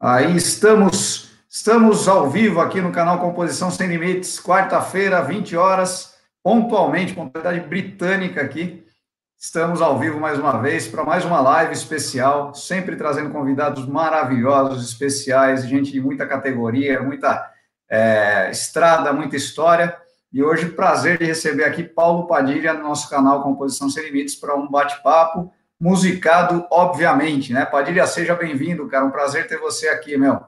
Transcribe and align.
Aí 0.00 0.36
estamos, 0.36 1.28
estamos 1.50 2.06
ao 2.06 2.30
vivo 2.30 2.60
aqui 2.60 2.80
no 2.80 2.92
canal 2.92 3.18
Composição 3.18 3.68
Sem 3.68 3.88
Limites, 3.88 4.38
quarta-feira, 4.38 5.20
20 5.20 5.56
horas, 5.56 6.14
pontualmente, 6.40 7.14
pontualidade 7.14 7.68
britânica 7.68 8.40
aqui. 8.40 8.86
Estamos 9.36 9.82
ao 9.82 9.98
vivo 9.98 10.20
mais 10.20 10.38
uma 10.38 10.62
vez 10.62 10.86
para 10.86 11.02
mais 11.02 11.24
uma 11.24 11.40
live 11.40 11.72
especial, 11.72 12.54
sempre 12.54 12.94
trazendo 12.94 13.30
convidados 13.30 13.88
maravilhosos, 13.88 14.88
especiais, 14.88 15.66
gente 15.66 15.90
de 15.90 16.00
muita 16.00 16.24
categoria, 16.28 17.02
muita 17.02 17.50
é, 17.90 18.52
estrada, 18.52 19.12
muita 19.12 19.34
história. 19.34 19.96
E 20.32 20.44
hoje, 20.44 20.68
prazer 20.68 21.18
de 21.18 21.24
receber 21.24 21.64
aqui 21.64 21.82
Paulo 21.82 22.28
Padilha 22.28 22.72
no 22.72 22.84
nosso 22.84 23.10
canal 23.10 23.42
Composição 23.42 23.90
Sem 23.90 24.04
Limites 24.04 24.36
para 24.36 24.54
um 24.54 24.70
bate-papo 24.70 25.52
musicado, 25.80 26.66
obviamente, 26.70 27.52
né? 27.52 27.64
Padilha, 27.64 28.06
seja 28.06 28.34
bem-vindo, 28.34 28.88
cara. 28.88 29.04
Um 29.04 29.10
prazer 29.10 29.46
ter 29.46 29.58
você 29.58 29.88
aqui, 29.88 30.16
meu. 30.16 30.40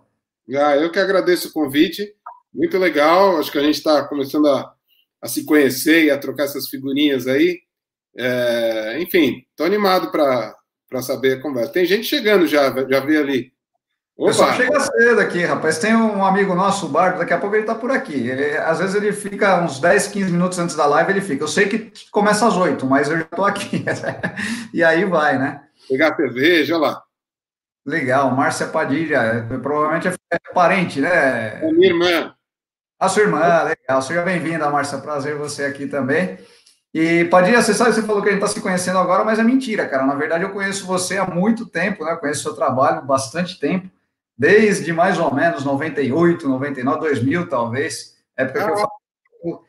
Ah, 0.56 0.76
eu 0.76 0.90
que 0.90 0.98
agradeço 0.98 1.48
o 1.48 1.52
convite. 1.52 2.12
Muito 2.52 2.76
legal. 2.78 3.38
Acho 3.38 3.52
que 3.52 3.58
a 3.58 3.62
gente 3.62 3.76
está 3.76 4.04
começando 4.04 4.48
a, 4.48 4.74
a, 5.22 5.28
se 5.28 5.44
conhecer 5.44 6.04
e 6.04 6.10
a 6.10 6.18
trocar 6.18 6.44
essas 6.44 6.68
figurinhas 6.68 7.26
aí. 7.26 7.60
É, 8.16 8.98
enfim, 9.00 9.44
estou 9.50 9.66
animado 9.66 10.10
para 10.10 11.02
saber 11.02 11.38
a 11.38 11.42
conversa. 11.42 11.72
Tem 11.72 11.84
gente 11.84 12.04
chegando 12.04 12.46
já, 12.46 12.74
já 12.88 13.00
vi 13.00 13.16
ali. 13.16 13.52
O 14.20 14.26
pessoal 14.26 14.52
chega 14.52 14.78
cedo 14.78 15.18
aqui, 15.18 15.42
rapaz. 15.46 15.78
Tem 15.78 15.96
um 15.96 16.22
amigo 16.22 16.54
nosso, 16.54 16.84
o 16.84 16.88
Bardo, 16.90 17.20
daqui 17.20 17.32
a 17.32 17.38
pouco 17.38 17.56
ele 17.56 17.62
está 17.62 17.74
por 17.74 17.90
aqui. 17.90 18.28
Ele, 18.28 18.54
às 18.58 18.78
vezes 18.78 18.94
ele 18.94 19.14
fica 19.14 19.62
uns 19.62 19.80
10, 19.80 20.08
15 20.08 20.30
minutos 20.30 20.58
antes 20.58 20.76
da 20.76 20.84
live, 20.84 21.12
ele 21.12 21.22
fica. 21.22 21.42
Eu 21.42 21.48
sei 21.48 21.66
que 21.66 21.90
começa 22.10 22.46
às 22.46 22.54
8, 22.54 22.84
mas 22.84 23.08
eu 23.08 23.16
já 23.16 23.22
estou 23.22 23.46
aqui. 23.46 23.82
e 24.74 24.84
aí 24.84 25.06
vai, 25.06 25.38
né? 25.38 25.62
Pegar 25.88 26.14
cerveja, 26.16 26.76
lá. 26.76 27.02
Legal, 27.86 28.30
Márcia 28.32 28.66
Padilha, 28.66 29.48
provavelmente 29.62 30.08
é 30.08 30.38
parente, 30.52 31.00
né? 31.00 31.66
É 31.66 31.72
minha 31.72 31.88
irmã. 31.88 32.34
A 32.98 33.08
sua 33.08 33.22
irmã, 33.22 33.62
legal. 33.62 34.02
Seja 34.02 34.20
bem-vinda, 34.20 34.68
Márcia. 34.68 34.98
Prazer 34.98 35.34
você 35.34 35.64
aqui 35.64 35.86
também. 35.86 36.38
E 36.92 37.24
Padilha, 37.24 37.62
você 37.62 37.72
sabe, 37.72 37.94
você 37.94 38.02
falou 38.02 38.20
que 38.20 38.28
a 38.28 38.32
gente 38.32 38.42
está 38.42 38.52
se 38.52 38.60
conhecendo 38.60 38.98
agora, 38.98 39.24
mas 39.24 39.38
é 39.38 39.42
mentira, 39.42 39.88
cara. 39.88 40.04
Na 40.04 40.14
verdade, 40.14 40.44
eu 40.44 40.50
conheço 40.50 40.86
você 40.86 41.16
há 41.16 41.24
muito 41.24 41.64
tempo, 41.64 42.04
né? 42.04 42.14
Conheço 42.16 42.42
seu 42.42 42.52
trabalho 42.52 43.00
bastante 43.00 43.58
tempo 43.58 43.88
desde 44.40 44.90
mais 44.90 45.18
ou 45.18 45.34
menos 45.34 45.66
98, 45.66 46.48
99, 46.48 47.00
2000, 47.00 47.46
talvez. 47.46 48.16
Época 48.34 48.64
que 48.64 48.70
eu 48.70 48.76
falo. 48.78 48.90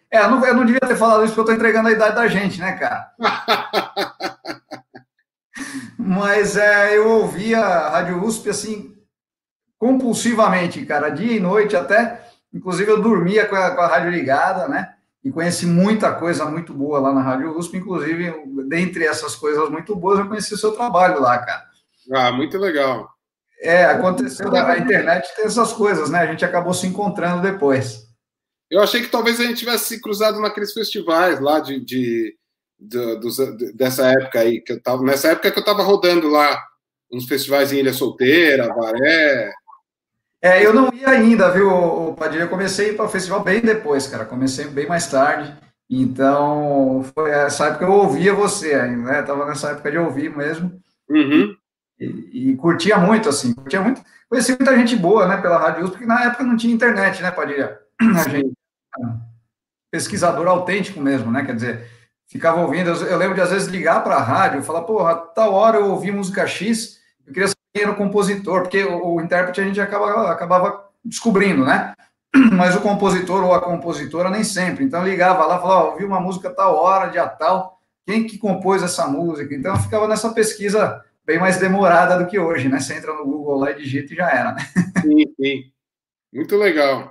É, 0.10 0.20
eu 0.20 0.32
não, 0.32 0.46
eu 0.46 0.54
não 0.54 0.66
devia 0.66 0.80
ter 0.80 0.96
falado 0.96 1.26
isso 1.26 1.36
porque 1.36 1.42
eu 1.42 1.56
estou 1.56 1.56
entregando 1.56 1.90
a 1.90 1.92
idade 1.92 2.16
da 2.16 2.26
gente, 2.28 2.58
né, 2.58 2.72
cara? 2.78 3.12
Mas 6.00 6.56
é, 6.56 6.98
eu 6.98 7.10
ouvia 7.10 7.60
a 7.60 7.90
Rádio 7.90 8.24
USP 8.24 8.50
assim, 8.50 8.96
compulsivamente, 9.78 10.86
cara, 10.86 11.10
dia 11.10 11.34
e 11.36 11.40
noite 11.40 11.76
até. 11.76 12.26
Inclusive, 12.54 12.90
eu 12.90 13.02
dormia 13.02 13.46
com 13.46 13.56
a, 13.58 13.72
com 13.72 13.82
a 13.82 13.88
rádio 13.88 14.10
ligada, 14.10 14.70
né? 14.70 14.94
E 15.24 15.32
conheci 15.32 15.66
muita 15.66 16.14
coisa 16.14 16.46
muito 16.46 16.74
boa 16.74 17.00
lá 17.00 17.14
na 17.14 17.22
Rádio 17.22 17.58
USP, 17.58 17.78
inclusive, 17.78 18.34
dentre 18.70 19.06
essas 19.06 19.36
coisas 19.36 19.70
muito 19.70 19.96
boas, 19.96 20.20
eu 20.20 20.28
conheci 20.28 20.54
o 20.54 20.58
seu 20.58 20.72
trabalho 20.72 21.20
lá, 21.22 21.38
cara. 21.40 21.64
Ah, 22.14 22.32
muito 22.32 22.58
legal. 22.58 23.11
É, 23.62 23.86
aconteceu, 23.86 24.54
a 24.56 24.78
internet 24.78 25.36
tem 25.36 25.46
essas 25.46 25.72
coisas, 25.72 26.10
né? 26.10 26.20
A 26.20 26.26
gente 26.26 26.44
acabou 26.44 26.74
se 26.74 26.88
encontrando 26.88 27.44
depois. 27.44 28.08
Eu 28.70 28.82
achei 28.82 29.02
que 29.02 29.10
talvez 29.10 29.40
a 29.40 29.44
gente 29.44 29.60
tivesse 29.60 29.86
se 29.86 30.02
cruzado 30.02 30.40
naqueles 30.40 30.74
festivais 30.74 31.40
lá 31.40 31.60
de, 31.60 31.80
de, 31.80 32.36
de, 32.80 33.20
de 33.20 33.74
dessa 33.74 34.08
época 34.08 34.40
aí, 34.40 34.62
que 34.62 34.74
eu 34.74 34.82
tava, 34.82 35.04
nessa 35.04 35.30
época 35.30 35.52
que 35.52 35.60
eu 35.60 35.62
estava 35.62 35.84
rodando 35.84 36.28
lá, 36.28 36.60
uns 37.12 37.26
festivais 37.26 37.72
em 37.72 37.80
Ilha 37.80 37.94
Solteira, 37.94 38.74
Baré. 38.74 39.52
É, 40.42 40.66
eu 40.66 40.74
não 40.74 40.92
ia 40.92 41.10
ainda, 41.10 41.52
viu, 41.52 42.16
Padilha? 42.18 42.44
Eu 42.44 42.50
comecei 42.50 42.94
para 42.94 43.06
o 43.06 43.10
festival 43.10 43.44
bem 43.44 43.62
depois, 43.62 44.08
cara. 44.08 44.26
Comecei 44.26 44.66
bem 44.66 44.88
mais 44.88 45.06
tarde. 45.06 45.56
Então, 45.88 47.04
foi 47.14 47.30
essa 47.30 47.66
época 47.68 47.86
que 47.86 47.92
eu 47.92 47.96
ouvia 47.96 48.34
você 48.34 48.74
ainda, 48.74 49.12
né? 49.12 49.22
Tava 49.22 49.46
nessa 49.46 49.72
época 49.72 49.92
de 49.92 49.98
ouvir 49.98 50.36
mesmo. 50.36 50.82
Uhum. 51.10 51.56
E, 52.02 52.52
e, 52.52 52.56
curtia 52.56 52.98
muito, 52.98 53.30
assim, 53.30 53.54
curtia 53.54 53.80
muito. 53.80 54.02
Conheci 54.28 54.54
muita 54.54 54.76
gente 54.76 54.96
boa, 54.96 55.28
né, 55.28 55.38
pela 55.38 55.60
Rádio 55.60 55.84
USP, 55.84 55.92
porque 55.92 56.08
na 56.08 56.24
época 56.24 56.44
não 56.44 56.58
tinha 56.58 56.74
internet, 56.74 57.22
né, 57.22 57.30
Padilha? 57.30 57.80
A 58.00 58.28
gente, 58.28 58.52
pesquisador 59.92 60.48
autêntico 60.48 61.00
mesmo, 61.00 61.32
né, 61.32 61.46
quer 61.46 61.54
dizer, 61.54 61.88
ficava 62.26 62.62
ouvindo, 62.62 62.90
eu, 62.90 63.18
lembro 63.18 63.36
de 63.36 63.42
às 63.42 63.52
vezes 63.52 63.68
ligar 63.68 64.04
para 64.04 64.16
a 64.16 64.24
rádio, 64.24 64.64
falar, 64.64 64.82
porra, 64.82 65.16
tal 65.16 65.54
hora 65.54 65.78
eu 65.78 65.92
ouvi 65.92 66.12
música 66.12 66.48
X, 66.48 66.98
eu 67.28 67.34
queria 67.34 67.50
saber 67.50 67.60
quem 67.72 67.84
era 67.84 67.92
o 67.92 67.98
compositor, 67.98 68.62
porque 68.64 68.84
o, 68.84 69.16
o 69.16 69.22
intérprete 69.22 69.62
a 69.62 69.64
gente 69.64 69.80
acaba, 69.80 70.32
acabava 70.32 70.90
descobrindo, 71.06 71.64
né? 71.64 71.94
Mas 72.54 72.76
o 72.76 72.82
compositor 72.82 73.44
ou 73.44 73.54
a 73.54 73.62
compositora 73.62 74.30
nem 74.30 74.44
sempre. 74.44 74.86
Então 74.86 75.02
eu 75.02 75.08
ligava 75.08 75.46
lá, 75.46 75.60
falava, 75.60 75.90
ouvi 75.90 76.06
uma 76.06 76.20
música 76.20 76.50
tal 76.50 76.76
hora, 76.76 77.10
dia 77.10 77.28
tal, 77.28 77.80
quem 78.08 78.26
que 78.26 78.38
compôs 78.38 78.82
essa 78.82 79.06
música? 79.08 79.54
Então 79.54 79.74
eu 79.74 79.80
ficava 79.80 80.08
nessa 80.08 80.32
pesquisa 80.32 81.04
bem 81.32 81.40
mais 81.40 81.58
demorada 81.58 82.18
do 82.18 82.30
que 82.30 82.38
hoje, 82.38 82.68
né? 82.68 82.78
Você 82.80 82.96
entra 82.96 83.14
no 83.14 83.24
Google 83.24 83.60
lá 83.60 83.72
e 83.72 83.76
digita 83.76 84.12
e 84.12 84.18
já 84.18 84.30
era, 84.30 84.52
né? 84.52 84.62
Sim, 85.02 85.34
sim. 85.40 85.72
Muito 86.34 86.58
legal. 86.58 87.10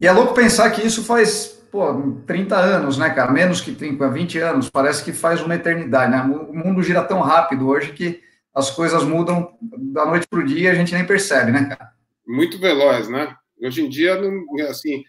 E 0.00 0.06
é 0.06 0.12
louco 0.12 0.32
pensar 0.32 0.70
que 0.70 0.86
isso 0.86 1.02
faz, 1.02 1.46
pô, 1.70 2.12
30 2.24 2.56
anos, 2.56 2.96
né, 2.98 3.10
cara? 3.10 3.32
Menos 3.32 3.60
que 3.60 3.74
30, 3.74 4.08
20 4.08 4.38
anos. 4.38 4.70
Parece 4.70 5.02
que 5.02 5.12
faz 5.12 5.42
uma 5.42 5.56
eternidade, 5.56 6.12
né? 6.12 6.22
O 6.22 6.54
mundo 6.54 6.82
gira 6.82 7.02
tão 7.02 7.20
rápido 7.20 7.66
hoje 7.66 7.92
que 7.92 8.22
as 8.54 8.70
coisas 8.70 9.02
mudam 9.02 9.56
da 9.60 10.06
noite 10.06 10.28
para 10.28 10.38
o 10.38 10.46
dia 10.46 10.68
e 10.68 10.68
a 10.68 10.74
gente 10.74 10.94
nem 10.94 11.04
percebe, 11.04 11.50
né, 11.50 11.64
cara? 11.64 11.90
Muito 12.24 12.58
veloz, 12.58 13.08
né? 13.08 13.34
Hoje 13.60 13.82
em 13.82 13.88
dia, 13.88 14.20
assim, 14.68 15.04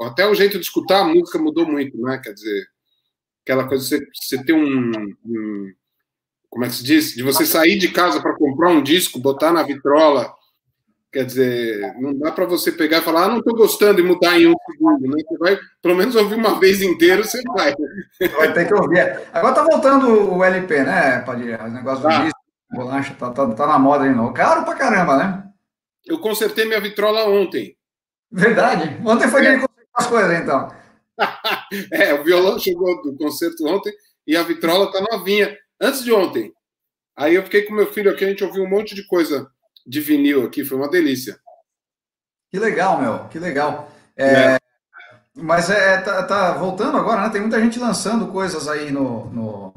até 0.00 0.26
o 0.26 0.34
jeito 0.34 0.58
de 0.58 0.64
escutar 0.64 1.00
a 1.00 1.04
música 1.04 1.38
mudou 1.38 1.66
muito, 1.66 2.00
né? 2.00 2.18
Quer 2.24 2.32
dizer, 2.32 2.66
aquela 3.44 3.68
coisa, 3.68 3.84
você, 3.84 4.06
você 4.14 4.42
ter 4.42 4.54
um, 4.54 4.92
um 5.26 5.72
como 6.50 6.64
é 6.64 6.68
que 6.68 6.74
se 6.74 6.84
diz? 6.84 7.14
De 7.14 7.22
você 7.22 7.46
sair 7.46 7.78
de 7.78 7.88
casa 7.88 8.20
para 8.20 8.36
comprar 8.36 8.70
um 8.70 8.82
disco, 8.82 9.20
botar 9.20 9.52
na 9.52 9.62
vitrola. 9.62 10.34
Quer 11.12 11.24
dizer, 11.24 11.94
não 12.00 12.16
dá 12.16 12.30
para 12.30 12.44
você 12.44 12.70
pegar 12.70 12.98
e 12.98 13.02
falar, 13.02 13.24
ah, 13.24 13.28
não 13.28 13.38
estou 13.38 13.54
gostando 13.56 14.00
e 14.00 14.04
mudar 14.04 14.38
em 14.38 14.46
um 14.46 14.54
segundo, 14.70 15.08
né? 15.08 15.22
Você 15.26 15.38
vai, 15.38 15.58
pelo 15.82 15.96
menos, 15.96 16.14
ouvir 16.14 16.36
uma 16.36 16.58
vez 16.60 16.82
inteiro, 16.82 17.24
você 17.24 17.40
vai. 17.52 17.74
Vai 18.36 18.52
ter 18.52 18.66
que 18.66 18.74
ouvir. 18.74 19.20
Agora 19.32 19.54
tá 19.54 19.64
voltando 19.64 20.34
o 20.34 20.44
LP, 20.44 20.84
né, 20.84 21.20
Padilha? 21.20 21.60
O 21.64 21.68
negócio 21.68 22.02
do 22.02 22.08
disco, 22.08 22.40
bolacha, 22.72 23.14
tá, 23.14 23.30
tá, 23.30 23.46
tá 23.54 23.66
na 23.66 23.78
moda 23.78 24.08
de 24.08 24.14
novo. 24.14 24.32
Caro 24.32 24.64
pra 24.64 24.74
caramba, 24.74 25.16
né? 25.16 25.44
Eu 26.06 26.18
consertei 26.18 26.64
minha 26.64 26.80
vitrola 26.80 27.28
ontem. 27.28 27.76
Verdade. 28.30 28.96
Ontem 29.04 29.28
foi 29.28 29.40
é. 29.40 29.44
que 29.44 29.50
ele 29.50 29.66
consertou 29.66 29.94
as 29.94 30.06
coisas, 30.06 30.40
então. 30.40 30.68
é, 31.92 32.14
o 32.14 32.24
violão 32.24 32.58
chegou 32.58 33.02
do 33.02 33.16
concerto 33.16 33.66
ontem 33.66 33.92
e 34.26 34.36
a 34.36 34.42
vitrola 34.42 34.92
tá 34.92 35.00
novinha. 35.10 35.56
Antes 35.80 36.04
de 36.04 36.12
ontem. 36.12 36.52
Aí 37.16 37.34
eu 37.34 37.42
fiquei 37.42 37.62
com 37.62 37.74
meu 37.74 37.92
filho 37.92 38.10
aqui, 38.10 38.24
a 38.24 38.28
gente 38.28 38.44
ouviu 38.44 38.64
um 38.64 38.68
monte 38.68 38.94
de 38.94 39.06
coisa 39.06 39.50
de 39.86 40.00
vinil 40.00 40.44
aqui, 40.44 40.64
foi 40.64 40.76
uma 40.76 40.90
delícia. 40.90 41.38
Que 42.50 42.58
legal, 42.58 43.00
meu, 43.00 43.28
que 43.28 43.38
legal. 43.38 43.90
É, 44.16 44.54
é. 44.54 44.58
Mas 45.34 45.70
é, 45.70 45.94
é, 45.94 46.00
tá, 46.00 46.22
tá, 46.24 46.52
voltando 46.54 46.98
agora, 46.98 47.22
né? 47.22 47.30
Tem 47.30 47.40
muita 47.40 47.60
gente 47.60 47.78
lançando 47.78 48.28
coisas 48.28 48.68
aí 48.68 48.90
no, 48.90 49.26
no, 49.30 49.74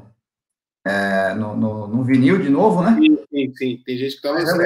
é, 0.86 1.34
no, 1.36 1.56
no, 1.56 1.88
no, 1.88 2.03
vinil 2.03 2.40
de 2.40 2.50
novo, 2.50 2.81
né? 2.81 2.97
Sim, 3.00 3.18
sim, 3.30 3.53
sim. 3.56 3.84
tem 3.85 3.97
gente 3.97 4.16
que 4.16 4.22
tá 4.22 4.30
é, 4.30 4.31
lançando. 4.31 4.62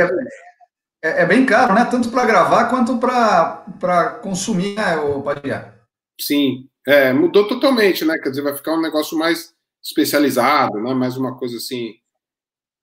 É, 1.04 1.22
é, 1.22 1.26
bem 1.26 1.46
caro, 1.46 1.74
né? 1.74 1.86
Tanto 1.86 2.10
para 2.10 2.26
gravar 2.26 2.70
quanto 2.70 2.98
para 2.98 4.20
consumir, 4.22 4.76
né, 4.76 4.98
o 4.98 5.22
Padilha? 5.22 5.76
Sim, 6.20 6.68
é, 6.88 7.14
mudou 7.14 7.48
totalmente, 7.48 8.04
né? 8.06 8.18
Quer 8.18 8.30
dizer, 8.30 8.42
vai 8.42 8.56
ficar 8.56 8.74
um 8.74 8.82
negócio 8.82 9.18
mais 9.18 9.54
especializado, 9.84 10.82
né? 10.82 10.94
Mais 10.94 11.18
uma 11.18 11.38
coisa 11.38 11.58
assim. 11.58 11.96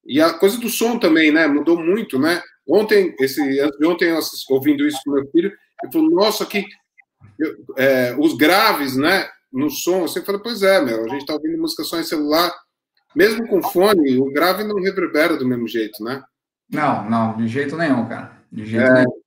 E 0.07 0.21
a 0.21 0.33
coisa 0.35 0.59
do 0.59 0.69
som 0.69 0.99
também, 0.99 1.31
né? 1.33 1.47
Mudou 1.47 1.83
muito, 1.83 2.19
né? 2.19 2.43
Ontem, 2.67 3.15
esse, 3.21 3.41
ontem 3.85 4.11
eu 4.11 4.19
assisti, 4.19 4.53
ouvindo 4.53 4.87
isso 4.87 5.01
com 5.05 5.13
meu 5.13 5.27
filho, 5.31 5.53
ele 5.83 5.93
falou, 5.93 6.11
nossa, 6.11 6.47
que 6.47 6.65
eu, 7.39 7.57
é, 7.77 8.17
os 8.19 8.35
graves, 8.35 8.97
né? 8.97 9.29
No 9.53 9.71
som, 9.71 10.05
assim, 10.05 10.25
fala, 10.25 10.43
pois 10.43 10.63
é, 10.63 10.81
meu, 10.81 11.05
a 11.05 11.09
gente 11.09 11.27
tá 11.27 11.35
ouvindo 11.35 11.61
música 11.61 11.85
só 11.85 11.99
em 11.99 12.05
celular, 12.05 12.53
mesmo 13.15 13.47
com 13.47 13.63
fone, 13.63 14.19
o 14.19 14.33
grave 14.33 14.65
não 14.65 14.77
reverbera 14.77 15.37
do 15.37 15.47
mesmo 15.47 15.69
jeito, 15.69 16.03
né? 16.03 16.23
Não, 16.69 17.09
não, 17.09 17.37
de 17.37 17.47
jeito 17.47 17.77
nenhum, 17.77 18.09
cara. 18.09 18.43
De 18.51 18.67
jeito 18.67 18.85
é, 18.85 18.93
nenhum. 18.95 19.24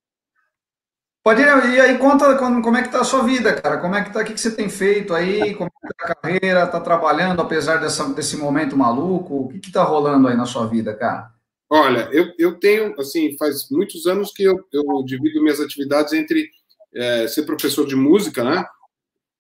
Pode 1.27 1.41
ir, 1.41 1.74
e 1.75 1.81
aí 1.81 1.97
conta 1.97 2.38
como 2.38 2.77
é 2.77 2.83
que 2.83 2.89
tá 2.89 3.01
a 3.01 3.03
sua 3.03 3.21
vida, 3.21 3.53
cara. 3.53 3.79
Como 3.79 3.94
é 3.94 4.01
que 4.01 4.13
tá, 4.13 4.21
o 4.21 4.24
que, 4.24 4.31
que 4.31 4.39
você 4.39 4.50
tem 4.50 4.69
feito 4.69 5.13
aí, 5.13 5.53
como 5.56 5.69
é 5.69 5.88
que 5.88 5.94
tá 5.94 6.06
a 6.06 6.15
carreira, 6.15 6.68
tá 6.68 6.79
trabalhando 6.79 7.41
apesar 7.41 7.81
dessa, 7.81 8.07
desse 8.13 8.38
momento 8.38 8.77
maluco? 8.77 9.41
O 9.41 9.47
que, 9.50 9.59
que 9.59 9.69
tá 9.69 9.83
rolando 9.83 10.29
aí 10.29 10.38
na 10.38 10.45
sua 10.45 10.65
vida, 10.68 10.95
cara? 10.95 11.29
Olha, 11.69 12.07
eu, 12.13 12.31
eu 12.39 12.57
tenho, 12.57 12.97
assim, 12.97 13.35
faz 13.38 13.69
muitos 13.69 14.07
anos 14.07 14.31
que 14.31 14.41
eu, 14.41 14.57
eu 14.71 15.03
divido 15.03 15.41
minhas 15.41 15.59
atividades 15.59 16.13
entre 16.13 16.50
é, 16.95 17.27
ser 17.27 17.44
professor 17.44 17.85
de 17.85 17.97
música, 17.97 18.41
né? 18.41 18.65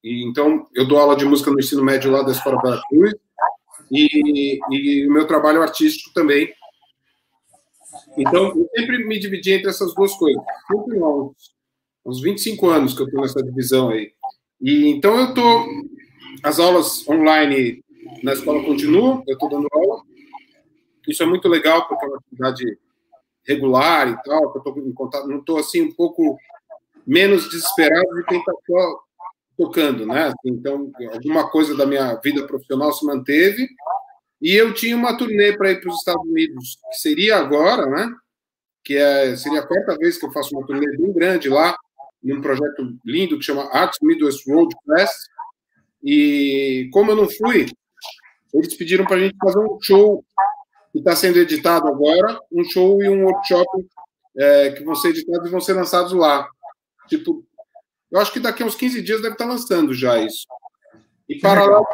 E, 0.03 0.27
então, 0.27 0.67
eu 0.75 0.85
dou 0.85 0.99
aula 0.99 1.15
de 1.15 1.23
música 1.23 1.49
no 1.49 1.57
ensino 1.57 1.85
médio 1.85 2.11
lá 2.11 2.21
da 2.21 2.33
Escola 2.33 2.81
Cruz 2.89 3.13
e, 3.89 4.59
e 4.71 5.07
o 5.07 5.13
meu 5.13 5.25
trabalho 5.25 5.61
artístico 5.61 6.13
também, 6.13 6.53
Então, 8.17 8.47
eu 8.47 8.69
sempre 8.75 9.05
me 9.05 9.17
dividi 9.17 9.53
entre 9.53 9.69
essas 9.69 9.95
duas 9.95 10.13
coisas. 10.15 10.43
Sempre 10.69 10.99
uns 12.07 12.21
25 12.21 12.69
anos 12.69 12.93
que 12.93 13.01
eu 13.01 13.05
estou 13.05 13.21
nessa 13.21 13.43
divisão 13.43 13.89
aí. 13.89 14.13
E 14.61 14.87
então 14.87 15.17
eu 15.17 15.29
estou. 15.29 15.65
As 16.41 16.59
aulas 16.59 17.07
online 17.07 17.83
na 18.23 18.33
escola 18.33 18.63
continuam, 18.63 19.23
eu 19.27 19.33
estou 19.33 19.49
dando 19.49 19.67
aula. 19.71 20.01
Isso 21.07 21.21
é 21.21 21.25
muito 21.25 21.47
legal, 21.47 21.87
porque 21.87 22.05
é 22.05 22.07
uma 22.07 22.17
atividade 22.17 22.77
regular 23.45 24.09
e 24.09 24.23
tal, 24.23 24.43
eu 24.43 24.57
estou 24.57 24.77
em 24.79 24.93
contato, 24.93 25.27
não 25.27 25.39
estou 25.39 25.57
assim 25.57 25.81
um 25.81 25.91
pouco 25.93 26.37
menos 27.05 27.49
desesperado 27.49 28.13
de 28.15 28.23
quem 28.25 28.39
está 28.39 28.51
só 28.65 28.99
tocando, 29.57 30.05
né? 30.05 30.31
Então, 30.45 30.91
alguma 31.13 31.49
coisa 31.49 31.75
da 31.75 31.85
minha 31.85 32.13
vida 32.15 32.45
profissional 32.45 32.91
se 32.91 33.05
manteve 33.05 33.67
e 34.41 34.53
eu 34.53 34.73
tinha 34.73 34.95
uma 34.95 35.17
turnê 35.17 35.57
para 35.57 35.71
ir 35.71 35.81
para 35.81 35.89
os 35.89 35.97
Estados 35.97 36.27
Unidos, 36.29 36.77
que 36.89 36.97
seria 36.97 37.37
agora, 37.37 37.85
né? 37.87 38.13
Que 38.83 38.95
é, 38.95 39.35
seria 39.35 39.61
a 39.61 39.67
quarta 39.67 39.97
vez 39.97 40.17
que 40.17 40.25
eu 40.25 40.31
faço 40.31 40.55
uma 40.55 40.65
turnê 40.65 40.85
bem 40.97 41.11
grande 41.13 41.49
lá, 41.49 41.75
num 42.23 42.41
projeto 42.41 42.97
lindo 43.05 43.37
que 43.37 43.45
chama 43.45 43.69
Arts 43.71 43.99
Midwest 44.01 44.47
Road 44.49 44.75
Fest. 44.85 45.15
E 46.03 46.89
como 46.91 47.11
eu 47.11 47.15
não 47.15 47.29
fui, 47.29 47.67
eles 48.53 48.75
pediram 48.75 49.05
para 49.05 49.17
a 49.17 49.19
gente 49.19 49.35
fazer 49.37 49.59
um 49.59 49.77
show 49.81 50.23
que 50.91 50.99
está 50.99 51.15
sendo 51.15 51.37
editado 51.37 51.87
agora, 51.87 52.39
um 52.51 52.63
show 52.63 53.01
e 53.01 53.09
um 53.09 53.25
workshop 53.25 53.67
é, 54.37 54.71
que 54.71 54.83
vão 54.83 54.95
ser 54.95 55.09
editados 55.09 55.47
e 55.47 55.51
vão 55.51 55.59
ser 55.59 55.73
lançados 55.73 56.13
lá. 56.13 56.49
Tipo, 57.07 57.43
eu 58.11 58.19
acho 58.19 58.31
que 58.31 58.39
daqui 58.39 58.63
a 58.63 58.65
uns 58.65 58.75
15 58.75 59.01
dias 59.01 59.21
deve 59.21 59.33
estar 59.33 59.45
lançando 59.45 59.93
já 59.93 60.17
isso. 60.19 60.45
E 61.27 61.39
paralelo, 61.39 61.85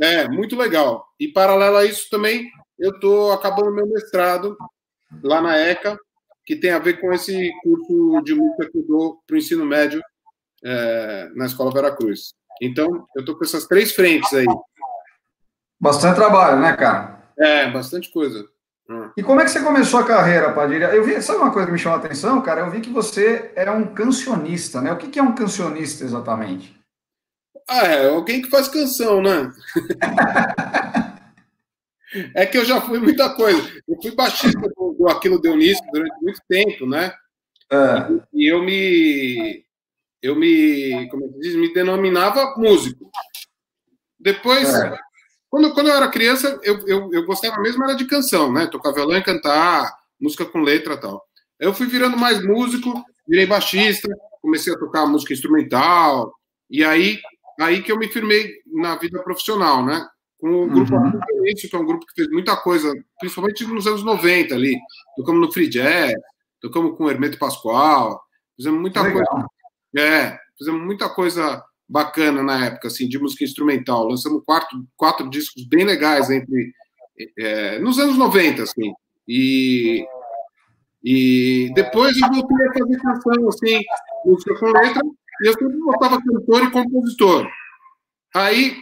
é 0.00 0.28
muito 0.28 0.56
legal. 0.56 1.06
E 1.18 1.28
paralelo 1.28 1.76
a 1.76 1.84
isso 1.84 2.08
também, 2.10 2.50
eu 2.78 2.90
estou 2.90 3.32
acabando 3.32 3.74
meu 3.74 3.86
mestrado 3.86 4.56
lá 5.22 5.40
na 5.40 5.56
ECA, 5.56 5.98
que 6.44 6.56
tem 6.56 6.70
a 6.70 6.78
ver 6.78 7.00
com 7.00 7.12
esse 7.12 7.50
curso 7.62 8.22
de 8.22 8.34
música 8.34 8.70
que 8.70 8.78
eu 8.78 8.86
dou 8.86 9.22
para 9.26 9.34
o 9.34 9.38
ensino 9.38 9.64
médio 9.64 10.02
é, 10.64 11.30
na 11.34 11.46
Escola 11.46 11.72
Veracruz. 11.72 12.34
Então, 12.60 13.06
eu 13.16 13.20
estou 13.20 13.36
com 13.36 13.44
essas 13.44 13.66
três 13.66 13.92
frentes 13.92 14.32
aí. 14.32 14.46
Bastante 15.80 16.16
trabalho, 16.16 16.60
né, 16.60 16.76
cara? 16.76 17.22
É, 17.38 17.70
bastante 17.70 18.12
coisa. 18.12 18.46
E 19.16 19.22
como 19.22 19.40
é 19.40 19.44
que 19.44 19.50
você 19.50 19.60
começou 19.60 20.00
a 20.00 20.06
carreira, 20.06 20.52
Padilha? 20.52 20.86
Eu 20.86 21.04
vi, 21.04 21.20
sabe 21.22 21.38
uma 21.38 21.52
coisa 21.52 21.66
que 21.66 21.72
me 21.72 21.78
chamou 21.78 21.98
a 21.98 22.04
atenção, 22.04 22.40
cara? 22.42 22.60
Eu 22.60 22.70
vi 22.70 22.80
que 22.80 22.90
você 22.90 23.52
era 23.56 23.72
um 23.72 23.94
cancionista, 23.94 24.80
né? 24.80 24.92
O 24.92 24.96
que 24.96 25.18
é 25.18 25.22
um 25.22 25.34
cancionista 25.34 26.04
exatamente? 26.04 26.78
Ah, 27.68 27.86
é 27.86 28.08
alguém 28.08 28.42
que 28.42 28.50
faz 28.50 28.68
canção, 28.68 29.22
né? 29.22 29.50
é 32.34 32.44
que 32.44 32.58
eu 32.58 32.64
já 32.64 32.80
fui 32.80 32.98
muita 32.98 33.34
coisa. 33.34 33.62
Eu 33.88 33.96
fui 34.00 34.14
baixista 34.14 34.60
do, 34.60 34.91
Aquilo 35.08 35.40
Dionísio 35.40 35.84
durante 35.92 36.14
muito 36.22 36.40
tempo, 36.48 36.86
né? 36.86 37.12
É. 37.70 38.08
E, 38.34 38.46
eu 38.46 38.62
me 38.62 39.64
eu 40.20 40.36
me, 40.36 41.08
como 41.10 41.24
é 41.24 41.28
que 41.28 41.38
diz, 41.40 41.56
me 41.56 41.72
denominava 41.72 42.54
músico. 42.56 43.10
Depois, 44.20 44.72
é. 44.72 44.96
Quando, 45.50 45.74
quando 45.74 45.88
eu 45.88 45.94
era 45.94 46.08
criança, 46.08 46.58
eu, 46.62 46.86
eu, 46.86 47.12
eu 47.12 47.26
gostava 47.26 47.60
mesmo 47.60 47.84
era 47.84 47.94
de 47.94 48.06
canção, 48.06 48.52
né? 48.52 48.66
Tocar 48.66 48.92
violão 48.92 49.18
e 49.18 49.22
cantar, 49.22 49.92
música 50.18 50.46
com 50.46 50.60
letra 50.60 50.94
e 50.94 51.00
tal. 51.00 51.22
Eu 51.58 51.74
fui 51.74 51.86
virando 51.86 52.16
mais 52.16 52.42
músico, 52.42 53.04
virei 53.28 53.46
baixista, 53.46 54.08
comecei 54.40 54.72
a 54.72 54.78
tocar 54.78 55.06
música 55.06 55.32
instrumental, 55.32 56.32
e 56.70 56.82
aí, 56.82 57.20
aí 57.60 57.82
que 57.82 57.92
eu 57.92 57.98
me 57.98 58.08
firmei 58.08 58.50
na 58.66 58.96
vida 58.96 59.22
profissional, 59.22 59.84
né? 59.84 60.06
Com 60.42 60.64
o 60.64 60.66
grupo 60.66 60.96
uhum. 60.96 61.20
que 61.54 61.76
é 61.76 61.78
um 61.78 61.86
grupo 61.86 62.04
que 62.04 62.14
fez 62.16 62.28
muita 62.28 62.56
coisa, 62.56 62.92
principalmente 63.20 63.64
nos 63.64 63.86
anos 63.86 64.02
90 64.02 64.52
ali. 64.52 64.76
Tocamos 65.16 65.40
no 65.40 65.52
Free 65.52 65.68
Jazz, 65.68 66.14
tocamos 66.60 66.98
com 66.98 67.04
o 67.04 67.10
Hermeto 67.10 67.38
Pascoal, 67.38 68.20
fizemos 68.56 68.80
muita 68.80 69.02
Legal. 69.02 69.24
coisa. 69.24 69.46
É, 69.96 70.36
fizemos 70.58 70.84
muita 70.84 71.08
coisa 71.08 71.62
bacana 71.88 72.42
na 72.42 72.66
época, 72.66 72.88
assim, 72.88 73.08
de 73.08 73.20
música 73.20 73.44
instrumental. 73.44 74.08
Lançamos 74.08 74.42
quatro, 74.44 74.84
quatro 74.96 75.30
discos 75.30 75.64
bem 75.64 75.84
legais 75.84 76.28
entre 76.28 76.72
é, 77.38 77.78
nos 77.78 78.00
anos 78.00 78.18
90, 78.18 78.64
assim. 78.64 78.92
E, 79.28 80.04
e 81.04 81.70
depois 81.72 82.20
eu 82.20 82.28
voltei 82.32 82.66
a 82.66 82.72
fazer 82.72 83.00
canção, 83.00 83.48
assim, 83.48 83.80
música 84.24 84.58
com 84.58 84.66
letra, 84.66 85.02
e 85.40 85.46
eu 85.46 85.52
sempre 85.52 85.78
botava 85.78 86.20
cantor 86.20 86.64
e 86.64 86.70
compositor. 86.72 87.48
Aí, 88.34 88.76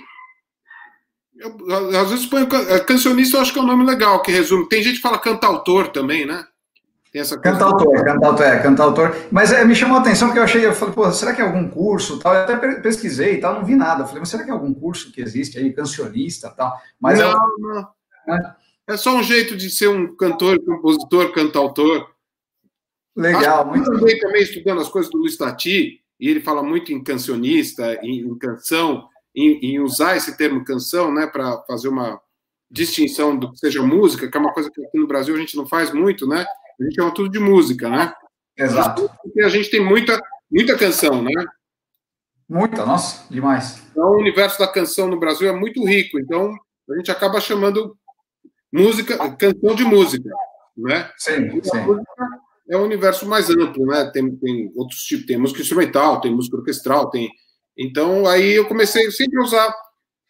eu, 1.41 1.97
às 1.99 2.11
vezes 2.11 2.27
ponho 2.27 2.47
cancionista, 2.87 3.37
eu 3.37 3.41
acho 3.41 3.53
que 3.53 3.59
é 3.59 3.63
um 3.63 3.67
nome 3.67 3.85
legal, 3.85 4.21
que 4.23 4.31
resume. 4.31 4.69
Tem 4.69 4.83
gente 4.83 4.97
que 4.97 5.03
fala 5.03 5.19
cantautor 5.19 5.89
também, 5.89 6.27
né? 6.27 6.47
Tem 7.11 7.21
essa 7.21 7.37
cantautor, 7.37 8.05
cantautor, 8.05 8.47
é, 8.47 8.59
cantautor. 8.61 9.17
Mas 9.33 9.51
é, 9.53 9.65
me 9.65 9.75
chamou 9.75 9.97
a 9.97 10.01
atenção 10.01 10.29
porque 10.29 10.39
eu 10.39 10.45
achei, 10.45 10.65
eu 10.65 10.73
falei, 10.73 10.95
pô, 10.95 11.11
será 11.11 11.35
que 11.35 11.41
é 11.41 11.45
algum 11.45 11.69
curso 11.69 12.21
tal? 12.21 12.35
Eu 12.35 12.43
até 12.43 12.57
pesquisei 12.81 13.35
e 13.35 13.41
tal, 13.41 13.55
não 13.55 13.65
vi 13.65 13.75
nada. 13.75 14.03
Eu 14.03 14.07
falei, 14.07 14.21
mas 14.21 14.29
será 14.29 14.45
que 14.45 14.51
é 14.51 14.53
algum 14.53 14.73
curso 14.73 15.11
que 15.11 15.21
existe 15.21 15.59
aí, 15.59 15.73
cancionista 15.73 16.51
tal? 16.51 16.73
Mas 17.01 17.19
não, 17.19 17.35
não. 17.59 17.89
É. 18.29 18.55
é 18.91 18.97
só 18.97 19.17
um 19.17 19.23
jeito 19.23 19.57
de 19.57 19.71
ser 19.71 19.89
um 19.89 20.15
cantor, 20.15 20.61
compositor, 20.61 21.33
cantautor. 21.33 22.07
Legal, 23.17 23.63
Acho 23.63 23.69
muito 23.71 23.91
também, 23.91 24.19
também 24.21 24.43
estudando 24.43 24.81
as 24.81 24.89
coisas 24.89 25.11
do 25.11 25.19
Luiz 25.19 25.37
Tati, 25.37 26.01
e 26.21 26.29
ele 26.29 26.41
fala 26.41 26.63
muito 26.63 26.93
em 26.93 27.03
cancionista, 27.03 27.99
em, 28.05 28.21
em 28.21 28.39
canção, 28.39 29.09
em, 29.35 29.75
em, 29.75 29.81
usar 29.81 30.17
esse 30.17 30.37
termo 30.37 30.65
canção, 30.65 31.13
né, 31.13 31.27
para 31.27 31.63
fazer 31.63 31.89
uma 31.89 32.21
distinção 32.71 33.37
do 33.37 33.51
que 33.51 33.59
seja 33.59 33.83
música, 33.83 34.31
que 34.31 34.37
é 34.37 34.41
uma 34.41 34.53
coisa 34.53 34.71
que 34.71 34.85
aqui 34.85 34.99
no 34.99 35.07
Brasil 35.07 35.35
a 35.35 35.39
gente 35.39 35.57
não 35.57 35.67
faz 35.67 35.93
muito, 35.93 36.27
né? 36.27 36.47
A 36.81 36.85
gente 36.85 36.95
chama 36.95 37.13
tudo 37.13 37.29
de 37.29 37.39
música, 37.39 37.89
né? 37.89 38.13
Exato. 38.57 39.11
Porque 39.23 39.43
a 39.43 39.49
gente 39.49 39.71
tem 39.71 39.85
muita, 39.85 40.21
muita 40.51 40.77
canção, 40.77 41.23
né? 41.23 41.33
Muita, 42.49 42.85
nossa, 42.85 43.25
demais. 43.33 43.81
Então, 43.91 44.11
o 44.11 44.19
universo 44.19 44.59
da 44.59 44.67
canção 44.67 45.09
no 45.09 45.19
Brasil 45.19 45.49
é 45.49 45.53
muito 45.53 45.85
rico, 45.85 46.19
então 46.19 46.53
a 46.91 46.97
gente 46.97 47.11
acaba 47.11 47.41
chamando 47.41 47.97
música, 48.73 49.17
canção 49.37 49.75
de 49.75 49.85
música, 49.85 50.29
né? 50.77 51.11
Sim, 51.17 51.63
sim. 51.63 52.05
é 52.69 52.77
um 52.77 52.83
universo 52.83 53.27
mais 53.27 53.49
amplo, 53.51 53.87
né? 53.87 54.11
Tem, 54.13 54.35
tem 54.37 54.73
outros 54.75 55.03
tipos, 55.05 55.27
tem 55.27 55.37
música 55.37 55.61
instrumental, 55.61 56.21
tem 56.21 56.35
música 56.35 56.57
orquestral, 56.57 57.11
tem. 57.11 57.31
Então, 57.81 58.29
aí 58.29 58.53
eu 58.53 58.67
comecei 58.67 59.11
sempre 59.11 59.41
a 59.41 59.43
usar, 59.43 59.75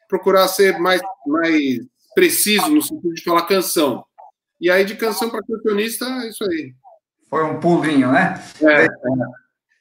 procurar 0.08 0.46
ser 0.46 0.78
mais, 0.78 1.00
mais 1.26 1.80
preciso 2.14 2.70
no 2.70 2.80
sentido 2.80 3.12
de 3.12 3.24
falar 3.24 3.42
canção. 3.42 4.04
E 4.60 4.70
aí, 4.70 4.84
de 4.84 4.94
canção 4.94 5.28
para 5.28 5.42
cancionista, 5.42 6.04
é 6.04 6.28
isso 6.28 6.44
aí. 6.44 6.72
Foi 7.28 7.42
um 7.44 7.58
pulinho, 7.58 8.12
né? 8.12 8.40
É, 8.62 8.84
é. 8.84 8.88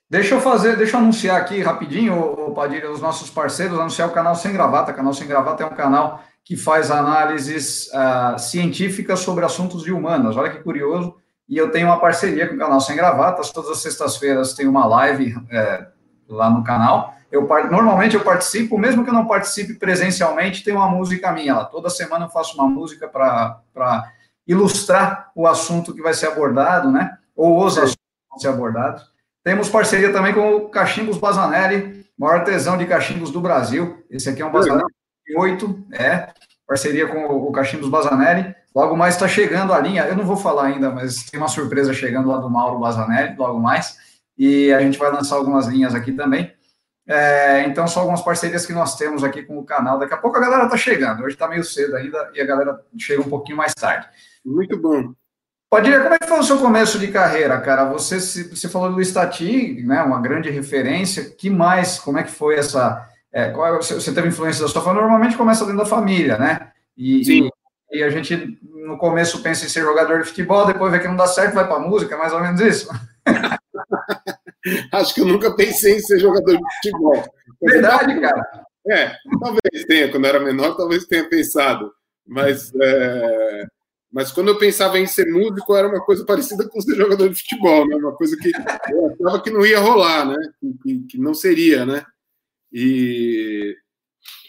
Deixa 0.10 0.34
eu 0.34 0.42
fazer, 0.42 0.76
deixa 0.78 0.98
eu 0.98 1.02
anunciar 1.02 1.40
aqui 1.40 1.62
rapidinho, 1.62 2.20
o 2.20 2.52
Padilha, 2.56 2.90
os 2.90 3.02
nossos 3.02 3.30
parceiros, 3.30 3.78
anunciar 3.78 4.10
o 4.10 4.14
canal 4.14 4.36
Sem 4.36 4.52
Gravata. 4.52 4.92
O 4.92 4.96
canal 4.96 5.14
Sem 5.14 5.28
Gravata 5.28 5.62
é 5.62 5.68
um 5.68 5.76
canal 5.76 6.24
que 6.44 6.58
faz 6.58 6.90
análises 6.90 7.88
uh, 7.90 8.40
científicas 8.40 9.20
sobre 9.20 9.46
assuntos 9.46 9.84
de 9.84 9.92
humanas. 9.92 10.36
Olha 10.36 10.50
que 10.50 10.64
curioso. 10.64 11.16
E 11.48 11.56
eu 11.56 11.70
tenho 11.70 11.86
uma 11.86 12.00
parceria 12.00 12.48
com 12.48 12.56
o 12.56 12.58
canal 12.58 12.82
Sem 12.82 12.96
Gravatas. 12.96 13.52
Todas 13.52 13.70
as 13.70 13.78
sextas-feiras 13.80 14.54
tem 14.54 14.68
uma 14.68 14.88
live 14.88 15.36
é, 15.52 15.88
lá 16.28 16.50
no 16.50 16.64
canal. 16.64 17.19
Eu, 17.32 17.48
normalmente 17.70 18.16
eu 18.16 18.24
participo, 18.24 18.78
mesmo 18.78 19.04
que 19.04 19.10
eu 19.10 19.14
não 19.14 19.28
participe 19.28 19.76
presencialmente, 19.76 20.64
tem 20.64 20.74
uma 20.74 20.90
música 20.90 21.32
minha 21.32 21.56
lá. 21.56 21.66
Toda 21.66 21.90
semana 21.90 22.26
eu 22.26 22.30
faço 22.30 22.56
uma 22.56 22.68
música 22.68 23.08
para 23.08 24.12
ilustrar 24.48 25.32
o 25.36 25.48
assunto 25.48 25.94
que 25.94 26.02
vai 26.02 26.14
ser 26.14 26.28
abordado, 26.28 26.92
né? 26.92 27.18
Ou 27.36 27.64
os 27.64 27.78
assuntos 27.78 27.96
que 27.96 28.30
vão 28.30 28.40
ser 28.40 28.48
abordados. 28.48 29.04
Temos 29.44 29.70
parceria 29.70 30.12
também 30.12 30.34
com 30.34 30.56
o 30.56 30.70
Cachimbos 30.70 31.18
Bazanelli, 31.18 32.06
maior 32.18 32.40
artesão 32.40 32.78
de 32.78 32.86
cachimbos 32.86 33.32
do 33.32 33.40
Brasil. 33.40 34.04
Esse 34.10 34.30
aqui 34.30 34.42
é 34.42 34.46
um 34.46 34.52
Bazanelli 34.52 34.84
8, 35.38 35.88
é, 35.94 36.30
parceria 36.68 37.08
com 37.08 37.26
o 37.26 37.52
Cachimbos 37.52 37.90
Bazanelli. 37.90 38.56
Logo 38.76 38.98
mais 38.98 39.16
está 39.16 39.28
chegando 39.28 39.72
a 39.72 39.80
linha, 39.80 40.06
eu 40.06 40.16
não 40.16 40.26
vou 40.26 40.36
falar 40.36 40.66
ainda, 40.66 40.90
mas 40.90 41.24
tem 41.24 41.40
uma 41.40 41.48
surpresa 41.48 41.94
chegando 41.94 42.30
lá 42.30 42.38
do 42.38 42.50
Mauro 42.50 42.80
Bazanelli, 42.80 43.36
logo 43.38 43.60
mais. 43.60 43.98
E 44.38 44.72
a 44.74 44.80
gente 44.80 44.98
vai 44.98 45.12
lançar 45.12 45.36
algumas 45.36 45.68
linhas 45.68 45.94
aqui 45.94 46.12
também. 46.12 46.52
É, 47.12 47.64
então, 47.64 47.88
são 47.88 48.04
algumas 48.04 48.22
parcerias 48.22 48.68
que 48.68 48.72
nós 48.72 48.96
temos 48.96 49.24
aqui 49.24 49.42
com 49.42 49.58
o 49.58 49.66
canal. 49.66 49.98
Daqui 49.98 50.14
a 50.14 50.18
pouco 50.18 50.38
a 50.38 50.40
galera 50.40 50.66
está 50.66 50.78
chegando. 50.78 51.24
Hoje 51.24 51.34
está 51.34 51.48
meio 51.48 51.64
cedo 51.64 51.96
ainda 51.96 52.30
e 52.36 52.40
a 52.40 52.46
galera 52.46 52.80
chega 53.00 53.20
um 53.20 53.30
pouquinho 53.30 53.58
mais 53.58 53.74
tarde. 53.74 54.08
Muito 54.46 54.78
bom. 54.78 55.12
Padilha, 55.72 56.02
como 56.02 56.14
é 56.14 56.20
que 56.20 56.28
foi 56.28 56.38
o 56.38 56.44
seu 56.44 56.60
começo 56.60 57.00
de 57.00 57.08
carreira, 57.08 57.60
cara? 57.62 57.86
Você, 57.86 58.20
você 58.20 58.70
falou 58.70 58.94
do 58.94 59.02
Estati, 59.02 59.84
né, 59.84 60.04
uma 60.04 60.22
grande 60.22 60.52
referência. 60.52 61.32
Que 61.32 61.50
mais? 61.50 61.98
Como 61.98 62.20
é 62.20 62.24
que 62.24 62.32
foi 62.32 62.58
essa? 62.58 63.08
É, 63.34 63.50
qual, 63.50 63.76
é 63.76 63.78
você 63.78 64.14
teve 64.14 64.28
influência 64.28 64.62
da 64.62 64.68
sua 64.68 64.84
família? 64.84 65.02
Normalmente 65.02 65.38
começa 65.38 65.66
dentro 65.66 65.80
da 65.80 65.86
família, 65.88 66.38
né? 66.38 66.72
E, 66.96 67.26
Sim. 67.26 67.50
E, 67.92 68.00
e, 68.00 68.04
a 68.04 68.10
gente 68.12 68.60
no 68.62 69.00
começo 69.00 69.42
pensa 69.42 69.66
em 69.66 69.70
ser 69.70 69.82
jogador 69.82 70.20
de 70.20 70.28
futebol, 70.28 70.68
depois 70.68 70.92
vê 70.92 71.00
que 71.00 71.08
não 71.08 71.16
dá 71.16 71.26
certo, 71.26 71.56
vai 71.56 71.68
para 71.68 71.80
música, 71.80 72.18
mais 72.18 72.34
ou 72.34 72.40
menos 72.40 72.62
isso. 72.62 72.88
Acho 74.92 75.14
que 75.14 75.22
eu 75.22 75.26
nunca 75.26 75.56
pensei 75.56 75.96
em 75.96 76.00
ser 76.00 76.20
jogador 76.20 76.58
de 76.58 76.76
futebol. 76.76 77.24
Verdade, 77.62 78.20
cara. 78.20 78.66
É, 78.88 79.16
talvez 79.40 79.86
tenha, 79.88 80.10
quando 80.12 80.26
era 80.26 80.40
menor, 80.40 80.76
talvez 80.76 81.06
tenha 81.06 81.30
pensado. 81.30 81.92
Mas 82.26 82.72
é, 82.76 83.66
Mas 84.12 84.32
quando 84.32 84.50
eu 84.50 84.58
pensava 84.58 85.00
em 85.00 85.06
ser 85.06 85.28
músico, 85.32 85.76
era 85.76 85.88
uma 85.88 86.04
coisa 86.04 86.26
parecida 86.26 86.68
com 86.68 86.82
ser 86.82 86.96
jogador 86.96 87.30
de 87.30 87.40
futebol, 87.40 87.88
né? 87.88 87.96
Uma 87.96 88.16
coisa 88.16 88.36
que 88.38 88.52
eu 88.92 89.16
achava 89.28 89.44
que 89.44 89.52
não 89.52 89.66
ia 89.66 89.80
rolar, 89.80 90.26
né? 90.26 90.38
Que, 90.82 91.00
que 91.10 91.18
não 91.18 91.34
seria, 91.34 91.86
né? 91.86 92.04
E 92.72 93.76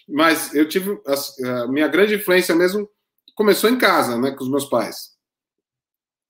mas 0.09 0.52
eu 0.55 0.69
tive 0.69 1.00
a, 1.07 1.62
a, 1.62 1.69
minha 1.69 1.87
grande 1.87 2.17
influência 2.17 2.55
mesmo 2.55 2.90
começou 3.37 3.71
em 3.71 3.79
casa, 3.79 4.19
né, 4.19 4.33
com 4.33 4.43
os 4.43 4.50
meus 4.50 4.64
pais. 4.64 5.12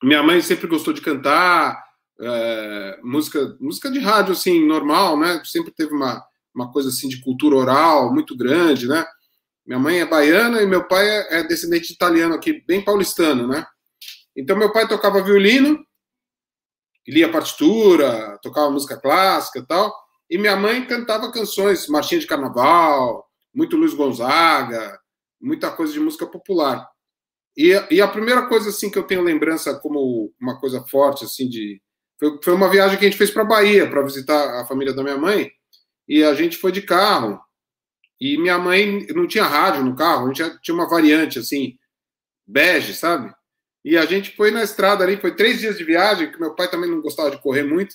Minha 0.02 0.22
mãe 0.22 0.40
sempre 0.40 0.66
gostou 0.66 0.92
de 0.92 1.00
cantar, 1.00 1.82
é, 2.20 3.00
música, 3.02 3.56
música 3.60 3.90
de 3.90 3.98
rádio 3.98 4.32
assim 4.32 4.66
normal, 4.66 5.18
né? 5.18 5.42
Sempre 5.44 5.72
teve 5.72 5.94
uma, 5.94 6.22
uma 6.54 6.70
coisa 6.70 6.88
assim 6.88 7.08
de 7.08 7.22
cultura 7.22 7.56
oral 7.56 8.12
muito 8.12 8.36
grande, 8.36 8.86
né? 8.86 9.06
Minha 9.66 9.78
mãe 9.78 10.00
é 10.00 10.06
baiana 10.06 10.62
e 10.62 10.66
meu 10.66 10.86
pai 10.86 11.08
é, 11.08 11.40
é 11.40 11.42
descendente 11.42 11.88
de 11.88 11.94
italiano 11.94 12.34
aqui, 12.34 12.64
bem 12.66 12.84
paulistano, 12.84 13.46
né? 13.46 13.66
Então 14.36 14.56
meu 14.56 14.72
pai 14.72 14.86
tocava 14.86 15.22
violino, 15.22 15.84
lia 17.06 17.30
partitura, 17.30 18.38
tocava 18.42 18.70
música 18.70 19.00
clássica 19.00 19.58
e 19.58 19.66
tal, 19.66 19.92
e 20.28 20.38
minha 20.38 20.56
mãe 20.56 20.86
cantava 20.86 21.32
canções, 21.32 21.88
marchinha 21.88 22.20
de 22.20 22.26
carnaval, 22.26 23.26
muito 23.54 23.76
Luiz 23.76 23.94
Gonzaga, 23.94 24.98
muita 25.40 25.70
coisa 25.70 25.92
de 25.92 26.00
música 26.00 26.26
popular. 26.26 26.88
E, 27.56 27.72
e, 27.90 28.00
a 28.00 28.06
primeira 28.06 28.46
coisa 28.46 28.70
assim 28.70 28.88
que 28.90 28.98
eu 28.98 29.02
tenho 29.02 29.22
lembrança 29.22 29.78
como 29.80 30.32
uma 30.40 30.58
coisa 30.60 30.84
forte 30.88 31.24
assim 31.24 31.48
de 31.48 31.82
foi, 32.20 32.38
foi 32.44 32.52
uma 32.52 32.70
viagem 32.70 32.98
que 32.98 33.06
a 33.06 33.08
gente 33.08 33.18
fez 33.18 33.30
para 33.30 33.42
Bahia 33.42 33.88
para 33.88 34.02
visitar 34.02 34.60
a 34.60 34.66
família 34.66 34.92
da 34.92 35.02
minha 35.02 35.16
mãe 35.16 35.50
e 36.06 36.22
a 36.22 36.34
gente 36.34 36.58
foi 36.58 36.70
de 36.70 36.82
carro 36.82 37.40
e 38.20 38.36
minha 38.36 38.58
mãe 38.58 39.06
não 39.14 39.26
tinha 39.26 39.44
rádio 39.44 39.82
no 39.82 39.96
carro, 39.96 40.26
a 40.26 40.34
gente 40.34 40.60
tinha 40.60 40.74
uma 40.74 40.88
variante 40.88 41.38
assim 41.38 41.78
bege, 42.46 42.92
sabe? 42.92 43.34
E 43.82 43.96
a 43.96 44.04
gente 44.04 44.36
foi 44.36 44.50
na 44.50 44.62
estrada 44.62 45.02
ali, 45.02 45.16
foi 45.16 45.34
três 45.34 45.60
dias 45.60 45.78
de 45.78 45.84
viagem, 45.84 46.30
que 46.30 46.38
meu 46.38 46.54
pai 46.54 46.68
também 46.68 46.90
não 46.90 47.00
gostava 47.00 47.30
de 47.30 47.40
correr 47.40 47.62
muito. 47.62 47.94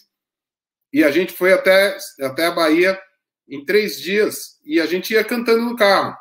E 0.92 1.04
a 1.04 1.12
gente 1.12 1.34
foi 1.34 1.54
até, 1.54 1.96
até 2.22 2.48
a 2.48 2.52
Bahia 2.52 3.00
em 3.48 3.64
três 3.64 4.00
dias 4.00 4.60
e 4.64 4.80
a 4.80 4.88
gente 4.88 5.14
ia 5.14 5.24
cantando 5.24 5.62
no 5.62 5.76
carro. 5.76 6.18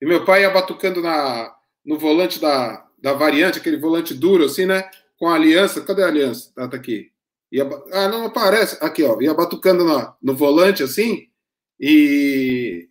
E 0.00 0.06
meu 0.06 0.24
pai 0.24 0.42
ia 0.42 0.50
batucando 0.50 1.02
na, 1.02 1.54
no 1.84 1.98
volante 1.98 2.40
da, 2.40 2.86
da 2.98 3.12
variante, 3.12 3.58
aquele 3.58 3.76
volante 3.76 4.14
duro, 4.14 4.44
assim, 4.44 4.64
né? 4.64 4.88
Com 5.18 5.28
a 5.28 5.34
aliança. 5.34 5.80
Cadê 5.80 6.02
a 6.02 6.08
aliança? 6.08 6.52
Ah, 6.56 6.68
tá 6.68 6.76
aqui. 6.76 7.10
Ia, 7.52 7.64
ah, 7.92 8.08
não 8.08 8.26
aparece. 8.26 8.78
Aqui, 8.80 9.02
ó. 9.02 9.20
Ia 9.20 9.34
batucando 9.34 9.84
no, 9.84 10.14
no 10.22 10.34
volante, 10.34 10.82
assim. 10.82 11.28
E, 11.78 12.88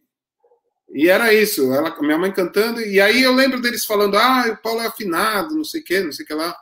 e 0.93 1.09
era 1.09 1.33
isso. 1.33 1.73
Ela, 1.73 1.95
minha 2.01 2.17
mãe 2.17 2.31
cantando. 2.31 2.81
E 2.81 2.99
aí 3.01 3.21
eu 3.23 3.33
lembro 3.33 3.61
deles 3.61 3.85
falando: 3.85 4.17
ah, 4.17 4.45
o 4.51 4.57
Paulo 4.61 4.81
é 4.81 4.87
afinado, 4.87 5.55
não 5.55 5.63
sei 5.63 5.81
o 5.81 5.83
quê, 5.83 5.99
não 6.01 6.11
sei 6.11 6.25
o 6.25 6.27
que 6.27 6.33
lá. 6.33 6.55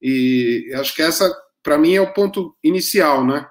E 0.00 0.70
acho 0.74 0.94
que 0.94 1.02
essa, 1.02 1.34
para 1.62 1.78
mim, 1.78 1.94
é 1.94 2.00
o 2.00 2.12
ponto 2.12 2.54
inicial, 2.62 3.26
né? 3.26 3.48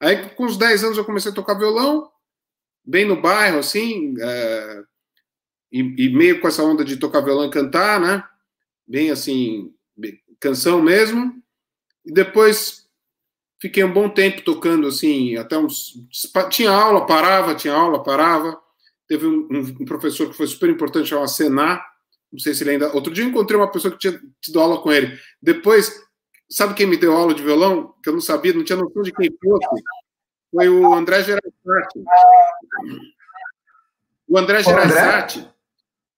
Aí, 0.00 0.30
com 0.30 0.46
os 0.46 0.56
10 0.56 0.84
anos, 0.84 0.98
eu 0.98 1.04
comecei 1.04 1.30
a 1.30 1.34
tocar 1.34 1.58
violão, 1.58 2.10
bem 2.82 3.04
no 3.04 3.20
bairro, 3.20 3.58
assim, 3.58 4.14
é, 4.18 4.82
e, 5.70 5.80
e, 5.80 6.08
meio 6.08 6.40
com 6.40 6.48
essa 6.48 6.62
onda 6.62 6.82
de 6.82 6.96
tocar 6.96 7.20
violão 7.20 7.46
e 7.46 7.50
cantar, 7.50 8.00
né? 8.00 8.24
Bem 8.88 9.10
assim, 9.10 9.74
canção 10.40 10.82
mesmo. 10.82 11.34
E 12.04 12.12
depois 12.12 12.86
fiquei 13.60 13.84
um 13.84 13.92
bom 13.92 14.08
tempo 14.08 14.42
tocando, 14.42 14.86
assim, 14.86 15.36
até 15.36 15.58
uns. 15.58 15.94
Tinha 16.50 16.70
aula, 16.70 17.06
parava, 17.06 17.54
tinha 17.54 17.74
aula, 17.74 18.02
parava. 18.02 18.58
Teve 19.06 19.26
um, 19.26 19.46
um 19.50 19.84
professor 19.84 20.28
que 20.28 20.36
foi 20.36 20.46
super 20.46 20.70
importante, 20.70 21.08
chamado 21.08 21.28
Senar. 21.28 21.84
Não 22.32 22.38
sei 22.38 22.54
se 22.54 22.62
ele 22.62 22.70
ainda. 22.70 22.92
Outro 22.94 23.12
dia 23.12 23.24
eu 23.24 23.28
encontrei 23.28 23.58
uma 23.58 23.70
pessoa 23.70 23.92
que 23.92 23.98
tinha 23.98 24.20
tido 24.40 24.60
aula 24.60 24.80
com 24.80 24.90
ele. 24.90 25.18
Depois, 25.42 26.00
Sabe 26.50 26.74
quem 26.74 26.86
me 26.86 26.96
deu 26.96 27.16
aula 27.16 27.32
de 27.32 27.44
violão? 27.44 27.94
Que 28.02 28.08
eu 28.08 28.12
não 28.12 28.20
sabia, 28.20 28.52
não 28.52 28.64
tinha 28.64 28.76
noção 28.76 29.02
de 29.02 29.12
quem 29.12 29.30
fosse. 29.40 29.84
Foi 30.52 30.68
o 30.68 30.92
André 30.92 31.22
Gerazati. 31.22 32.04
O 34.26 34.36
André 34.36 34.62
Gerazati, 34.64 35.48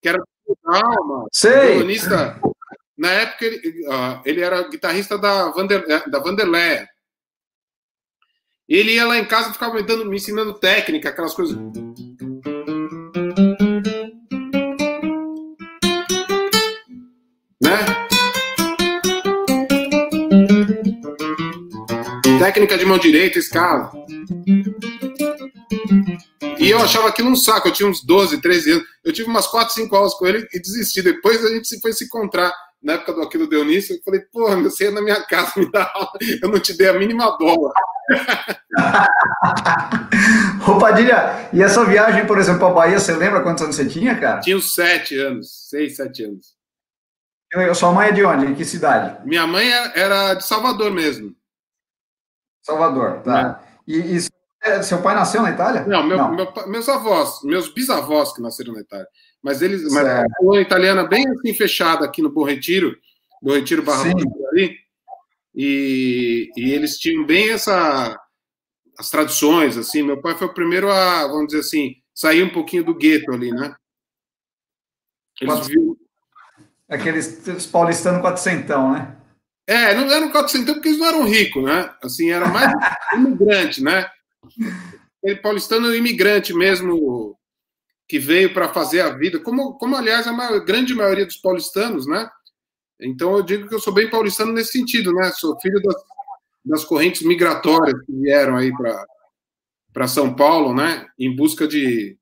que 0.00 0.08
era 0.08 0.18
alma, 0.64 1.26
violonista. 1.42 2.40
Na 3.02 3.10
época, 3.10 3.44
ele, 3.44 3.84
ele 4.24 4.40
era 4.40 4.68
guitarrista 4.68 5.18
da, 5.18 5.50
Vander, 5.50 6.08
da 6.08 6.20
Vanderleia. 6.20 6.88
Ele 8.68 8.92
ia 8.92 9.04
lá 9.04 9.18
em 9.18 9.24
casa 9.24 9.50
e 9.50 9.52
ficava 9.52 9.74
me, 9.74 9.82
dando, 9.82 10.06
me 10.06 10.14
ensinando 10.14 10.54
técnica, 10.54 11.08
aquelas 11.08 11.34
coisas. 11.34 11.58
técnica 22.38 22.78
de 22.78 22.84
mão 22.84 22.98
direita, 22.98 23.38
escala. 23.38 23.90
E 26.58 26.70
eu 26.70 26.78
achava 26.78 27.08
aquilo 27.08 27.30
um 27.30 27.36
saco, 27.36 27.66
eu 27.66 27.72
tinha 27.72 27.88
uns 27.88 28.04
12, 28.04 28.40
13 28.40 28.70
anos. 28.72 28.84
Eu 29.04 29.12
tive 29.12 29.28
umas 29.28 29.48
4, 29.48 29.74
5 29.74 29.96
aulas 29.96 30.14
com 30.14 30.26
ele 30.26 30.46
e 30.52 30.60
desisti. 30.60 31.02
Depois 31.02 31.44
a 31.44 31.48
gente 31.48 31.66
se 31.66 31.80
foi 31.80 31.92
se 31.92 32.04
encontrar 32.04 32.52
na 32.82 32.94
época 32.94 33.12
do 33.12 33.22
Aquilo 33.22 33.48
Dionísio. 33.48 33.96
Eu 33.96 34.00
falei, 34.04 34.20
porra, 34.32 34.56
você 34.56 34.86
é 34.86 34.90
na 34.90 35.00
minha 35.00 35.24
casa 35.26 35.52
me 35.56 35.70
dá 35.70 35.88
aula, 35.94 36.10
eu 36.42 36.48
não 36.48 36.58
te 36.58 36.76
dei 36.76 36.88
a 36.88 36.94
mínima 36.94 37.38
bola. 37.38 37.72
Ô 40.68 40.78
Padilha, 40.78 41.48
e 41.52 41.62
essa 41.62 41.84
viagem, 41.84 42.26
por 42.26 42.38
exemplo, 42.38 42.60
para 42.60 42.74
Bahia, 42.74 42.98
você 42.98 43.14
lembra 43.14 43.42
quantos 43.42 43.62
anos 43.62 43.76
você 43.76 43.86
tinha, 43.86 44.18
cara? 44.18 44.40
Tinha 44.40 44.56
uns 44.56 44.74
7 44.74 45.16
anos, 45.18 45.68
6, 45.70 45.96
7 45.96 46.24
anos. 46.24 46.56
Sua 47.74 47.92
mãe 47.92 48.08
é 48.08 48.12
de 48.12 48.24
onde? 48.24 48.46
Em 48.46 48.54
que 48.54 48.64
cidade? 48.64 49.26
Minha 49.26 49.46
mãe 49.46 49.70
era 49.94 50.34
de 50.34 50.44
Salvador 50.44 50.90
mesmo. 50.90 51.34
Salvador, 52.62 53.20
tá. 53.22 53.62
É. 53.68 53.72
E, 53.86 54.16
e, 54.16 54.18
é, 54.62 54.82
seu 54.82 55.02
pai 55.02 55.14
nasceu 55.14 55.42
na 55.42 55.50
Itália? 55.50 55.84
Não, 55.86 56.02
meu, 56.06 56.16
Não. 56.16 56.34
Meu, 56.34 56.50
meus 56.68 56.88
avós, 56.88 57.42
meus 57.42 57.68
bisavós 57.68 58.32
que 58.32 58.40
nasceram 58.40 58.72
na 58.72 58.80
Itália. 58.80 59.06
Mas 59.42 59.60
eles, 59.60 59.82
mas 59.92 60.06
a 60.06 60.26
italiana 60.60 61.04
bem 61.04 61.28
assim 61.28 61.52
fechada 61.52 62.04
aqui 62.04 62.22
no 62.22 62.30
Bom 62.30 62.44
Retiro, 62.44 62.96
Bom 63.42 63.54
Retiro 63.54 63.82
Barra 63.82 64.12
ali, 64.52 64.78
e, 65.54 66.50
e 66.56 66.72
eles 66.72 66.96
tinham 66.98 67.26
bem 67.26 67.50
essa 67.50 68.18
as 68.98 69.10
tradições, 69.10 69.76
assim. 69.76 70.02
Meu 70.02 70.20
pai 70.20 70.36
foi 70.36 70.46
o 70.46 70.54
primeiro 70.54 70.90
a, 70.90 71.26
vamos 71.26 71.46
dizer 71.48 71.60
assim, 71.60 71.96
sair 72.14 72.42
um 72.42 72.52
pouquinho 72.52 72.84
do 72.84 72.94
gueto 72.94 73.32
ali, 73.32 73.50
né? 73.50 73.74
Eles 75.40 75.66
viram... 75.66 75.96
Aqueles 76.88 77.66
paulistanos 77.66 78.20
quatrocentão, 78.20 78.92
né? 78.92 79.16
É, 79.66 79.94
não 79.94 80.10
eram 80.10 80.30
400 80.30 80.74
porque 80.74 80.88
eles 80.88 81.00
não 81.00 81.06
eram 81.06 81.24
ricos, 81.24 81.64
né? 81.64 81.92
Assim, 82.02 82.30
era 82.30 82.46
mais 82.48 82.70
imigrante, 83.14 83.82
né? 83.82 84.08
Ele 85.22 85.36
paulistano 85.36 85.94
imigrante 85.94 86.52
mesmo 86.52 87.36
que 88.12 88.18
veio 88.18 88.52
para 88.52 88.68
fazer 88.68 89.00
a 89.00 89.08
vida, 89.08 89.40
como, 89.40 89.72
como 89.78 89.96
aliás 89.96 90.26
a 90.26 90.34
maior, 90.34 90.62
grande 90.62 90.94
maioria 90.94 91.24
dos 91.24 91.38
paulistanos, 91.38 92.06
né? 92.06 92.28
Então 93.00 93.34
eu 93.34 93.42
digo 93.42 93.66
que 93.66 93.74
eu 93.74 93.80
sou 93.80 93.90
bem 93.90 94.10
paulistano 94.10 94.52
nesse 94.52 94.72
sentido, 94.72 95.14
né? 95.14 95.30
Sou 95.30 95.58
filho 95.58 95.80
das, 95.80 95.94
das 96.62 96.84
correntes 96.84 97.22
migratórias 97.22 97.98
que 98.04 98.12
vieram 98.12 98.58
aí 98.58 98.70
para 99.94 100.06
São 100.06 100.36
Paulo, 100.36 100.74
né? 100.74 101.06
Em 101.18 101.34
busca 101.34 101.66
de 101.66 102.18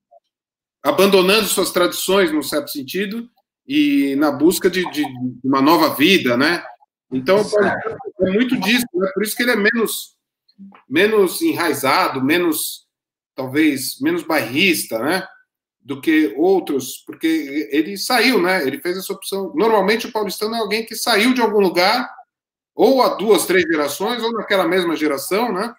abandonando 0.80 1.46
suas 1.46 1.72
tradições, 1.72 2.30
num 2.30 2.40
certo 2.40 2.70
sentido, 2.70 3.28
e 3.66 4.14
na 4.14 4.30
busca 4.30 4.70
de, 4.70 4.88
de 4.92 5.04
uma 5.42 5.60
nova 5.60 5.92
vida, 5.96 6.36
né? 6.36 6.62
Então, 7.10 7.38
é 8.20 8.30
muito 8.30 8.56
disso, 8.60 8.86
né? 8.94 9.10
por 9.12 9.24
isso 9.24 9.34
que 9.34 9.42
ele 9.42 9.50
é 9.50 9.56
menos, 9.56 10.14
menos 10.88 11.42
enraizado, 11.42 12.22
menos, 12.22 12.86
talvez, 13.34 13.98
menos 14.00 14.22
bairrista, 14.22 14.96
né? 15.00 15.26
Do 15.82 16.00
que 16.00 16.34
outros, 16.36 17.02
porque 17.06 17.68
ele 17.72 17.96
saiu, 17.96 18.40
né? 18.40 18.66
Ele 18.66 18.80
fez 18.80 18.98
essa 18.98 19.12
opção. 19.12 19.52
Normalmente, 19.54 20.06
o 20.06 20.12
paulistano 20.12 20.54
é 20.54 20.58
alguém 20.58 20.84
que 20.84 20.94
saiu 20.94 21.32
de 21.32 21.40
algum 21.40 21.60
lugar, 21.60 22.08
ou 22.74 23.02
há 23.02 23.14
duas, 23.14 23.46
três 23.46 23.64
gerações, 23.64 24.22
ou 24.22 24.32
naquela 24.32 24.68
mesma 24.68 24.94
geração, 24.94 25.52
né? 25.52 25.74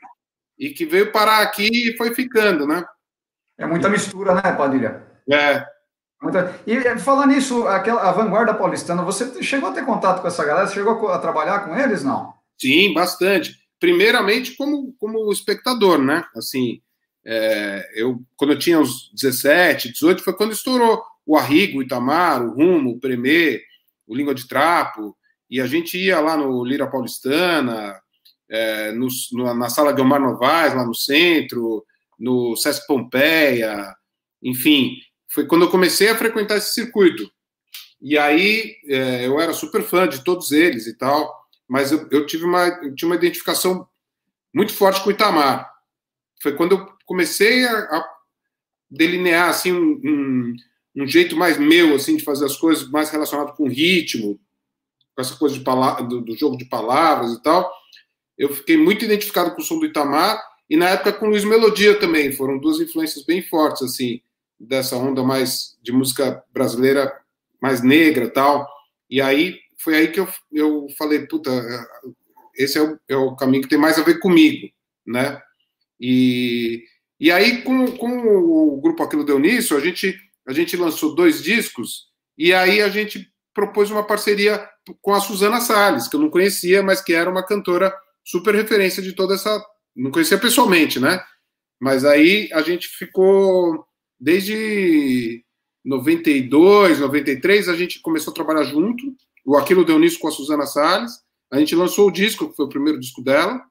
E 0.58 0.72
que 0.72 0.86
veio 0.86 1.12
parar 1.12 1.41
aqui 1.41 1.70
e 1.72 1.98
foi 1.98 2.13
ficando, 2.15 2.65
né? 2.65 2.84
É 3.58 3.65
muita 3.65 3.89
mistura, 3.89 4.34
né, 4.34 4.51
Padilha? 4.53 5.05
É, 5.31 5.63
e 6.67 6.74
eh, 6.74 6.98
falando 7.00 7.31
nisso, 7.31 7.67
aquela, 7.67 8.08
a 8.08 8.12
vanguarda 8.12 8.53
paulistana, 8.53 9.01
você 9.01 9.41
chegou 9.41 9.70
a 9.70 9.74
ter 9.74 9.84
contato 9.84 10.22
com 10.22 10.27
essa 10.27 10.46
galera? 10.46 10.67
Você 10.67 10.75
chegou 10.75 11.10
a 11.10 11.17
trabalhar 11.17 11.62
com 11.62 11.75
eles, 11.75 12.03
não? 12.03 12.31
Sim, 12.60 12.93
bastante. 12.93 13.58
Primeiramente 13.79 14.55
como, 14.55 14.93
como 15.00 15.31
espectador, 15.31 15.98
né? 15.98 16.24
Assim, 16.36 16.79
é, 17.25 17.91
eu, 17.95 18.21
quando 18.35 18.51
eu 18.51 18.59
tinha 18.59 18.79
uns 18.79 19.11
17, 19.13 19.91
18, 19.91 20.23
foi 20.23 20.33
quando 20.33 20.53
estourou 20.53 21.03
o 21.25 21.37
Arrigo, 21.37 21.79
o 21.79 21.83
Itamar, 21.83 22.43
o 22.43 22.53
Rumo, 22.53 22.91
o 22.91 22.99
Premê, 22.99 23.61
o 24.07 24.15
Língua 24.15 24.33
de 24.33 24.47
Trapo, 24.47 25.15
e 25.49 25.61
a 25.61 25.67
gente 25.67 25.97
ia 25.97 26.19
lá 26.19 26.35
no 26.35 26.63
Lira 26.63 26.89
Paulistana, 26.89 27.99
é, 28.49 28.91
no, 28.91 29.07
no, 29.33 29.53
na 29.53 29.69
Sala 29.69 29.93
Guilmar 29.93 30.19
Novaes, 30.19 30.73
lá 30.73 30.85
no 30.85 30.95
centro, 30.95 31.85
no 32.19 32.55
Sesc 32.55 32.85
Pompeia, 32.87 33.95
enfim, 34.41 34.97
foi 35.29 35.45
quando 35.45 35.63
eu 35.63 35.71
comecei 35.71 36.09
a 36.09 36.17
frequentar 36.17 36.57
esse 36.57 36.73
circuito. 36.73 37.29
E 38.01 38.17
aí 38.17 38.77
é, 38.87 39.27
eu 39.27 39.39
era 39.39 39.53
super 39.53 39.83
fã 39.83 40.07
de 40.07 40.23
todos 40.23 40.51
eles 40.51 40.87
e 40.87 40.97
tal, 40.97 41.31
mas 41.67 41.91
eu, 41.91 42.07
eu 42.11 42.25
tive 42.25 42.43
uma, 42.43 42.67
eu 42.67 42.93
uma 43.03 43.15
identificação 43.15 43.87
muito 44.53 44.73
forte 44.73 45.01
com 45.01 45.09
o 45.09 45.11
Itamar. 45.11 45.71
Foi 46.41 46.53
quando 46.53 46.73
eu 46.73 46.93
comecei 47.11 47.65
a, 47.65 47.77
a 47.77 48.09
delinear 48.89 49.49
assim 49.49 49.73
um, 49.73 50.55
um, 50.95 51.05
jeito 51.05 51.35
mais 51.35 51.57
meu 51.57 51.93
assim 51.93 52.15
de 52.15 52.23
fazer 52.23 52.45
as 52.45 52.55
coisas, 52.55 52.89
mais 52.89 53.09
relacionado 53.09 53.53
com 53.53 53.67
ritmo, 53.67 54.39
com 55.13 55.21
essa 55.21 55.35
coisa 55.35 55.59
do, 56.07 56.21
do, 56.21 56.37
jogo 56.37 56.55
de 56.55 56.63
palavras 56.63 57.33
e 57.33 57.43
tal. 57.43 57.69
Eu 58.37 58.55
fiquei 58.55 58.77
muito 58.77 59.03
identificado 59.03 59.53
com 59.53 59.61
o 59.61 59.63
som 59.63 59.77
do 59.77 59.85
Itamar 59.85 60.41
e 60.69 60.77
na 60.77 60.87
época 60.87 61.11
com 61.11 61.25
o 61.25 61.29
Luiz 61.31 61.43
Melodia 61.43 61.99
também. 61.99 62.31
Foram 62.31 62.57
duas 62.57 62.79
influências 62.79 63.25
bem 63.25 63.41
fortes 63.41 63.83
assim 63.83 64.21
dessa 64.57 64.95
onda 64.95 65.21
mais 65.21 65.77
de 65.83 65.91
música 65.91 66.41
brasileira 66.53 67.11
mais 67.61 67.83
negra 67.83 68.29
tal. 68.29 68.65
E 69.09 69.21
aí 69.21 69.59
foi 69.77 69.97
aí 69.97 70.07
que 70.07 70.19
eu, 70.21 70.29
eu 70.49 70.87
falei, 70.97 71.27
puta, 71.27 71.51
esse 72.55 72.77
é 72.77 72.81
o, 72.81 72.97
é 73.09 73.17
o 73.17 73.35
caminho 73.35 73.63
que 73.63 73.69
tem 73.69 73.77
mais 73.77 73.99
a 73.99 74.01
ver 74.01 74.19
comigo, 74.19 74.69
né? 75.05 75.41
E, 75.99 76.85
e 77.21 77.31
aí, 77.31 77.61
com, 77.61 77.85
com 77.91 78.09
o 78.17 78.81
grupo 78.81 79.03
Aquilo 79.03 79.23
Deu 79.23 79.37
Nisso, 79.37 79.75
a 79.77 79.79
gente, 79.79 80.19
a 80.47 80.51
gente 80.51 80.75
lançou 80.75 81.13
dois 81.13 81.43
discos, 81.43 82.07
e 82.35 82.51
aí 82.51 82.81
a 82.81 82.89
gente 82.89 83.31
propôs 83.53 83.91
uma 83.91 84.03
parceria 84.03 84.67
com 85.03 85.13
a 85.13 85.19
Suzana 85.19 85.61
Salles, 85.61 86.07
que 86.07 86.15
eu 86.15 86.19
não 86.19 86.31
conhecia, 86.31 86.81
mas 86.81 86.99
que 86.99 87.13
era 87.13 87.29
uma 87.29 87.45
cantora 87.45 87.93
super 88.25 88.55
referência 88.55 89.03
de 89.03 89.13
toda 89.13 89.35
essa. 89.35 89.63
Não 89.95 90.09
conhecia 90.09 90.39
pessoalmente, 90.39 90.99
né? 90.99 91.23
Mas 91.79 92.03
aí 92.05 92.49
a 92.53 92.63
gente 92.63 92.87
ficou 92.87 93.85
desde 94.19 95.45
92, 95.85 97.01
93, 97.01 97.69
a 97.69 97.75
gente 97.75 98.01
começou 98.01 98.31
a 98.31 98.33
trabalhar 98.33 98.63
junto. 98.63 99.03
O 99.45 99.55
Aquilo 99.55 99.85
Deu 99.85 99.99
Nisso 99.99 100.17
com 100.17 100.27
a 100.27 100.31
Suzana 100.31 100.65
Salles. 100.65 101.11
A 101.51 101.59
gente 101.59 101.75
lançou 101.75 102.07
o 102.07 102.11
disco, 102.11 102.49
que 102.49 102.55
foi 102.55 102.65
o 102.65 102.69
primeiro 102.69 102.99
disco 102.99 103.23
dela. 103.23 103.61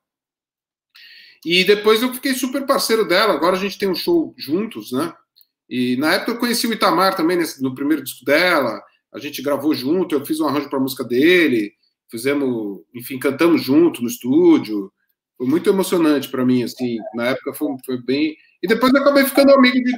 E 1.44 1.64
depois 1.64 2.02
eu 2.02 2.12
fiquei 2.12 2.34
super 2.34 2.66
parceiro 2.66 3.06
dela. 3.06 3.34
Agora 3.34 3.56
a 3.56 3.58
gente 3.58 3.78
tem 3.78 3.88
um 3.88 3.94
show 3.94 4.34
juntos, 4.36 4.92
né? 4.92 5.12
E 5.68 5.96
na 5.96 6.14
época 6.14 6.32
eu 6.32 6.38
conheci 6.38 6.66
o 6.66 6.72
Itamar 6.72 7.14
também 7.14 7.36
nesse, 7.36 7.62
no 7.62 7.74
primeiro 7.74 8.02
disco 8.02 8.24
dela. 8.24 8.82
A 9.12 9.18
gente 9.18 9.42
gravou 9.42 9.74
junto, 9.74 10.14
eu 10.14 10.24
fiz 10.24 10.40
um 10.40 10.46
arranjo 10.46 10.68
para 10.68 10.80
música 10.80 11.04
dele. 11.04 11.72
Fizemos, 12.10 12.80
enfim, 12.94 13.18
cantamos 13.18 13.62
junto 13.62 14.02
no 14.02 14.08
estúdio. 14.08 14.92
Foi 15.38 15.46
muito 15.46 15.70
emocionante 15.70 16.28
para 16.28 16.44
mim, 16.44 16.62
assim. 16.62 16.98
Na 17.14 17.28
época 17.28 17.54
foi, 17.54 17.68
foi, 17.86 18.02
bem. 18.02 18.36
E 18.62 18.68
depois 18.68 18.92
eu 18.92 19.00
acabei 19.00 19.24
ficando 19.24 19.54
amigo 19.54 19.82
de, 19.82 19.96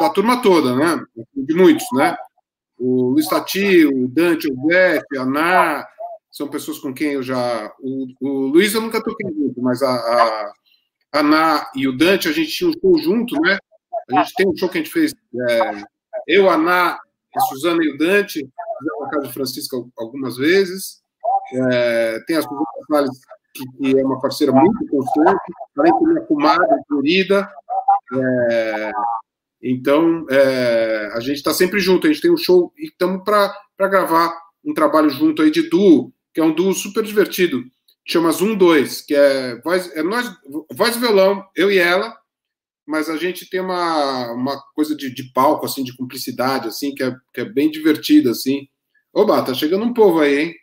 da 0.00 0.08
turma 0.08 0.40
toda, 0.40 0.74
né? 0.74 1.04
De 1.34 1.54
muitos, 1.54 1.84
né? 1.92 2.16
O 2.78 3.10
Luiz 3.10 3.26
Tati, 3.26 3.84
o 3.84 4.08
Dante, 4.08 4.48
o 4.50 4.68
Zé, 4.68 5.02
a 5.18 5.26
Ná, 5.26 5.86
são 6.34 6.48
pessoas 6.48 6.80
com 6.80 6.92
quem 6.92 7.12
eu 7.12 7.22
já. 7.22 7.72
O, 7.80 8.08
o 8.20 8.46
Luiz 8.48 8.74
eu 8.74 8.80
nunca 8.80 9.00
toquei 9.00 9.32
junto, 9.32 9.62
mas 9.62 9.80
a, 9.82 9.94
a, 9.94 10.52
Ana 11.12 11.70
e 11.76 11.86
o 11.86 11.96
Dante, 11.96 12.28
a 12.28 12.32
gente 12.32 12.50
tinha 12.50 12.68
um 12.68 12.72
show 12.72 12.98
junto, 12.98 13.40
né? 13.40 13.56
A 14.10 14.20
gente 14.20 14.34
tem 14.34 14.48
um 14.48 14.56
show 14.56 14.68
que 14.68 14.78
a 14.78 14.82
gente 14.82 14.92
fez. 14.92 15.14
É, 15.48 15.82
eu, 16.26 16.50
a 16.50 16.54
Ana, 16.54 16.98
a 17.36 17.40
Suzana 17.42 17.84
e 17.84 17.90
o 17.90 17.96
Dante, 17.96 18.42
na 19.00 19.08
casa 19.10 19.28
de 19.28 19.32
Francisca 19.32 19.76
algumas 19.96 20.36
vezes. 20.36 21.00
É, 21.52 22.18
tem 22.26 22.36
a 22.36 22.42
Suzana 22.42 22.64
Salles, 22.88 23.20
que, 23.54 23.64
que, 23.78 24.00
é 24.00 24.04
uma 24.04 24.20
parceira 24.20 24.52
muito 24.52 24.88
constante, 24.88 25.52
além 25.78 25.96
de 26.00 26.04
minha 26.04 26.20
comadre 26.22 26.66
querida. 26.88 27.48
É, 28.12 28.90
então, 29.62 30.26
é, 30.28 31.12
a 31.14 31.20
gente 31.20 31.36
está 31.36 31.54
sempre 31.54 31.78
junto, 31.78 32.08
a 32.08 32.10
gente 32.12 32.22
tem 32.22 32.32
um 32.32 32.36
show 32.36 32.72
e 32.76 32.88
estamos 32.88 33.22
para 33.22 33.88
gravar 33.88 34.36
um 34.64 34.74
trabalho 34.74 35.10
junto 35.10 35.40
aí 35.40 35.52
de 35.52 35.70
duo 35.70 36.12
que 36.34 36.40
é 36.40 36.44
um 36.44 36.52
duo 36.52 36.74
super 36.74 37.04
divertido, 37.04 37.62
chama 38.06 38.32
Zoom 38.32 38.56
2, 38.56 39.02
que 39.02 39.14
é 39.14 39.60
voz, 39.62 39.90
é 39.96 40.02
nós, 40.02 40.30
voz 40.72 40.96
e 40.96 40.98
violão, 40.98 41.44
eu 41.56 41.70
e 41.70 41.78
ela, 41.78 42.14
mas 42.86 43.08
a 43.08 43.16
gente 43.16 43.48
tem 43.48 43.60
uma, 43.60 44.32
uma 44.32 44.60
coisa 44.74 44.94
de, 44.94 45.14
de 45.14 45.32
palco, 45.32 45.64
assim, 45.64 45.82
de 45.82 45.96
cumplicidade, 45.96 46.68
assim, 46.68 46.94
que 46.94 47.02
é, 47.02 47.14
que 47.32 47.40
é 47.40 47.44
bem 47.44 47.70
divertida, 47.70 48.30
assim. 48.30 48.68
Oba, 49.12 49.42
tá 49.42 49.54
chegando 49.54 49.84
um 49.84 49.94
povo 49.94 50.20
aí, 50.20 50.38
hein? 50.38 50.54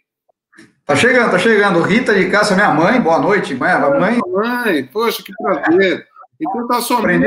Tá 0.86 0.96
chegando, 0.96 1.32
tá 1.32 1.40
chegando. 1.40 1.82
Rita 1.82 2.14
de 2.14 2.30
Cássia, 2.30 2.56
minha 2.56 2.74
mãe, 2.74 3.02
boa 3.02 3.18
noite. 3.18 3.56
Mãe, 3.56 3.72
mãe. 3.80 4.20
Mãe, 4.28 4.86
poxa, 4.88 5.24
que 5.24 5.32
prazer. 5.34 6.06
Então 6.40 6.68
tá 6.68 6.82
sua 6.82 7.02
mãe. 7.02 7.20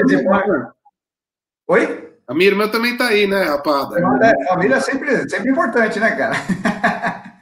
Oi? 1.67 2.11
A 2.27 2.35
minha 2.35 2.51
irmã 2.51 2.69
também 2.69 2.97
tá 2.97 3.09
aí, 3.09 3.27
né, 3.27 3.43
rapada? 3.45 3.99
É, 3.99 4.49
família 4.49 4.77
é 4.77 4.81
sempre, 4.81 5.29
sempre 5.29 5.51
importante, 5.51 5.99
né, 5.99 6.11
cara? 6.15 6.37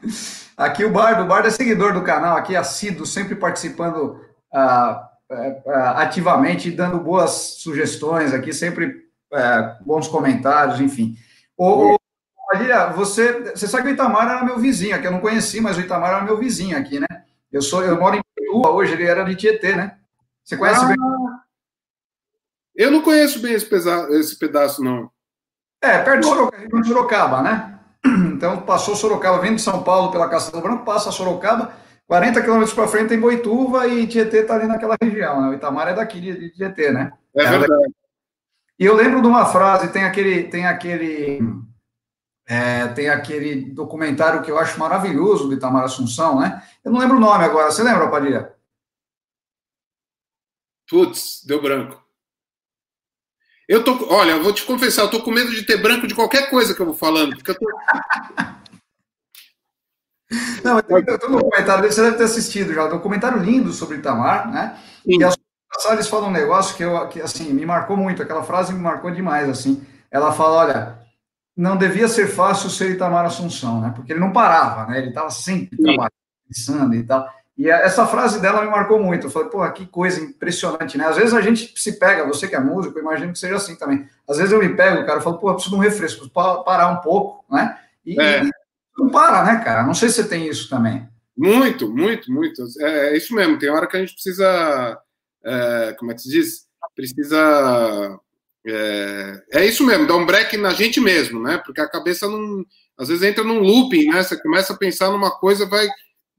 Aqui 0.56 0.84
o 0.84 0.90
Bardo, 0.90 1.22
o 1.22 1.26
Bardo 1.26 1.48
é 1.48 1.50
seguidor 1.50 1.94
do 1.94 2.02
canal, 2.02 2.36
aqui 2.36 2.54
assíduo, 2.54 3.06
sempre 3.06 3.34
participando 3.34 4.20
ah, 4.52 5.08
ah, 5.66 6.02
ativamente, 6.02 6.70
dando 6.70 6.98
boas 6.98 7.56
sugestões 7.58 8.34
aqui, 8.34 8.52
sempre 8.52 9.06
ah, 9.32 9.78
bons 9.80 10.08
comentários, 10.08 10.80
enfim. 10.80 11.16
Ô, 11.56 11.96
Maria, 12.52 12.88
você, 12.88 13.50
você 13.50 13.66
sabe 13.66 13.84
que 13.84 13.88
o 13.90 13.92
Itamar 13.94 14.28
era 14.28 14.44
meu 14.44 14.58
vizinho, 14.58 15.00
que 15.00 15.06
eu 15.06 15.12
não 15.12 15.20
conheci, 15.20 15.60
mas 15.60 15.76
o 15.76 15.80
Itamar 15.80 16.10
era 16.10 16.24
meu 16.24 16.38
vizinho 16.38 16.76
aqui, 16.76 17.00
né? 17.00 17.06
Eu 17.50 17.62
sou, 17.62 17.82
eu 17.82 17.98
moro 17.98 18.16
em 18.16 18.22
Peruba 18.34 18.70
hoje, 18.70 18.92
ele 18.92 19.04
era 19.04 19.24
de 19.24 19.34
Tietê, 19.34 19.74
né? 19.74 19.96
Você 20.44 20.56
conhece 20.56 20.84
ah, 20.84 20.88
bem? 20.88 20.96
Eu 22.74 22.90
não 22.90 23.02
conheço 23.02 23.40
bem 23.40 23.54
esse, 23.54 23.66
pesa, 23.66 24.08
esse 24.10 24.38
pedaço, 24.38 24.82
não. 24.82 25.10
É, 25.80 25.98
perto 25.98 26.50
de 26.80 26.88
Sorocaba, 26.88 27.42
né? 27.42 27.78
Então, 28.42 28.60
passou 28.60 28.96
Sorocaba, 28.96 29.40
vindo 29.40 29.54
de 29.54 29.62
São 29.62 29.84
Paulo 29.84 30.10
pela 30.10 30.28
Castelo 30.28 30.60
Branco, 30.60 30.84
passa 30.84 31.12
Sorocaba, 31.12 31.74
40 32.08 32.42
quilômetros 32.42 32.74
para 32.74 32.88
frente 32.88 33.10
tem 33.10 33.20
Boituva 33.20 33.86
e 33.86 34.04
Tietê 34.04 34.38
está 34.38 34.56
ali 34.56 34.66
naquela 34.66 34.96
região, 35.00 35.40
né? 35.40 35.48
O 35.48 35.54
Itamar 35.54 35.86
é 35.86 35.94
daqui 35.94 36.20
de 36.20 36.50
Tietê, 36.50 36.90
né? 36.90 37.12
É 37.36 37.46
verdade. 37.46 37.94
E 38.76 38.84
eu 38.84 38.96
lembro 38.96 39.22
de 39.22 39.28
uma 39.28 39.46
frase, 39.46 39.92
tem 39.92 40.02
aquele, 40.02 40.42
tem 40.48 40.66
aquele, 40.66 41.38
é, 42.44 42.88
tem 42.88 43.08
aquele 43.08 43.70
documentário 43.70 44.42
que 44.42 44.50
eu 44.50 44.58
acho 44.58 44.76
maravilhoso 44.76 45.46
do 45.46 45.54
Itamar 45.54 45.84
Assunção, 45.84 46.40
né? 46.40 46.60
Eu 46.84 46.90
não 46.90 46.98
lembro 46.98 47.18
o 47.18 47.20
nome 47.20 47.44
agora, 47.44 47.70
você 47.70 47.84
lembra, 47.84 48.10
Padilha? 48.10 48.56
Putz, 50.90 51.44
deu 51.46 51.62
branco. 51.62 52.01
Eu 53.72 53.82
tô, 53.82 54.06
olha, 54.12 54.32
eu 54.32 54.42
vou 54.42 54.52
te 54.52 54.64
confessar, 54.64 55.00
eu 55.00 55.10
tô 55.10 55.22
com 55.22 55.30
medo 55.30 55.50
de 55.50 55.62
ter 55.62 55.80
branco 55.80 56.06
de 56.06 56.14
qualquer 56.14 56.50
coisa 56.50 56.74
que 56.74 56.82
eu 56.82 56.84
vou 56.84 56.94
falando, 56.94 57.36
porque 57.36 57.52
eu 57.52 57.58
tô... 57.58 57.64
Não, 60.62 60.76
eu 60.76 61.18
tô 61.18 61.28
no 61.30 61.38
documentário 61.38 61.90
você 61.90 62.02
deve 62.02 62.18
ter 62.18 62.24
assistido 62.24 62.74
já, 62.74 62.84
um 62.84 62.90
documentário 62.90 63.38
lindo 63.38 63.72
sobre 63.72 63.96
Itamar, 63.96 64.52
né? 64.52 64.78
Sim. 65.02 65.18
E 65.18 65.24
a 65.24 65.32
Salles 65.78 66.06
fala 66.06 66.28
um 66.28 66.30
negócio 66.30 66.76
que, 66.76 66.84
eu, 66.84 67.08
que, 67.08 67.22
assim, 67.22 67.50
me 67.54 67.64
marcou 67.64 67.96
muito, 67.96 68.22
aquela 68.22 68.42
frase 68.42 68.74
me 68.74 68.80
marcou 68.80 69.10
demais, 69.10 69.48
assim. 69.48 69.82
Ela 70.10 70.32
fala, 70.32 70.66
olha, 70.66 70.98
não 71.56 71.78
devia 71.78 72.08
ser 72.08 72.26
fácil 72.26 72.68
ser 72.68 72.90
Itamar 72.90 73.24
Assunção, 73.24 73.80
né? 73.80 73.90
Porque 73.96 74.12
ele 74.12 74.20
não 74.20 74.34
parava, 74.34 74.90
né? 74.90 74.98
Ele 74.98 75.08
estava 75.08 75.30
sempre 75.30 75.78
Sim. 75.78 75.82
trabalhando, 75.82 76.12
pensando 76.46 76.94
e 76.94 77.02
tal. 77.04 77.26
E 77.62 77.70
essa 77.70 78.04
frase 78.08 78.42
dela 78.42 78.64
me 78.64 78.70
marcou 78.72 79.00
muito. 79.00 79.28
Eu 79.28 79.30
falei, 79.30 79.48
pô, 79.48 79.70
que 79.70 79.86
coisa 79.86 80.20
impressionante, 80.20 80.98
né? 80.98 81.06
Às 81.06 81.16
vezes 81.16 81.32
a 81.32 81.40
gente 81.40 81.72
se 81.80 81.92
pega, 81.96 82.26
você 82.26 82.48
que 82.48 82.56
é 82.56 82.60
músico, 82.60 82.98
eu 82.98 83.02
imagino 83.02 83.32
que 83.32 83.38
seja 83.38 83.54
assim 83.54 83.76
também. 83.76 84.08
Às 84.28 84.38
vezes 84.38 84.52
eu 84.52 84.58
me 84.58 84.74
pego, 84.74 85.06
cara, 85.06 85.18
eu 85.18 85.22
falo, 85.22 85.38
pô, 85.38 85.48
eu 85.48 85.54
preciso 85.54 85.76
de 85.76 85.80
um 85.80 85.84
refresco, 85.84 86.28
parar 86.28 86.88
um 86.88 86.96
pouco, 86.96 87.44
né? 87.48 87.78
E, 88.04 88.20
é. 88.20 88.42
não 88.98 89.10
para, 89.10 89.44
né, 89.44 89.62
cara? 89.62 89.84
Não 89.84 89.94
sei 89.94 90.08
se 90.08 90.16
você 90.16 90.28
tem 90.28 90.48
isso 90.48 90.68
também. 90.68 91.08
Muito, 91.38 91.88
muito, 91.88 92.32
muito. 92.32 92.64
É, 92.80 93.10
é 93.10 93.16
isso 93.16 93.32
mesmo. 93.32 93.56
Tem 93.56 93.70
hora 93.70 93.86
que 93.86 93.96
a 93.96 94.00
gente 94.00 94.14
precisa, 94.14 95.00
é, 95.44 95.94
como 96.00 96.10
é 96.10 96.14
que 96.14 96.22
se 96.22 96.30
diz? 96.30 96.66
Precisa. 96.96 98.18
É, 98.66 99.42
é, 99.52 99.66
isso 99.66 99.86
mesmo, 99.86 100.08
dar 100.08 100.16
um 100.16 100.26
break 100.26 100.56
na 100.56 100.70
gente 100.70 101.00
mesmo, 101.00 101.40
né? 101.40 101.62
Porque 101.64 101.80
a 101.80 101.88
cabeça 101.88 102.26
não. 102.26 102.66
Às 102.98 103.06
vezes 103.06 103.22
entra 103.22 103.44
num 103.44 103.60
looping, 103.60 104.08
né? 104.08 104.20
Você 104.20 104.36
começa 104.42 104.72
a 104.72 104.76
pensar 104.76 105.12
numa 105.12 105.30
coisa, 105.30 105.64
vai 105.64 105.86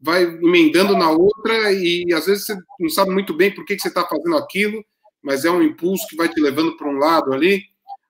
vai 0.03 0.23
emendando 0.23 0.97
na 0.97 1.09
outra 1.09 1.71
e 1.71 2.13
às 2.13 2.25
vezes 2.25 2.45
você 2.45 2.57
não 2.79 2.89
sabe 2.89 3.11
muito 3.11 3.33
bem 3.33 3.55
por 3.55 3.63
que, 3.63 3.75
que 3.75 3.81
você 3.81 3.87
está 3.87 4.05
fazendo 4.05 4.37
aquilo, 4.37 4.83
mas 5.23 5.45
é 5.45 5.49
um 5.49 5.63
impulso 5.63 6.05
que 6.09 6.17
vai 6.17 6.27
te 6.27 6.41
levando 6.41 6.75
para 6.75 6.89
um 6.89 6.97
lado 6.97 7.33
ali. 7.33 7.63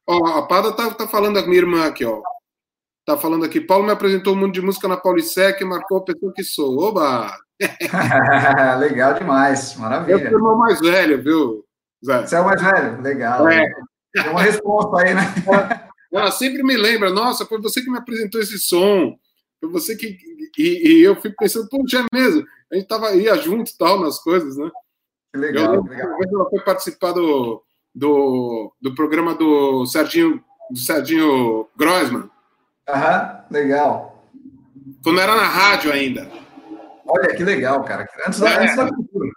Ó, 0.08 0.40
a 0.40 0.48
Pada 0.48 0.72
tá, 0.72 0.90
tá 0.92 1.08
falando 1.08 1.38
a 1.38 1.44
minha 1.44 1.60
irmã 1.60 1.86
aqui, 1.86 2.04
ó. 2.04 2.20
Tá 3.06 3.18
falando 3.18 3.46
aqui, 3.46 3.62
Paulo 3.62 3.86
me 3.86 3.92
apresentou 3.92 4.34
o 4.34 4.36
mundo 4.36 4.54
de 4.54 4.62
música 4.62 4.88
na 4.88 4.98
Paulicec 4.98 5.62
e 5.62 5.66
marcou 5.66 6.00
a 6.00 6.04
pessoa 6.04 6.34
que 6.34 6.44
sou. 6.44 6.80
Oba! 6.80 7.32
legal 8.80 9.14
demais, 9.14 9.76
maravilha. 9.76 10.14
Eu 10.14 10.20
sou 10.20 10.30
o 10.30 10.34
irmão 10.34 10.58
mais 10.58 10.80
velho, 10.80 11.22
viu, 11.22 11.66
Zé? 12.04 12.26
Você 12.26 12.36
é 12.36 12.40
o 12.40 12.46
mais 12.46 12.62
velho, 12.62 13.02
legal. 13.02 13.48
É. 13.50 13.70
Tem 14.14 14.30
uma 14.30 14.42
resposta 14.42 15.02
aí, 15.02 15.14
né? 15.14 15.22
Ela 16.12 16.32
sempre 16.32 16.64
me 16.64 16.78
lembra, 16.78 17.10
nossa, 17.10 17.46
foi 17.46 17.60
você 17.62 17.82
que 17.82 17.90
me 17.90 17.98
apresentou 17.98 18.40
esse 18.40 18.58
som. 18.58 19.16
Foi 19.63 19.71
você 19.71 19.95
que. 19.95 20.17
E, 20.58 20.99
e 20.99 21.02
eu 21.04 21.15
fico 21.15 21.36
pensando, 21.39 21.69
poxa, 21.69 21.99
é 21.99 22.15
mesmo. 22.15 22.45
A 22.69 22.76
gente 22.76 22.88
tava, 22.88 23.15
ia 23.15 23.36
junto 23.38 23.76
tal 23.78 24.02
nas 24.02 24.19
coisas, 24.19 24.58
né? 24.58 24.69
Que 25.32 25.39
legal, 25.39 25.76
eu, 25.76 25.84
legal. 25.84 26.19
Ela 26.21 26.49
foi 26.49 26.60
participar 26.60 27.13
do, 27.13 27.63
do, 27.95 28.73
do 28.82 28.93
programa 28.93 29.34
do 29.36 29.86
Serginho, 29.86 30.43
do 30.69 30.78
Serginho 30.78 31.67
Grossman. 31.78 32.30
Aham, 32.89 33.45
legal. 33.49 34.21
Quando 35.02 35.21
era 35.21 35.34
na 35.34 35.47
rádio 35.47 35.93
ainda. 35.93 36.30
Olha 37.06 37.34
que 37.34 37.43
legal, 37.43 37.84
cara. 37.86 38.06
Antes 38.28 38.39
da, 38.41 38.49
é. 38.49 38.63
antes 38.63 38.76
da 38.76 38.93
cultura. 38.93 39.30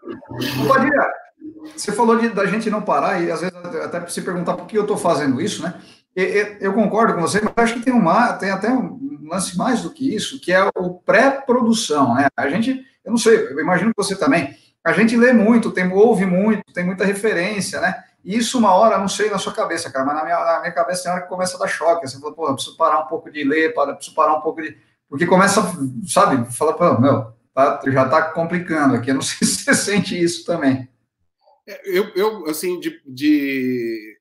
Padilha, 0.69 1.13
você 1.77 1.93
falou 1.93 2.19
de, 2.19 2.31
da 2.31 2.47
gente 2.47 2.69
não 2.69 2.83
parar 2.83 3.23
e 3.23 3.31
às 3.31 3.43
vezes 3.43 3.57
até 3.57 4.05
se 4.09 4.23
perguntar 4.23 4.55
por 4.55 4.67
que 4.67 4.77
eu 4.77 4.83
estou 4.83 4.97
fazendo 4.97 5.41
isso, 5.41 5.63
né? 5.63 5.81
Eu 6.61 6.73
concordo 6.73 7.15
com 7.15 7.21
você, 7.21 7.41
mas 7.41 7.53
acho 7.57 7.75
que 7.75 7.85
tem, 7.85 7.93
uma, 7.93 8.33
tem 8.33 8.51
até 8.51 8.71
um 8.71 9.06
lance 9.29 9.57
mais 9.57 9.83
do 9.83 9.91
que 9.91 10.15
isso, 10.15 10.41
que 10.41 10.53
é 10.53 10.71
o 10.77 10.95
pré-produção, 10.95 12.15
né? 12.15 12.29
A 12.37 12.49
gente, 12.49 12.85
eu 13.05 13.11
não 13.11 13.19
sei, 13.19 13.37
eu 13.37 13.61
imagino 13.61 13.91
que 13.91 14.03
você 14.03 14.17
também, 14.17 14.57
a 14.85 14.93
gente 14.93 15.17
lê 15.17 15.33
muito, 15.33 15.73
tem, 15.73 15.91
ouve 15.93 16.25
muito, 16.25 16.63
tem 16.73 16.85
muita 16.85 17.05
referência, 17.05 17.81
né? 17.81 18.05
E 18.25 18.37
isso 18.37 18.59
uma 18.59 18.75
hora, 18.75 18.99
não 18.99 19.09
sei 19.09 19.31
na 19.31 19.39
sua 19.39 19.53
cabeça, 19.53 19.91
cara, 19.91 20.05
mas 20.05 20.17
na 20.17 20.25
minha, 20.25 20.39
na 20.39 20.61
minha 20.61 20.73
cabeça 20.73 21.05
tem 21.05 21.13
hora 21.13 21.23
que 21.23 21.29
começa 21.29 21.57
a 21.57 21.61
dar 21.61 21.69
choque. 21.69 22.09
Você 22.09 22.19
fala, 22.21 22.35
pô, 22.35 22.53
preciso 22.55 22.77
parar 22.77 23.01
um 23.01 23.07
pouco 23.07 23.31
de 23.31 23.45
ler, 23.45 23.73
para, 23.73 23.95
preciso 23.95 24.17
parar 24.17 24.35
um 24.35 24.41
pouco 24.41 24.61
de. 24.61 24.77
Porque 25.09 25.27
começa, 25.27 25.63
sabe, 26.09 26.53
fala, 26.53 26.73
pô, 26.73 27.01
meu, 27.01 27.33
tá, 27.55 27.81
já 27.87 28.09
tá 28.09 28.23
complicando 28.33 28.97
aqui. 28.97 29.11
Eu 29.11 29.15
não 29.15 29.23
sei 29.23 29.47
se 29.47 29.63
você 29.63 29.75
sente 29.75 30.21
isso 30.21 30.45
também. 30.45 30.89
É, 31.69 31.81
eu, 31.85 32.09
eu 32.17 32.47
assim, 32.47 32.81
de, 32.81 33.01
de 33.07 34.19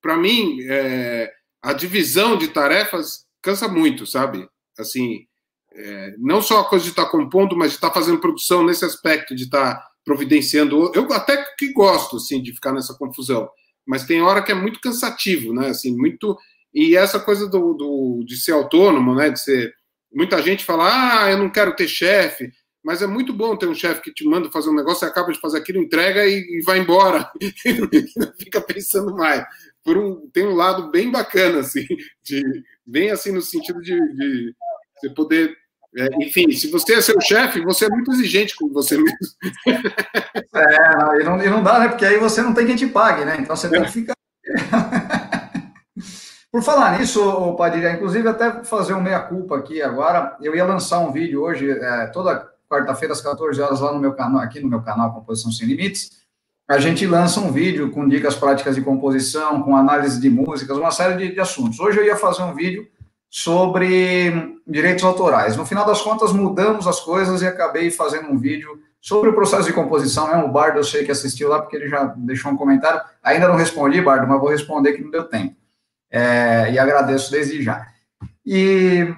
para 0.00 0.16
mim, 0.16 0.58
é, 0.68 1.30
a 1.62 1.72
divisão 1.72 2.36
de 2.36 2.48
tarefas 2.48 3.26
cansa 3.42 3.68
muito, 3.68 4.06
sabe? 4.06 4.48
Assim, 4.78 5.26
é, 5.74 6.14
não 6.18 6.40
só 6.40 6.60
a 6.60 6.68
coisa 6.68 6.84
de 6.84 6.90
estar 6.90 7.04
tá 7.04 7.10
compondo, 7.10 7.56
mas 7.56 7.70
de 7.70 7.76
estar 7.76 7.88
tá 7.88 7.94
fazendo 7.94 8.20
produção 8.20 8.64
nesse 8.64 8.84
aspecto, 8.84 9.34
de 9.34 9.44
estar 9.44 9.74
tá 9.74 9.88
providenciando. 10.04 10.92
Eu 10.94 11.12
até 11.12 11.44
que 11.58 11.72
gosto, 11.72 12.16
assim, 12.16 12.42
de 12.42 12.52
ficar 12.52 12.72
nessa 12.72 12.94
confusão, 12.94 13.48
mas 13.86 14.04
tem 14.04 14.22
hora 14.22 14.42
que 14.42 14.52
é 14.52 14.54
muito 14.54 14.80
cansativo, 14.80 15.52
né? 15.52 15.68
Assim, 15.68 15.96
muito. 15.96 16.36
E 16.72 16.96
essa 16.96 17.20
coisa 17.20 17.48
do, 17.48 17.74
do 17.74 18.24
de 18.24 18.36
ser 18.36 18.52
autônomo, 18.52 19.14
né? 19.14 19.30
De 19.30 19.40
ser. 19.40 19.74
Muita 20.14 20.42
gente 20.42 20.64
fala, 20.64 21.24
ah, 21.24 21.30
eu 21.30 21.38
não 21.38 21.50
quero 21.50 21.74
ter 21.74 21.88
chefe 21.88 22.52
mas 22.84 23.00
é 23.00 23.06
muito 23.06 23.32
bom 23.32 23.56
ter 23.56 23.68
um 23.68 23.74
chefe 23.74 24.02
que 24.02 24.12
te 24.12 24.24
manda 24.24 24.50
fazer 24.50 24.68
um 24.68 24.74
negócio, 24.74 25.00
você 25.00 25.06
acaba 25.06 25.32
de 25.32 25.38
fazer 25.38 25.58
aquilo, 25.58 25.80
entrega 25.80 26.26
e, 26.26 26.40
e 26.40 26.62
vai 26.64 26.78
embora, 26.78 27.30
fica 28.38 28.60
pensando 28.60 29.14
mais. 29.14 29.44
Por 29.84 29.98
um, 29.98 30.28
tem 30.32 30.46
um 30.46 30.54
lado 30.54 30.90
bem 30.90 31.10
bacana, 31.10 31.60
assim, 31.60 31.86
de, 32.22 32.42
bem 32.86 33.10
assim 33.10 33.32
no 33.32 33.42
sentido 33.42 33.80
de, 33.80 33.98
de 34.14 34.54
você 34.96 35.10
poder. 35.10 35.56
É, 35.94 36.08
enfim, 36.24 36.50
se 36.52 36.70
você 36.70 36.94
é 36.94 37.00
seu 37.02 37.20
chefe, 37.20 37.60
você 37.60 37.84
é 37.84 37.88
muito 37.90 38.10
exigente 38.12 38.56
com 38.56 38.68
você 38.68 38.96
mesmo. 38.96 39.16
É, 40.54 41.20
e 41.20 41.24
não, 41.24 41.42
e 41.42 41.48
não 41.48 41.62
dá, 41.62 41.78
né? 41.78 41.88
Porque 41.88 42.04
aí 42.04 42.18
você 42.18 42.42
não 42.42 42.52
tem 42.52 42.66
quem 42.66 42.76
te 42.76 42.86
pague, 42.86 43.24
né? 43.24 43.38
Então 43.40 43.56
você 43.56 43.70
tem 43.70 43.82
que 43.82 43.90
ficar. 43.90 44.14
Por 46.52 46.62
falar 46.62 46.98
nisso, 46.98 47.54
Padilha, 47.54 47.92
inclusive 47.92 48.28
até 48.28 48.62
fazer 48.64 48.92
um 48.92 49.00
meia-culpa 49.00 49.56
aqui 49.56 49.80
agora, 49.80 50.36
eu 50.42 50.54
ia 50.54 50.66
lançar 50.66 50.98
um 50.98 51.10
vídeo 51.10 51.40
hoje, 51.40 51.70
é, 51.70 52.06
toda 52.08 52.52
quarta-feira 52.68 53.14
às 53.14 53.22
14 53.22 53.60
horas 53.60 53.80
lá 53.80 53.92
no 53.92 53.98
meu 53.98 54.12
canal, 54.12 54.42
aqui 54.42 54.60
no 54.60 54.68
meu 54.68 54.82
canal 54.82 55.14
Composição 55.14 55.50
Sem 55.50 55.66
Limites, 55.66 56.21
a 56.68 56.78
gente 56.78 57.06
lança 57.06 57.40
um 57.40 57.52
vídeo 57.52 57.90
com 57.90 58.08
dicas 58.08 58.34
práticas 58.34 58.74
de 58.74 58.82
composição, 58.82 59.62
com 59.62 59.76
análise 59.76 60.20
de 60.20 60.30
músicas, 60.30 60.76
uma 60.76 60.90
série 60.90 61.16
de, 61.16 61.34
de 61.34 61.40
assuntos. 61.40 61.78
Hoje 61.80 61.98
eu 61.98 62.04
ia 62.04 62.16
fazer 62.16 62.42
um 62.42 62.54
vídeo 62.54 62.86
sobre 63.28 64.60
direitos 64.66 65.04
autorais. 65.04 65.56
No 65.56 65.66
final 65.66 65.86
das 65.86 66.00
contas, 66.00 66.32
mudamos 66.32 66.86
as 66.86 67.00
coisas 67.00 67.42
e 67.42 67.46
acabei 67.46 67.90
fazendo 67.90 68.28
um 68.28 68.38
vídeo 68.38 68.80
sobre 69.00 69.30
o 69.30 69.34
processo 69.34 69.64
de 69.64 69.72
composição. 69.72 70.30
É 70.30 70.44
O 70.44 70.48
Bardo, 70.48 70.78
eu 70.78 70.84
sei 70.84 71.04
que 71.04 71.10
assistiu 71.10 71.48
lá, 71.48 71.60
porque 71.60 71.76
ele 71.76 71.88
já 71.88 72.04
deixou 72.16 72.52
um 72.52 72.56
comentário. 72.56 73.00
Ainda 73.22 73.48
não 73.48 73.56
respondi, 73.56 74.00
Bardo, 74.00 74.28
mas 74.28 74.40
vou 74.40 74.50
responder 74.50 74.92
que 74.92 75.02
não 75.02 75.10
deu 75.10 75.24
tempo. 75.24 75.56
É, 76.10 76.72
e 76.72 76.78
agradeço 76.78 77.30
desde 77.30 77.62
já. 77.62 77.86
E 78.44 79.14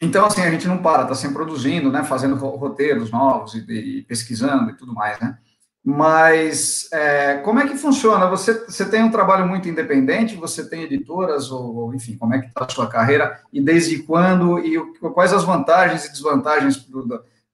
então, 0.00 0.26
assim, 0.26 0.42
a 0.42 0.50
gente 0.50 0.68
não 0.68 0.78
para, 0.78 1.02
está 1.02 1.14
sempre 1.14 1.36
produzindo, 1.36 1.90
né, 1.90 2.04
fazendo 2.04 2.34
roteiros 2.34 3.10
novos 3.10 3.54
e, 3.54 3.64
e, 3.70 4.02
pesquisando 4.02 4.70
e 4.70 4.76
tudo 4.76 4.92
mais, 4.92 5.18
né? 5.18 5.38
Mas 5.86 6.88
é, 6.90 7.36
como 7.38 7.60
é 7.60 7.68
que 7.68 7.76
funciona? 7.76 8.26
Você, 8.30 8.54
você 8.64 8.88
tem 8.88 9.02
um 9.02 9.10
trabalho 9.10 9.46
muito 9.46 9.68
independente, 9.68 10.34
você 10.34 10.66
tem 10.66 10.84
editoras, 10.84 11.50
ou, 11.50 11.76
ou 11.76 11.94
enfim, 11.94 12.16
como 12.16 12.34
é 12.34 12.40
que 12.40 12.46
está 12.46 12.64
a 12.64 12.68
sua 12.70 12.86
carreira, 12.86 13.38
e 13.52 13.60
desde 13.60 14.02
quando, 14.02 14.58
e 14.60 14.78
quais 15.12 15.34
as 15.34 15.44
vantagens 15.44 16.06
e 16.06 16.10
desvantagens 16.10 16.78
do, 16.84 17.06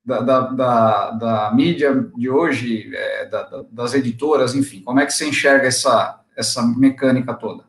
da, 0.05 0.21
da, 0.21 0.41
da, 0.43 1.11
da, 1.11 1.55
mídia 1.55 2.09
de 2.17 2.31
hoje, 2.31 2.95
é, 2.95 3.27
da, 3.27 3.65
das 3.69 3.95
editoras, 3.95 4.55
enfim, 4.55 4.81
como 4.81 5.01
é 5.01 5.07
que 5.07 5.13
você 5.13 5.27
enxerga 5.27 5.67
essa, 5.67 6.21
essa 6.37 6.63
mecânica 6.63 7.35
toda? 7.35 7.65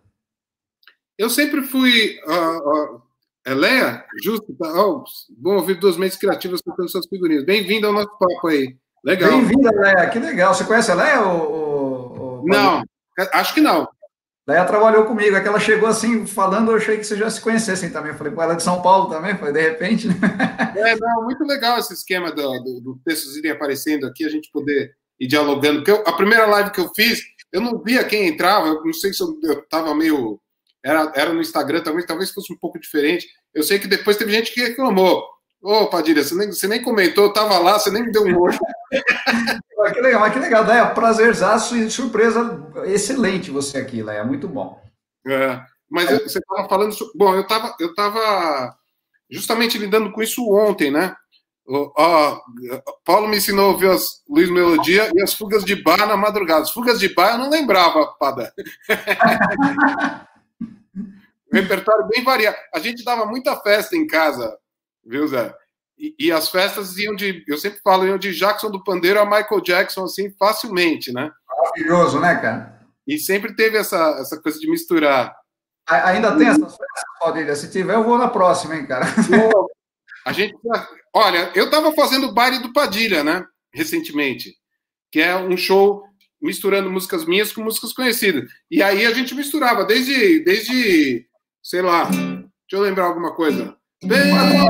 Eu 1.18 1.30
sempre 1.32 1.64
fui 1.64 2.20
uh, 2.28 2.98
uh? 2.98 3.02
Justo? 4.24 4.56
Oh, 4.60 5.04
bom 5.36 5.56
ouvir 5.56 5.80
duas 5.80 5.98
mentes 5.98 6.18
criativas 6.18 6.62
tocando 6.62 6.90
suas 6.90 7.08
figurinhas. 7.08 7.44
Bem-vinda 7.44 7.88
ao 7.88 7.94
nosso 7.94 8.16
papo 8.20 8.48
aí. 8.48 8.78
Legal. 9.04 9.32
Bem-vinda, 9.32 9.72
Leia. 9.72 10.10
Que 10.10 10.20
legal. 10.20 10.54
Você 10.54 10.64
conhece 10.64 10.92
a 10.92 10.96
Leia? 10.96 11.22
Ou, 11.22 12.20
ou... 12.20 12.46
Não, 12.46 12.84
acho 13.34 13.54
que 13.54 13.62
não. 13.62 13.88
Leia 14.48 14.66
trabalhou 14.66 15.06
comigo. 15.06 15.36
É 15.36 15.42
que 15.42 15.48
ela 15.48 15.60
chegou 15.60 15.90
assim, 15.90 16.26
falando, 16.28 16.72
eu 16.72 16.78
achei 16.78 16.98
que 16.98 17.04
vocês 17.04 17.20
já 17.20 17.30
se 17.30 17.42
conhecessem 17.42 17.92
também. 17.92 18.14
falei, 18.14 18.34
com 18.34 18.42
ela 18.42 18.54
é 18.54 18.56
de 18.56 18.64
São 18.64 18.82
Paulo 18.82 19.10
também, 19.10 19.38
foi 19.38 19.52
de 19.52 19.62
repente. 19.62 20.08
Né? 20.08 20.16
É, 20.74 20.96
não, 20.96 21.26
muito 21.26 21.44
legal 21.44 21.78
esse 21.78 21.94
esquema 21.94 22.32
do, 22.32 22.60
do, 22.64 22.82
do 22.82 23.00
textos 23.06 23.36
irem 23.36 23.52
aparecendo 23.52 24.08
aqui, 24.08 24.26
a 24.26 24.30
gente 24.30 24.50
poder 24.52 24.92
ir 25.20 25.28
dialogando. 25.28 25.80
Porque 25.80 25.92
eu, 25.92 26.04
a 26.08 26.14
primeira 26.14 26.46
live 26.48 26.72
que 26.72 26.80
eu 26.80 26.90
fiz, 26.96 27.22
eu 27.52 27.62
não 27.62 27.78
via 27.84 28.04
quem 28.04 28.28
entrava, 28.28 28.68
eu 28.68 28.84
não 28.84 28.94
sei 28.94 29.14
se 29.14 29.22
eu 29.22 29.38
estava 29.60 29.94
meio 29.94 30.40
era, 30.84 31.12
era 31.16 31.34
no 31.34 31.42
Instagram 31.42 31.82
também, 31.82 32.06
talvez 32.06 32.32
fosse 32.32 32.52
um 32.52 32.58
pouco 32.58 32.80
diferente. 32.80 33.28
Eu 33.54 33.64
sei 33.64 33.78
que 33.80 33.88
depois 33.88 34.18
teve 34.18 34.32
gente 34.32 34.54
que 34.54 34.62
reclamou. 34.62 35.24
Ô, 35.62 35.84
oh, 35.84 35.88
Padilha, 35.88 36.24
você 36.24 36.34
nem, 36.34 36.48
você 36.48 36.68
nem 36.68 36.82
comentou, 36.82 37.26
eu 37.26 37.34
tava 37.34 37.60
lá, 37.60 37.78
você 37.78 37.92
nem 37.92 38.04
me 38.04 38.12
deu 38.12 38.24
um 38.24 38.40
olho. 38.40 38.58
que 39.94 40.02
legal, 40.02 40.20
mas 40.20 40.34
que 40.34 40.40
legal, 40.40 40.66
Léa. 40.66 40.88
Prazerzaço 40.88 41.78
e 41.78 41.90
surpresa 41.92 42.60
excelente 42.86 43.52
você 43.52 43.78
aqui, 43.78 44.02
Léa. 44.02 44.24
Muito 44.24 44.48
bom. 44.48 44.82
É, 45.28 45.62
mas 45.90 46.10
eu, 46.10 46.20
você 46.20 46.40
estava 46.40 46.68
falando. 46.68 46.96
Bom, 47.16 47.36
eu 47.36 47.42
estava 47.42 47.76
eu 47.80 47.94
tava 47.94 48.76
justamente 49.30 49.78
lidando 49.78 50.12
com 50.12 50.24
isso 50.24 50.44
ontem, 50.52 50.90
né? 50.90 51.16
O, 51.68 51.92
ó, 51.96 52.42
Paulo 53.06 53.28
me 53.28 53.38
ensinou 53.38 53.66
a 53.66 53.74
ouvir 53.74 53.90
as 53.92 54.24
Luiz 54.28 54.50
Melodia 54.50 55.12
e 55.14 55.22
as 55.22 55.34
fugas 55.34 55.64
de 55.64 55.76
bar 55.76 56.08
na 56.08 56.18
madrugada. 56.18 56.64
As 56.64 56.72
fugas 56.72 57.00
de 57.00 57.14
bar 57.14 57.34
eu 57.34 57.38
não 57.38 57.52
lembrava, 57.52 58.08
Pada. 58.20 58.52
repertório 61.52 62.08
bem 62.08 62.24
variado. 62.24 62.58
A 62.74 62.80
gente 62.80 63.04
dava 63.04 63.26
muita 63.26 63.56
festa 63.58 63.96
em 63.96 64.08
casa, 64.08 64.58
viu, 65.06 65.28
Zé? 65.28 65.54
E, 65.98 66.16
e, 66.18 66.32
as 66.32 66.50
festas 66.50 66.98
iam 66.98 67.16
de, 67.16 67.44
eu 67.48 67.58
sempre 67.58 67.80
falo, 67.84 68.08
iam 68.08 68.18
de 68.18 68.34
Jackson 68.34 68.72
do 68.72 68.84
Pandeiro 68.84 69.20
a 69.20 69.26
Michael 69.26 69.62
Jackson, 69.62 70.06
assim, 70.06 70.32
facilmente, 70.32 71.12
né? 71.14 71.32
Maravilhoso, 71.48 72.20
né, 72.20 72.36
cara? 72.36 72.82
E 73.08 73.20
sempre 73.20 73.56
teve 73.56 73.78
essa, 73.78 74.18
essa 74.20 74.42
coisa 74.42 74.60
de 74.60 74.70
misturar. 74.70 75.36
A, 75.88 76.10
ainda 76.10 76.36
tem 76.36 76.48
essas 76.48 76.76
festas, 76.76 77.04
Padilha? 77.20 77.56
Se 77.56 77.70
tiver, 77.70 77.94
eu 77.94 78.04
vou 78.04 78.18
na 78.18 78.28
próxima, 78.28 78.76
hein, 78.76 78.86
cara? 78.86 79.06
A 80.26 80.32
gente, 80.32 80.56
olha, 81.14 81.52
eu 81.56 81.66
estava 81.66 81.92
fazendo 81.94 82.28
o 82.28 82.34
baile 82.34 82.60
do 82.60 82.72
Padilha, 82.72 83.24
né, 83.24 83.44
recentemente, 83.74 84.56
que 85.12 85.20
é 85.20 85.36
um 85.36 85.58
show 85.58 86.04
misturando 86.42 86.92
músicas 86.92 87.26
minhas 87.26 87.52
com 87.52 87.64
músicas 87.64 87.94
conhecidas. 87.94 88.50
E 88.70 88.82
aí 88.82 89.06
a 89.06 89.14
gente 89.14 89.36
misturava 89.36 89.86
desde, 89.86 90.44
desde 90.44 91.28
sei 91.62 91.82
lá, 91.82 92.06
deixa 92.06 92.50
eu 92.74 92.82
lembrar 92.82 93.06
alguma 93.06 93.36
coisa. 93.36 93.76
Venha, 94.04 94.68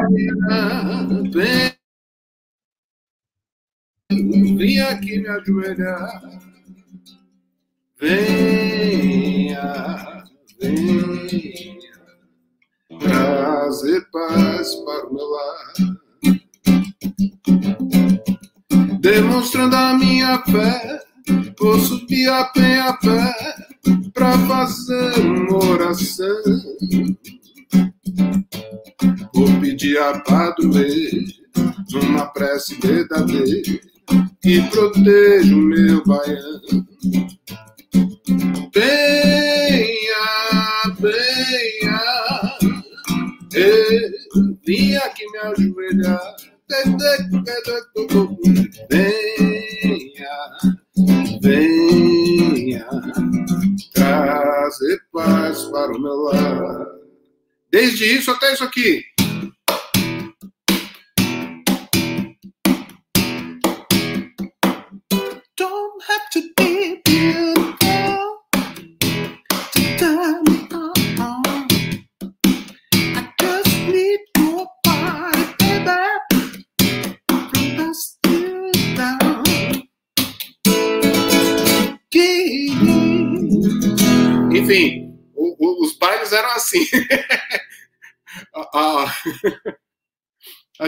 venha 4.58 4.89
aqui 4.89 5.20
me 5.20 5.28
ajoelhar. 5.28 6.22
Venha, 8.00 9.63
venha 10.60 11.82
trazer 13.00 14.02
paz 14.12 14.76
para 14.76 15.08
o 15.08 15.13
meu 15.13 15.26
lar. 15.26 15.74
Demonstrando 19.00 19.76
a 19.76 19.98
minha 19.98 20.44
fé 20.44 21.02
Vou 21.62 21.80
subir 21.80 22.28
a 22.28 22.46
pé 22.46 22.80
a 22.80 22.94
pé 22.94 23.34
pra 24.13 24.38
fazer 24.48 25.20
uma 25.20 25.63
oração. 25.63 26.41
Vou 29.34 29.60
pedir 29.60 29.98
a 29.98 30.20
padroeira 30.20 31.22
numa 31.92 32.26
prece 32.28 32.76
verdadeira 32.82 33.80
que 34.42 34.62
proteja 34.70 35.56
o 35.56 35.58
meu 35.58 36.04
baiano. 36.06 36.88
Venha, 38.74 40.26
venha, 41.00 42.02
eu 43.54 44.58
vim 44.66 44.96
aqui 44.96 45.26
me 45.32 45.38
ajoelhar. 45.40 46.36
Venha 48.90 49.62
venha 51.42 52.88
trazer 53.94 55.02
paz 55.12 55.64
para 55.66 55.92
o 55.92 56.02
meu 56.02 56.16
lar. 56.16 57.01
Desde 57.72 58.06
isso 58.06 58.30
até 58.30 58.54
isso 58.54 58.64
aqui. 58.64 59.06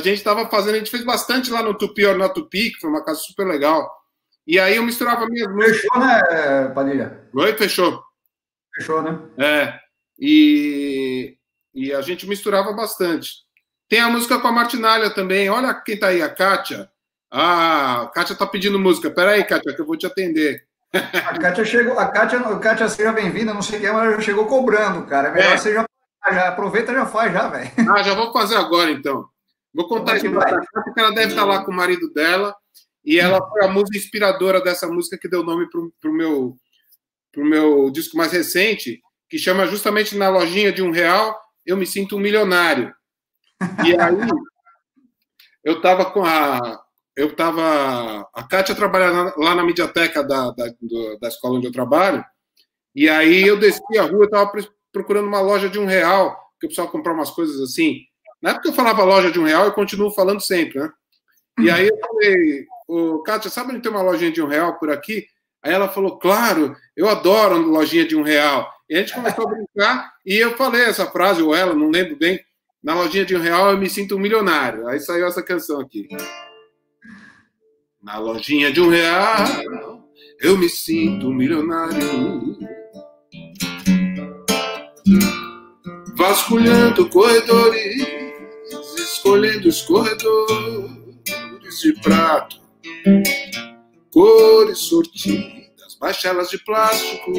Gente 0.03 0.17
estava 0.17 0.47
fazendo, 0.49 0.75
a 0.75 0.77
gente 0.77 0.91
fez 0.91 1.03
bastante 1.03 1.51
lá 1.51 1.61
no 1.63 1.73
Tupi 1.73 2.05
or 2.05 2.17
Not 2.17 2.33
Tupi, 2.33 2.71
que 2.71 2.79
foi 2.79 2.89
uma 2.89 3.03
casa 3.03 3.19
super 3.19 3.45
legal. 3.47 3.89
E 4.45 4.59
aí 4.59 4.75
eu 4.75 4.83
misturava 4.83 5.25
minhas 5.27 5.47
músicas. 5.53 5.81
Fechou, 5.81 5.99
né, 5.99 6.67
Padilha? 6.75 7.29
Oi, 7.33 7.53
fechou. 7.53 8.03
Fechou, 8.75 9.01
né? 9.01 9.19
É. 9.37 9.79
E, 10.19 11.37
e 11.73 11.93
a 11.93 12.01
gente 12.01 12.27
misturava 12.27 12.73
bastante. 12.73 13.29
Tem 13.89 13.99
a 13.99 14.09
música 14.09 14.39
com 14.39 14.47
a 14.47 14.51
Martinalha 14.51 15.09
também. 15.09 15.49
Olha 15.49 15.73
quem 15.73 15.97
tá 15.99 16.07
aí, 16.07 16.21
a 16.21 16.29
Kátia. 16.29 16.89
Ah, 17.31 18.03
a 18.03 18.07
Kátia 18.07 18.35
tá 18.35 18.45
pedindo 18.45 18.77
música. 18.79 19.09
Peraí, 19.09 19.43
Kátia, 19.43 19.73
que 19.73 19.81
eu 19.81 19.85
vou 19.85 19.97
te 19.97 20.05
atender. 20.05 20.65
A 20.93 21.39
Kátia 21.39 21.65
chegou, 21.65 21.97
a 21.97 22.07
Kátia, 22.07 22.39
a 22.39 22.59
Kátia 22.59 22.87
seja 22.87 23.11
bem-vinda, 23.11 23.53
não 23.53 23.61
sei 23.61 23.79
o 23.79 23.81
que, 23.81 23.91
mas 23.91 24.11
ela 24.13 24.21
chegou 24.21 24.45
cobrando, 24.45 25.05
cara. 25.07 25.29
É 25.29 25.31
melhor 25.33 25.53
É. 25.53 25.57
você 25.57 25.73
já, 25.73 25.85
já 26.31 26.49
aproveita 26.49 26.91
e 26.91 26.95
já 26.95 27.05
faz, 27.05 27.33
já, 27.33 27.47
velho. 27.47 27.71
Ah, 27.89 28.03
já 28.03 28.13
vou 28.13 28.31
fazer 28.31 28.55
agora, 28.57 28.91
então. 28.91 29.27
Vou 29.73 29.87
contar 29.87 30.19
vai. 30.19 30.29
pra 30.29 30.83
porque 30.83 30.99
ela 30.99 31.11
deve 31.11 31.29
estar 31.29 31.45
lá 31.45 31.63
com 31.63 31.71
o 31.71 31.75
marido 31.75 32.11
dela. 32.13 32.55
E 33.03 33.19
ela 33.19 33.45
foi 33.49 33.65
a 33.65 33.67
música 33.67 33.97
inspiradora 33.97 34.61
dessa 34.61 34.87
música 34.87 35.17
que 35.17 35.27
deu 35.27 35.43
nome 35.43 35.69
pro, 35.69 35.93
pro, 35.99 36.13
meu, 36.13 36.55
pro 37.31 37.43
meu 37.43 37.91
disco 37.91 38.15
mais 38.15 38.31
recente, 38.31 39.01
que 39.29 39.37
chama 39.37 39.67
justamente 39.67 40.15
Na 40.15 40.29
Lojinha 40.29 40.71
de 40.71 40.81
um 40.81 40.91
Real, 40.91 41.37
Eu 41.65 41.75
Me 41.75 41.85
Sinto 41.85 42.15
um 42.15 42.19
Milionário. 42.19 42.93
E 43.85 43.99
aí, 43.99 44.15
eu 45.63 45.77
estava 45.77 46.05
com 46.05 46.23
a. 46.23 46.81
Eu 47.15 47.27
estava. 47.27 48.27
A 48.33 48.43
Kátia 48.43 48.73
trabalhava 48.73 49.33
lá 49.37 49.53
na 49.53 49.63
mediateca 49.63 50.23
da, 50.23 50.51
da, 50.51 50.65
da 51.21 51.27
escola 51.27 51.57
onde 51.57 51.67
eu 51.67 51.71
trabalho, 51.71 52.23
e 52.95 53.09
aí 53.09 53.45
eu 53.45 53.59
desci 53.59 53.97
a 53.97 54.03
rua, 54.03 54.25
estava 54.25 54.51
procurando 54.91 55.27
uma 55.27 55.41
loja 55.41 55.67
de 55.67 55.79
um 55.79 55.85
real, 55.85 56.35
que 56.59 56.65
eu 56.65 56.69
precisava 56.69 56.91
comprar 56.91 57.13
umas 57.13 57.31
coisas 57.31 57.59
assim. 57.59 58.01
Na 58.43 58.49
época 58.49 58.67
eu 58.67 58.73
falava 58.73 59.05
loja 59.05 59.31
de 59.31 59.39
um 59.39 59.45
real, 59.45 59.63
eu 59.63 59.71
continuo 59.71 60.11
falando 60.11 60.41
sempre, 60.41 60.77
né? 60.77 60.91
E 61.61 61.69
aí 61.69 61.87
eu 61.87 61.97
falei, 61.97 62.65
ô, 62.89 63.23
Kátia, 63.23 63.49
sabe 63.49 63.71
onde 63.71 63.81
tem 63.81 63.89
uma 63.89 64.01
lojinha 64.01 64.33
de 64.33 64.41
um 64.41 64.47
real 64.47 64.77
por 64.77 64.91
aqui? 64.91 65.25
Aí 65.63 65.71
ela 65.71 65.87
falou, 65.87 66.19
claro, 66.19 66.75
eu 66.93 67.07
adoro 67.07 67.57
lojinha 67.57 68.05
de 68.05 68.17
um 68.17 68.21
real. 68.21 68.69
E 68.89 68.97
a 68.97 68.99
gente 68.99 69.13
começou 69.13 69.47
a 69.47 69.49
brincar, 69.49 70.11
e 70.25 70.35
eu 70.35 70.57
falei 70.57 70.81
essa 70.81 71.05
frase, 71.05 71.41
ou 71.41 71.55
ela, 71.55 71.73
não 71.73 71.89
lembro 71.89 72.17
bem, 72.17 72.37
na 72.83 72.93
lojinha 72.93 73.23
de 73.23 73.33
um 73.33 73.39
real 73.39 73.71
eu 73.71 73.77
me 73.77 73.89
sinto 73.89 74.17
um 74.17 74.19
milionário. 74.19 74.89
Aí 74.89 74.99
saiu 74.99 75.25
essa 75.25 75.41
canção 75.41 75.79
aqui. 75.79 76.05
Na 78.01 78.17
lojinha 78.17 78.73
de 78.73 78.81
um 78.81 78.89
real 78.89 79.45
eu 80.41 80.57
me 80.57 80.67
sinto 80.67 81.29
um 81.29 81.33
milionário. 81.33 82.59
Vasculhando 86.17 87.09
corredores, 87.09 88.22
escolhendo 89.23 89.69
os 89.69 89.81
corredores 89.83 91.79
de 91.81 91.93
prato, 92.01 92.59
cores 94.11 94.79
sortidas, 94.79 95.95
baixelas 95.97 96.49
de 96.49 96.57
plástico. 96.65 97.31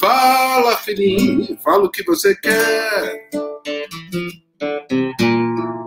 Fala, 0.00 0.76
filhinho, 0.78 1.56
fala 1.62 1.84
o 1.84 1.90
que 1.90 2.02
você 2.02 2.34
quer. 2.34 3.30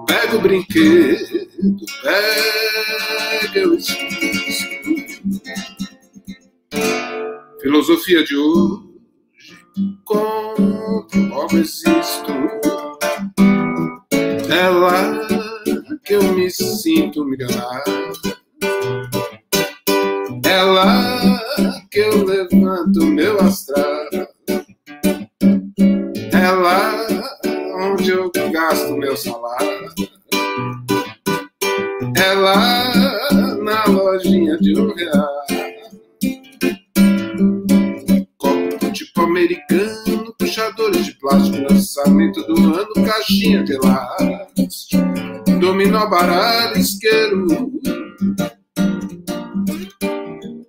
Pega 0.08 0.38
o 0.38 0.40
brinquedo, 0.40 1.46
pega 2.02 3.68
o 3.68 3.74
esquizo. 3.76 4.68
Filosofia 7.62 8.24
de 8.24 8.38
hoje, 8.38 8.87
compro, 10.06 11.08
logo 11.30 11.58
existo. 11.58 12.32
É 14.50 14.70
lá 14.70 15.28
que 16.04 16.14
eu 16.14 16.24
me 16.34 16.50
sinto 16.50 17.26
milionário. 17.26 18.14
É 20.46 20.64
lá 20.64 21.40
que 21.92 22.00
eu 22.00 22.26
levanto 22.26 23.06
meu 23.06 23.40
astral. 23.40 24.08
É 26.32 26.52
lá 26.52 27.08
onde 27.76 28.12
eu 28.12 28.32
gasto 28.52 28.98
meu 28.98 29.16
salário. 29.16 29.92
É 32.16 32.34
lá 32.34 32.92
na 33.62 33.86
lojinha 33.86 34.58
de 34.58 34.80
um 34.80 34.94
real. 34.94 35.27
Americano, 39.48 40.36
puxadores 40.38 41.06
de 41.06 41.14
plástico, 41.14 41.58
lançamento 41.70 42.44
do 42.44 42.56
ano, 42.76 42.94
caixinha 43.06 43.64
de 43.64 43.74
elástico. 43.74 45.02
Dominó 45.60 46.08
baralho, 46.08 46.78
isqueiro. 46.78 47.72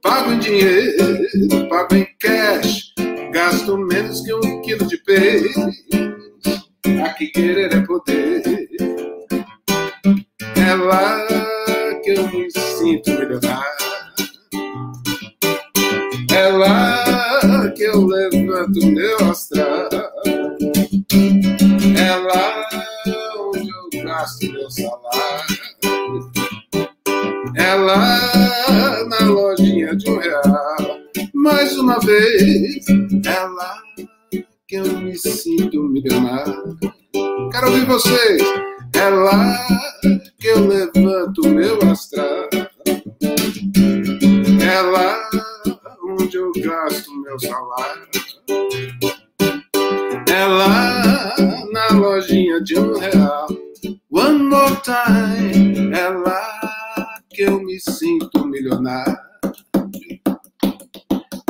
Pago 0.01 0.33
em 0.33 0.39
dinheiro, 0.39 1.69
pago 1.69 1.95
em 1.97 2.07
cash. 2.21 2.95
Gasto 3.33 3.77
menos 3.77 4.21
que 4.21 4.33
um 4.33 4.63
quilo 4.63 4.87
de 4.87 4.97
peixe. 4.99 5.61
Aqui 7.05 7.27
querer 7.29 7.73
é 7.73 7.81
poder. 7.81 8.43
É 10.57 10.77
levanto 18.79 18.87
meu 18.87 19.31
astral. 19.31 19.89
É 21.97 22.17
lá 22.17 22.69
onde 23.39 23.69
eu 23.69 24.05
gasto 24.05 24.53
meu 24.53 24.71
salário. 24.71 25.57
É 27.57 27.75
lá 27.75 29.05
na 29.05 29.27
lojinha 29.27 29.97
de 29.97 30.11
um 30.11 30.19
real. 30.19 30.77
Mais 31.35 31.77
uma 31.77 31.99
vez, 32.01 32.87
é 33.25 33.41
lá 33.41 33.83
que 34.67 34.77
eu 34.77 34.85
me 34.99 35.17
sinto 35.17 35.83
milionário. 35.83 36.77
Quero 37.51 37.69
ouvir 37.69 37.87
vocês. 37.87 38.43
É 38.95 39.09
lá 39.09 39.59
que 40.39 40.47
eu 40.49 40.67
levanto 40.67 41.49
meu 41.49 41.79
astral. 41.91 42.49
É 44.61 44.83
lá 44.83 45.29
onde 46.29 46.37
eu 46.37 46.53
gasto 46.53 47.11
meu 47.23 47.41
salário. 47.41 48.07
É 50.31 50.47
lá 50.47 51.35
na 51.73 51.89
lojinha 51.97 52.61
de 52.61 52.79
um 52.79 52.99
real. 52.99 53.49
One 54.11 54.43
more 54.43 54.77
time. 54.83 55.91
É 55.97 56.09
lá 56.11 57.21
que 57.31 57.43
eu 57.43 57.59
me 57.63 57.81
sinto 57.81 58.47
milionário. 58.47 59.17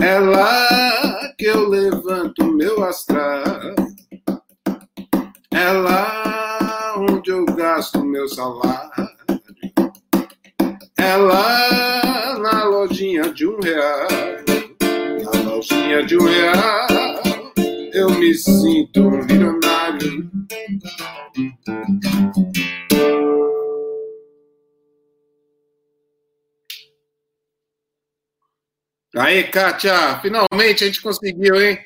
É 0.00 0.20
lá 0.20 1.32
que 1.36 1.46
eu 1.46 1.68
levanto 1.68 2.44
meu 2.44 2.84
astral. 2.84 3.74
É 5.50 5.72
lá 5.72 6.94
onde 6.98 7.32
eu 7.32 7.44
gasto 7.46 8.04
meu 8.04 8.28
salário. 8.28 9.08
É 10.96 11.16
lá 11.16 12.38
na 12.38 12.64
lojinha 12.64 13.32
de 13.34 13.44
um 13.44 13.58
real. 13.60 14.47
Na 15.58 15.64
lojinha 15.74 16.06
de 16.06 16.16
um 16.16 16.24
real. 16.24 16.86
Eu 17.92 18.10
me 18.10 18.32
sinto 18.34 19.00
um 19.00 19.24
milionário. 19.24 20.30
Aí, 29.16 29.42
Kátia, 29.44 30.20
finalmente 30.20 30.84
a 30.84 30.86
gente 30.86 31.02
conseguiu, 31.02 31.60
hein? 31.60 31.78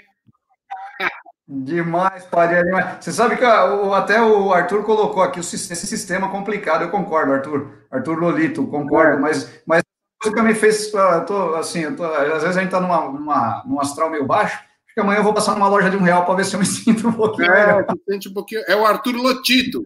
Demais, 1.48 2.24
Padilha, 2.26 2.64
demais. 2.64 3.02
Você 3.02 3.10
sabe 3.10 3.36
que 3.38 3.44
até 3.44 4.20
o 4.20 4.52
Arthur 4.52 4.84
colocou 4.84 5.22
aqui 5.22 5.40
esse 5.40 5.56
sistema 5.58 6.30
complicado. 6.30 6.82
Eu 6.82 6.90
concordo, 6.90 7.32
Arthur. 7.32 7.86
Arthur 7.90 8.18
Lolito, 8.18 8.66
concordo. 8.66 9.20
Mas, 9.20 9.62
mas 9.66 9.80
a 9.80 9.91
música 10.22 10.42
me 10.42 10.54
fez. 10.54 10.94
ah, 10.94 11.16
eu 11.16 11.26
tô, 11.26 11.54
assim, 11.54 11.80
eu 11.80 11.96
tô- 11.96 12.04
às 12.04 12.42
vezes 12.42 12.56
a 12.56 12.60
gente 12.60 12.66
está 12.66 12.80
numa, 12.80 13.10
numa, 13.10 13.62
num 13.66 13.80
astral 13.80 14.10
meio 14.10 14.26
baixo, 14.26 14.56
Acho 14.92 14.94
que 14.94 15.00
amanhã 15.00 15.20
eu 15.20 15.24
vou 15.24 15.32
passar 15.32 15.54
numa 15.54 15.68
loja 15.68 15.88
de 15.88 15.96
um 15.96 16.02
real 16.02 16.26
para 16.26 16.34
ver 16.34 16.44
se 16.44 16.54
eu 16.54 16.60
me 16.60 16.66
sinto 16.66 17.08
um 17.08 17.12
pouquinho 17.12 17.50
é, 17.50 17.66
melhor. 17.66 17.86
Sente 18.08 18.28
um 18.28 18.34
pouquinho. 18.34 18.62
É 18.66 18.76
o 18.76 18.84
Arthur 18.84 19.16
Lotito. 19.16 19.84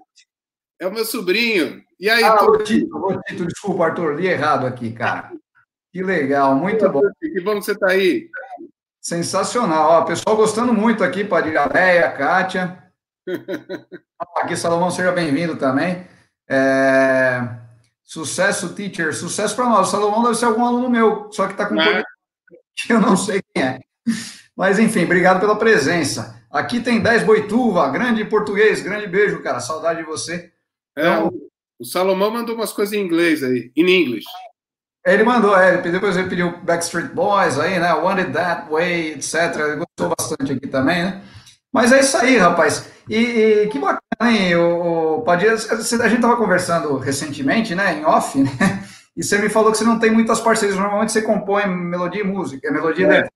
É 0.81 0.87
o 0.87 0.93
meu 0.93 1.05
sobrinho. 1.05 1.81
E 1.99 2.11
aí, 2.11 2.25
ah, 2.25 2.41
Lotito, 2.43 2.99
Lotito, 2.99 3.47
desculpa, 3.47 3.87
Arthur, 3.87 4.17
li 4.17 4.27
errado 4.27 4.67
aqui, 4.67 4.93
cara. 4.93 5.31
Que 5.93 6.03
legal, 6.03 6.57
muito 6.57 6.89
bom. 6.91 7.01
Que 7.21 7.41
bom 7.41 7.55
que 7.55 7.65
você 7.65 7.73
está 7.73 7.91
aí. 7.91 8.29
Sensacional. 9.01 9.91
Ó, 9.91 10.03
pessoal 10.03 10.37
gostando 10.37 10.75
muito 10.75 11.05
aqui, 11.05 11.25
Padilha 11.25 11.71
Leia, 11.73 12.11
Kátia. 12.11 12.83
aqui, 14.37 14.57
Salomão, 14.57 14.91
seja 14.91 15.13
bem-vindo 15.13 15.57
também. 15.57 16.05
É... 16.51 17.66
Sucesso, 18.07 18.73
teacher. 18.73 19.13
Sucesso 19.13 19.57
para 19.57 19.69
nós. 19.69 19.89
O 19.89 19.91
Salomão 19.91 20.23
deve 20.23 20.37
ser 20.37 20.45
algum 20.45 20.65
aluno 20.65 20.89
meu, 20.89 21.29
só 21.33 21.47
que 21.47 21.53
está 21.53 21.67
com 21.67 21.81
é. 21.81 22.05
que 22.77 22.93
eu 22.93 23.01
não 23.01 23.17
sei 23.17 23.43
quem 23.53 23.65
é. 23.65 23.81
Mas, 24.57 24.79
enfim, 24.79 25.05
obrigado 25.05 25.41
pela 25.41 25.59
presença. 25.59 26.41
Aqui 26.49 26.81
tem 26.81 27.03
10 27.03 27.25
Boituva, 27.25 27.91
grande 27.91 28.25
português, 28.25 28.81
grande 28.81 29.09
beijo, 29.09 29.43
cara. 29.43 29.59
Saudade 29.59 29.99
de 29.99 30.07
você. 30.07 30.53
É, 30.97 31.09
então, 31.09 31.33
o 31.79 31.85
Salomão 31.85 32.31
mandou 32.31 32.55
umas 32.55 32.73
coisas 32.73 32.95
em 32.95 33.05
inglês 33.05 33.43
aí, 33.43 33.73
em 33.77 34.03
inglês. 34.03 34.25
Ele 35.05 35.25
mandou, 35.25 35.57
é, 35.57 35.77
depois 35.79 36.17
ele 36.17 36.29
pediu 36.29 36.59
Backstreet 36.63 37.13
Boys 37.13 37.59
aí, 37.59 37.79
né? 37.79 37.93
Wanted 37.93 38.33
That 38.33 38.71
Way, 38.71 39.13
etc. 39.15 39.35
Ele 39.57 39.77
gostou 39.77 40.15
bastante 40.17 40.53
aqui 40.53 40.67
também, 40.69 41.03
né? 41.03 41.23
Mas 41.73 41.93
é 41.93 42.01
isso 42.01 42.17
aí, 42.17 42.39
rapaz. 42.39 42.91
E, 43.09 43.17
e 43.17 43.69
que 43.69 43.79
bacana, 43.79 44.01
hein, 44.31 44.57
o, 44.57 45.19
o 45.19 45.23
Padilha? 45.23 45.55
A 45.55 45.57
gente 45.57 46.17
estava 46.17 46.37
conversando 46.37 46.97
recentemente, 46.99 47.75
né, 47.75 47.99
em 47.99 48.05
off, 48.05 48.39
né? 48.39 48.51
E 49.17 49.23
você 49.23 49.39
me 49.39 49.49
falou 49.49 49.73
que 49.73 49.79
você 49.79 49.85
não 49.85 49.99
tem 49.99 50.11
muitas 50.11 50.41
parcerias. 50.41 50.77
Normalmente 50.77 51.13
você 51.13 51.23
compõe 51.23 51.67
melodia 51.67 52.21
e 52.21 52.25
música, 52.25 52.69
é 52.69 52.71
melodia 52.71 53.31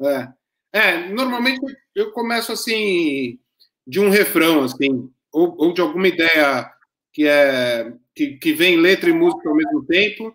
é, 0.00 0.06
é, 0.06 0.28
é, 0.72 1.08
normalmente 1.08 1.60
eu 1.94 2.12
começo 2.12 2.52
assim, 2.52 3.38
de 3.86 4.00
um 4.00 4.10
refrão, 4.10 4.64
assim, 4.64 5.10
ou, 5.32 5.54
ou 5.56 5.72
de 5.72 5.80
alguma 5.80 6.08
ideia 6.08 6.70
que 7.12 7.26
é 7.26 7.92
que, 8.14 8.36
que 8.36 8.52
vem 8.52 8.76
letra 8.76 9.08
e 9.08 9.12
música 9.12 9.48
ao 9.48 9.54
mesmo 9.54 9.84
tempo, 9.84 10.34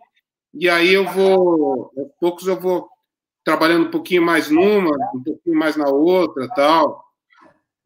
e 0.53 0.69
aí 0.69 0.93
eu 0.93 1.05
vou, 1.05 1.91
aos 1.97 2.11
poucos 2.19 2.47
eu 2.47 2.59
vou 2.59 2.87
trabalhando 3.43 3.87
um 3.87 3.91
pouquinho 3.91 4.21
mais 4.21 4.49
numa, 4.49 4.95
um 5.13 5.21
pouquinho 5.21 5.57
mais 5.57 5.75
na 5.75 5.89
outra, 5.89 6.47
tal. 6.55 7.03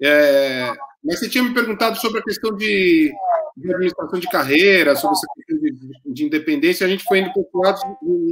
É, 0.01 0.71
mas 1.03 1.19
você 1.19 1.29
tinha 1.29 1.43
me 1.43 1.53
perguntado 1.53 1.97
sobre 1.97 2.19
a 2.19 2.23
questão 2.23 2.55
de, 2.55 3.11
de 3.55 3.69
administração 3.69 4.19
de 4.19 4.29
carreira, 4.29 4.95
sobre 4.95 5.15
essa 5.15 5.27
questão 5.35 5.57
de, 5.59 6.13
de 6.13 6.25
independência, 6.25 6.85
a 6.85 6.89
gente 6.89 7.03
foi 7.03 7.19
indo 7.19 7.31
para 7.33 7.43
o 7.53 7.61
lado 7.61 7.79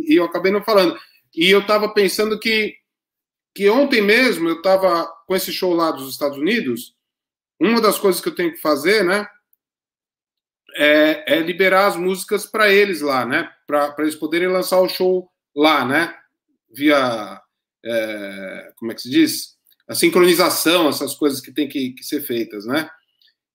e 0.08 0.16
eu 0.16 0.26
acabei 0.26 0.52
não 0.52 0.64
falando. 0.64 0.98
E 1.36 1.50
eu 1.50 1.62
estava 1.62 1.94
pensando 1.94 2.40
que, 2.40 2.76
que 3.54 3.70
ontem 3.70 4.02
mesmo 4.02 4.48
eu 4.48 4.58
estava 4.58 5.06
com 5.28 5.36
esse 5.36 5.52
show 5.52 5.74
lá 5.74 5.92
dos 5.92 6.12
Estados 6.12 6.38
Unidos, 6.38 6.96
uma 7.60 7.82
das 7.82 7.98
coisas 7.98 8.22
que 8.22 8.30
eu 8.30 8.36
tenho 8.36 8.52
que 8.52 8.62
fazer, 8.62 9.04
né, 9.04 9.28
é, 10.76 11.36
é 11.36 11.40
liberar 11.40 11.88
as 11.88 11.96
músicas 11.96 12.46
para 12.46 12.72
eles 12.72 13.02
lá, 13.02 13.26
né? 13.26 13.50
Para 13.66 13.96
eles 14.00 14.16
poderem 14.16 14.50
lançar 14.50 14.80
o 14.82 14.90
show 14.90 15.30
lá, 15.56 15.86
né? 15.86 16.14
Via. 16.70 17.42
É, 17.84 18.74
como 18.76 18.92
é 18.92 18.96
que 18.96 19.02
se 19.02 19.10
diz? 19.10 19.55
A 19.88 19.96
sincronização, 19.96 20.90
essas 20.90 21.14
coisas 21.14 21.40
que 21.40 21.52
tem 21.52 21.68
que, 21.68 21.92
que 21.92 22.04
ser 22.04 22.22
feitas, 22.22 22.66
né? 22.66 22.90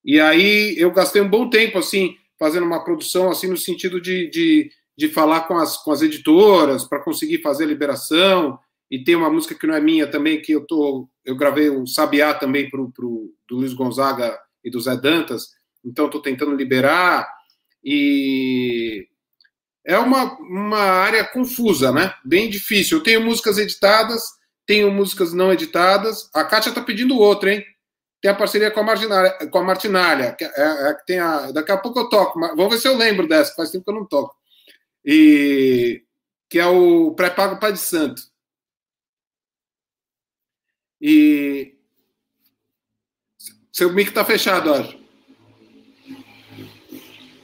E 0.04 0.20
aí 0.20 0.74
eu 0.78 0.90
gastei 0.92 1.20
um 1.20 1.28
bom 1.28 1.50
tempo, 1.50 1.78
assim, 1.78 2.16
fazendo 2.38 2.66
uma 2.66 2.84
produção, 2.84 3.30
assim, 3.30 3.48
no 3.48 3.56
sentido 3.56 4.00
de, 4.00 4.30
de, 4.30 4.70
de 4.96 5.08
falar 5.08 5.42
com 5.42 5.56
as, 5.56 5.76
com 5.76 5.90
as 5.92 6.02
editoras 6.02 6.84
para 6.84 7.02
conseguir 7.02 7.42
fazer 7.42 7.64
a 7.64 7.68
liberação. 7.68 8.58
E 8.90 9.02
tem 9.02 9.14
uma 9.14 9.30
música 9.30 9.54
que 9.54 9.66
não 9.66 9.74
é 9.74 9.80
minha 9.80 10.06
também, 10.06 10.40
que 10.40 10.52
eu 10.52 10.66
tô. 10.66 11.08
Eu 11.24 11.36
gravei 11.36 11.68
o 11.68 11.86
Sabiá 11.86 12.34
também 12.34 12.68
pro, 12.70 12.90
pro, 12.90 13.32
do 13.48 13.56
Luiz 13.56 13.72
Gonzaga 13.72 14.38
e 14.64 14.70
do 14.70 14.80
Zé 14.80 14.96
Dantas 14.96 15.60
então 15.84 16.06
estou 16.06 16.20
tentando 16.20 16.54
liberar 16.54 17.28
e 17.82 19.06
é 19.84 19.98
uma, 19.98 20.38
uma 20.38 20.78
área 20.78 21.24
confusa, 21.24 21.90
né? 21.90 22.14
Bem 22.24 22.50
difícil. 22.50 22.98
Eu 22.98 23.02
tenho 23.02 23.24
músicas 23.24 23.58
editadas, 23.58 24.22
tenho 24.66 24.90
músicas 24.90 25.32
não 25.32 25.52
editadas. 25.52 26.30
A 26.34 26.44
Kátia 26.44 26.70
está 26.70 26.80
pedindo 26.80 27.18
outra, 27.18 27.52
hein? 27.52 27.64
Tem 28.20 28.30
a 28.30 28.34
parceria 28.34 28.70
com 28.70 28.80
a 28.80 28.82
Martinalha, 28.82 29.30
com 29.50 29.58
a 29.58 29.64
Martinalha 29.64 30.32
que 30.32 30.44
é, 30.44 30.50
é, 30.50 30.94
tem 31.06 31.18
a, 31.18 31.50
daqui 31.52 31.72
a 31.72 31.78
pouco 31.78 32.00
eu 32.00 32.08
toco. 32.08 32.38
Vamos 32.38 32.68
ver 32.68 32.78
se 32.78 32.88
eu 32.88 32.96
lembro 32.96 33.26
dessa, 33.26 33.54
faz 33.54 33.70
tempo 33.70 33.84
que 33.84 33.90
eu 33.90 33.94
não 33.94 34.06
toco. 34.06 34.34
E 35.04 36.04
que 36.48 36.58
é 36.58 36.66
o 36.66 37.12
pré-pago 37.14 37.58
Pai 37.58 37.72
de 37.72 37.78
Santo. 37.78 38.22
E 41.00 41.74
seu 43.72 43.92
mic 43.92 44.10
está 44.10 44.24
fechado, 44.24 44.74
acho. 44.74 45.00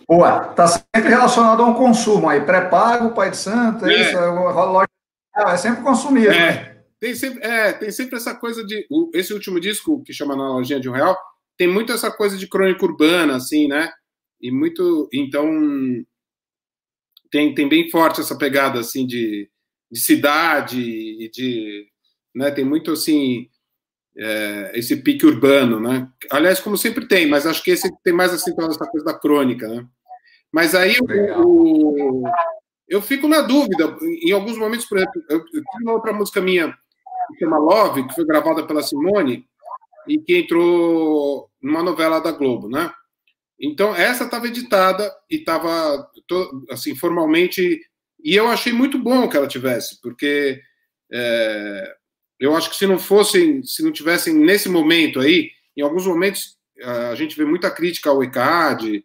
Boa, 0.09 0.51
está 0.51 0.69
sempre 0.69 1.09
relacionado 1.09 1.63
a 1.63 1.67
um 1.67 1.75
consumo 1.75 2.29
aí, 2.29 2.41
pré-pago, 2.41 3.15
pai 3.15 3.31
de 3.31 3.37
santo, 3.37 3.87
é. 3.87 3.93
isso, 3.93 4.17
é, 4.17 5.53
é 5.53 5.57
sempre 5.57 5.83
consumido. 5.83 6.31
É. 6.31 6.39
Né? 6.39 6.76
Tem 6.99 7.15
sempre, 7.15 7.45
é, 7.45 7.73
tem 7.73 7.91
sempre 7.91 8.17
essa 8.17 8.35
coisa 8.35 8.65
de. 8.65 8.87
Esse 9.13 9.33
último 9.33 9.61
disco, 9.61 10.03
que 10.03 10.13
chama 10.13 10.35
Na 10.35 10.49
Lojinha 10.49 10.81
de 10.81 10.89
um 10.89 10.93
Real, 10.93 11.17
tem 11.57 11.69
muito 11.69 11.93
essa 11.93 12.11
coisa 12.11 12.37
de 12.37 12.49
crônica 12.49 12.85
urbana, 12.85 13.37
assim, 13.37 13.69
né? 13.69 13.93
E 14.41 14.51
muito. 14.51 15.09
Então. 15.13 15.47
Tem, 17.31 17.55
tem 17.55 17.69
bem 17.69 17.91
forte 17.91 18.21
essa 18.21 18.39
pegada, 18.39 18.81
assim, 18.81 19.07
de, 19.07 19.51
de 19.91 20.01
cidade 20.01 20.81
e 20.81 21.31
de. 21.31 21.87
Né, 22.35 22.51
tem 22.51 22.65
muito, 22.65 22.93
assim. 22.93 23.49
É, 24.19 24.73
esse 24.75 24.97
pique 24.97 25.27
urbano, 25.27 25.79
né? 25.79 26.09
Aliás, 26.31 26.59
como 26.59 26.79
sempre 26.79 27.07
tem, 27.07 27.29
mas 27.29 27.47
acho 27.47 27.63
que 27.63 27.71
esse 27.71 27.87
tem 28.03 28.15
mais 28.15 28.33
assim 28.33 28.51
essa 28.59 28.87
coisa 28.87 29.05
da 29.05 29.13
crônica, 29.13 29.69
né? 29.69 29.87
Mas 30.51 30.75
aí 30.75 30.97
o, 31.37 32.23
eu 32.89 33.03
fico 33.03 33.29
na 33.29 33.43
dúvida. 33.43 33.95
Em 34.23 34.33
alguns 34.33 34.57
momentos, 34.57 34.87
por 34.87 34.97
exemplo, 34.97 35.23
eu, 35.29 35.39
eu 35.39 35.45
tenho 35.53 35.83
uma 35.83 35.93
outra 35.93 36.15
música 36.15 36.41
minha 36.41 36.75
que 37.27 37.39
chama 37.39 37.59
Love, 37.59 38.07
que 38.07 38.15
foi 38.15 38.25
gravada 38.25 38.67
pela 38.67 38.83
Simone 38.83 39.45
e 40.09 40.19
que 40.19 40.39
entrou 40.39 41.51
numa 41.61 41.83
novela 41.83 42.21
da 42.21 42.33
Globo, 42.33 42.69
né? 42.69 42.93
Então 43.59 43.95
essa 43.95 44.25
estava 44.25 44.47
editada 44.47 45.13
e 45.31 45.37
estava 45.37 46.09
assim 46.71 46.95
formalmente 46.95 47.81
e 48.23 48.35
eu 48.35 48.49
achei 48.49 48.73
muito 48.73 48.99
bom 48.99 49.29
que 49.29 49.37
ela 49.37 49.47
tivesse, 49.47 50.01
porque 50.01 50.61
é, 51.13 51.95
eu 52.39 52.55
acho 52.55 52.71
que 52.71 52.77
se 52.77 52.87
não 52.87 52.99
fossem, 52.99 53.63
se 53.63 53.83
não 53.83 53.93
tivessem 53.93 54.35
nesse 54.35 54.69
momento 54.69 55.21
aí, 55.21 55.51
em 55.77 55.83
alguns 55.83 56.07
momentos 56.07 56.57
a 56.83 57.15
gente 57.15 57.37
vê 57.37 57.45
muita 57.45 57.71
crítica 57.71 58.11
ao 58.11 58.23
ECAD, 58.23 59.05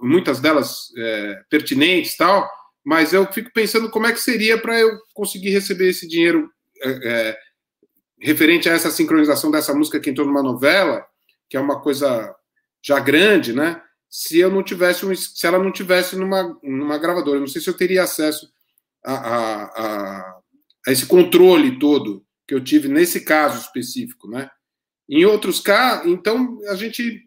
muitas 0.00 0.40
delas 0.40 0.92
é, 0.96 1.42
pertinentes 1.50 2.16
tal, 2.16 2.48
mas 2.84 3.12
eu 3.12 3.26
fico 3.32 3.50
pensando 3.52 3.90
como 3.90 4.06
é 4.06 4.12
que 4.12 4.20
seria 4.20 4.58
para 4.58 4.78
eu 4.78 4.98
conseguir 5.14 5.50
receber 5.50 5.88
esse 5.88 6.06
dinheiro 6.06 6.50
é, 6.82 7.08
é, 7.08 7.38
referente 8.20 8.68
a 8.68 8.72
essa 8.72 8.90
sincronização 8.90 9.50
dessa 9.50 9.74
música 9.74 10.00
que 10.00 10.10
entrou 10.10 10.26
numa 10.26 10.42
novela, 10.42 11.04
que 11.48 11.56
é 11.56 11.60
uma 11.60 11.80
coisa 11.80 12.34
já 12.82 12.98
grande, 12.98 13.52
né? 13.52 13.80
Se 14.08 14.38
eu 14.38 14.50
não 14.50 14.62
tivesse, 14.62 15.06
se 15.16 15.46
ela 15.46 15.58
não 15.58 15.72
tivesse 15.72 16.16
numa, 16.16 16.58
numa 16.62 16.98
gravadora, 16.98 17.36
eu 17.36 17.40
não 17.40 17.46
sei 17.46 17.60
se 17.60 17.68
eu 17.68 17.76
teria 17.76 18.02
acesso 18.02 18.52
a, 19.04 19.14
a, 19.14 19.64
a, 19.64 20.40
a 20.86 20.92
esse 20.92 21.06
controle 21.06 21.78
todo 21.78 22.24
que 22.46 22.54
eu 22.54 22.62
tive 22.62 22.88
nesse 22.88 23.24
caso 23.24 23.60
específico, 23.60 24.28
né? 24.28 24.50
Em 25.08 25.24
outros 25.24 25.60
casos, 25.60 26.06
então 26.06 26.58
a 26.68 26.74
gente 26.74 27.22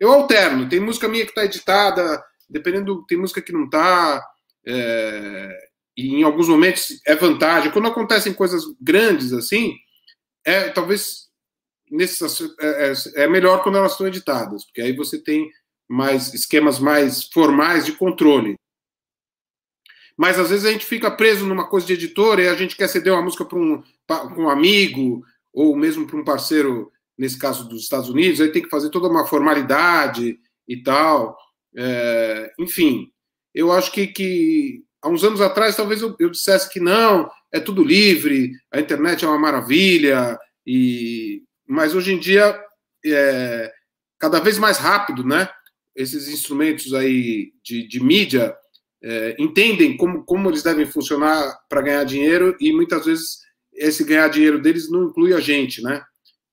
eu 0.00 0.10
alterno. 0.10 0.66
Tem 0.66 0.80
música 0.80 1.06
minha 1.06 1.24
que 1.24 1.30
está 1.30 1.44
editada, 1.44 2.24
dependendo, 2.48 3.04
tem 3.06 3.18
música 3.18 3.42
que 3.42 3.52
não 3.52 3.66
está. 3.66 4.26
É, 4.66 5.69
e 5.96 6.16
em 6.16 6.22
alguns 6.22 6.48
momentos 6.48 7.00
é 7.06 7.14
vantagem. 7.14 7.70
Quando 7.70 7.88
acontecem 7.88 8.32
coisas 8.32 8.64
grandes 8.80 9.32
assim, 9.32 9.76
é 10.44 10.68
talvez 10.70 11.28
nesses, 11.90 12.40
é, 12.60 12.92
é, 12.92 13.24
é 13.24 13.28
melhor 13.28 13.62
quando 13.62 13.78
elas 13.78 13.92
estão 13.92 14.06
editadas, 14.06 14.64
porque 14.64 14.80
aí 14.80 14.94
você 14.94 15.18
tem 15.18 15.50
mais 15.88 16.32
esquemas 16.32 16.78
mais 16.78 17.24
formais 17.24 17.84
de 17.84 17.92
controle. 17.92 18.54
Mas 20.16 20.38
às 20.38 20.50
vezes 20.50 20.66
a 20.66 20.70
gente 20.70 20.84
fica 20.84 21.10
preso 21.10 21.46
numa 21.46 21.68
coisa 21.68 21.86
de 21.86 21.94
editora 21.94 22.42
e 22.42 22.48
a 22.48 22.54
gente 22.54 22.76
quer 22.76 22.88
ceder 22.88 23.12
uma 23.12 23.22
música 23.22 23.44
para 23.44 23.58
um, 23.58 23.82
um 24.36 24.48
amigo 24.48 25.24
ou 25.52 25.76
mesmo 25.76 26.06
para 26.06 26.16
um 26.16 26.24
parceiro 26.24 26.92
nesse 27.18 27.38
caso 27.38 27.68
dos 27.68 27.82
Estados 27.82 28.08
Unidos, 28.08 28.40
aí 28.40 28.52
tem 28.52 28.62
que 28.62 28.70
fazer 28.70 28.88
toda 28.90 29.08
uma 29.08 29.26
formalidade 29.26 30.38
e 30.66 30.82
tal. 30.82 31.36
É, 31.76 32.52
enfim, 32.58 33.10
eu 33.54 33.72
acho 33.72 33.92
que, 33.92 34.06
que 34.06 34.84
há 35.02 35.08
uns 35.08 35.24
anos 35.24 35.40
atrás 35.40 35.76
talvez 35.76 36.02
eu, 36.02 36.14
eu, 36.18 36.30
dissesse 36.30 36.68
que 36.68 36.80
não, 36.80 37.30
é 37.52 37.60
tudo 37.60 37.84
livre, 37.84 38.52
a 38.72 38.80
internet 38.80 39.24
é 39.24 39.28
uma 39.28 39.38
maravilha, 39.38 40.38
e 40.66 41.42
mas 41.66 41.94
hoje 41.94 42.12
em 42.12 42.18
dia 42.18 42.58
é 43.04 43.72
cada 44.18 44.38
vez 44.40 44.58
mais 44.58 44.76
rápido, 44.76 45.24
né? 45.24 45.48
Esses 45.96 46.28
instrumentos 46.28 46.92
aí 46.92 47.52
de, 47.64 47.86
de 47.88 48.02
mídia 48.02 48.54
é, 49.02 49.34
entendem 49.38 49.96
como, 49.96 50.24
como 50.24 50.50
eles 50.50 50.62
devem 50.62 50.86
funcionar 50.86 51.58
para 51.68 51.80
ganhar 51.80 52.04
dinheiro 52.04 52.56
e 52.60 52.72
muitas 52.72 53.06
vezes 53.06 53.38
esse 53.72 54.04
ganhar 54.04 54.28
dinheiro 54.28 54.60
deles 54.60 54.90
não 54.90 55.04
inclui 55.04 55.32
a 55.32 55.40
gente, 55.40 55.82
né? 55.82 56.02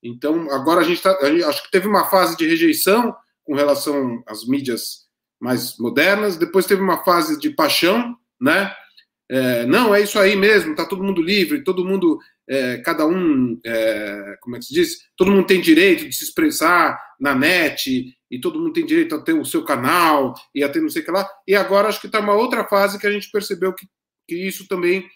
Então, 0.02 0.50
agora 0.50 0.80
a 0.80 0.84
gente 0.84 0.96
está. 0.96 1.10
Acho 1.48 1.62
que 1.64 1.70
teve 1.70 1.86
uma 1.86 2.08
fase 2.08 2.36
de 2.36 2.46
rejeição 2.46 3.14
com 3.44 3.54
relação 3.54 4.22
às 4.26 4.46
mídias 4.46 5.08
mais 5.40 5.76
modernas, 5.78 6.36
depois 6.36 6.66
teve 6.66 6.82
uma 6.82 7.04
fase 7.04 7.38
de 7.38 7.50
paixão, 7.50 8.16
né? 8.40 8.72
É, 9.30 9.66
não, 9.66 9.94
é 9.94 10.00
isso 10.00 10.18
aí 10.18 10.34
mesmo, 10.34 10.74
tá 10.74 10.86
todo 10.86 11.02
mundo 11.02 11.20
livre, 11.20 11.62
todo 11.62 11.84
mundo, 11.84 12.18
é, 12.48 12.78
cada 12.78 13.06
um, 13.06 13.60
é, 13.64 14.36
como 14.40 14.56
é 14.56 14.58
que 14.58 14.64
se 14.64 14.74
diz? 14.74 14.98
Todo 15.16 15.30
mundo 15.30 15.46
tem 15.46 15.60
direito 15.60 16.08
de 16.08 16.14
se 16.14 16.24
expressar 16.24 16.98
na 17.20 17.34
net, 17.34 18.16
e 18.30 18.40
todo 18.40 18.58
mundo 18.58 18.72
tem 18.72 18.86
direito 18.86 19.14
a 19.14 19.22
ter 19.22 19.34
o 19.34 19.44
seu 19.44 19.64
canal, 19.64 20.34
e 20.54 20.64
a 20.64 20.68
ter 20.68 20.80
não 20.80 20.88
sei 20.88 21.02
o 21.02 21.04
que 21.04 21.10
lá. 21.10 21.28
E 21.46 21.54
agora 21.54 21.88
acho 21.88 22.00
que 22.00 22.06
está 22.06 22.20
uma 22.20 22.34
outra 22.34 22.64
fase 22.64 22.98
que 22.98 23.06
a 23.06 23.12
gente 23.12 23.30
percebeu 23.30 23.74
que, 23.74 23.86
que 24.26 24.36
isso 24.36 24.66
também 24.66 25.06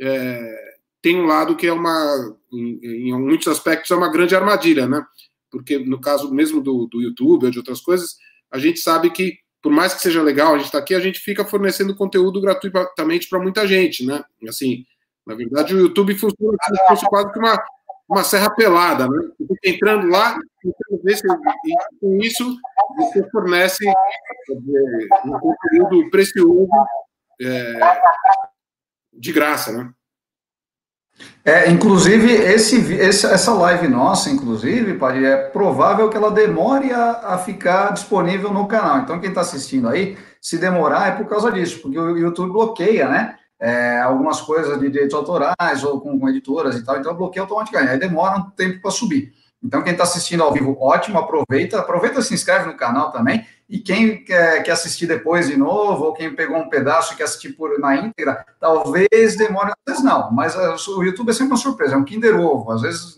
é, 0.00 0.70
tem 1.02 1.16
um 1.16 1.26
lado 1.26 1.56
que 1.56 1.66
é 1.66 1.72
uma, 1.72 2.36
em, 2.52 3.08
em, 3.08 3.18
muitos 3.18 3.48
aspectos, 3.48 3.90
é 3.90 3.94
uma 3.94 4.10
grande 4.10 4.34
armadilha, 4.34 4.86
né? 4.86 5.04
Porque 5.50 5.78
no 5.78 6.00
caso 6.00 6.32
mesmo 6.32 6.60
do, 6.60 6.86
do 6.86 7.00
YouTube 7.00 7.44
ou 7.44 7.50
de 7.50 7.58
outras 7.58 7.80
coisas, 7.80 8.16
a 8.50 8.58
gente 8.58 8.80
sabe 8.80 9.10
que, 9.10 9.38
por 9.62 9.70
mais 9.70 9.94
que 9.94 10.00
seja 10.00 10.22
legal 10.22 10.54
a 10.54 10.56
gente 10.56 10.66
está 10.66 10.78
aqui, 10.78 10.94
a 10.94 11.00
gente 11.00 11.20
fica 11.20 11.44
fornecendo 11.44 11.96
conteúdo 11.96 12.40
gratuitamente 12.40 13.28
para 13.28 13.40
muita 13.40 13.66
gente, 13.66 14.04
né? 14.04 14.22
Assim, 14.48 14.84
na 15.26 15.34
verdade, 15.34 15.74
o 15.74 15.78
YouTube 15.78 16.16
funciona 16.16 16.56
como 16.88 17.08
quase 17.08 17.32
que 17.32 17.38
uma, 17.38 17.64
uma 18.08 18.24
serra 18.24 18.50
pelada, 18.50 19.06
né? 19.08 19.30
Entrando 19.64 20.08
lá, 20.08 20.36
e 20.64 20.72
com 22.00 22.16
isso 22.22 22.56
você 22.96 23.30
fornece 23.30 23.84
um 25.24 25.38
conteúdo 25.38 26.10
precioso 26.10 26.68
é, 27.40 27.80
de 29.12 29.32
graça, 29.32 29.72
né? 29.72 29.92
É, 31.44 31.70
inclusive, 31.70 32.30
esse, 32.30 32.92
esse, 32.94 33.26
essa 33.26 33.54
live 33.54 33.88
nossa, 33.88 34.28
inclusive, 34.30 34.94
Padre, 34.94 35.24
é 35.24 35.36
provável 35.36 36.08
que 36.10 36.16
ela 36.16 36.30
demore 36.30 36.92
a, 36.92 37.34
a 37.34 37.38
ficar 37.38 37.92
disponível 37.92 38.52
no 38.52 38.66
canal. 38.66 38.98
Então, 38.98 39.18
quem 39.18 39.30
está 39.30 39.40
assistindo 39.40 39.88
aí, 39.88 40.18
se 40.40 40.58
demorar 40.58 41.08
é 41.08 41.10
por 41.12 41.26
causa 41.26 41.50
disso, 41.50 41.80
porque 41.80 41.98
o 41.98 42.16
YouTube 42.16 42.52
bloqueia, 42.52 43.08
né? 43.08 43.36
É, 43.58 44.00
algumas 44.00 44.40
coisas 44.40 44.78
de 44.80 44.88
direitos 44.88 45.14
autorais 45.14 45.84
ou 45.84 46.00
com, 46.00 46.18
com, 46.18 46.28
editoras 46.28 46.76
e 46.76 46.84
tal, 46.84 46.96
então 46.96 47.14
bloqueia 47.14 47.42
automaticamente. 47.42 47.92
Aí 47.92 47.98
demora 47.98 48.38
um 48.38 48.50
tempo 48.50 48.80
para 48.80 48.90
subir. 48.90 49.32
Então, 49.62 49.82
quem 49.82 49.92
está 49.92 50.04
assistindo 50.04 50.42
ao 50.42 50.52
vivo, 50.52 50.76
ótimo, 50.80 51.18
aproveita, 51.18 51.78
aproveita, 51.78 52.22
se 52.22 52.32
inscreve 52.32 52.66
no 52.66 52.76
canal 52.76 53.12
também. 53.12 53.46
E 53.68 53.78
quem 53.78 54.24
quer, 54.24 54.62
quer 54.62 54.72
assistir 54.72 55.06
depois 55.06 55.48
de 55.48 55.56
novo, 55.56 56.06
ou 56.06 56.14
quem 56.14 56.34
pegou 56.34 56.56
um 56.56 56.68
pedaço 56.68 57.12
e 57.12 57.16
quer 57.16 57.24
assistir 57.24 57.50
por, 57.50 57.78
na 57.78 57.94
íntegra, 57.94 58.44
talvez 58.58 59.36
demore, 59.36 59.70
às 59.70 59.94
vezes 59.94 60.04
não, 60.04 60.32
mas 60.32 60.56
uh, 60.56 60.98
o 60.98 61.04
YouTube 61.04 61.30
é 61.30 61.32
sempre 61.32 61.52
uma 61.52 61.56
surpresa, 61.56 61.94
é 61.94 61.96
um 61.96 62.04
Kinder 62.04 62.40
Ovo, 62.40 62.72
às 62.72 62.82
vezes 62.82 63.16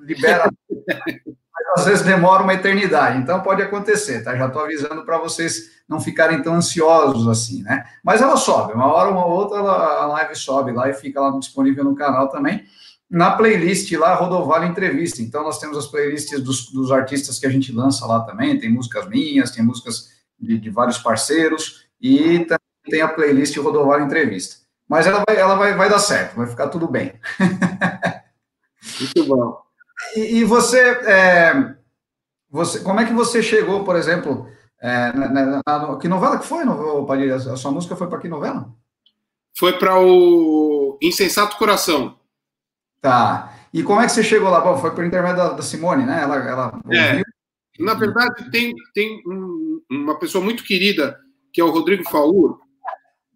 libera, 0.00 0.50
mas 0.68 1.78
às 1.78 1.84
vezes 1.84 2.04
demora 2.04 2.42
uma 2.42 2.54
eternidade, 2.54 3.18
então 3.18 3.40
pode 3.42 3.62
acontecer, 3.62 4.24
tá? 4.24 4.34
Já 4.34 4.46
estou 4.46 4.64
avisando 4.64 5.04
para 5.04 5.18
vocês 5.18 5.70
não 5.88 6.00
ficarem 6.00 6.42
tão 6.42 6.54
ansiosos 6.54 7.28
assim, 7.28 7.62
né? 7.62 7.84
Mas 8.02 8.20
ela 8.20 8.36
sobe, 8.36 8.72
uma 8.72 8.92
hora 8.92 9.08
ou 9.08 9.14
uma 9.14 9.26
outra 9.26 9.58
ela, 9.58 10.02
a 10.02 10.06
live 10.06 10.34
sobe 10.34 10.72
lá 10.72 10.88
e 10.88 10.94
fica 10.94 11.20
lá 11.20 11.30
disponível 11.38 11.84
no 11.84 11.94
canal 11.94 12.28
também 12.28 12.64
na 13.12 13.30
playlist 13.32 13.92
lá, 13.92 14.14
Rodovalho 14.14 14.64
Entrevista. 14.64 15.20
Então, 15.20 15.42
nós 15.42 15.58
temos 15.58 15.76
as 15.76 15.86
playlists 15.86 16.40
dos, 16.40 16.70
dos, 16.70 16.90
artistas 16.90 17.38
que 17.38 17.44
a 17.44 17.50
gente 17.50 17.70
lança 17.70 18.06
lá 18.06 18.20
também. 18.20 18.58
Tem 18.58 18.70
músicas 18.70 19.06
minhas, 19.06 19.50
tem 19.50 19.62
músicas 19.62 20.08
de, 20.40 20.58
de 20.58 20.70
vários 20.70 20.96
parceiros 20.96 21.84
e 22.00 22.38
também 22.46 22.58
tem 22.88 23.02
a 23.02 23.08
playlist 23.08 23.54
Rodovalho 23.58 24.06
Entrevista. 24.06 24.62
Mas 24.88 25.06
ela 25.06 25.22
vai, 25.28 25.36
ela 25.36 25.54
vai, 25.56 25.74
vai 25.74 25.90
dar 25.90 25.98
certo, 25.98 26.36
vai 26.36 26.46
ficar 26.46 26.68
tudo 26.68 26.88
bem. 26.88 27.12
Muito 28.98 29.24
bom. 29.26 29.60
E, 30.16 30.38
e 30.38 30.44
você, 30.44 30.80
é, 30.80 31.74
você, 32.50 32.80
como 32.80 32.98
é 32.98 33.04
que 33.04 33.12
você 33.12 33.42
chegou, 33.42 33.84
por 33.84 33.94
exemplo, 33.94 34.48
é, 34.80 35.12
na, 35.12 35.28
na, 35.28 35.62
na, 35.66 35.98
que 35.98 36.08
novela 36.08 36.38
que 36.38 36.46
foi, 36.46 36.64
Padilha? 37.06 37.36
A 37.36 37.56
sua 37.56 37.72
música 37.72 37.94
foi 37.94 38.06
para 38.06 38.20
que 38.20 38.28
novela? 38.28 38.72
Foi 39.54 39.78
para 39.78 40.00
o 40.00 40.96
Insensato 41.02 41.58
Coração. 41.58 42.21
Tá. 43.02 43.58
E 43.74 43.82
como 43.82 44.00
é 44.00 44.06
que 44.06 44.12
você 44.12 44.22
chegou 44.22 44.48
lá? 44.48 44.60
Bom, 44.60 44.78
foi 44.78 44.94
por 44.94 45.04
intermédio 45.04 45.38
da, 45.38 45.52
da 45.54 45.62
Simone, 45.62 46.06
né? 46.06 46.22
Ela, 46.22 46.36
ela 46.36 46.80
é. 46.92 47.20
Na 47.78 47.94
verdade, 47.94 48.48
tem, 48.50 48.72
tem 48.94 49.20
um, 49.26 49.82
uma 49.90 50.18
pessoa 50.18 50.42
muito 50.42 50.62
querida, 50.62 51.18
que 51.52 51.60
é 51.60 51.64
o 51.64 51.70
Rodrigo 51.70 52.08
Faur, 52.08 52.60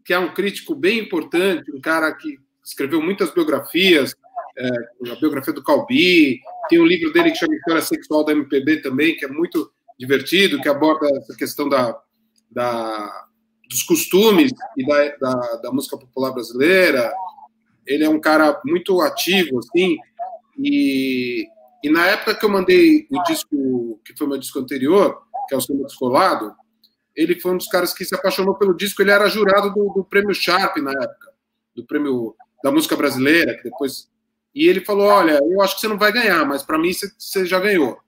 que 0.04 0.14
é 0.14 0.18
um 0.18 0.32
crítico 0.32 0.74
bem 0.74 1.00
importante, 1.00 1.72
um 1.72 1.80
cara 1.80 2.12
que 2.14 2.38
escreveu 2.64 3.02
muitas 3.02 3.32
biografias, 3.34 4.14
é, 4.56 5.10
a 5.10 5.16
biografia 5.16 5.52
do 5.52 5.64
Calbi, 5.64 6.40
tem 6.68 6.80
um 6.80 6.86
livro 6.86 7.12
dele 7.12 7.32
que 7.32 7.38
chama 7.38 7.56
História 7.56 7.82
Sexual 7.82 8.24
da 8.24 8.32
MPB 8.32 8.82
também, 8.82 9.16
que 9.16 9.24
é 9.24 9.28
muito 9.28 9.70
divertido, 9.98 10.60
que 10.60 10.68
aborda 10.68 11.08
essa 11.16 11.34
questão 11.34 11.68
da, 11.68 11.98
da 12.50 13.26
dos 13.68 13.82
costumes 13.82 14.52
e 14.76 14.86
da, 14.86 15.16
da, 15.16 15.56
da 15.56 15.72
música 15.72 15.98
popular 15.98 16.30
brasileira, 16.30 17.12
ele 17.86 18.04
é 18.04 18.08
um 18.08 18.20
cara 18.20 18.60
muito 18.64 19.00
ativo, 19.00 19.58
assim, 19.58 19.96
e, 20.58 21.46
e 21.82 21.90
na 21.90 22.06
época 22.06 22.34
que 22.34 22.44
eu 22.44 22.50
mandei 22.50 23.06
o 23.10 23.22
disco, 23.22 24.00
que 24.04 24.16
foi 24.16 24.26
meu 24.26 24.38
disco 24.38 24.58
anterior, 24.58 25.22
que 25.48 25.54
é 25.54 25.58
o 25.58 25.60
Samba 25.60 25.84
Descolado, 25.84 26.52
ele 27.14 27.38
foi 27.40 27.52
um 27.52 27.56
dos 27.56 27.68
caras 27.68 27.94
que 27.94 28.04
se 28.04 28.14
apaixonou 28.14 28.56
pelo 28.56 28.76
disco, 28.76 29.00
ele 29.00 29.10
era 29.10 29.28
jurado 29.28 29.72
do, 29.72 29.92
do 29.94 30.04
prêmio 30.04 30.34
Sharp 30.34 30.76
na 30.78 30.90
época, 30.90 31.32
do 31.74 31.86
prêmio 31.86 32.34
da 32.62 32.70
música 32.70 32.96
brasileira, 32.96 33.56
que 33.56 33.64
depois... 33.64 34.08
E 34.54 34.68
ele 34.68 34.84
falou, 34.84 35.06
olha, 35.06 35.38
eu 35.42 35.60
acho 35.60 35.74
que 35.74 35.82
você 35.82 35.88
não 35.88 35.98
vai 35.98 36.10
ganhar, 36.10 36.44
mas 36.46 36.62
para 36.62 36.78
mim 36.78 36.92
você, 36.92 37.10
você, 37.18 37.44
já 37.44 37.60
ganhou. 37.60 37.98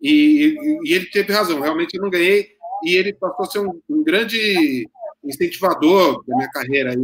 E, 0.00 0.56
e, 0.56 0.90
e, 0.90 0.94
ele 0.94 1.06
teve 1.06 1.32
razão, 1.32 1.60
realmente 1.60 1.96
eu 1.96 2.02
não 2.02 2.10
ganhei, 2.10 2.48
e 2.84 2.94
ele 2.94 3.12
passou 3.12 3.44
a 3.44 3.48
ser 3.48 3.58
um, 3.58 3.80
um 3.88 4.04
grande 4.04 4.88
incentivador 5.24 6.24
da 6.26 6.36
minha 6.36 6.50
carreira 6.50 6.94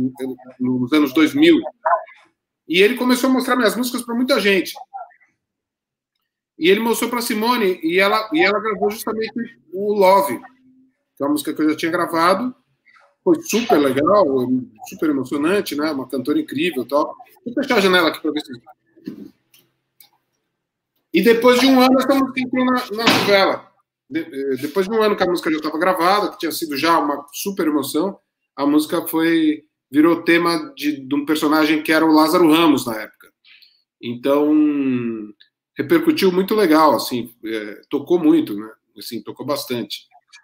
nos 0.58 0.92
anos 0.92 1.12
2000. 1.12 1.60
E 2.68 2.80
ele 2.82 2.96
começou 2.96 3.30
a 3.30 3.32
mostrar 3.32 3.56
minhas 3.56 3.76
músicas 3.76 4.02
para 4.02 4.14
muita 4.14 4.38
gente. 4.38 4.72
E 6.58 6.68
ele 6.68 6.80
mostrou 6.80 7.08
para 7.08 7.22
Simone 7.22 7.80
e 7.82 7.98
ela 7.98 8.28
e 8.32 8.40
ela 8.40 8.60
gravou 8.60 8.90
justamente 8.90 9.32
o 9.72 9.94
Love, 9.94 10.38
que 10.38 11.22
é 11.22 11.24
uma 11.24 11.32
música 11.32 11.54
que 11.54 11.62
eu 11.62 11.70
já 11.70 11.76
tinha 11.76 11.90
gravado. 11.90 12.54
Foi 13.24 13.40
super 13.42 13.78
legal, 13.78 14.26
super 14.88 15.10
emocionante, 15.10 15.74
né? 15.74 15.90
Uma 15.90 16.08
cantora 16.08 16.38
incrível, 16.38 16.86
tal. 16.86 17.16
Vou 17.44 17.54
fechar 17.54 17.78
a 17.78 17.80
janela 17.80 18.08
aqui 18.08 18.20
para 18.20 18.32
ver 18.32 18.40
se 18.40 18.52
e 21.12 21.22
depois 21.22 21.58
de 21.58 21.66
um 21.66 21.80
ano, 21.80 21.98
essa 21.98 22.14
música 22.14 22.40
entrou 22.40 22.64
na, 22.64 22.74
na 22.92 23.18
novela. 23.18 23.69
Eh, 24.14 24.56
depois 24.61 24.86
de 24.86 24.92
um 24.94 25.02
ano 25.02 25.16
que 25.16 25.22
a 25.22 25.26
música 25.26 25.50
já 25.50 25.56
estava 25.56 25.78
gravada, 25.78 26.30
que 26.30 26.38
tinha 26.38 26.52
sido 26.52 26.76
já 26.76 26.98
uma 26.98 27.26
super 27.32 27.66
emoção, 27.66 28.18
a 28.56 28.66
música 28.66 29.06
foi 29.06 29.62
virou 29.90 30.22
tema 30.22 30.72
de, 30.76 31.04
de 31.04 31.14
um 31.14 31.24
personagem 31.24 31.82
que 31.82 31.92
era 31.92 32.04
o 32.04 32.12
Lázaro 32.12 32.50
Ramos 32.50 32.86
na 32.86 32.96
época. 32.96 33.28
Então 34.00 34.54
repercutiu 35.76 36.30
muito 36.30 36.54
legal, 36.54 36.94
assim, 36.94 37.34
é, 37.44 37.80
tocou 37.88 38.18
muito, 38.18 38.54
né? 38.54 38.70
Assim, 38.98 39.22
tocou 39.22 39.46
bastante. 39.46 40.00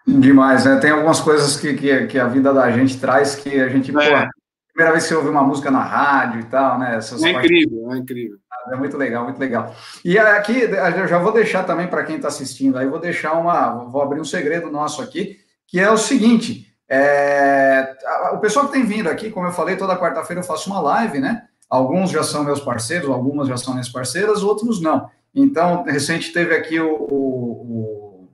Demais, 0.07 0.65
né? 0.65 0.77
Tem 0.79 0.91
algumas 0.91 1.21
coisas 1.21 1.57
que, 1.57 1.75
que, 1.75 2.07
que 2.07 2.19
a 2.19 2.27
vida 2.27 2.53
da 2.53 2.71
gente 2.71 2.99
traz 2.99 3.35
que 3.35 3.61
a 3.61 3.69
gente, 3.69 3.91
é. 3.91 3.93
pô, 3.93 4.31
primeira 4.73 4.93
vez 4.93 5.05
que 5.05 5.09
você 5.09 5.15
ouve 5.15 5.29
uma 5.29 5.43
música 5.43 5.71
na 5.71 5.83
rádio 5.83 6.41
e 6.41 6.45
tal, 6.45 6.79
né? 6.79 6.97
Essas 6.97 7.23
é 7.23 7.31
incrível, 7.31 7.93
é 7.93 7.99
incrível. 7.99 8.39
É 8.71 8.77
muito 8.77 8.97
legal, 8.97 9.25
muito 9.25 9.39
legal. 9.39 9.75
E 10.05 10.19
aqui, 10.19 10.61
eu 10.61 11.07
já 11.07 11.19
vou 11.19 11.33
deixar 11.33 11.65
também 11.65 11.87
para 11.87 12.05
quem 12.05 12.17
está 12.17 12.29
assistindo, 12.29 12.79
aí 12.79 12.87
vou 12.87 12.99
deixar 12.99 13.35
uma, 13.35 13.85
vou 13.85 14.03
abrir 14.03 14.21
um 14.21 14.25
segredo 14.25 14.71
nosso 14.71 15.03
aqui, 15.03 15.39
que 15.67 15.81
é 15.81 15.91
o 15.91 15.99
seguinte, 15.99 16.67
é, 16.89 17.97
o 18.33 18.39
pessoal 18.39 18.67
que 18.67 18.73
tem 18.73 18.85
vindo 18.85 19.09
aqui, 19.09 19.31
como 19.31 19.47
eu 19.47 19.53
falei, 19.53 19.77
toda 19.77 19.99
quarta-feira 19.99 20.41
eu 20.41 20.47
faço 20.47 20.71
uma 20.71 20.81
live, 20.81 21.19
né? 21.19 21.43
Alguns 21.69 22.11
já 22.11 22.23
são 22.23 22.45
meus 22.45 22.61
parceiros, 22.61 23.11
algumas 23.11 23.49
já 23.49 23.57
são 23.57 23.73
minhas 23.73 23.89
parceiras, 23.89 24.43
outros 24.43 24.81
não. 24.81 25.11
Então, 25.35 25.83
recente 25.83 26.33
teve 26.33 26.55
aqui 26.55 26.81
o, 26.81 26.89
o, 26.89 28.29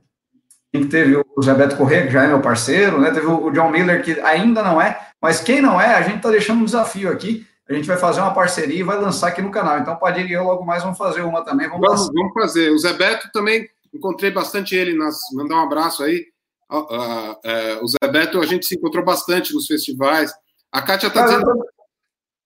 o 0.74 0.86
teve 0.86 1.16
o 1.16 1.42
Zé 1.42 1.54
Beto 1.54 1.76
Corrêa, 1.76 2.06
que 2.06 2.12
já 2.12 2.24
é 2.24 2.28
meu 2.28 2.40
parceiro, 2.40 3.00
né? 3.00 3.10
Teve 3.10 3.26
o 3.26 3.50
John 3.50 3.70
Miller, 3.70 4.02
que 4.02 4.20
ainda 4.20 4.62
não 4.62 4.80
é, 4.80 4.98
mas 5.20 5.40
quem 5.40 5.60
não 5.62 5.80
é, 5.80 5.94
a 5.94 6.02
gente 6.02 6.16
está 6.16 6.30
deixando 6.30 6.60
um 6.60 6.64
desafio 6.64 7.10
aqui 7.10 7.46
a 7.72 7.76
gente 7.76 7.88
vai 7.88 7.96
fazer 7.96 8.20
uma 8.20 8.34
parceria 8.34 8.78
e 8.78 8.82
vai 8.82 8.98
lançar 8.98 9.28
aqui 9.28 9.40
no 9.40 9.50
canal. 9.50 9.78
Então, 9.78 9.96
Padilha 9.96 10.28
e 10.28 10.32
eu 10.32 10.44
logo 10.44 10.64
mais 10.64 10.82
vamos 10.82 10.98
fazer 10.98 11.22
uma 11.22 11.44
também. 11.44 11.68
Vamos, 11.68 11.88
vamos, 11.88 12.10
vamos 12.12 12.32
fazer. 12.34 12.70
O 12.70 12.78
Zé 12.78 12.92
Beto 12.92 13.30
também, 13.32 13.68
encontrei 13.92 14.30
bastante 14.30 14.74
ele, 14.74 14.96
nas, 14.96 15.18
mandar 15.32 15.56
um 15.56 15.62
abraço 15.64 16.02
aí. 16.02 16.26
Uh, 16.70 16.78
uh, 16.78 17.32
uh, 17.32 17.84
o 17.84 17.88
Zé 17.88 18.10
Beto, 18.10 18.40
a 18.40 18.46
gente 18.46 18.66
se 18.66 18.76
encontrou 18.76 19.04
bastante 19.04 19.54
nos 19.54 19.66
festivais. 19.66 20.32
A 20.70 20.82
Kátia 20.82 21.08
está 21.08 21.24
dizendo... 21.24 21.44
Todo, 21.44 21.64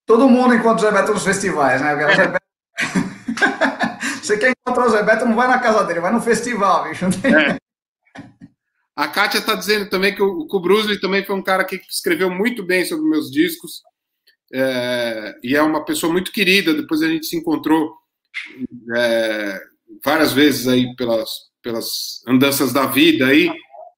todo 0.06 0.28
mundo 0.28 0.54
encontra 0.54 0.88
o 0.88 0.90
Zé 0.90 0.92
Beto 0.92 1.12
nos 1.12 1.24
festivais, 1.24 1.80
né? 1.80 1.94
O 1.94 2.14
Zé 2.14 2.28
Beto... 2.28 2.46
Você 4.22 4.36
quer 4.38 4.52
encontrar 4.52 4.86
o 4.86 4.90
Zé 4.90 5.02
Beto, 5.02 5.24
não 5.24 5.36
vai 5.36 5.46
na 5.46 5.58
casa 5.58 5.84
dele, 5.84 6.00
vai 6.00 6.12
no 6.12 6.20
festival, 6.20 6.84
bicho. 6.84 7.04
É. 7.24 7.56
A 8.96 9.06
Kátia 9.06 9.38
está 9.38 9.54
dizendo 9.54 9.90
também 9.90 10.14
que 10.14 10.22
o, 10.22 10.46
o 10.50 11.00
também 11.00 11.24
foi 11.24 11.34
um 11.34 11.42
cara 11.42 11.64
que 11.64 11.76
escreveu 11.88 12.30
muito 12.30 12.64
bem 12.64 12.84
sobre 12.84 13.08
meus 13.08 13.30
discos. 13.30 13.82
É, 14.52 15.34
e 15.42 15.56
é 15.56 15.62
uma 15.62 15.84
pessoa 15.84 16.12
muito 16.12 16.32
querida. 16.32 16.74
Depois 16.74 17.02
a 17.02 17.08
gente 17.08 17.26
se 17.26 17.36
encontrou 17.36 17.94
é, 18.96 19.60
várias 20.04 20.32
vezes 20.32 20.68
aí 20.68 20.94
pelas, 20.96 21.30
pelas 21.62 22.22
andanças 22.26 22.72
da 22.72 22.86
vida 22.86 23.26
aí. 23.26 23.50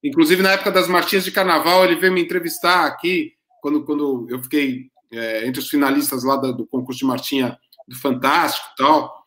Inclusive 0.03 0.41
na 0.41 0.51
época 0.51 0.71
das 0.71 0.87
marchinhas 0.87 1.25
de 1.25 1.31
carnaval, 1.31 1.83
ele 1.83 1.95
veio 1.95 2.13
me 2.13 2.21
entrevistar 2.21 2.85
aqui, 2.85 3.33
quando, 3.61 3.83
quando 3.83 4.27
eu 4.29 4.41
fiquei 4.41 4.89
é, 5.11 5.45
entre 5.45 5.59
os 5.59 5.69
finalistas 5.69 6.23
lá 6.23 6.37
do, 6.37 6.53
do 6.55 6.67
concurso 6.67 6.99
de 6.99 7.05
marchinha 7.05 7.57
do 7.87 7.95
Fantástico 7.97 8.67
e 8.73 8.75
tal. 8.77 9.19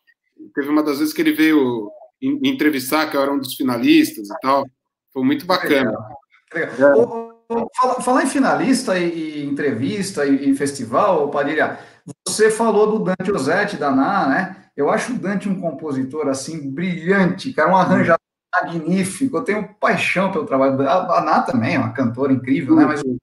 Teve 0.55 0.69
uma 0.69 0.83
das 0.83 0.99
vezes 0.99 1.13
que 1.13 1.21
ele 1.21 1.33
veio 1.33 1.91
me 2.21 2.49
entrevistar, 2.49 3.09
que 3.09 3.17
eu 3.17 3.21
era 3.21 3.31
um 3.31 3.39
dos 3.39 3.53
finalistas 3.53 4.29
e 4.29 4.39
tal. 4.41 4.65
Foi 5.11 5.23
muito 5.23 5.45
bacana. 5.45 5.93
Legal. 6.53 7.29
É. 7.29 7.32
Falar, 7.47 7.95
falar 8.01 8.23
em 8.23 8.27
finalista 8.27 8.97
e, 8.97 9.41
e 9.41 9.45
entrevista 9.45 10.25
e, 10.25 10.49
e, 10.49 10.55
festival, 10.55 11.29
Padilha, 11.29 11.79
você 12.27 12.49
falou 12.49 12.91
do 12.91 13.03
Dante 13.03 13.31
Rossetti 13.31 13.77
da 13.77 13.91
NA, 13.91 14.27
né? 14.27 14.55
Eu 14.75 14.89
acho 14.89 15.13
o 15.13 15.17
Dante 15.17 15.47
um 15.47 15.59
compositor 15.59 16.27
assim 16.27 16.71
brilhante, 16.71 17.53
cara, 17.53 17.71
um 17.71 17.75
arranjador 17.75 18.19
magnífico. 18.51 19.37
Eu 19.37 19.43
tenho 19.43 19.73
paixão 19.75 20.31
pelo 20.31 20.45
trabalho 20.45 20.77
da 20.77 21.17
A 21.17 21.21
Ná 21.21 21.41
também, 21.41 21.75
é 21.75 21.79
uma 21.79 21.93
cantora 21.93 22.33
incrível, 22.33 22.75
né? 22.75 22.85
Mas 22.85 23.01
o 23.01 23.17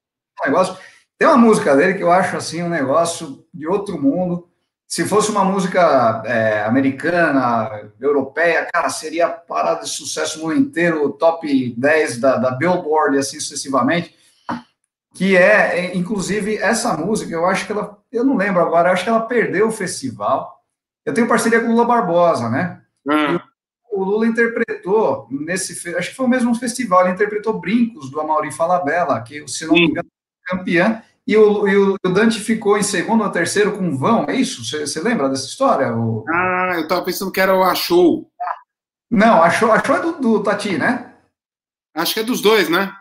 negócio 0.45 0.77
tem 1.19 1.29
uma 1.29 1.37
música 1.37 1.77
dele 1.77 1.95
que 1.95 2.03
eu 2.03 2.11
acho 2.11 2.37
assim 2.37 2.63
um 2.63 2.69
negócio 2.69 3.45
de 3.53 3.67
outro 3.67 4.01
mundo. 4.01 4.50
Se 4.91 5.05
fosse 5.05 5.31
uma 5.31 5.45
música 5.45 6.21
é, 6.27 6.65
americana, 6.65 7.93
europeia, 8.01 8.67
cara, 8.73 8.91
seria 8.91 9.29
parada 9.29 9.83
de 9.83 9.89
sucesso 9.89 10.41
no 10.41 10.49
mundo 10.49 10.59
inteiro, 10.59 11.13
top 11.13 11.75
10 11.79 12.19
da, 12.19 12.37
da 12.39 12.51
Billboard, 12.51 13.17
assim 13.17 13.39
sucessivamente. 13.39 14.13
Que 15.15 15.37
é, 15.37 15.79
é, 15.79 15.97
inclusive, 15.97 16.57
essa 16.57 16.97
música, 16.97 17.33
eu 17.33 17.47
acho 17.47 17.67
que 17.67 17.73
ela, 17.73 17.97
eu 18.11 18.25
não 18.25 18.37
lembro 18.37 18.61
agora, 18.61 18.89
eu 18.89 18.93
acho 18.93 19.05
que 19.05 19.11
ela 19.11 19.21
perdeu 19.21 19.69
o 19.69 19.73
festival. 19.73 20.61
Eu 21.07 21.15
tenho 21.15 21.29
parceria 21.29 21.61
com 21.61 21.69
o 21.69 21.71
Lula 21.71 21.85
Barbosa, 21.85 22.51
né? 22.51 22.83
Hum. 23.07 23.39
O 23.93 24.03
Lula 24.03 24.27
interpretou 24.27 25.29
nesse, 25.31 25.95
acho 25.95 26.11
que 26.11 26.17
foi 26.17 26.27
o 26.27 26.29
mesmo 26.29 26.53
festival, 26.57 27.03
ele 27.03 27.13
interpretou 27.13 27.61
Brincos 27.61 28.11
do 28.11 28.21
Amaury 28.21 28.51
Falabella, 28.51 29.23
que, 29.23 29.47
se 29.47 29.67
não 29.67 29.75
me 29.75 29.87
engano, 29.87 30.09
campeã 30.47 31.01
e 31.31 31.37
o, 31.37 31.69
e 31.69 31.77
o, 31.77 31.97
Dante 32.13 32.41
ficou 32.41 32.77
em 32.77 32.83
segundo 32.83 33.23
ou 33.23 33.31
terceiro 33.31 33.79
com 33.79 33.97
vão, 33.97 34.27
é 34.29 34.35
isso? 34.35 34.65
Você 34.65 35.01
lembra 35.01 35.29
dessa 35.29 35.47
história? 35.47 35.95
O... 35.95 36.25
Ah, 36.29 36.73
eu 36.75 36.83
estava 36.83 37.05
pensando 37.05 37.31
que 37.31 37.41
era 37.41 37.55
o 37.55 37.63
Achou. 37.63 38.29
Não, 39.09 39.41
Achou, 39.41 39.71
Achou 39.71 39.95
é 39.95 40.01
do, 40.03 40.13
do, 40.15 40.43
Tati, 40.43 40.77
né? 40.77 41.13
Acho 41.95 42.15
que 42.15 42.21
é 42.21 42.25
dos 42.25 42.41
dois, 42.41 42.69
né? 42.69 42.93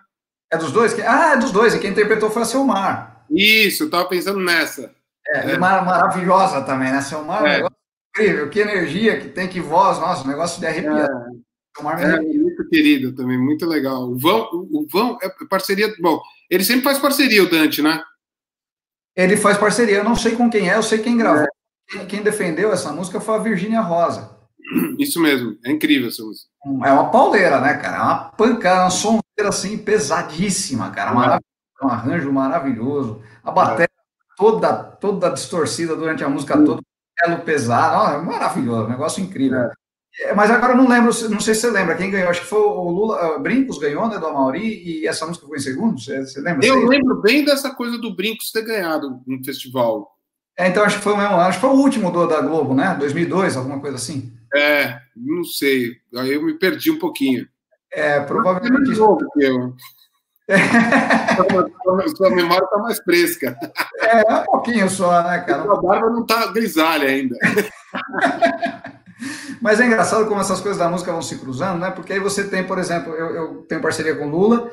É 0.52 0.58
dos 0.58 0.72
dois? 0.72 0.94
Ah, 1.00 1.34
é 1.34 1.38
dos 1.38 1.52
dois, 1.52 1.74
e 1.74 1.80
quem 1.80 1.90
interpretou 1.90 2.30
foi 2.30 2.44
a 2.44 2.46
Selmar. 2.46 3.26
Isso, 3.32 3.82
eu 3.82 3.88
estava 3.88 4.08
pensando 4.08 4.40
nessa. 4.40 4.94
É, 5.30 5.54
é. 5.54 5.58
maravilhosa 5.58 6.62
também, 6.62 6.92
né? 6.92 7.02
Selmar 7.02 7.40
é 7.40 7.42
um 7.42 7.52
negócio 7.54 7.78
incrível, 8.10 8.50
que 8.52 8.60
energia 8.60 9.20
que 9.20 9.30
tem, 9.30 9.48
que 9.48 9.60
voz, 9.60 9.98
nossa, 9.98 10.24
um 10.24 10.28
negócio 10.28 10.60
de 10.60 10.68
arrepiar. 10.68 11.10
É, 11.98 12.04
é 12.04 12.22
muito 12.22 12.70
querido 12.70 13.12
também, 13.12 13.40
muito 13.40 13.66
legal. 13.66 14.04
O 14.04 14.20
Vão, 14.20 14.48
o 14.52 14.86
Vão 14.88 15.18
é 15.20 15.30
parceria. 15.50 15.92
Bom, 16.00 16.22
ele 16.48 16.64
sempre 16.64 16.84
faz 16.84 17.00
parceria, 17.00 17.42
o 17.42 17.50
Dante, 17.50 17.82
né? 17.82 18.04
Ele 19.20 19.36
faz 19.36 19.58
parceria. 19.58 19.98
Eu 19.98 20.04
não 20.04 20.16
sei 20.16 20.36
com 20.36 20.50
quem 20.50 20.70
é, 20.70 20.78
eu 20.78 20.84
sei 20.84 21.00
quem 21.00 21.18
gravou. 21.18 21.44
É. 21.44 22.06
Quem 22.06 22.22
defendeu 22.22 22.72
essa 22.72 22.92
música 22.94 23.20
foi 23.20 23.36
a 23.36 23.40
Virgínia 23.40 23.82
Rosa. 23.82 24.38
Isso 24.98 25.20
mesmo, 25.20 25.58
é 25.66 25.72
incrível 25.72 26.08
essa 26.08 26.24
música. 26.24 26.48
É 26.86 26.92
uma 26.92 27.10
pauleira, 27.10 27.60
né, 27.60 27.74
cara? 27.74 27.98
É 27.98 28.02
uma 28.02 28.16
pancada, 28.32 28.84
uma 28.84 28.90
sonzeira 28.90 29.50
assim, 29.50 29.78
pesadíssima, 29.78 30.92
cara. 30.92 31.12
Maravilhoso, 31.12 31.44
um 31.84 31.88
arranjo 31.88 32.32
maravilhoso. 32.32 33.22
A 33.44 33.52
bateria 33.52 33.86
é. 33.86 34.36
toda, 34.38 34.74
toda 34.74 35.32
distorcida 35.32 35.96
durante 35.96 36.24
a 36.24 36.30
música 36.30 36.56
toda, 36.64 36.82
elo 37.24 37.40
pesado. 37.42 38.22
Oh, 38.22 38.26
maravilhoso, 38.26 38.86
um 38.86 38.90
negócio 38.90 39.24
incrível. 39.24 39.60
É. 39.60 39.72
É, 40.20 40.34
mas 40.34 40.52
agora 40.52 40.74
eu 40.74 40.78
não 40.78 40.88
lembro, 40.88 41.12
não 41.30 41.40
sei 41.40 41.54
se 41.54 41.62
você 41.62 41.72
lembra 41.72 41.96
quem 41.96 42.12
ganhou. 42.12 42.30
Acho 42.30 42.42
que 42.42 42.48
foi 42.48 42.60
o 42.60 42.90
Lula. 42.90 43.38
Uh, 43.38 43.40
Brincos 43.40 43.78
ganhou, 43.78 44.08
né, 44.10 44.18
do 44.18 44.28
Amaury, 44.28 44.84
e 44.84 45.08
essa 45.08 45.26
música 45.26 45.48
foi 45.48 45.58
em 45.58 45.62
segundo. 45.62 46.00
Você, 46.00 46.20
você 46.20 46.42
lembra? 46.42 46.66
Eu 46.66 46.86
lembro 46.86 47.22
bem 47.22 47.46
dessa 47.46 47.74
coisa 47.74 47.98
do 47.98 48.14
Brincos 48.14 48.52
ter 48.52 48.64
ganhado 48.64 49.22
no 49.26 49.44
festival. 49.44 50.12
É, 50.58 50.68
então 50.68 50.84
acho 50.84 50.98
que 50.98 51.04
foi 51.04 51.14
o 51.14 51.18
mesmo. 51.18 51.36
Acho 51.36 51.58
que 51.58 51.66
foi 51.66 51.70
o 51.70 51.80
último 51.80 52.12
do, 52.12 52.28
da 52.28 52.42
Globo, 52.42 52.74
né? 52.74 52.96
2002, 53.00 53.56
alguma 53.56 53.80
coisa 53.80 53.96
assim. 53.96 54.34
É, 54.54 55.00
não 55.16 55.44
sei. 55.46 55.94
Aí 56.18 56.34
eu 56.34 56.44
me 56.44 56.54
perdi 56.54 56.92
um 56.92 57.00
pouquinho. 57.00 57.48
É, 57.92 58.20
provavelmente. 58.20 58.92
Isso. 58.92 59.18
Que 59.34 59.46
eu. 59.46 59.74
É. 60.50 60.58
Sua 62.18 62.30
memória 62.32 62.66
está 62.66 62.78
mais 62.80 63.00
fresca. 63.00 63.58
É, 64.00 64.34
um 64.34 64.44
pouquinho 64.44 64.90
só, 64.90 65.24
né, 65.24 65.40
cara? 65.48 65.62
A 65.62 65.82
barba 65.82 66.10
não 66.10 66.24
está 66.24 66.48
grisalha 66.48 67.08
ainda. 67.08 67.38
Mas 69.62 69.80
é 69.80 69.86
engraçado 69.86 70.28
como 70.28 70.40
essas 70.40 70.62
coisas 70.62 70.78
da 70.78 70.90
música 70.90 71.12
vão 71.12 71.22
se 71.22 71.38
cruzando, 71.38 71.80
né? 71.80 71.92
Porque 71.92 72.14
aí 72.14 72.20
você 72.20 72.48
tem, 72.48 72.64
por 72.64 72.78
exemplo, 72.78 73.14
eu, 73.14 73.36
eu 73.36 73.56
tenho 73.64 73.82
parceria 73.82 74.16
com 74.16 74.30
Lula, 74.30 74.72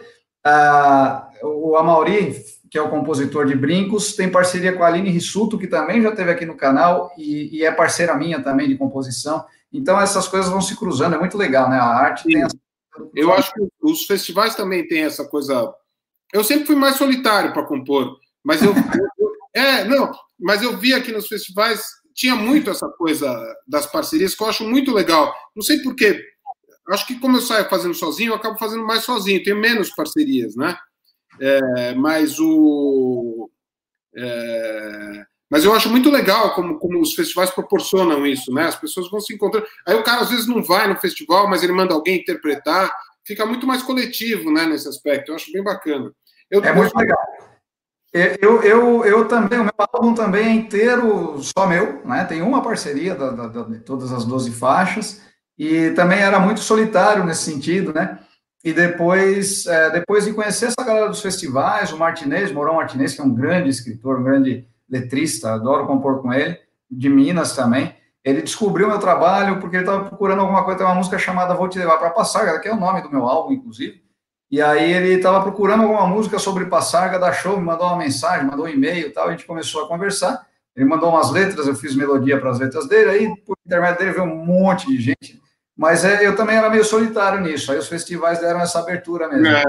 o 1.43 1.77
Amauri, 1.77 2.37
que 2.71 2.79
é 2.79 2.83
o 2.83 2.91
compositor 2.91 3.47
de 3.47 3.55
Brincos, 3.55 4.15
tem 4.15 4.31
parceria 4.31 4.73
com 4.73 4.83
a 4.83 4.87
Aline 4.87 5.11
Rissuto, 5.11 5.59
que 5.59 5.67
também 5.67 6.03
já 6.03 6.11
esteve 6.11 6.31
aqui 6.31 6.45
no 6.45 6.57
canal 6.57 7.13
e, 7.17 7.59
e, 7.59 7.65
é 7.65 7.73
parceira 7.73 8.15
minha 8.15 8.43
também 8.43 8.69
de 8.69 8.77
composição. 8.77 9.45
Então 9.73 10.01
essas 10.01 10.29
coisas 10.29 10.51
vão 10.51 10.61
se 10.61 10.77
cruzando, 10.77 11.15
é 11.15 11.19
muito 11.19 11.37
legal, 11.37 11.69
né? 11.69 11.79
A 11.79 11.85
arte 11.85 12.23
Sim. 12.23 12.29
tem 12.31 12.43
essa... 12.43 12.57
Eu 13.15 13.33
acho 13.33 13.53
que 13.53 13.61
os 13.83 14.07
festivais 14.07 14.55
também 14.55 14.87
têm 14.87 15.03
essa 15.03 15.25
coisa. 15.25 15.73
Eu 16.33 16.43
sempre 16.43 16.67
fui 16.67 16.77
mais 16.77 16.97
solitário 16.97 17.53
para 17.53 17.65
compor, 17.65 18.17
mas 18.43 18.63
eu, 18.63 18.73
eu, 18.73 19.33
é, 19.55 19.85
não, 19.85 20.13
mas 20.39 20.63
eu 20.63 20.77
vi 20.77 20.95
aqui 20.95 21.13
nos 21.13 21.27
festivais 21.27 21.87
tinha 22.17 22.35
muito 22.35 22.71
essa 22.71 22.89
coisa 22.89 23.31
das 23.69 23.87
parcerias 23.87 24.35
que 24.35 24.43
eu 24.43 24.49
acho 24.49 24.64
muito 24.64 24.93
legal. 24.93 25.35
Não 25.55 25.62
sei 25.62 25.79
porquê. 25.83 26.25
Acho 26.89 27.07
que 27.07 27.21
como 27.21 27.37
eu 27.37 27.43
saio 27.43 27.69
fazendo 27.69 27.95
sozinho, 27.95 28.31
eu 28.31 28.37
acabo 28.37 28.59
fazendo 28.59 28.85
mais 28.85 29.05
sozinho, 29.05 29.43
tenho 29.43 29.61
menos 29.61 29.91
parcerias, 29.91 30.57
né? 30.57 30.77
É, 31.39 31.95
mas 31.95 32.41
o. 32.41 33.51
É, 34.17 35.27
mas 35.51 35.64
eu 35.64 35.75
acho 35.75 35.91
muito 35.91 36.11
legal 36.11 36.55
como, 36.55 36.79
como 36.79 37.01
os 37.01 37.14
festivais 37.14 37.51
proporcionam 37.51 38.27
isso, 38.27 38.53
né? 38.53 38.64
As 38.64 38.77
pessoas 38.77 39.11
vão 39.11 39.21
se 39.21 39.35
encontrando. 39.35 39.67
Aí 39.87 39.95
o 39.95 40.03
cara 40.03 40.23
às 40.23 40.31
vezes 40.31 40.47
não 40.47 40.62
vai 40.62 40.89
no 40.89 40.99
festival, 40.99 41.49
mas 41.49 41.62
ele 41.62 41.73
manda 41.73 41.93
alguém 41.93 42.21
interpretar. 42.21 42.91
Fica 43.25 43.45
muito 43.45 43.67
mais 43.67 43.83
coletivo, 43.83 44.51
né? 44.51 44.64
Nesse 44.64 44.89
aspecto. 44.89 45.31
Eu 45.31 45.37
acho 45.37 45.53
bem 45.53 45.62
bacana. 45.62 46.11
Eu, 46.51 46.64
é 46.64 46.73
muito 46.73 46.97
legal. 46.97 47.19
Eu, 48.13 48.63
eu, 48.63 49.05
eu 49.05 49.29
também, 49.29 49.59
o 49.59 49.65
meu 49.65 49.73
álbum 49.79 50.15
também 50.15 50.47
é 50.47 50.53
inteiro 50.53 51.39
só 51.43 51.67
meu, 51.67 52.03
né? 52.05 52.25
Tem 52.25 52.41
uma 52.41 52.63
parceria 52.63 53.15
da, 53.15 53.31
da, 53.31 53.47
da, 53.49 53.63
de 53.63 53.81
todas 53.81 54.13
as 54.13 54.25
12 54.25 54.53
faixas, 54.53 55.21
e 55.59 55.91
também 55.91 56.19
era 56.19 56.39
muito 56.39 56.61
solitário 56.61 57.25
nesse 57.25 57.51
sentido, 57.51 57.93
né? 57.93 58.19
E 58.65 58.73
depois, 58.73 59.67
é, 59.67 59.91
depois 59.91 60.25
de 60.25 60.33
conhecer 60.33 60.67
essa 60.67 60.85
galera 60.85 61.09
dos 61.09 61.21
festivais, 61.21 61.93
o 61.93 61.99
Martinez, 61.99 62.51
Morão 62.51 62.75
Martinez, 62.75 63.15
que 63.15 63.21
é 63.21 63.25
um 63.25 63.35
grande 63.35 63.69
escritor, 63.69 64.19
um 64.19 64.25
grande 64.25 64.67
letrista, 64.89 65.53
adoro 65.53 65.87
compor 65.87 66.23
com 66.23 66.33
ele, 66.33 66.59
de 66.91 67.09
Minas 67.09 67.55
também, 67.55 67.95
ele 68.25 68.43
descobriu 68.43 68.89
meu 68.89 68.99
trabalho 68.99 69.61
porque 69.61 69.77
ele 69.77 69.85
estava 69.85 70.07
procurando 70.07 70.41
alguma 70.41 70.65
coisa, 70.65 70.79
tem 70.79 70.87
uma 70.87 70.97
música 70.97 71.17
chamada 71.17 71.55
Vou 71.55 71.69
Te 71.69 71.79
Levar 71.79 71.99
para 71.99 72.11
Passar, 72.11 72.61
que 72.61 72.69
é 72.69 72.73
o 72.73 72.81
nome 72.81 73.03
do 73.03 73.11
meu 73.11 73.25
álbum, 73.27 73.53
inclusive, 73.53 74.03
e 74.51 74.63
aí 74.63 74.93
ele 74.93 75.15
estava 75.15 75.43
procurando 75.43 75.83
alguma 75.83 76.07
música 76.07 76.39
sobre 76.39 76.67
Passarga 76.67 77.19
da 77.19 77.33
Show, 77.33 77.59
me 77.59 77.65
mandou 77.65 77.87
uma 77.89 77.97
mensagem, 77.97 78.47
mandou 78.47 78.67
um 78.67 78.69
e-mail 78.69 79.09
e 79.09 79.11
tal, 79.11 79.29
a 79.29 79.31
gente 79.33 79.45
começou 79.45 79.85
a 79.85 79.89
conversar. 79.89 80.47
Ele 80.75 80.85
mandou 80.85 81.09
umas 81.09 81.31
letras, 81.31 81.67
eu 81.67 81.75
fiz 81.75 81.97
melodia 81.97 82.39
para 82.39 82.51
as 82.51 82.59
letras 82.59 82.87
dele, 82.87 83.11
aí 83.11 83.37
por 83.45 83.57
intermédio 83.65 83.99
dele 83.99 84.13
veio 84.13 84.25
um 84.25 84.45
monte 84.45 84.87
de 84.87 85.01
gente. 85.01 85.41
Mas 85.77 86.05
é, 86.05 86.27
eu 86.27 86.37
também 86.37 86.57
era 86.57 86.71
meio 86.71 86.85
solitário 86.85 87.41
nisso, 87.41 87.73
aí 87.73 87.79
os 87.79 87.89
festivais 87.89 88.39
deram 88.39 88.61
essa 88.61 88.79
abertura 88.79 89.29
mesmo. 89.29 89.49
É. 89.49 89.65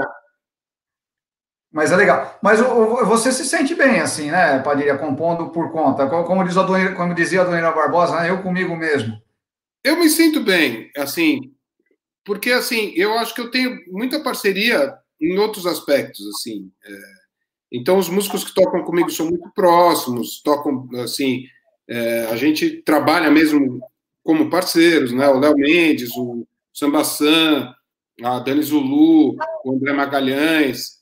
Mas 1.72 1.92
é 1.92 1.96
legal. 1.96 2.38
Mas 2.42 2.60
você 2.60 3.32
se 3.32 3.44
sente 3.44 3.74
bem, 3.74 4.00
assim, 4.00 4.30
né, 4.30 4.58
Padilha, 4.60 4.96
compondo 4.96 5.50
por 5.50 5.70
conta. 5.70 6.06
Como, 6.06 6.44
diz 6.44 6.56
a 6.56 6.62
Dona, 6.62 6.94
como 6.94 7.14
dizia 7.14 7.42
a 7.42 7.44
Dona 7.44 7.72
Barbosa, 7.72 8.20
né, 8.20 8.30
eu 8.30 8.42
comigo 8.42 8.76
mesmo. 8.76 9.20
Eu 9.84 9.96
me 9.96 10.08
sinto 10.08 10.40
bem, 10.40 10.90
assim, 10.96 11.52
porque 12.28 12.50
assim 12.50 12.92
eu 12.94 13.18
acho 13.18 13.34
que 13.34 13.40
eu 13.40 13.50
tenho 13.50 13.80
muita 13.88 14.20
parceria 14.20 14.94
em 15.18 15.38
outros 15.38 15.64
aspectos 15.64 16.28
assim 16.28 16.70
é, 16.84 16.98
então 17.72 17.96
os 17.96 18.10
músicos 18.10 18.44
que 18.44 18.54
tocam 18.54 18.84
comigo 18.84 19.10
são 19.10 19.30
muito 19.30 19.50
próximos 19.54 20.42
tocam 20.42 20.86
assim 21.02 21.46
é, 21.88 22.26
a 22.26 22.36
gente 22.36 22.82
trabalha 22.82 23.30
mesmo 23.30 23.80
como 24.22 24.50
parceiros 24.50 25.10
né? 25.10 25.26
O 25.26 25.40
Léo 25.40 25.56
Mendes 25.56 26.10
o 26.18 26.46
Samba 26.70 27.02
Sam, 27.02 27.74
a 28.22 28.38
Dani 28.40 28.62
Zulu 28.62 29.34
o 29.64 29.72
André 29.72 29.94
Magalhães 29.94 30.98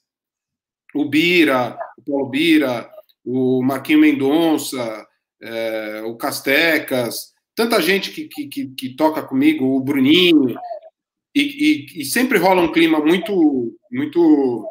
o 0.95 1.05
Bira 1.07 1.77
o 1.99 2.03
Paulo 2.03 2.31
Bira 2.31 2.89
o 3.25 3.65
Marquinho 3.65 3.99
Mendonça 3.99 5.05
é, 5.43 6.03
o 6.07 6.15
Castecas 6.15 7.35
tanta 7.53 7.83
gente 7.83 8.13
que, 8.13 8.29
que, 8.29 8.69
que, 8.69 8.95
toca 8.95 9.23
comigo 9.23 9.65
o 9.65 9.81
Bruninho 9.81 10.55
e, 11.37 11.43
e, 11.43 12.01
e, 12.01 12.05
sempre 12.07 12.39
rola 12.39 12.63
um 12.63 12.73
clima 12.73 12.99
muito, 12.99 13.77
muito 13.93 14.67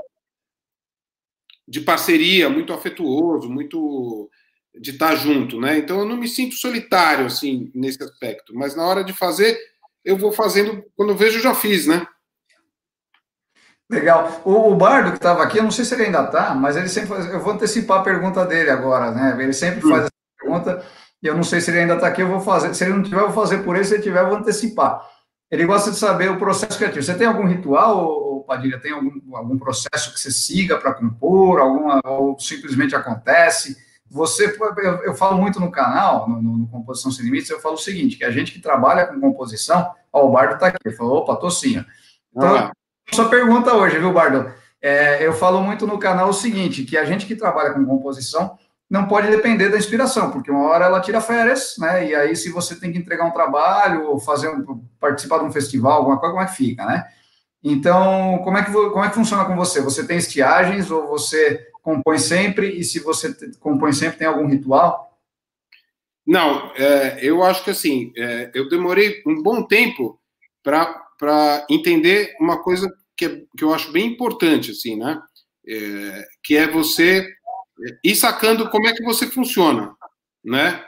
de 1.68 1.80
parceria, 1.82 2.50
muito 2.50 2.74
afetuoso, 2.74 3.48
muito 3.48 4.28
de 4.74 4.90
estar 4.90 5.16
junto, 5.16 5.62
né? 5.62 5.78
Então 5.78 6.00
eu 6.00 6.06
não 6.06 6.18
me 6.18 6.28
sinto 6.28 6.56
solitário 6.56 7.28
assim 7.28 7.72
nesse 7.76 8.04
aspecto, 8.04 8.56
mas 8.56 8.76
na 8.76 8.84
hora 8.84 9.04
de 9.04 9.14
fazer 9.14 9.56
eu 10.04 10.18
vou 10.18 10.32
fazendo 10.32 10.84
quando 10.96 11.10
eu 11.10 11.16
vejo 11.16 11.38
eu 11.38 11.44
já 11.44 11.54
fiz, 11.54 11.86
né? 11.86 12.06
Legal. 13.88 14.42
O, 14.44 14.72
o 14.72 14.76
Bardo 14.76 15.12
que 15.12 15.18
estava 15.18 15.44
aqui, 15.44 15.60
eu 15.60 15.64
não 15.64 15.70
sei 15.70 15.86
se 15.86 15.94
ele 15.94 16.06
ainda 16.06 16.24
está, 16.24 16.56
mas 16.56 16.76
ele 16.76 16.90
sempre 16.90 17.10
faz, 17.10 17.28
eu 17.28 17.40
vou 17.40 17.54
antecipar 17.54 18.00
a 18.00 18.04
pergunta 18.04 18.44
dele 18.44 18.72
agora, 18.72 19.12
né? 19.12 19.38
Ele 19.40 19.54
sempre 19.54 19.86
hum. 19.86 19.90
faz 19.90 20.06
essa 20.06 20.12
pergunta 20.40 20.84
e 21.22 21.28
eu 21.28 21.36
não 21.36 21.44
sei 21.44 21.62
se 21.62 21.70
ele 21.70 21.82
ainda 21.82 21.94
está 21.94 22.08
aqui, 22.08 22.22
eu 22.24 22.28
vou 22.28 22.40
fazer. 22.40 22.74
Se 22.74 22.84
ele 22.84 22.94
não 22.94 23.04
tiver, 23.04 23.18
eu 23.18 23.30
vou 23.30 23.44
fazer 23.44 23.60
por 23.60 23.76
ele, 23.76 23.86
se 23.86 23.94
ele 23.94 24.04
tiver, 24.04 24.22
eu 24.22 24.30
vou 24.30 24.38
antecipar. 24.38 25.15
Ele 25.52 25.66
gosta 25.66 25.92
de 25.92 25.98
saber 25.98 26.30
o 26.32 26.38
processo 26.38 26.78
criativo. 26.78 27.04
Você 27.04 27.16
tem 27.16 27.28
algum 27.28 27.46
ritual, 27.46 28.44
Padilha? 28.46 28.80
Tem 28.80 28.92
algum, 28.92 29.36
algum 29.36 29.58
processo 29.58 30.14
que 30.14 30.20
você 30.20 30.32
siga 30.32 30.78
para 30.78 30.94
compor, 30.94 31.60
alguma, 31.60 32.02
ou 32.04 32.40
simplesmente 32.40 32.96
acontece? 32.96 33.78
Você, 34.10 34.56
eu, 34.78 34.94
eu 35.04 35.14
falo 35.16 35.38
muito 35.38 35.60
no 35.60 35.72
canal, 35.72 36.30
no, 36.30 36.42
no, 36.42 36.58
no, 36.58 36.68
Composição 36.68 37.12
Sem 37.12 37.26
Limites, 37.26 37.50
eu 37.50 37.60
falo 37.60 37.76
o 37.76 37.80
seguinte, 37.80 38.18
que 38.18 38.24
a 38.24 38.32
gente 38.32 38.52
que 38.52 38.60
trabalha 38.60 39.08
com 39.08 39.20
composição, 39.20 39.92
ó, 40.14 40.26
o 40.26 40.32
Bardo 40.32 40.54
está 40.54 40.68
aqui, 40.68 40.78
ele 40.86 40.96
falou, 40.96 41.18
opa, 41.18 41.36
tô 41.36 41.50
sim. 41.50 41.84
Então, 42.36 42.56
ah. 42.56 42.72
sua 43.12 43.30
pergunta 43.30 43.74
hoje, 43.74 43.98
viu, 43.98 44.14
Bardo? 44.14 44.52
É, 44.82 45.26
eu 45.26 45.34
falo 45.34 45.62
muito 45.62 45.88
no 45.88 45.98
canal 45.98 46.30
o 46.30 46.34
seguinte, 46.34 46.84
que 46.84 46.96
a 46.96 47.04
gente 47.04 47.26
que 47.26 47.36
trabalha 47.36 47.74
com 47.74 47.86
composição 47.86 48.58
não 48.90 49.08
pode 49.08 49.30
depender 49.30 49.70
da 49.70 49.78
inspiração, 49.78 50.32
porque 50.32 50.52
uma 50.52 50.68
hora 50.68 50.86
ela 50.86 51.02
tira 51.02 51.20
férias, 51.20 51.76
né? 51.80 52.08
E 52.08 52.16
aí, 52.16 52.36
se 52.36 52.52
você 52.52 52.80
tem 52.80 52.92
que 52.92 53.00
entregar 53.00 53.26
um 53.26 53.32
trabalho, 53.32 54.08
ou 54.08 54.20
fazer 54.20 54.50
um, 54.50 54.84
participar 55.00 55.40
de 55.40 55.46
um 55.46 55.52
festival, 55.52 55.94
alguma 55.94 56.20
coisa, 56.20 56.34
como 56.34 56.44
é 56.44 56.48
que 56.48 56.56
fica, 56.56 56.86
né? 56.86 57.08
Então, 57.64 58.40
como 58.44 58.58
é 58.58 58.64
que, 58.64 58.72
como 58.72 59.04
é 59.04 59.10
que 59.10 59.16
funciona 59.16 59.44
com 59.46 59.56
você? 59.56 59.82
Você 59.82 60.06
tem 60.06 60.18
estiagens 60.18 60.92
ou 60.92 61.08
você 61.08 61.68
compõe 61.82 62.20
sempre? 62.20 62.70
E 62.70 62.84
se 62.84 63.00
você 63.00 63.36
compõe 63.60 63.92
sempre, 63.92 64.20
tem 64.20 64.28
algum 64.28 64.48
ritual? 64.48 65.18
Não, 66.26 66.72
é, 66.76 67.20
eu 67.24 67.44
acho 67.44 67.64
que 67.64 67.72
assim, 67.72 68.12
é, 68.16 68.52
eu 68.54 68.70
demorei 68.70 69.22
um 69.26 69.42
bom 69.42 69.64
tempo 69.64 70.20
para 70.64 71.66
entender 71.70 72.36
uma 72.40 72.62
coisa 72.62 72.92
que, 73.18 73.26
é, 73.26 73.42
que 73.58 73.64
eu 73.64 73.74
acho 73.74 73.92
bem 73.92 74.08
importante, 74.08 74.72
assim, 74.72 74.96
né? 74.96 75.20
É, 75.68 76.28
que 76.44 76.56
é 76.56 76.68
você 76.68 77.28
ir 78.04 78.16
sacando 78.16 78.70
como 78.70 78.88
é 78.88 78.94
que 78.94 79.04
você 79.04 79.28
funciona, 79.28 79.96
né? 80.44 80.84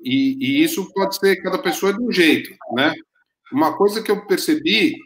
E, 0.00 0.36
e, 0.40 0.62
isso 0.62 0.92
pode 0.92 1.16
ser 1.16 1.42
cada 1.42 1.58
pessoa 1.58 1.92
de 1.92 2.02
um 2.02 2.12
jeito, 2.12 2.54
né? 2.72 2.92
Uma 3.52 3.76
coisa 3.76 4.02
que 4.02 4.10
eu 4.10 4.26
percebi 4.26 4.96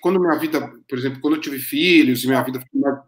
quando 0.00 0.20
minha 0.20 0.38
vida, 0.38 0.60
por 0.88 0.98
exemplo, 0.98 1.20
quando 1.20 1.36
eu 1.36 1.40
tive 1.40 1.58
filhos 1.58 2.22
e 2.22 2.26
minha 2.26 2.42
vida 2.42 2.60
ficou 2.60 2.80
mais 2.80 2.98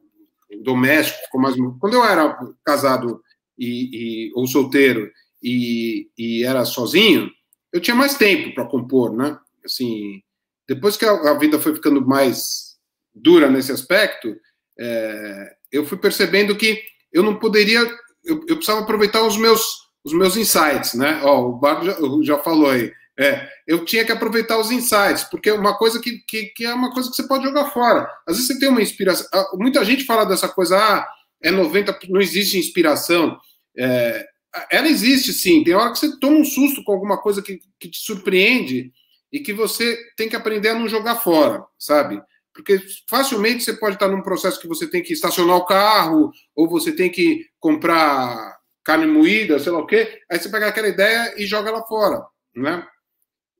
doméstico, 0.62 1.24
ficou 1.24 1.40
mais 1.40 1.56
quando 1.80 1.94
eu 1.94 2.04
era 2.04 2.38
casado 2.64 3.22
e, 3.58 4.28
e 4.28 4.32
ou 4.34 4.46
solteiro 4.46 5.10
e, 5.42 6.08
e, 6.16 6.44
era 6.44 6.64
sozinho, 6.64 7.30
eu 7.72 7.80
tinha 7.80 7.96
mais 7.96 8.16
tempo 8.16 8.54
para 8.54 8.66
compor, 8.66 9.14
né? 9.16 9.38
Assim, 9.64 10.22
depois 10.68 10.96
que 10.96 11.04
a, 11.04 11.12
a, 11.12 11.38
vida 11.38 11.58
foi 11.58 11.74
ficando 11.74 12.06
mais 12.06 12.76
dura 13.14 13.50
nesse 13.50 13.72
aspecto, 13.72 14.36
é, 14.78 15.56
eu 15.70 15.84
fui 15.84 15.98
percebendo 15.98 16.56
que 16.56 16.82
eu 17.12 17.22
não 17.22 17.38
poderia, 17.38 17.80
eu, 18.24 18.44
eu 18.48 18.56
precisava 18.56 18.80
aproveitar 18.80 19.22
os 19.22 19.36
meus, 19.36 19.62
os 20.04 20.12
meus 20.12 20.36
insights, 20.36 20.94
né? 20.94 21.20
Ó, 21.22 21.48
o 21.48 21.52
Bardo 21.52 21.86
já, 21.86 21.96
já 22.36 22.42
falou 22.42 22.70
aí. 22.70 22.92
É, 23.18 23.46
eu 23.66 23.84
tinha 23.84 24.04
que 24.04 24.12
aproveitar 24.12 24.58
os 24.58 24.70
insights, 24.70 25.24
porque 25.24 25.50
é 25.50 25.52
uma 25.52 25.76
coisa 25.76 26.00
que, 26.00 26.18
que, 26.26 26.46
que, 26.46 26.64
é 26.64 26.72
uma 26.72 26.92
coisa 26.92 27.10
que 27.10 27.16
você 27.16 27.28
pode 27.28 27.44
jogar 27.44 27.70
fora. 27.70 28.08
Às 28.26 28.36
vezes 28.36 28.46
você 28.48 28.58
tem 28.58 28.68
uma 28.68 28.82
inspiração. 28.82 29.26
Ah, 29.32 29.50
muita 29.54 29.84
gente 29.84 30.04
fala 30.04 30.24
dessa 30.24 30.48
coisa, 30.48 30.78
ah, 30.78 31.06
é 31.42 31.50
90, 31.50 31.98
não 32.08 32.20
existe 32.20 32.58
inspiração. 32.58 33.38
É, 33.76 34.26
ela 34.70 34.88
existe 34.88 35.32
sim. 35.32 35.62
Tem 35.62 35.74
hora 35.74 35.92
que 35.92 35.98
você 35.98 36.18
toma 36.18 36.38
um 36.38 36.44
susto 36.44 36.82
com 36.84 36.92
alguma 36.92 37.20
coisa 37.20 37.42
que, 37.42 37.60
que 37.78 37.88
te 37.88 37.98
surpreende 37.98 38.92
e 39.30 39.40
que 39.40 39.52
você 39.52 39.98
tem 40.16 40.28
que 40.28 40.36
aprender 40.36 40.70
a 40.70 40.74
não 40.74 40.88
jogar 40.88 41.16
fora, 41.16 41.64
sabe? 41.78 42.20
Porque 42.54 42.78
facilmente 43.08 43.64
você 43.64 43.72
pode 43.72 43.96
estar 43.96 44.08
num 44.08 44.22
processo 44.22 44.60
que 44.60 44.68
você 44.68 44.88
tem 44.88 45.02
que 45.02 45.12
estacionar 45.12 45.56
o 45.56 45.64
carro, 45.64 46.30
ou 46.54 46.68
você 46.68 46.92
tem 46.92 47.10
que 47.10 47.46
comprar 47.58 48.58
carne 48.84 49.06
moída, 49.06 49.58
sei 49.58 49.72
lá 49.72 49.78
o 49.78 49.86
quê, 49.86 50.20
aí 50.30 50.38
você 50.38 50.48
pega 50.48 50.66
aquela 50.66 50.88
ideia 50.88 51.34
e 51.36 51.46
joga 51.46 51.70
ela 51.70 51.82
fora, 51.86 52.22
né? 52.54 52.86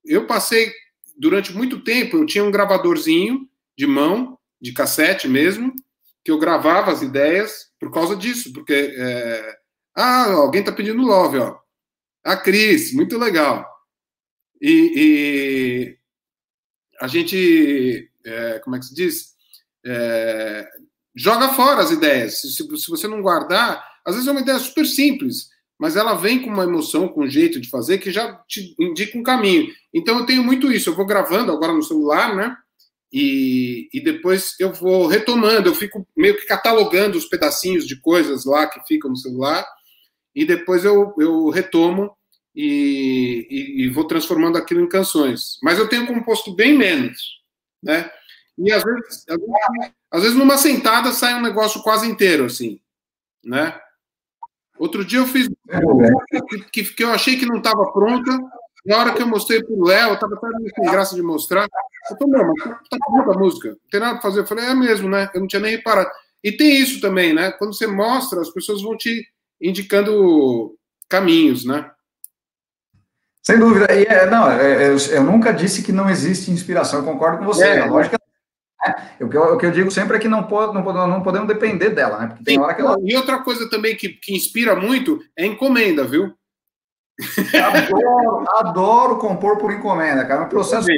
Eu 0.05 0.26
passei, 0.26 0.72
durante 1.16 1.53
muito 1.53 1.82
tempo, 1.82 2.16
eu 2.16 2.26
tinha 2.26 2.45
um 2.45 2.51
gravadorzinho 2.51 3.49
de 3.78 3.86
mão, 3.86 4.38
de 4.61 4.72
cassete 4.72 5.28
mesmo, 5.28 5.72
que 6.24 6.30
eu 6.30 6.38
gravava 6.38 6.90
as 6.90 7.03
ideias 7.03 7.70
por 7.78 7.90
causa 7.93 8.16
disso, 8.16 8.53
porque 8.53 8.95
é... 8.97 9.57
ah, 9.95 10.32
alguém 10.32 10.61
está 10.61 10.72
pedindo 10.72 11.03
love, 11.03 11.38
ó. 11.38 11.57
A 12.24 12.36
Cris, 12.36 12.93
muito 12.93 13.18
legal. 13.18 13.68
E, 14.61 14.93
e 14.97 15.99
a 17.01 17.09
gente 17.09 18.09
é, 18.25 18.59
como 18.61 18.77
é 18.77 18.79
que 18.79 18.87
se 18.87 18.95
diz? 18.95 19.33
É, 19.85 20.68
joga 21.14 21.49
fora 21.55 21.83
as 21.83 21.91
ideias. 21.91 22.41
Se, 22.41 22.53
se, 22.53 22.91
você 22.91 23.07
não 23.09 23.23
guardar, 23.23 23.85
às 24.05 24.14
vezes 24.14 24.29
é 24.29 24.33
uma 24.33 24.41
ideia 24.41 24.59
super 24.59 24.87
simples, 24.87 25.49
mas 25.79 25.97
ela 25.97 26.14
vem 26.14 26.41
com 26.41 26.51
uma 26.51 26.64
emoção, 26.64 27.09
com 27.09 27.25
um 27.25 27.31
jeito 27.31 27.61
de 27.61 27.68
fazer 27.68 27.99
que 27.99 28.11
já 28.11 28.35
te 28.49 28.75
indica 28.79 29.18
um 29.18 29.23
caminho. 29.23 29.68
Então 29.93 30.18
eu 30.18 30.27
tenho 30.27 30.43
muito 30.43 30.73
isso. 30.73 30.91
Eu 30.91 30.95
vou 30.95 31.07
gravando 31.07 31.53
agora 31.53 31.73
no 31.73 31.83
celular, 31.83 32.35
né? 32.35 32.57
E, 33.12 33.89
e 33.93 34.01
depois 34.03 34.55
eu 34.59 34.73
vou 34.73 35.07
retomando, 35.07 35.68
eu 35.68 35.75
fico 35.75 36.07
meio 36.16 36.35
que 36.35 36.47
catalogando 36.47 37.18
os 37.18 37.27
pedacinhos 37.27 37.87
de 37.87 38.01
coisas 38.01 38.47
lá 38.47 38.66
que 38.66 38.81
ficam 38.87 39.11
no 39.11 39.16
celular, 39.16 39.66
e 40.35 40.47
depois 40.47 40.83
eu, 40.83 41.12
eu 41.18 41.51
retomo 41.51 42.11
e, 42.57 43.47
e, 43.51 43.85
e 43.85 43.89
vou 43.91 44.07
transformando 44.07 44.57
aquilo 44.57 44.81
em 44.81 44.89
canções. 44.89 45.59
Mas 45.62 45.79
eu 45.79 45.89
tenho 45.89 46.07
composto 46.07 46.55
bem 46.55 46.77
menos 46.77 47.41
né? 47.83 48.11
E 48.59 48.72
às 48.72 48.83
vezes, 48.85 49.24
às 50.11 50.22
vezes, 50.22 50.37
numa 50.37 50.59
sentada 50.59 51.12
sai 51.12 51.35
um 51.35 51.43
negócio 51.43 51.83
quase 51.83 52.07
inteiro, 52.07 52.45
assim, 52.45 52.80
né? 53.45 53.78
Outro 54.78 55.05
dia 55.05 55.20
eu 55.20 55.26
fiz 55.26 55.49
que, 56.72 56.85
que 56.85 57.05
eu 57.05 57.11
achei 57.11 57.37
que 57.37 57.47
não 57.47 57.59
estava 57.59 57.93
pronta, 57.93 58.30
na 58.85 58.99
hora 58.99 59.14
que 59.14 59.22
eu 59.22 59.26
mostrei 59.26 59.62
para 59.62 59.74
o 59.74 59.85
Léo, 59.85 60.14
estava 60.14 60.35
até 60.35 60.49
sem 60.74 60.91
graça 60.91 61.14
de 61.14 61.22
mostrar. 61.22 61.68
Eu 62.11 62.16
falei, 62.16 62.35
não, 62.35 62.53
mas 62.53 62.89
tá 62.89 62.99
pronta 63.07 63.30
a 63.30 63.39
música, 63.39 63.68
não 63.70 63.91
tem 63.91 64.01
nada 64.01 64.12
para 64.14 64.22
fazer. 64.22 64.41
Eu 64.41 64.47
falei, 64.47 64.64
é 64.66 64.74
mesmo, 64.74 65.09
né? 65.09 65.30
Eu 65.33 65.41
não 65.41 65.47
tinha 65.47 65.61
nem 65.61 65.76
reparado. 65.76 66.11
E 66.43 66.51
tem 66.51 66.80
isso 66.80 67.01
também, 67.01 67.33
né? 67.33 67.53
Quando 67.53 67.74
você 67.74 67.87
mostra, 67.87 68.41
as 68.41 68.51
pessoas 68.51 68.83
vão 68.83 68.97
te 68.97 69.24
indicando 69.61 70.76
caminhos, 71.09 71.64
né? 71.64 71.89
Sem 73.43 73.59
dúvida. 73.59 73.93
E, 73.93 74.05
é, 74.05 74.26
não, 74.26 74.51
é, 74.51 74.88
eu, 74.88 74.97
eu, 74.97 75.22
nunca 75.22 75.53
disse 75.53 75.82
que 75.82 75.93
não 75.93 76.09
existe 76.09 76.51
inspiração, 76.51 77.01
eu 77.01 77.05
concordo 77.05 77.38
com 77.38 77.45
você. 77.45 77.64
É, 77.64 77.80
a 77.80 77.86
lógica 77.86 78.16
é, 78.84 79.24
o, 79.24 79.28
que 79.28 79.36
eu, 79.36 79.43
o 79.43 79.59
que 79.59 79.66
eu 79.66 79.70
digo 79.70 79.90
sempre 79.90 80.16
é 80.16 80.20
que 80.20 80.28
não, 80.28 80.45
pode, 80.45 80.74
não, 80.74 81.07
não 81.07 81.22
podemos 81.22 81.49
depender 81.49 81.90
dela, 81.90 82.18
né? 82.18 82.26
Porque 82.28 82.45
tem 82.45 82.59
hora 82.59 82.74
que 82.74 82.80
ela... 82.80 82.97
E 83.01 83.16
outra 83.16 83.38
coisa 83.38 83.68
também 83.70 83.97
que, 83.97 84.09
que 84.09 84.34
inspira 84.34 84.74
muito 84.74 85.20
é 85.36 85.47
encomenda, 85.47 86.05
viu? 86.05 86.34
Adoro, 87.55 88.45
adoro 88.59 89.18
compor 89.18 89.59
por 89.59 89.72
encomenda, 89.72 90.24
cara. 90.24 90.43
O 90.43 90.49
processo 90.49 90.88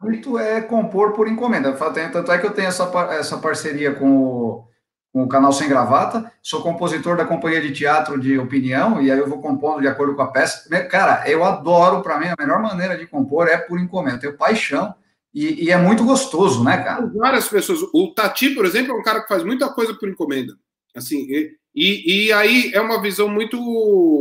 muito 0.00 0.38
é 0.38 0.60
compor 0.60 1.12
por 1.12 1.28
encomenda. 1.28 1.72
Tanto 1.72 2.32
é 2.32 2.38
que 2.38 2.46
eu 2.46 2.52
tenho 2.52 2.68
essa, 2.68 2.84
essa 3.12 3.38
parceria 3.38 3.94
com 3.94 4.10
o 4.10 4.64
com 5.12 5.22
o 5.24 5.28
canal 5.28 5.52
Sem 5.52 5.68
Gravata, 5.68 6.32
sou 6.42 6.62
compositor 6.62 7.16
da 7.16 7.24
companhia 7.26 7.60
de 7.60 7.70
teatro 7.70 8.18
de 8.18 8.38
opinião, 8.38 9.02
e 9.02 9.10
aí 9.10 9.18
eu 9.18 9.28
vou 9.28 9.42
compondo 9.42 9.82
de 9.82 9.86
acordo 9.86 10.14
com 10.14 10.22
a 10.22 10.32
peça. 10.32 10.68
Cara, 10.88 11.28
eu 11.28 11.44
adoro, 11.44 12.00
para 12.00 12.18
mim, 12.18 12.28
a 12.28 12.34
melhor 12.38 12.62
maneira 12.62 12.96
de 12.96 13.06
compor 13.06 13.46
é 13.46 13.58
por 13.58 13.78
encomenda, 13.78 14.18
tenho 14.18 14.36
paixão, 14.36 14.94
e, 15.34 15.64
e, 15.64 15.70
é 15.70 15.76
muito 15.78 16.04
gostoso, 16.04 16.62
né, 16.62 16.76
cara? 16.78 17.06
Várias 17.06 17.48
pessoas. 17.48 17.80
O 17.94 18.12
Tati, 18.14 18.50
por 18.50 18.66
exemplo, 18.66 18.92
é 18.92 18.94
um 18.98 19.02
cara 19.02 19.22
que 19.22 19.28
faz 19.28 19.42
muita 19.42 19.68
coisa 19.70 19.94
por 19.94 20.06
encomenda. 20.06 20.54
Assim, 20.94 21.26
e, 21.26 21.56
e, 21.74 22.26
e 22.26 22.32
aí 22.34 22.70
é 22.74 22.80
uma 22.82 23.00
visão 23.00 23.28
muito 23.28 23.56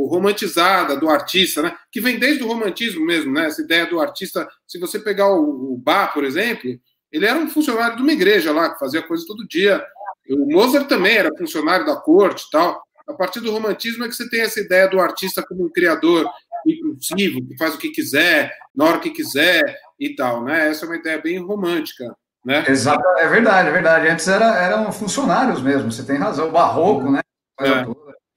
romantizada 0.10 0.96
do 0.96 1.10
artista, 1.10 1.62
né? 1.62 1.76
Que 1.92 2.00
vem 2.00 2.18
desde 2.18 2.44
o 2.44 2.48
romantismo 2.48 3.06
mesmo, 3.06 3.34
né? 3.34 3.48
Essa 3.48 3.62
ideia 3.62 3.86
do 3.86 4.00
artista. 4.00 4.48
Se 4.66 4.80
você 4.80 5.00
pegar 5.00 5.28
o, 5.28 5.74
o 5.74 5.78
Bach, 5.78 6.14
por 6.14 6.24
exemplo, 6.24 6.80
ele 7.12 7.26
era 7.26 7.38
um 7.38 7.50
funcionário 7.50 7.98
de 7.98 8.04
uma 8.04 8.14
igreja 8.14 8.54
lá, 8.54 8.70
que 8.70 8.80
fazia 8.80 9.02
coisa 9.02 9.26
todo 9.28 9.46
dia 9.46 9.84
o 10.30 10.46
Mozart 10.52 10.88
também 10.88 11.18
era 11.18 11.36
funcionário 11.38 11.86
da 11.86 11.96
corte 11.96 12.46
e 12.48 12.50
tal. 12.52 12.82
A 13.08 13.14
partir 13.14 13.40
do 13.40 13.52
romantismo 13.52 14.04
é 14.06 14.08
que 14.08 14.16
você 14.16 14.30
tem 14.30 14.42
essa 14.42 14.60
ideia 14.60 14.88
do 14.88 15.00
artista 15.00 15.44
como 15.46 15.66
um 15.66 15.70
criador 15.70 16.30
impulsivo, 16.66 17.46
que 17.48 17.58
faz 17.58 17.76
o 17.76 17.78
que 17.78 17.90
quiser, 17.90 18.56
na 18.76 18.86
hora 18.86 19.00
que 19.00 19.10
quiser 19.10 19.78
e 20.00 20.16
tal, 20.16 20.44
né? 20.44 20.70
Essa 20.70 20.86
é 20.86 20.90
uma 20.90 20.98
ideia 20.98 21.20
bem 21.20 21.40
romântica, 21.40 22.16
né? 22.46 22.64
Exato, 22.68 23.04
é 23.18 23.28
verdade, 23.28 23.70
é 23.70 23.72
verdade. 23.72 24.08
Antes 24.08 24.28
era, 24.28 24.56
eram 24.58 24.92
funcionários 24.92 25.62
mesmo, 25.62 25.92
você 25.92 26.06
tem 26.06 26.18
razão. 26.18 26.50
O 26.50 26.52
barroco, 26.52 27.10
né? 27.12 27.22
É. 27.60 27.86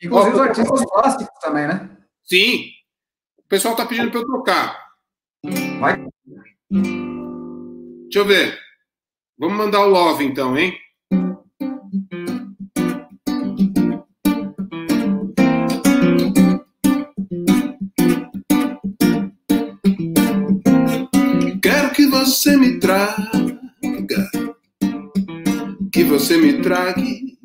Inclusive 0.03 0.35
os 0.35 0.41
artistas 0.41 0.85
plásticos 0.87 1.41
também, 1.41 1.67
né? 1.67 1.91
Sim. 2.25 2.67
O 3.39 3.49
pessoal 3.49 3.77
tá 3.77 3.87
pedindo 3.87 4.11
para 4.11 4.21
eu 4.21 4.27
tocar. 4.27 4.85
Vai. 5.79 6.05
Deixa 6.71 8.19
eu 8.19 8.25
ver. 8.25 8.59
Vamos 9.39 9.57
mandar 9.57 9.81
o 9.81 9.89
love 9.89 10.25
então, 10.25 10.57
hein? 10.57 10.75
Você 22.25 22.57
me 22.57 22.79
traga, 22.81 24.31
que 25.93 26.03
você 26.05 26.39
me 26.39 26.63
trague. 26.63 27.39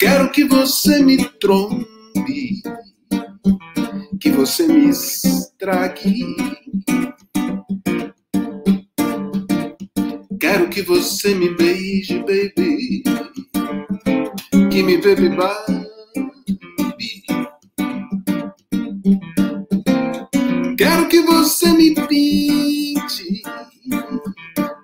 Quero 0.00 0.32
que 0.32 0.42
você 0.44 1.00
me 1.04 1.24
trombe, 1.38 2.62
que 4.20 4.32
você 4.32 4.66
me 4.66 4.90
estrague. 4.90 6.34
Quero 10.40 10.68
que 10.68 10.82
você 10.82 11.32
me 11.32 11.54
beije, 11.54 12.18
baby, 12.18 13.04
que 14.68 14.82
me 14.82 14.98
bebe 14.98 15.28
babe. 15.28 15.81
Quero 20.92 21.08
que 21.08 21.22
você 21.22 21.72
me 21.72 21.94
pinte 21.94 23.42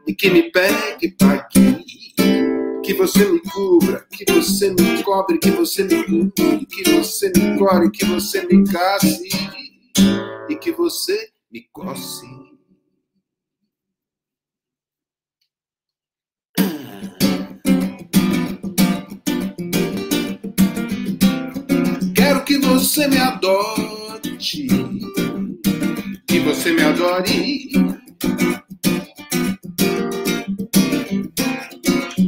e 0.07 0.15
que 0.15 0.31
me 0.31 0.51
pegue 0.51 1.11
pra 1.19 1.35
aqui. 1.35 1.85
Que 2.83 2.95
você 2.95 3.27
me 3.27 3.39
cubra, 3.41 4.07
que 4.11 4.25
você 4.33 4.71
me 4.71 5.03
cobre, 5.03 5.37
que 5.37 5.51
você 5.51 5.85
me 5.85 6.03
cubra, 6.05 6.67
que 6.67 6.91
você 6.93 7.31
me 7.37 7.59
core, 7.59 7.91
que 7.91 8.07
você 8.07 8.43
me 8.47 8.65
casse 8.65 9.29
e 10.49 10.57
que 10.57 10.73
você 10.73 11.29
me 11.53 11.69
coce. 11.71 12.27
Quero 22.15 22.45
que 22.45 22.57
você 22.57 23.07
me 23.09 23.19
adote, 23.19 24.69
que 26.29 26.41
você 26.41 26.73
me 26.73 26.83
adore. 26.83 27.71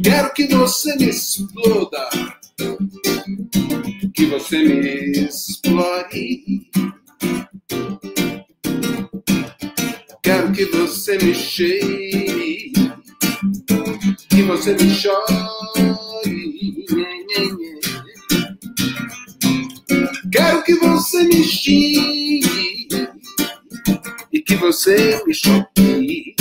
Quero 0.03 0.33
que 0.33 0.47
você 0.47 0.95
me 0.97 1.09
exploda, 1.09 2.09
que 4.15 4.25
você 4.25 4.63
me 4.63 5.11
explore. 5.11 6.67
Quero 10.23 10.51
que 10.51 10.65
você 10.65 11.17
me 11.19 11.33
cheire, 11.35 12.71
que 14.29 14.41
você 14.43 14.73
me 14.73 14.89
chore. 14.89 15.61
Quero 20.31 20.63
que 20.63 20.73
você 20.75 21.23
me 21.25 21.43
xingue 21.43 23.10
e 24.31 24.41
que 24.41 24.55
você 24.55 25.21
me 25.25 25.33
choque. 25.33 26.35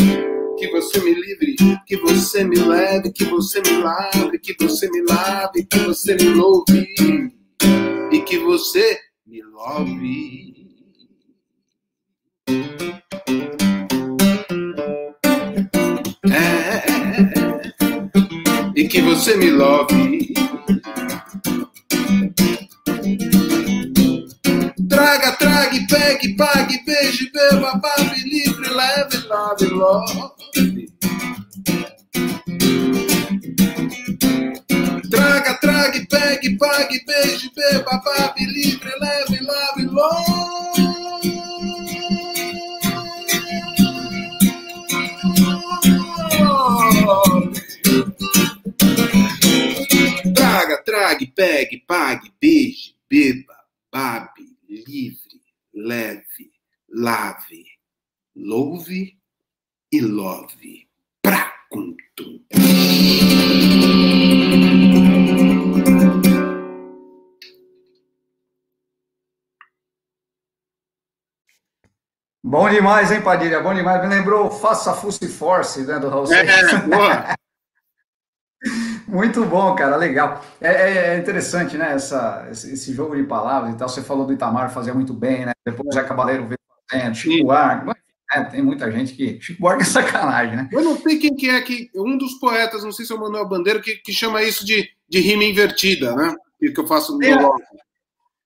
Que 0.59 0.71
você 0.73 1.01
me 1.01 1.15
livre, 1.15 1.57
que 1.87 1.97
você 1.97 2.45
me 2.45 2.57
leve, 2.57 3.11
que 3.13 3.25
você 3.25 3.63
me 3.63 3.79
lave, 3.79 4.39
que 4.39 4.55
você 4.61 4.91
me 4.91 5.03
lave, 5.09 5.65
que 5.65 5.79
você 5.79 6.15
me 6.15 6.25
louve 6.25 6.87
e 8.13 8.21
que 8.21 8.39
você 8.39 8.99
me 9.27 9.43
love. 9.43 10.61
É, 16.31 16.83
e 18.77 18.87
que 18.87 19.01
você 19.01 19.37
me 19.37 19.51
love. 19.51 20.35
Traga, 24.89 25.33
trague, 25.71 25.87
pegue, 25.87 26.37
pague, 26.37 26.85
beije, 26.85 27.31
beba, 27.33 27.81
babe, 27.81 28.17
livre, 28.25 28.71
leve, 28.71 29.19
lave, 29.29 29.67
love. 29.69 30.33
Traga, 35.11 35.59
trague, 35.61 36.07
pegue, 36.07 36.57
pague, 36.59 37.05
beije, 37.07 37.51
beba, 37.55 38.03
babe, 38.05 38.47
livre, 38.47 38.93
leve, 39.01 39.41
lave, 39.43 39.85
love. 39.87 40.41
Traga, 50.35 50.83
trague, 50.85 51.27
pegue, 51.37 51.83
pague, 51.87 52.31
beije, 52.41 52.95
beba, 53.09 53.55
babe, 53.93 54.51
livre, 54.69 55.20
leve, 55.85 56.53
lave, 56.89 57.65
louve 58.37 59.19
e 59.93 60.01
love. 60.01 60.89
Pra 61.23 61.53
contum. 61.71 62.45
Bom 72.43 72.69
demais, 72.69 73.13
hein, 73.13 73.23
Padilha? 73.23 73.61
Bom 73.61 73.75
demais. 73.75 74.03
Me 74.03 74.09
lembrou 74.09 74.51
Faça 74.51 74.95
Fusse 74.95 75.29
Force, 75.29 75.85
né, 75.87 75.99
do 75.99 76.09
Raul 76.09 76.33
É, 76.33 76.79
boa. 76.87 77.37
Muito 79.11 79.45
bom, 79.45 79.75
cara, 79.75 79.97
legal. 79.97 80.45
É, 80.61 80.69
é, 80.69 81.15
é 81.15 81.19
interessante, 81.19 81.77
né, 81.77 81.95
essa, 81.95 82.47
esse, 82.51 82.95
jogo 82.95 83.17
de 83.17 83.25
palavras 83.25 83.75
e 83.75 83.77
tal. 83.77 83.89
Você 83.89 84.03
falou 84.03 84.25
do 84.25 84.33
Itamar, 84.33 84.73
fazia 84.73 84.95
muito 84.95 85.13
bem, 85.13 85.45
né? 85.45 85.53
Depois 85.67 85.89
o 85.89 85.93
Zé 85.93 86.05
Cabaleiro 86.05 86.47
veio 86.47 86.59
fazendo, 86.89 87.15
Chico. 87.15 87.45
Buarque. 87.45 87.91
É, 88.33 88.45
tem 88.45 88.63
muita 88.63 88.91
gente 88.93 89.13
que... 89.15 89.41
Chico 89.41 89.61
Buarque 89.61 89.83
é 89.83 89.87
sacanagem, 89.87 90.57
né? 90.57 90.69
Eu 90.73 90.83
não 90.83 90.97
sei 90.97 91.19
quem 91.19 91.35
que 91.35 91.51
é 91.51 91.61
que. 91.61 91.91
Um 91.97 92.17
dos 92.17 92.35
poetas, 92.35 92.85
não 92.85 92.93
sei 92.93 93.05
se 93.05 93.13
é 93.13 93.17
o 93.17 93.21
Manuel 93.21 93.49
Bandeira, 93.49 93.81
que, 93.81 93.97
que 93.97 94.13
chama 94.13 94.43
isso 94.43 94.65
de, 94.65 94.89
de 95.09 95.21
rima 95.21 95.43
invertida, 95.43 96.15
né? 96.15 96.35
Que 96.61 96.71
que 96.71 96.81
eu 96.81 96.87
faço 96.87 97.19
no 97.19 97.25
É. 97.25 97.35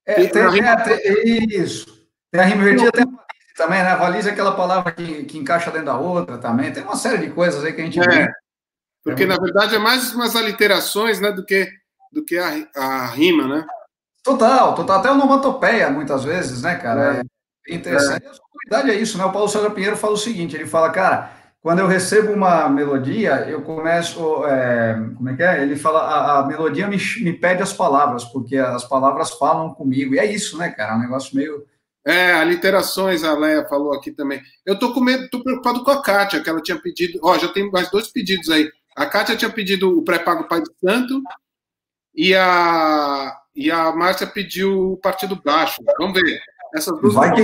É, 0.07 0.15
Tem 0.15 0.29
tem, 0.29 0.43
a 0.43 0.51
rima- 0.51 0.69
é, 0.69 0.77
tem- 0.77 1.61
isso. 1.61 1.87
Tem 2.31 2.41
a 2.41 2.45
rima 2.45 2.63
invertida, 2.63 2.93
tem 2.93 3.03
a 3.03 3.07
valise 3.07 3.55
também, 3.57 3.83
né? 3.83 3.91
A 3.91 3.97
valise 3.97 4.29
é 4.29 4.33
aquela 4.33 4.53
palavra 4.53 4.93
que, 4.93 5.25
que 5.25 5.39
encaixa 5.39 5.71
dentro 5.71 5.87
da 5.87 5.99
outra 5.99 6.39
também. 6.39 6.73
Tem 6.73 6.83
uma 6.83 6.97
série 6.97 7.19
de 7.27 7.33
coisas 7.33 7.63
aí 7.65 7.73
que 7.73 7.81
a 7.81 7.85
gente 7.85 8.01
É. 8.01 8.27
Porque, 9.05 9.27
na 9.27 9.37
verdade, 9.37 9.75
é 9.75 9.79
mais 9.79 10.15
umas 10.15 10.35
aliterações 10.35 11.21
né, 11.21 11.31
do 11.31 11.45
que, 11.45 11.71
do 12.11 12.25
que 12.25 12.39
a, 12.39 12.67
a 12.75 13.07
rima, 13.07 13.47
né? 13.47 13.67
Total, 14.23 14.75
total. 14.75 14.99
Até 14.99 15.11
onomatopeia, 15.13 15.91
muitas 15.91 16.25
vezes, 16.25 16.63
né, 16.63 16.75
cara? 16.77 17.23
É, 17.69 17.75
interessante. 17.75 18.25
E 18.25 18.27
a 18.27 18.33
sonoridade 18.33 18.91
é 18.91 18.95
isso, 18.95 19.19
né? 19.19 19.25
O 19.27 19.33
Paulo 19.33 19.49
César 19.49 19.71
Pinheiro 19.71 19.97
fala 19.97 20.15
o 20.15 20.19
seguinte, 20.19 20.57
ele 20.57 20.65
fala, 20.65 20.89
cara, 20.89 21.31
quando 21.61 21.81
eu 21.81 21.87
recebo 21.87 22.33
uma 22.33 22.67
melodia, 22.69 23.47
eu 23.47 23.61
começo, 23.61 24.45
é, 24.47 24.95
como 25.17 25.29
é 25.29 25.37
que 25.37 25.43
é? 25.43 25.63
Ele 25.63 25.77
fala, 25.77 26.01
a, 26.01 26.39
a 26.39 26.47
melodia 26.47 26.87
me, 26.87 26.97
me 27.21 27.33
pede 27.35 27.63
as 27.63 27.75
palavras, 27.75 28.25
porque 28.25 28.57
as 28.57 28.85
palavras 28.89 29.31
falam 29.33 29.75
comigo. 29.75 30.15
E 30.15 30.19
é 30.19 30.25
isso, 30.25 30.57
né, 30.57 30.71
cara? 30.71 30.93
É 30.93 30.97
um 30.97 31.01
negócio 31.01 31.37
meio... 31.37 31.67
É, 32.07 32.35
aliterações, 32.35 33.25
a 33.25 33.33
Leia 33.33 33.65
falou 33.67 33.95
aqui 33.95 34.11
também. 34.11 34.43
Eu 34.67 34.79
tô 34.79 34.93
com 34.93 35.01
medo, 35.01 35.27
tô 35.31 35.43
preocupado 35.43 35.83
com 35.83 35.91
a 35.91 36.03
Kátia, 36.03 36.43
que 36.43 36.51
ela 36.51 36.61
tinha 36.61 36.79
pedido. 36.79 37.19
Ó, 37.23 37.39
já 37.39 37.49
tem 37.49 37.71
mais 37.71 37.91
dois 37.91 38.09
pedidos 38.09 38.51
aí. 38.51 38.71
A 38.97 39.07
Kátia 39.07 39.37
tinha 39.37 39.51
pedido 39.51 39.99
o 39.99 40.03
pré-pago 40.03 40.49
Pai 40.49 40.63
de 40.63 40.71
Santo 40.81 41.21
e 42.15 42.35
a, 42.35 43.37
e 43.55 43.71
a 43.71 43.93
Márcia 43.93 44.27
pediu 44.27 44.93
o 44.93 44.97
Partido 44.97 45.41
Baixo. 45.43 45.83
Vamos 45.99 46.21
ver. 46.21 46.41
Essas 46.75 47.01
duas. 47.01 47.15
Vai 47.15 47.33
que 47.33 47.43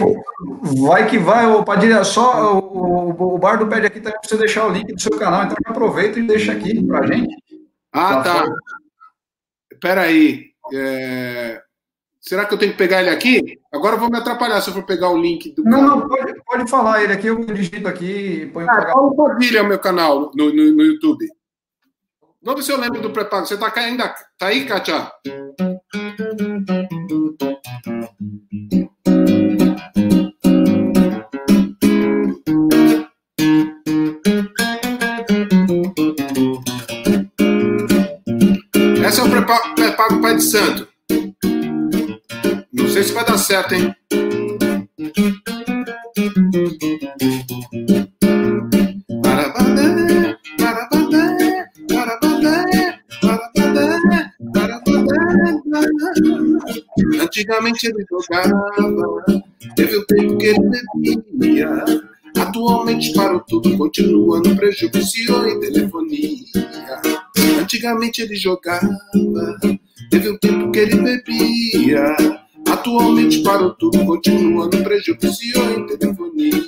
vai, 0.81 1.11
que 1.11 1.19
vai 1.19 1.47
ô, 1.47 1.65
Padilha. 1.65 2.03
Só 2.03 2.59
o, 2.59 3.13
o, 3.13 3.35
o 3.35 3.39
Bardo 3.39 3.69
pede 3.69 3.87
aqui 3.87 4.01
também 4.01 4.19
para 4.19 4.29
você 4.29 4.37
deixar 4.37 4.67
o 4.67 4.71
link 4.71 4.93
do 4.93 5.01
seu 5.01 5.17
canal, 5.17 5.45
então 5.45 5.57
aproveita 5.67 6.19
e 6.19 6.27
deixa 6.27 6.53
aqui 6.53 6.85
pra 6.85 7.07
gente. 7.07 7.37
Ah, 7.93 8.23
tá. 8.23 8.45
foi. 8.45 8.55
Espera 9.73 10.03
aí. 10.03 10.51
É, 10.73 11.63
Será 12.21 12.45
que 12.45 12.53
eu 12.53 12.59
tenho 12.59 12.73
que 12.73 12.79
pegar 12.79 13.01
ele 13.01 13.09
aqui? 13.09 13.59
Agora 13.73 13.97
eu 13.97 14.01
vou 14.01 14.11
me 14.11 14.19
atrapalhar 14.19 14.61
se 14.61 14.69
eu 14.69 14.75
for 14.75 14.85
pegar 14.85 15.09
o 15.09 15.17
link 15.17 15.55
do. 15.55 15.65
Não, 15.65 15.81
não, 15.81 16.09
pode, 16.09 16.35
pode 16.45 16.71
falar 16.71 17.03
ele 17.03 17.15
aqui, 17.15 17.29
eu 17.29 17.43
digito 17.47 17.89
aqui 17.89 18.43
e 18.43 18.47
ponho 18.47 18.67
o 18.67 18.71
Ah. 18.71 18.93
Paulo 18.93 19.17
Padilha 19.17 19.61
é 19.61 19.63
o 19.63 19.69
meu 19.69 19.79
canal 19.79 20.31
no, 20.35 20.53
no, 20.53 20.77
no 20.77 20.83
YouTube. 20.83 21.27
Vamos 22.43 22.65
se 22.65 22.73
eu 22.73 22.81
lembro 22.81 23.03
do 23.03 23.11
pré-pago. 23.11 23.45
Você 23.45 23.55
tá 23.57 23.71
ainda? 23.81 24.15
Tá 24.39 24.47
aí, 24.47 24.65
Kátia? 24.65 25.13
Esse 39.07 39.21
é 39.21 39.23
o 39.23 39.31
pré-pago 39.75 40.23
Pai 40.23 40.37
de 40.37 40.43
Santo. 40.43 40.89
Não 42.73 42.89
sei 42.89 43.03
se 43.03 43.13
vai 43.13 43.25
dar 43.27 43.37
certo, 43.37 43.75
hein? 43.75 43.95
Antigamente 57.41 57.87
ele 57.87 58.05
jogava, 58.11 59.25
teve 59.75 59.97
o 59.97 60.05
tempo 60.05 60.37
que 60.37 60.47
ele 60.49 60.61
bebia. 61.39 61.85
Atualmente 62.37 63.15
parou 63.15 63.41
tudo, 63.41 63.79
continua 63.79 64.41
no 64.41 64.55
prejuízo 64.55 65.49
em 65.49 65.59
telefonia. 65.59 66.37
Antigamente 67.59 68.21
ele 68.21 68.37
jogava, 68.37 68.95
teve 70.11 70.29
um 70.29 70.37
tempo 70.37 70.71
que 70.71 70.81
ele 70.81 70.97
bebia. 70.97 72.15
Atualmente 72.69 73.43
parou 73.43 73.71
tudo, 73.71 74.05
continua 74.05 74.67
no 74.67 74.85
prejuízo 74.85 75.63
em 75.79 75.87
telefonia. 75.87 76.61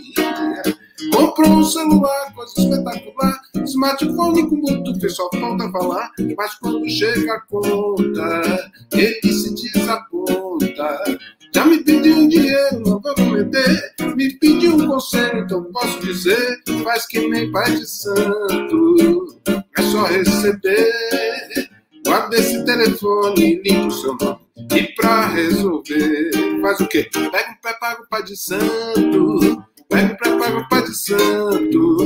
Comprou 1.12 1.50
um 1.50 1.64
celular, 1.64 2.34
coisa 2.34 2.52
espetacular. 2.58 3.40
Smartphone 3.64 4.48
com 4.48 4.60
Bluetooth, 4.60 5.10
só 5.10 5.28
falta 5.38 5.70
falar. 5.70 6.10
Mas 6.36 6.54
quando 6.54 6.88
chega 6.88 7.34
a 7.34 7.40
conta, 7.40 8.70
ele 8.92 9.32
se 9.32 9.54
desaponta. 9.54 11.18
Já 11.54 11.66
me 11.66 11.84
pediu 11.84 12.26
dinheiro, 12.28 12.80
não 12.80 12.98
vou 12.98 13.14
prometer. 13.14 13.94
Me 14.16 14.32
pediu 14.38 14.74
um 14.74 14.86
conselho, 14.86 15.40
então 15.40 15.64
posso 15.64 16.00
dizer: 16.00 16.62
faz 16.82 17.06
que 17.06 17.28
nem 17.28 17.50
pai 17.52 17.70
de 17.76 17.86
santo. 17.86 19.40
É 19.46 19.82
só 19.82 20.04
receber. 20.04 20.92
Guarda 22.06 22.36
esse 22.36 22.64
telefone, 22.64 23.62
limpa 23.62 23.86
o 23.86 23.90
seu 23.90 24.16
nome. 24.16 24.40
E 24.74 24.82
pra 24.94 25.26
resolver, 25.28 26.30
faz 26.60 26.80
o 26.80 26.88
quê? 26.88 27.08
Pega 27.12 27.50
um 27.50 27.60
pré-pago 27.60 28.06
pai 28.08 28.22
de 28.22 28.36
santo. 28.36 29.62
Pega 29.92 30.10
um 30.10 30.16
pré-pago 30.16 30.68
pai 30.70 30.82
de 30.84 30.96
santo. 30.96 31.96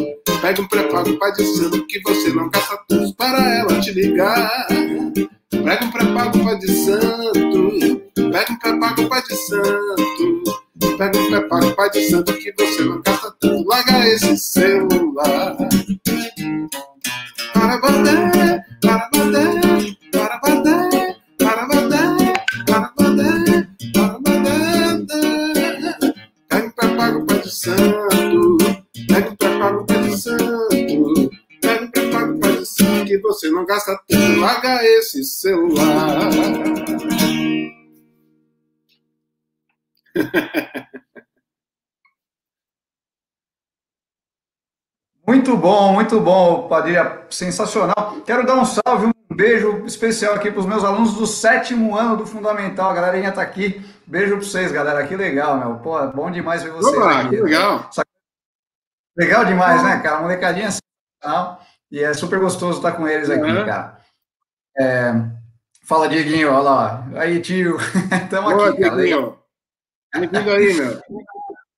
Pega 0.42 0.60
um 0.60 0.66
pré-pago 0.66 1.18
pai 1.18 1.32
de 1.34 1.44
santo 1.44 1.86
que 1.86 2.00
você 2.00 2.32
não 2.32 2.50
gasta 2.50 2.76
tudo 2.88 3.14
para 3.14 3.58
ela 3.58 3.80
te 3.80 3.92
ligar. 3.92 4.66
Pega 5.50 5.84
um 5.84 5.90
pré-pago 5.92 6.44
pai 6.44 6.58
de 6.58 6.68
santo. 6.84 8.02
Pega 8.32 8.52
um 8.52 8.58
pré-pago 8.58 9.08
pai 9.08 9.22
de 9.22 9.36
santo. 9.36 10.42
Pega 10.98 11.16
um 11.16 11.28
pré-pago 11.28 11.76
pai 11.76 11.90
de 11.90 12.10
santo 12.10 12.32
que 12.32 12.52
você 12.58 12.84
não 12.84 13.00
gasta 13.02 13.32
tudo. 13.40 13.68
Larga 13.68 14.08
esse 14.08 14.36
celular. 14.36 15.56
Para 17.54 17.78
bater, 17.78 18.64
para 18.80 19.10
bater, 19.14 19.95
você 33.36 33.50
não 33.50 33.64
gasta 33.66 33.98
tudo. 34.08 34.40
Larga 34.40 34.82
esse 34.84 35.22
celular. 35.24 36.30
Muito 45.26 45.56
bom, 45.56 45.92
muito 45.92 46.20
bom, 46.20 46.68
Padilha, 46.68 47.26
sensacional. 47.28 48.20
Quero 48.24 48.46
dar 48.46 48.54
um 48.54 48.64
salve, 48.64 49.06
um 49.06 49.34
beijo 49.34 49.84
especial 49.84 50.34
aqui 50.34 50.52
para 50.52 50.60
os 50.60 50.66
meus 50.66 50.84
alunos 50.84 51.14
do 51.14 51.26
sétimo 51.26 51.96
ano 51.96 52.16
do 52.16 52.26
Fundamental. 52.26 52.90
A 52.90 52.94
galerinha 52.94 53.32
tá 53.32 53.42
aqui. 53.42 53.84
Beijo 54.06 54.36
para 54.36 54.46
vocês, 54.46 54.70
galera. 54.70 55.04
Que 55.04 55.16
legal, 55.16 55.58
meu. 55.58 55.76
Pô, 55.80 56.06
bom 56.08 56.30
demais 56.30 56.62
ver 56.62 56.70
vocês 56.70 56.96
Olá, 56.96 57.22
aqui. 57.22 57.30
que 57.30 57.42
legal. 57.42 57.90
Legal 59.16 59.44
demais, 59.44 59.82
né, 59.82 59.98
cara? 60.00 60.20
Molecadinha 60.20 60.70
sensacional. 60.70 61.65
E 61.90 62.02
é 62.02 62.12
super 62.14 62.38
gostoso 62.40 62.78
estar 62.78 62.92
com 62.92 63.06
eles 63.06 63.30
aqui, 63.30 63.50
Uhum. 63.50 63.64
cara. 63.64 64.00
É, 64.78 65.12
Fala, 65.84 66.08
Dieguinho, 66.08 66.50
olha 66.50 66.58
lá. 66.58 67.06
Aí, 67.14 67.40
tio. 67.40 67.76
Estamos 68.24 68.52
aqui, 68.52 68.80
cara. 68.82 68.96
Dieguinho. 68.96 69.38
Bem-vindo 70.12 70.50
aí, 70.50 70.74
meu. 70.74 71.00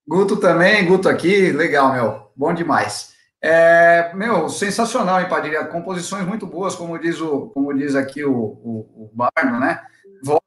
Guto 0.08 0.36
também, 0.38 0.86
Guto 0.86 1.08
aqui, 1.08 1.52
legal, 1.52 1.92
meu, 1.92 2.32
bom 2.34 2.54
demais. 2.54 3.12
É, 3.42 4.10
meu, 4.14 4.48
sensacional, 4.48 5.20
hein, 5.20 5.28
Padilha? 5.28 5.66
Composições 5.66 6.26
muito 6.26 6.46
boas, 6.46 6.74
como 6.74 6.98
diz, 6.98 7.20
o, 7.20 7.48
como 7.50 7.76
diz 7.76 7.94
aqui 7.94 8.24
o, 8.24 8.32
o, 8.32 8.78
o 8.96 9.10
Barno, 9.12 9.60
né? 9.60 9.82
Voz 10.24 10.40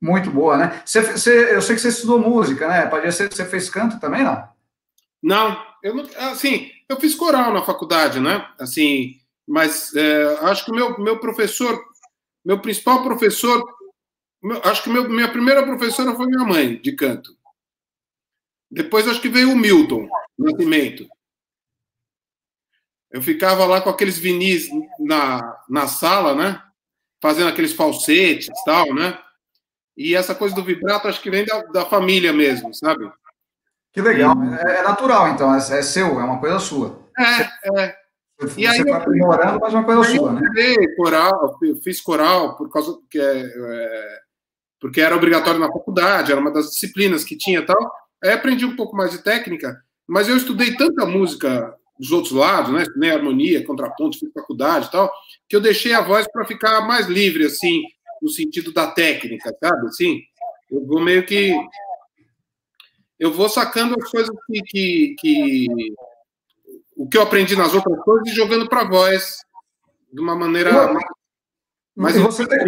muito 0.00 0.30
boa, 0.30 0.58
né? 0.58 0.82
Você, 0.84 1.00
você, 1.00 1.54
eu 1.54 1.62
sei 1.62 1.74
que 1.74 1.80
você 1.80 1.88
estudou 1.88 2.18
música, 2.18 2.68
né, 2.68 2.86
Padilha? 2.86 3.10
Você, 3.10 3.26
você 3.28 3.44
fez 3.46 3.70
canto 3.70 3.98
também, 3.98 4.22
não? 4.22 4.46
Não, 5.22 5.56
eu 5.82 5.94
não. 5.94 6.04
Assim, 6.30 6.70
eu 6.88 7.00
fiz 7.00 7.14
coral 7.14 7.52
na 7.52 7.62
faculdade, 7.62 8.20
né? 8.20 8.48
Assim, 8.58 9.20
mas 9.46 9.94
é, 9.94 10.38
acho 10.42 10.64
que 10.64 10.70
o 10.70 10.74
meu, 10.74 10.98
meu 10.98 11.18
professor, 11.18 11.82
meu 12.44 12.60
principal 12.60 13.02
professor, 13.02 13.62
meu- 14.42 14.60
acho 14.64 14.82
que 14.84 14.90
meu, 14.90 15.08
minha 15.08 15.30
primeira 15.30 15.64
professora 15.64 16.14
foi 16.14 16.26
minha 16.26 16.46
mãe, 16.46 16.80
de 16.80 16.92
canto. 16.96 17.36
Depois 18.70 19.06
acho 19.08 19.20
que 19.20 19.28
veio 19.28 19.52
o 19.52 19.56
Milton 19.56 20.08
Nascimento. 20.38 21.06
Eu 23.10 23.22
ficava 23.22 23.64
lá 23.64 23.80
com 23.80 23.88
aqueles 23.90 24.18
vinis 24.18 24.68
na, 24.98 25.58
na 25.68 25.86
sala, 25.86 26.34
né? 26.34 26.62
Fazendo 27.22 27.48
aqueles 27.48 27.72
falsetes 27.72 28.48
e 28.48 28.64
tal, 28.64 28.94
né? 28.94 29.18
E 29.96 30.14
essa 30.14 30.34
coisa 30.34 30.54
do 30.54 30.64
vibrato 30.64 31.08
acho 31.08 31.22
que 31.22 31.30
vem 31.30 31.44
da, 31.44 31.62
da 31.64 31.86
família 31.86 32.32
mesmo, 32.32 32.74
sabe? 32.74 33.10
Que 33.98 34.02
legal. 34.02 34.32
É, 34.64 34.76
é 34.78 34.82
natural, 34.82 35.26
então, 35.30 35.52
é, 35.52 35.56
é 35.58 35.82
seu, 35.82 36.20
é 36.20 36.24
uma 36.24 36.38
coisa 36.38 36.60
sua. 36.60 37.00
É, 37.18 37.80
é. 37.82 37.96
Você 38.40 38.60
E 38.60 38.66
aí 38.68 38.78
está 38.78 38.90
eu- 38.90 38.94
aprimorando, 38.94 39.58
mas 39.60 39.74
é 39.74 39.76
uma 39.76 39.84
coisa 39.84 40.04
sua, 40.04 40.28
eu 40.28 40.32
né? 40.34 40.40
estudei 40.40 40.94
coral, 40.94 41.58
eu 41.60 41.76
fiz 41.82 42.00
coral 42.00 42.56
por 42.56 42.70
causa 42.70 42.96
que 43.10 43.18
é, 43.18 43.40
é, 43.40 44.18
porque 44.80 45.00
era 45.00 45.16
obrigatório 45.16 45.58
na 45.58 45.66
faculdade, 45.66 46.30
era 46.30 46.40
uma 46.40 46.52
das 46.52 46.66
disciplinas 46.70 47.24
que 47.24 47.36
tinha 47.36 47.58
e 47.58 47.66
tal. 47.66 47.76
Aí 48.22 48.30
aprendi 48.30 48.64
um 48.64 48.76
pouco 48.76 48.96
mais 48.96 49.10
de 49.10 49.18
técnica, 49.18 49.76
mas 50.06 50.28
eu 50.28 50.36
estudei 50.36 50.76
tanta 50.76 51.04
música 51.04 51.74
dos 51.98 52.12
outros 52.12 52.32
lados, 52.32 52.72
né? 52.72 52.82
Estudei 52.82 53.10
harmonia, 53.10 53.66
contraponto, 53.66 54.16
fiz 54.20 54.32
faculdade 54.32 54.86
e 54.86 54.90
tal, 54.92 55.10
que 55.48 55.56
eu 55.56 55.60
deixei 55.60 55.92
a 55.92 56.02
voz 56.02 56.24
para 56.30 56.44
ficar 56.46 56.80
mais 56.82 57.08
livre, 57.08 57.46
assim, 57.46 57.82
no 58.22 58.28
sentido 58.28 58.72
da 58.72 58.86
técnica, 58.92 59.52
sabe? 59.60 59.88
Assim, 59.88 60.20
eu 60.70 60.86
vou 60.86 61.00
meio 61.00 61.26
que 61.26 61.52
eu 63.18 63.32
vou 63.32 63.48
sacando 63.48 63.96
as 64.00 64.10
coisas 64.10 64.34
que, 64.46 64.62
que, 64.62 65.14
que 65.18 65.66
o 66.96 67.08
que 67.08 67.16
eu 67.16 67.22
aprendi 67.22 67.56
nas 67.56 67.74
outras 67.74 67.98
coisas 68.02 68.28
e 68.28 68.34
jogando 68.34 68.68
para 68.68 68.84
voz 68.88 69.38
de 70.12 70.20
uma 70.20 70.34
maneira 70.34 70.92
mais 70.92 71.04
Mas 71.96 72.16
E 72.16 72.20
você, 72.20 72.46
tem, 72.46 72.58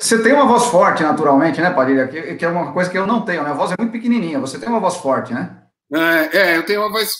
você 0.00 0.22
tem 0.22 0.32
uma 0.32 0.46
voz 0.46 0.64
forte, 0.66 1.02
naturalmente, 1.02 1.60
né, 1.60 1.70
Padilha? 1.70 2.08
Que, 2.08 2.34
que 2.34 2.44
é 2.44 2.48
uma 2.48 2.72
coisa 2.72 2.90
que 2.90 2.98
eu 2.98 3.06
não 3.06 3.24
tenho, 3.24 3.42
né? 3.42 3.50
A 3.50 3.54
voz 3.54 3.70
é 3.70 3.76
muito 3.78 3.92
pequenininha. 3.92 4.40
Você 4.40 4.58
tem 4.58 4.68
uma 4.68 4.80
voz 4.80 4.96
forte, 4.96 5.32
né? 5.32 5.62
É, 5.94 6.38
é, 6.38 6.56
eu 6.56 6.66
tenho 6.66 6.80
uma 6.80 6.90
voz 6.90 7.12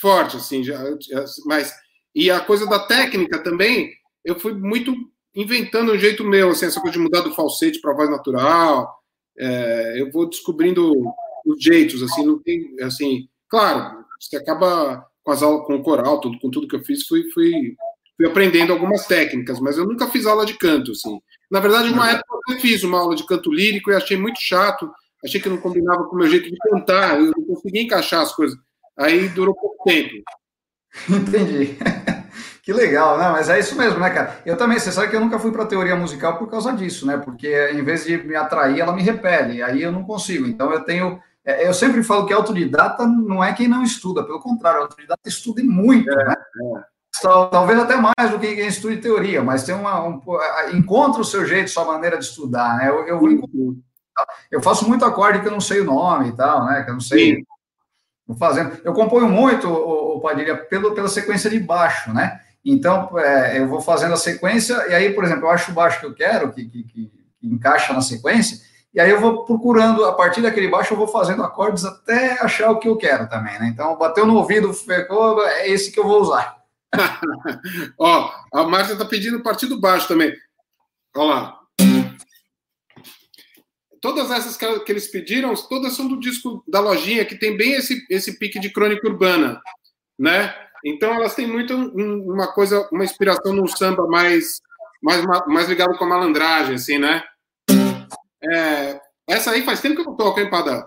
forte, 0.00 0.36
assim, 0.36 0.64
já- 0.64 0.80
mas 1.46 1.72
e 2.14 2.28
a 2.30 2.40
coisa 2.40 2.66
da 2.66 2.80
técnica 2.80 3.38
também, 3.40 3.92
eu 4.24 4.38
fui 4.38 4.52
muito 4.52 4.92
inventando 5.34 5.92
um 5.92 5.98
jeito 5.98 6.24
meu, 6.24 6.50
assim, 6.50 6.66
essa 6.66 6.80
coisa 6.80 6.96
de 6.96 7.02
mudar 7.02 7.20
do 7.20 7.32
falsete 7.34 7.80
para 7.80 7.94
voz 7.94 8.10
natural. 8.10 8.92
é, 9.38 9.94
eu 10.00 10.10
vou 10.10 10.28
descobrindo 10.28 10.92
os 11.52 11.62
jeitos, 11.62 12.02
assim, 12.02 12.24
não 12.24 12.38
tem, 12.38 12.74
assim, 12.82 13.28
claro, 13.48 14.04
você 14.18 14.36
acaba 14.36 15.06
com 15.22 15.32
as 15.32 15.42
aulas, 15.42 15.66
com 15.66 15.76
o 15.76 15.82
coral, 15.82 16.20
tudo, 16.20 16.38
com 16.38 16.50
tudo 16.50 16.68
que 16.68 16.76
eu 16.76 16.84
fiz, 16.84 17.06
fui, 17.06 17.30
fui, 17.32 17.74
fui 18.16 18.26
aprendendo 18.26 18.72
algumas 18.72 19.06
técnicas, 19.06 19.60
mas 19.60 19.76
eu 19.76 19.86
nunca 19.86 20.08
fiz 20.08 20.26
aula 20.26 20.46
de 20.46 20.54
canto, 20.54 20.92
assim. 20.92 21.20
Na 21.50 21.60
verdade, 21.60 21.92
uma 21.92 22.10
época 22.10 22.36
eu 22.50 22.60
fiz 22.60 22.82
uma 22.84 22.98
aula 22.98 23.14
de 23.14 23.26
canto 23.26 23.52
lírico 23.52 23.90
e 23.90 23.94
achei 23.94 24.16
muito 24.16 24.40
chato, 24.40 24.90
achei 25.24 25.40
que 25.40 25.48
não 25.48 25.58
combinava 25.58 26.04
com 26.04 26.16
o 26.16 26.18
meu 26.18 26.28
jeito 26.28 26.50
de 26.50 26.56
cantar, 26.56 27.18
eu 27.20 27.32
não 27.36 27.44
conseguia 27.44 27.82
encaixar 27.82 28.22
as 28.22 28.34
coisas. 28.34 28.58
Aí 28.96 29.28
durou 29.30 29.54
pouco 29.54 29.84
tempo. 29.84 30.22
Entendi. 31.08 31.76
Que 32.62 32.74
legal, 32.74 33.18
né? 33.18 33.30
Mas 33.30 33.48
é 33.48 33.58
isso 33.58 33.76
mesmo, 33.76 33.98
né, 33.98 34.10
cara? 34.10 34.38
Eu 34.44 34.56
também, 34.56 34.78
você 34.78 34.92
sabe 34.92 35.08
que 35.08 35.16
eu 35.16 35.20
nunca 35.20 35.38
fui 35.38 35.50
para 35.50 35.66
teoria 35.66 35.96
musical 35.96 36.38
por 36.38 36.48
causa 36.48 36.72
disso, 36.72 37.06
né? 37.06 37.16
Porque 37.16 37.70
em 37.72 37.82
vez 37.82 38.04
de 38.04 38.18
me 38.18 38.36
atrair, 38.36 38.80
ela 38.80 38.92
me 38.92 39.02
repele, 39.02 39.62
aí 39.62 39.82
eu 39.82 39.90
não 39.90 40.04
consigo. 40.04 40.46
Então 40.46 40.70
eu 40.72 40.80
tenho. 40.84 41.20
É, 41.44 41.66
Eu 41.68 41.74
sempre 41.74 42.02
falo 42.02 42.26
que 42.26 42.32
autodidata 42.32 43.06
não 43.06 43.42
é 43.42 43.52
quem 43.52 43.68
não 43.68 43.82
estuda, 43.82 44.22
pelo 44.24 44.40
contrário, 44.40 44.82
autodidata 44.82 45.20
estuda 45.26 45.62
muito, 45.64 46.06
né? 46.14 46.34
Tal- 47.22 47.50
Talvez 47.50 47.78
até 47.78 47.96
mais 47.96 48.30
do 48.30 48.38
que 48.38 48.54
quem 48.54 48.66
estuda 48.66 48.96
teoria, 48.96 49.42
mas 49.42 49.64
tem 49.64 49.74
uma. 49.74 50.02
Um, 50.06 50.20
encontra 50.74 51.20
o 51.20 51.24
seu 51.24 51.44
jeito, 51.44 51.68
sua 51.70 51.84
maneira 51.84 52.16
de 52.18 52.24
estudar, 52.24 52.76
né? 52.78 52.88
Eu, 52.88 53.06
eu, 53.06 53.18
vou- 53.18 53.76
eu 54.50 54.62
faço 54.62 54.88
muito 54.88 55.04
acorde 55.04 55.40
que 55.40 55.48
eu 55.48 55.52
não 55.52 55.60
sei 55.60 55.80
o 55.80 55.84
nome 55.84 56.28
e 56.28 56.32
tal, 56.36 56.64
né? 56.66 56.82
Que 56.82 56.90
eu 56.90 56.94
não 56.94 57.00
sei. 57.00 57.36
Sim. 57.36 57.42
Fazendo. 58.38 58.78
Eu 58.84 58.92
componho 58.92 59.28
muito, 59.28 59.68
o, 59.68 60.16
o 60.16 60.20
Padilha, 60.20 60.56
pelo, 60.56 60.94
pela 60.94 61.08
sequência 61.08 61.50
de 61.50 61.58
baixo, 61.58 62.12
né? 62.12 62.40
Então, 62.64 63.18
é, 63.18 63.58
eu 63.58 63.66
vou 63.66 63.80
fazendo 63.80 64.14
a 64.14 64.18
sequência, 64.18 64.74
e 64.88 64.94
aí, 64.94 65.12
por 65.14 65.24
exemplo, 65.24 65.46
eu 65.46 65.50
acho 65.50 65.70
o 65.72 65.74
baixo 65.74 65.98
que 65.98 66.06
eu 66.06 66.14
quero, 66.14 66.52
que, 66.52 66.64
que, 66.64 66.84
que- 66.84 67.10
que 67.40 67.46
encaixa 67.48 67.92
na 67.92 68.02
sequência, 68.02 68.58
e 68.92 69.00
aí 69.00 69.10
eu 69.10 69.20
vou 69.20 69.44
procurando, 69.44 70.04
a 70.04 70.12
partir 70.12 70.42
daquele 70.42 70.68
baixo, 70.68 70.94
eu 70.94 70.98
vou 70.98 71.06
fazendo 71.06 71.44
acordes 71.44 71.84
até 71.84 72.42
achar 72.42 72.70
o 72.70 72.78
que 72.78 72.88
eu 72.88 72.96
quero 72.96 73.28
também, 73.28 73.56
né? 73.60 73.68
Então, 73.68 73.96
bateu 73.96 74.26
no 74.26 74.34
ouvido, 74.34 74.74
ficou, 74.74 75.44
é 75.46 75.68
esse 75.68 75.92
que 75.92 76.00
eu 76.00 76.04
vou 76.04 76.20
usar. 76.20 76.56
Ó, 77.96 78.30
a 78.52 78.64
Márcia 78.64 78.96
tá 78.96 79.04
pedindo 79.04 79.42
partido 79.42 79.80
baixo 79.80 80.08
também. 80.08 80.34
Olha 81.16 81.28
lá. 81.28 81.60
todas 84.00 84.30
essas 84.30 84.56
que, 84.56 84.90
eles 84.90 85.06
pediram, 85.06 85.54
todas 85.54 85.92
são 85.94 86.08
do 86.08 86.18
disco 86.18 86.64
da 86.66 86.80
lojinha, 86.80 87.24
que 87.24 87.38
tem 87.38 87.56
bem 87.56 87.74
esse, 87.74 88.04
esse 88.10 88.38
pique 88.38 88.58
de 88.58 88.72
crônica 88.72 89.06
urbana, 89.06 89.60
né? 90.18 90.52
Então 90.84 91.14
elas 91.14 91.34
têm 91.34 91.46
muito 91.46 91.74
um, 91.74 92.32
uma 92.32 92.52
coisa, 92.52 92.88
uma 92.90 93.04
inspiração 93.04 93.52
num 93.52 93.68
samba 93.68 94.06
mais, 94.08 94.60
mais, 95.00 95.24
mais 95.46 95.68
ligado 95.68 95.96
com 95.96 96.04
a 96.04 96.08
malandragem, 96.08 96.74
assim, 96.74 96.98
né? 96.98 97.22
É, 98.42 99.00
essa 99.28 99.50
aí 99.50 99.64
faz 99.64 99.80
tempo 99.80 99.96
que 99.96 100.00
eu 100.02 100.06
não 100.06 100.16
toco, 100.16 100.40
hein, 100.40 100.50
Padã? 100.50 100.82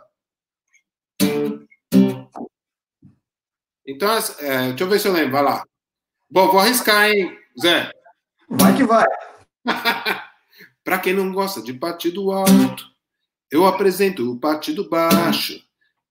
Então, 3.86 4.10
é, 4.40 4.70
deixa 4.70 4.84
eu 4.84 4.88
ver 4.88 5.00
se 5.00 5.08
eu 5.08 5.14
lembro, 5.14 5.34
vai 5.34 5.44
lá. 5.44 5.64
Bom, 6.30 6.48
vou 6.48 6.60
arriscar, 6.60 7.10
hein, 7.10 7.38
Zé? 7.62 7.92
Vai 8.50 8.76
que 8.76 8.84
vai. 8.84 9.06
Para 10.84 11.00
quem 11.00 11.14
não 11.14 11.32
gosta 11.32 11.62
de 11.62 11.74
partido 11.74 12.32
alto, 12.32 12.86
eu 13.52 13.66
apresento 13.66 14.32
o 14.32 14.40
partido 14.40 14.90
baixo. 14.90 15.62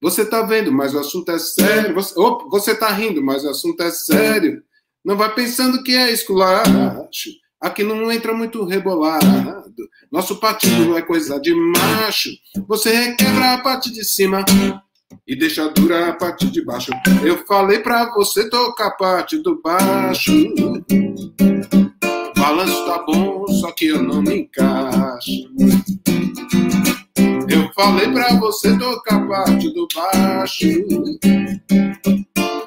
Você 0.00 0.24
tá 0.24 0.42
vendo, 0.42 0.72
mas 0.72 0.94
o 0.94 0.98
assunto 0.98 1.30
é 1.30 1.38
sério. 1.38 1.94
Você, 1.94 2.14
oh, 2.18 2.48
você 2.48 2.74
tá 2.74 2.88
rindo, 2.88 3.22
mas 3.22 3.44
o 3.44 3.50
assunto 3.50 3.82
é 3.82 3.90
sério. 3.90 4.62
Não 5.04 5.16
vai 5.16 5.34
pensando 5.34 5.82
que 5.82 5.94
é 5.94 6.10
esculacho. 6.10 6.70
Aqui 7.62 7.84
não 7.84 8.10
entra 8.10 8.34
muito 8.34 8.64
rebolado. 8.64 9.24
Nosso 10.10 10.40
partido 10.40 10.98
é 10.98 11.02
coisa 11.02 11.40
de 11.40 11.54
macho. 11.54 12.30
Você 12.66 12.92
requebra 12.92 13.54
a 13.54 13.58
parte 13.58 13.92
de 13.92 14.04
cima 14.04 14.44
e 15.26 15.36
deixa 15.36 15.68
dura 15.68 16.08
a 16.08 16.12
parte 16.12 16.50
de 16.50 16.64
baixo. 16.64 16.90
Eu 17.24 17.46
falei 17.46 17.78
pra 17.78 18.12
você 18.14 18.50
tocar 18.50 18.88
a 18.88 18.96
parte 18.96 19.38
do 19.38 19.62
baixo. 19.62 20.32
Balanço 22.36 22.84
tá 22.84 23.04
bom, 23.06 23.46
só 23.60 23.70
que 23.70 23.86
eu 23.86 24.02
não 24.02 24.20
me 24.20 24.40
encaixo. 24.40 25.30
Eu 27.48 27.70
falei 27.74 28.10
pra 28.10 28.34
você 28.40 28.76
tocar 28.76 29.22
a 29.22 29.28
parte 29.28 29.72
do 29.72 29.86
baixo. 29.94 30.66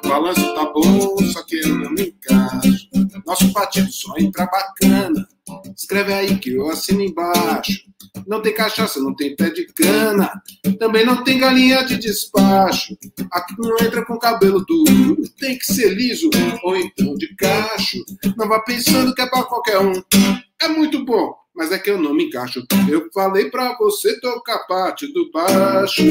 Balanço 0.08 0.54
tá 0.54 0.64
bom, 0.72 1.18
só 1.32 1.42
que 1.42 1.56
eu 1.56 1.68
não 1.68 1.90
me 1.90 2.02
encaixo. 2.08 2.75
Nosso 3.26 3.52
partido 3.52 3.90
só 3.90 4.14
entra 4.18 4.46
bacana. 4.46 5.26
Escreve 5.76 6.12
aí 6.12 6.38
que 6.38 6.52
eu 6.52 6.70
assino 6.70 7.02
embaixo. 7.02 7.72
Não 8.26 8.40
tem 8.40 8.54
cachaça, 8.54 9.00
não 9.00 9.14
tem 9.14 9.34
pé 9.34 9.50
de 9.50 9.66
cana. 9.66 10.30
Também 10.78 11.04
não 11.04 11.24
tem 11.24 11.38
galinha 11.38 11.84
de 11.84 11.96
despacho. 11.96 12.96
Aqui 13.32 13.54
não 13.58 13.76
entra 13.80 14.04
com 14.04 14.18
cabelo 14.18 14.64
duro. 14.64 15.22
Tem 15.38 15.58
que 15.58 15.64
ser 15.64 15.92
liso 15.92 16.30
ou 16.62 16.76
então 16.76 17.14
de 17.14 17.34
cacho. 17.34 17.98
Não 18.36 18.48
vá 18.48 18.60
pensando 18.60 19.14
que 19.14 19.22
é 19.22 19.26
pra 19.26 19.42
qualquer 19.42 19.80
um. 19.80 19.92
É 20.60 20.68
muito 20.68 21.04
bom, 21.04 21.34
mas 21.54 21.72
é 21.72 21.78
que 21.78 21.90
eu 21.90 22.00
não 22.00 22.14
me 22.14 22.24
encaixo. 22.26 22.64
Eu 22.88 23.08
falei 23.12 23.50
pra 23.50 23.76
você 23.76 24.20
tocar 24.20 24.60
parte 24.66 25.12
do 25.12 25.30
baixo. 25.32 26.02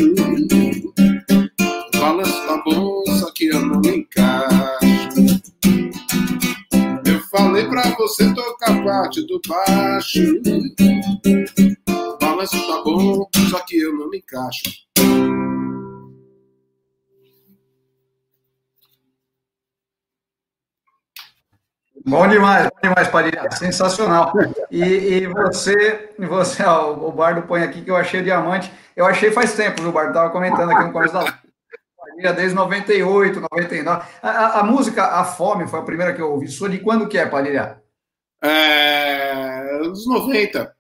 O 1.94 1.98
balanço 1.98 2.48
tá 2.48 2.62
bom, 2.66 3.04
só 3.20 3.32
que 3.32 3.48
eu 3.48 3.66
não 3.66 3.80
me 3.80 3.98
encaixo. 3.98 4.55
Falei 7.56 7.68
pra 7.70 7.84
você 7.96 8.34
tocar 8.34 8.84
parte 8.84 9.26
do 9.26 9.40
baixo. 9.48 10.20
Balanço 12.20 12.68
tá 12.68 12.84
bom, 12.84 13.30
só 13.50 13.60
que 13.60 13.80
eu 13.80 13.96
não 13.96 14.10
me 14.10 14.18
encaixo. 14.18 14.64
Bom 22.08 22.28
demais, 22.28 22.66
bom 22.66 22.90
demais, 22.90 23.08
Padilha. 23.08 23.50
Sensacional. 23.52 24.34
E, 24.70 24.84
e 24.84 25.28
você, 25.28 26.14
você 26.20 26.64
ó, 26.64 26.92
o 26.92 27.12
Bardo 27.12 27.44
põe 27.44 27.64
aqui 27.64 27.82
que 27.82 27.90
eu 27.90 27.96
achei 27.96 28.22
diamante. 28.22 28.72
Eu 28.96 29.06
achei 29.06 29.32
faz 29.32 29.54
tempo, 29.54 29.82
viu, 29.82 29.92
Bardo? 29.92 30.10
Estava 30.10 30.30
comentando 30.30 30.72
aqui 30.72 30.84
no 30.84 30.92
começo 30.92 31.14
da 31.14 31.45
Padilha 32.16 32.34
desde 32.34 32.56
98, 32.56 33.42
99. 33.52 34.06
A, 34.22 34.30
a, 34.30 34.60
a, 34.60 34.64
música 34.64 35.04
A 35.04 35.26
Fome 35.26 35.68
foi 35.68 35.80
a 35.80 35.84
primeira 35.84 36.14
que 36.14 36.22
eu 36.22 36.32
ouvi. 36.32 36.48
Sua 36.48 36.70
de 36.70 36.80
quando 36.80 37.08
que 37.08 37.18
é, 37.18 37.26
Padilha? 37.26 37.82
É, 38.42 39.80
dos 39.80 40.08
90. 40.08 40.74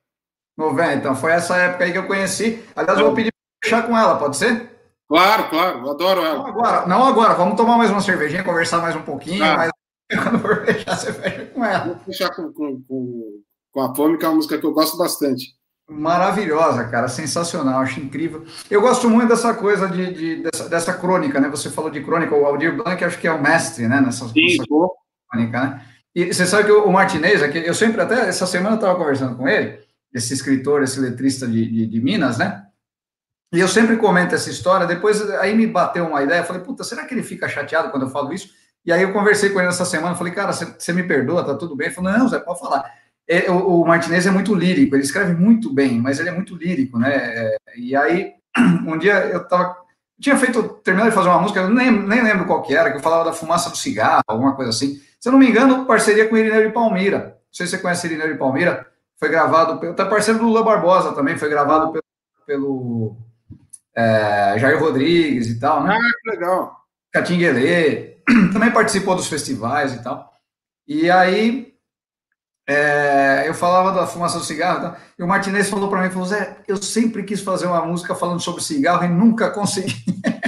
90, 0.57 0.93
então 0.93 1.15
foi 1.15 1.33
essa 1.33 1.57
época 1.57 1.83
aí 1.83 1.91
que 1.91 1.97
eu 1.97 2.07
conheci. 2.07 2.63
Aliás, 2.75 2.97
eu 2.97 3.07
vou 3.07 3.15
pedir 3.15 3.31
para 3.31 3.69
fechar 3.69 3.87
com 3.87 3.97
ela, 3.97 4.17
pode 4.17 4.37
ser? 4.37 4.71
Claro, 5.07 5.49
claro, 5.49 5.79
eu 5.79 5.91
adoro 5.91 6.23
ela. 6.23 6.37
Não 6.37 6.47
agora, 6.47 6.87
não 6.87 7.05
agora, 7.05 7.33
vamos 7.33 7.57
tomar 7.57 7.77
mais 7.77 7.91
uma 7.91 7.99
cervejinha, 7.99 8.43
conversar 8.43 8.81
mais 8.81 8.95
um 8.95 9.01
pouquinho, 9.01 9.43
ah. 9.43 9.57
mas 9.57 9.71
quando 10.23 10.39
for 10.39 10.65
fechar, 10.65 10.95
você 10.95 11.11
fecha 11.11 11.45
com 11.47 11.65
ela. 11.65 11.85
Vou 11.85 11.97
fechar 12.05 12.33
com, 12.33 12.53
com, 12.53 12.81
com, 12.83 13.41
com 13.71 13.81
a 13.81 13.93
Fome, 13.93 14.17
que 14.17 14.23
é 14.23 14.29
uma 14.29 14.35
música 14.35 14.57
que 14.57 14.65
eu 14.65 14.73
gosto 14.73 14.97
bastante. 14.97 15.53
Maravilhosa, 15.87 16.85
cara, 16.85 17.07
sensacional, 17.07 17.81
acho 17.81 17.99
incrível. 17.99 18.43
Eu 18.71 18.81
gosto 18.81 19.07
muito 19.07 19.29
dessa 19.29 19.53
coisa 19.53 19.87
de, 19.87 20.13
de 20.13 20.43
dessa, 20.43 20.67
dessa, 20.67 20.93
crônica, 20.93 21.39
né? 21.39 21.47
Você 21.49 21.69
falou 21.69 21.91
de 21.91 22.03
crônica, 22.03 22.33
o 22.33 22.43
Aldir 22.43 22.75
Blanc 22.75 23.03
acho 23.03 23.19
que 23.19 23.27
é 23.27 23.31
o 23.31 23.41
mestre, 23.41 23.87
né? 23.87 24.01
Nessa, 24.01 24.25
nessa 24.25 24.63
crônica, 24.65 25.61
né? 25.61 25.85
E 26.15 26.33
você 26.33 26.45
sabe 26.45 26.63
que 26.63 26.71
o 26.71 26.91
Martinez, 26.91 27.43
aqui, 27.43 27.59
eu 27.59 27.73
sempre 27.73 28.01
até 28.01 28.27
essa 28.27 28.47
semana 28.47 28.75
estava 28.75 28.97
conversando 28.97 29.35
com 29.35 29.47
ele, 29.47 29.79
esse 30.11 30.33
escritor, 30.33 30.81
esse 30.81 30.99
letrista 30.99 31.45
de, 31.45 31.69
de, 31.69 31.85
de, 31.85 32.01
Minas, 32.01 32.37
né? 32.37 32.65
E 33.53 33.59
eu 33.59 33.67
sempre 33.67 33.95
comento 33.97 34.33
essa 34.33 34.49
história. 34.49 34.87
Depois 34.87 35.21
aí 35.39 35.53
me 35.53 35.67
bateu 35.67 36.07
uma 36.07 36.23
ideia, 36.23 36.43
falei, 36.43 36.63
puta, 36.63 36.83
será 36.83 37.05
que 37.05 37.13
ele 37.13 37.21
fica 37.21 37.47
chateado 37.47 37.91
quando 37.91 38.03
eu 38.03 38.09
falo 38.09 38.33
isso? 38.33 38.49
E 38.83 38.91
aí 38.91 39.03
eu 39.03 39.13
conversei 39.13 39.49
com 39.49 39.59
ele 39.59 39.67
essa 39.67 39.85
semana, 39.85 40.15
falei, 40.15 40.33
cara, 40.33 40.51
você 40.51 40.93
me 40.93 41.03
perdoa, 41.03 41.43
tá 41.43 41.53
tudo 41.55 41.75
bem? 41.75 41.87
Ele 41.87 41.95
falou, 41.95 42.11
não, 42.11 42.27
Zé, 42.27 42.39
pode 42.39 42.59
falar. 42.59 42.91
É, 43.27 43.49
o, 43.49 43.81
o, 43.81 43.87
Martinez 43.87 44.25
é 44.25 44.31
muito 44.31 44.53
lírico, 44.53 44.95
ele 44.95 45.03
escreve 45.03 45.33
muito 45.33 45.73
bem, 45.73 45.99
mas 45.99 46.19
ele 46.19 46.29
é 46.29 46.31
muito 46.31 46.55
lírico, 46.55 46.99
né? 46.99 47.15
É, 47.15 47.57
e 47.75 47.95
aí, 47.95 48.33
um 48.85 48.97
dia 48.97 49.13
eu 49.25 49.47
tava. 49.47 49.75
Tinha 50.19 50.37
feito, 50.37 50.63
terminado 50.83 51.09
de 51.09 51.15
fazer 51.15 51.27
uma 51.27 51.41
música, 51.41 51.59
eu 51.59 51.69
nem, 51.69 51.91
nem 51.91 52.23
lembro 52.23 52.45
qual 52.45 52.61
que 52.61 52.73
era, 52.73 52.89
que 52.89 52.97
eu 52.97 53.01
falava 53.01 53.25
da 53.25 53.33
fumaça 53.33 53.69
do 53.69 53.75
cigarro, 53.75 54.23
alguma 54.27 54.55
coisa 54.55 54.69
assim. 54.69 54.99
Se 55.19 55.27
eu 55.27 55.31
não 55.31 55.39
me 55.39 55.49
engano, 55.49 55.85
parceria 55.85 56.27
com 56.27 56.35
o 56.35 56.37
Irineu 56.37 56.67
de 56.67 56.73
Palmira. 56.73 57.17
Não 57.17 57.33
sei 57.51 57.65
se 57.65 57.71
você 57.71 57.79
conhece 57.79 58.07
Irineu 58.07 58.31
de 58.31 58.37
Palmira. 58.37 58.87
Foi 59.19 59.27
gravado, 59.27 59.79
pelo, 59.79 59.93
tá 59.93 60.05
parceiro 60.05 60.39
do 60.39 60.45
Lula 60.45 60.63
Barbosa 60.63 61.13
também, 61.13 61.37
foi 61.37 61.49
gravado 61.49 61.91
pelo, 61.91 62.03
pelo 62.45 63.17
é, 63.95 64.55
Jair 64.57 64.79
Rodrigues 64.79 65.49
e 65.49 65.59
tal, 65.59 65.83
né? 65.83 65.97
Ah, 65.97 66.21
que 66.21 66.29
legal. 66.29 66.77
Catinguelê. 67.11 68.17
também 68.53 68.71
participou 68.71 69.15
dos 69.15 69.27
festivais 69.27 69.93
e 69.93 70.03
tal. 70.03 70.31
E 70.87 71.09
aí 71.09 71.74
é, 72.67 73.43
eu 73.47 73.53
falava 73.53 73.91
da 73.91 74.07
fumaça 74.07 74.39
do 74.39 74.43
cigarro, 74.43 74.81
tá? 74.81 74.97
e 75.17 75.23
o 75.23 75.27
Martinez 75.27 75.69
falou 75.69 75.89
para 75.89 76.01
mim, 76.01 76.09
falou, 76.09 76.27
Zé, 76.27 76.57
eu 76.67 76.77
sempre 76.77 77.23
quis 77.23 77.41
fazer 77.41 77.67
uma 77.67 77.85
música 77.85 78.15
falando 78.15 78.39
sobre 78.39 78.63
cigarro 78.63 79.05
e 79.05 79.07
nunca 79.07 79.51
consegui. 79.51 79.95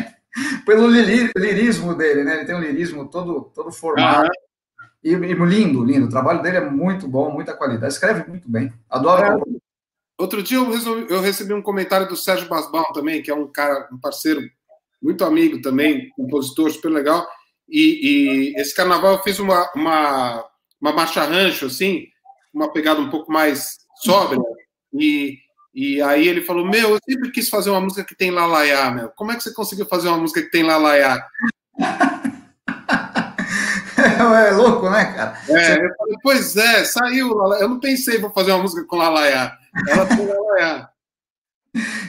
Pelo 0.66 0.88
lirismo 0.88 1.96
dele, 1.96 2.24
né? 2.24 2.38
Ele 2.38 2.46
tem 2.46 2.56
um 2.56 2.60
lirismo 2.60 3.08
todo, 3.08 3.52
todo 3.56 3.72
formado. 3.72 4.30
E, 5.04 5.14
e, 5.14 5.34
lindo, 5.34 5.84
lindo. 5.84 6.08
O 6.08 6.10
trabalho 6.10 6.42
dele 6.42 6.58
é 6.58 6.70
muito 6.70 7.08
bom, 7.08 7.32
muita 7.32 7.54
qualidade. 7.54 7.94
Escreve 7.94 8.30
muito 8.30 8.50
bem. 8.50 8.74
Adoro. 8.90 9.42
É. 9.42 9.58
Outro 10.18 10.44
dia 10.44 10.58
eu, 10.58 10.70
resolvi, 10.70 11.06
eu, 11.10 11.22
recebi 11.22 11.54
um 11.54 11.62
comentário 11.62 12.08
do 12.08 12.18
Sérgio 12.18 12.50
Basbal 12.50 12.92
também, 12.92 13.22
que 13.22 13.32
é 13.32 13.36
um 13.36 13.48
cara, 13.48 13.88
um 13.92 14.00
parceiro 14.00 14.42
muito 15.02 15.24
amigo 15.24 15.62
também, 15.62 16.10
compositor 16.10 16.72
super 16.72 16.90
legal. 16.90 17.26
E, 17.70 18.54
e 18.54 18.62
esse 18.62 18.76
carnaval 18.76 19.14
eu 19.14 19.24
fiz 19.24 19.40
uma, 19.40 19.72
uma, 19.76 20.44
uma 20.82 20.94
marcha 20.94 21.24
rancho, 21.24 21.66
assim, 21.66 22.08
uma 22.54 22.72
pegada 22.72 23.00
um 23.00 23.10
pouco 23.10 23.32
mais 23.32 23.78
sóbria. 24.04 24.40
E, 24.94 25.38
e 25.74 26.02
aí 26.02 26.28
ele 26.28 26.42
falou: 26.42 26.66
Meu, 26.66 26.92
eu 26.92 27.00
sempre 27.08 27.32
quis 27.32 27.50
fazer 27.50 27.70
uma 27.70 27.82
música 27.82 28.04
que 28.04 28.16
tem 28.16 28.32
Lalaiá, 28.32 28.92
meu. 28.92 29.10
Como 29.10 29.32
é 29.32 29.36
que 29.36 29.44
você 29.44 29.54
conseguiu 29.54 29.86
fazer 29.86 30.08
uma 30.08 30.18
música 30.18 30.42
que 30.42 30.52
tem 30.52 30.64
Lalaiá? 30.64 31.26
é 33.98 34.52
louco, 34.52 34.90
né, 34.90 35.06
cara? 35.14 35.38
É, 35.50 35.86
eu 35.86 35.96
falei, 35.96 36.16
pois 36.22 36.56
é, 36.56 36.84
saiu. 36.86 37.30
Eu 37.56 37.70
não 37.70 37.80
pensei, 37.80 38.20
vou 38.20 38.32
fazer 38.32 38.52
uma 38.52 38.64
música 38.64 38.86
com 38.86 38.98
Lalaiá. 38.98 39.58
Ela 39.88 40.06
tem 40.06 40.26
Lalaiá. 40.26 40.90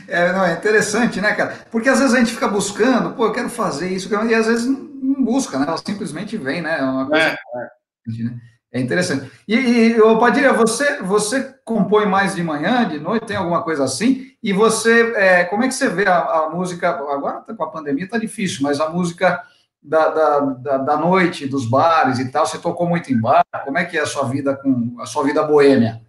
É, 0.09 0.33
não, 0.33 0.43
é 0.43 0.55
interessante, 0.55 1.21
né, 1.21 1.35
cara? 1.35 1.67
Porque 1.71 1.91
às 1.91 1.99
vezes 1.99 2.15
a 2.15 2.19
gente 2.19 2.33
fica 2.33 2.49
buscando, 2.49 3.15
pô, 3.15 3.27
eu 3.27 3.33
quero 3.33 3.51
fazer 3.51 3.91
isso, 3.91 4.09
e 4.25 4.35
às 4.35 4.47
vezes 4.47 4.67
não 4.67 5.23
busca, 5.23 5.59
né? 5.59 5.67
Ela 5.69 5.77
simplesmente 5.77 6.39
vem, 6.39 6.63
né? 6.63 6.79
É 6.79 6.83
uma 6.83 7.07
coisa. 7.07 7.23
É, 7.23 7.33
é. 7.33 8.25
Né? 8.25 8.41
É 8.71 8.81
interessante. 8.81 9.31
E, 9.47 9.55
e 9.55 10.19
Padilha, 10.19 10.53
você, 10.53 11.03
você 11.03 11.55
compõe 11.65 12.07
mais 12.07 12.35
de 12.35 12.43
manhã, 12.43 12.87
de 12.87 12.99
noite, 12.99 13.27
tem 13.27 13.37
alguma 13.37 13.63
coisa 13.63 13.85
assim? 13.85 14.33
E 14.43 14.53
você, 14.53 15.13
é, 15.17 15.45
como 15.45 15.65
é 15.65 15.69
que 15.69 15.75
você 15.75 15.89
vê 15.89 16.07
a, 16.07 16.19
a 16.19 16.51
música? 16.51 16.91
Agora 16.91 17.41
tá 17.41 17.55
com 17.55 17.63
a 17.63 17.71
pandemia 17.71 18.09
tá 18.09 18.19
difícil, 18.19 18.63
mas 18.63 18.79
a 18.79 18.91
música 18.91 19.43
da, 19.83 20.09
da, 20.09 20.41
da, 20.41 20.79
da, 20.79 20.97
noite, 20.97 21.47
dos 21.47 21.67
bares 21.67 22.19
e 22.19 22.31
tal, 22.31 22.47
você 22.47 22.59
tocou 22.59 22.87
muito 22.87 23.11
em 23.13 23.21
bar, 23.21 23.45
como 23.65 23.79
é 23.79 23.85
que 23.85 23.97
é 23.97 24.03
a 24.03 24.07
sua 24.07 24.25
vida 24.25 24.55
com 24.55 24.97
a 25.01 25.07
sua 25.07 25.25
vida 25.25 25.43
boêmia? 25.43 26.03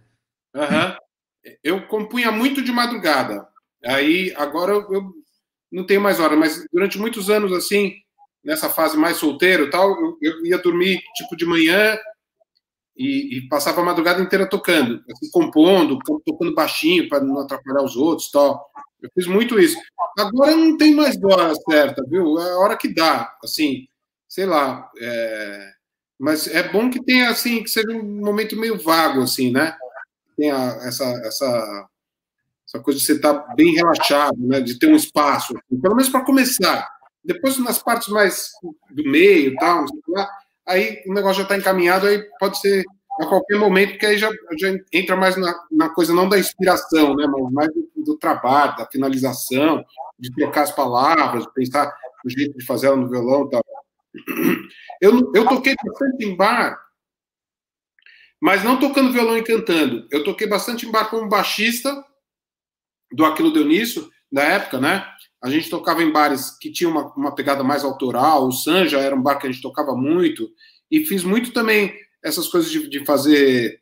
Uhum. 0.54 1.54
Eu 1.64 1.86
compunha 1.86 2.30
muito 2.30 2.62
de 2.62 2.72
madrugada. 2.72 3.48
Aí 3.84 4.34
agora 4.36 4.72
eu, 4.72 4.92
eu 4.92 5.14
não 5.72 5.86
tenho 5.86 6.00
mais 6.00 6.20
hora, 6.20 6.36
mas 6.36 6.62
durante 6.70 6.98
muitos 6.98 7.30
anos 7.30 7.52
assim, 7.52 7.94
nessa 8.44 8.68
fase 8.68 8.98
mais 8.98 9.16
solteiro, 9.16 9.70
tal, 9.70 9.88
eu, 9.88 10.18
eu 10.20 10.46
ia 10.46 10.58
dormir 10.58 11.00
tipo 11.14 11.34
de 11.34 11.46
manhã 11.46 11.96
e, 12.96 13.38
e, 13.38 13.48
passava 13.48 13.80
a 13.80 13.84
madrugada 13.84 14.20
inteira 14.20 14.46
tocando, 14.46 15.02
assim, 15.10 15.30
compondo, 15.30 15.98
tocando 16.24 16.54
baixinho 16.54 17.08
para 17.08 17.20
não 17.20 17.38
atrapalhar 17.38 17.82
os 17.82 17.96
outros 17.96 18.30
tal. 18.30 18.70
Eu 19.00 19.10
fiz 19.14 19.26
muito 19.26 19.58
isso. 19.58 19.76
Agora 20.18 20.54
não 20.54 20.76
tem 20.76 20.94
mais 20.94 21.16
hora 21.22 21.54
certa, 21.68 22.04
viu? 22.06 22.38
É 22.38 22.52
a 22.52 22.58
hora 22.58 22.76
que 22.76 22.92
dá, 22.92 23.34
assim, 23.42 23.86
sei 24.28 24.44
lá. 24.44 24.90
É... 25.00 25.72
Mas 26.18 26.46
é 26.46 26.68
bom 26.68 26.90
que 26.90 27.02
tenha, 27.02 27.30
assim, 27.30 27.62
que 27.62 27.70
seja 27.70 27.90
um 27.90 28.20
momento 28.20 28.56
meio 28.56 28.78
vago, 28.78 29.22
assim, 29.22 29.50
né? 29.50 29.74
Tenha 30.36 30.56
essa, 30.82 31.04
essa, 31.24 31.88
essa 32.68 32.78
coisa 32.80 33.00
de 33.00 33.06
você 33.06 33.12
estar 33.12 33.34
tá 33.34 33.54
bem 33.54 33.74
relaxado, 33.74 34.36
né? 34.38 34.60
De 34.60 34.78
ter 34.78 34.88
um 34.88 34.96
espaço, 34.96 35.54
assim, 35.56 35.80
pelo 35.80 35.96
menos 35.96 36.10
para 36.10 36.24
começar. 36.24 36.86
Depois, 37.24 37.58
nas 37.58 37.82
partes 37.82 38.08
mais 38.08 38.50
do 38.90 39.04
meio, 39.04 39.54
tal, 39.56 39.86
aí 40.70 41.02
o 41.06 41.12
negócio 41.12 41.38
já 41.38 41.42
está 41.42 41.56
encaminhado, 41.56 42.06
aí 42.06 42.22
pode 42.38 42.58
ser 42.58 42.84
a 43.20 43.26
qualquer 43.26 43.58
momento, 43.58 43.98
que 43.98 44.06
aí 44.06 44.16
já, 44.16 44.30
já 44.58 44.68
entra 44.92 45.16
mais 45.16 45.36
na, 45.36 45.54
na, 45.70 45.90
coisa 45.90 46.14
não 46.14 46.28
da 46.28 46.38
inspiração, 46.38 47.14
né, 47.14 47.26
mas 47.26 47.52
mais 47.52 47.68
do, 47.74 47.90
do, 47.96 48.18
trabalho, 48.18 48.76
da 48.76 48.86
finalização, 48.86 49.84
de 50.18 50.32
trocar 50.34 50.62
as 50.62 50.72
palavras, 50.72 51.44
de 51.44 51.52
pensar 51.52 51.92
no 52.24 52.30
jeito 52.30 52.56
de 52.56 52.64
fazer 52.64 52.86
ela 52.86 52.96
no 52.96 53.10
violão 53.10 53.48
tal. 53.48 53.62
Eu, 55.02 55.32
eu 55.34 55.48
toquei 55.48 55.74
bastante 55.82 56.26
em 56.26 56.36
bar, 56.36 56.78
mas 58.38 58.62
não 58.62 58.78
tocando 58.78 59.14
violão 59.14 59.38
e 59.38 59.42
cantando. 59.42 60.06
Eu 60.10 60.22
toquei 60.22 60.46
bastante 60.46 60.84
em 60.84 60.90
bar 60.90 61.08
como 61.08 61.26
baixista 61.26 62.04
do 63.10 63.24
Aquilo 63.24 63.50
Deu 63.50 63.64
Nisso, 63.64 64.10
da 64.30 64.42
época, 64.42 64.78
né? 64.78 65.02
A 65.42 65.48
gente 65.48 65.70
tocava 65.70 66.02
em 66.02 66.12
bares 66.12 66.50
que 66.58 66.70
tinham 66.70 66.90
uma, 66.92 67.12
uma 67.14 67.34
pegada 67.34 67.64
mais 67.64 67.82
autoral, 67.82 68.46
o 68.46 68.52
Sanja 68.52 68.98
era 68.98 69.14
um 69.14 69.22
bar 69.22 69.38
que 69.38 69.46
a 69.46 69.50
gente 69.50 69.62
tocava 69.62 69.94
muito, 69.94 70.50
e 70.90 71.04
fiz 71.04 71.24
muito 71.24 71.52
também 71.52 71.94
essas 72.22 72.48
coisas 72.48 72.70
de, 72.70 72.88
de 72.88 73.04
fazer 73.04 73.80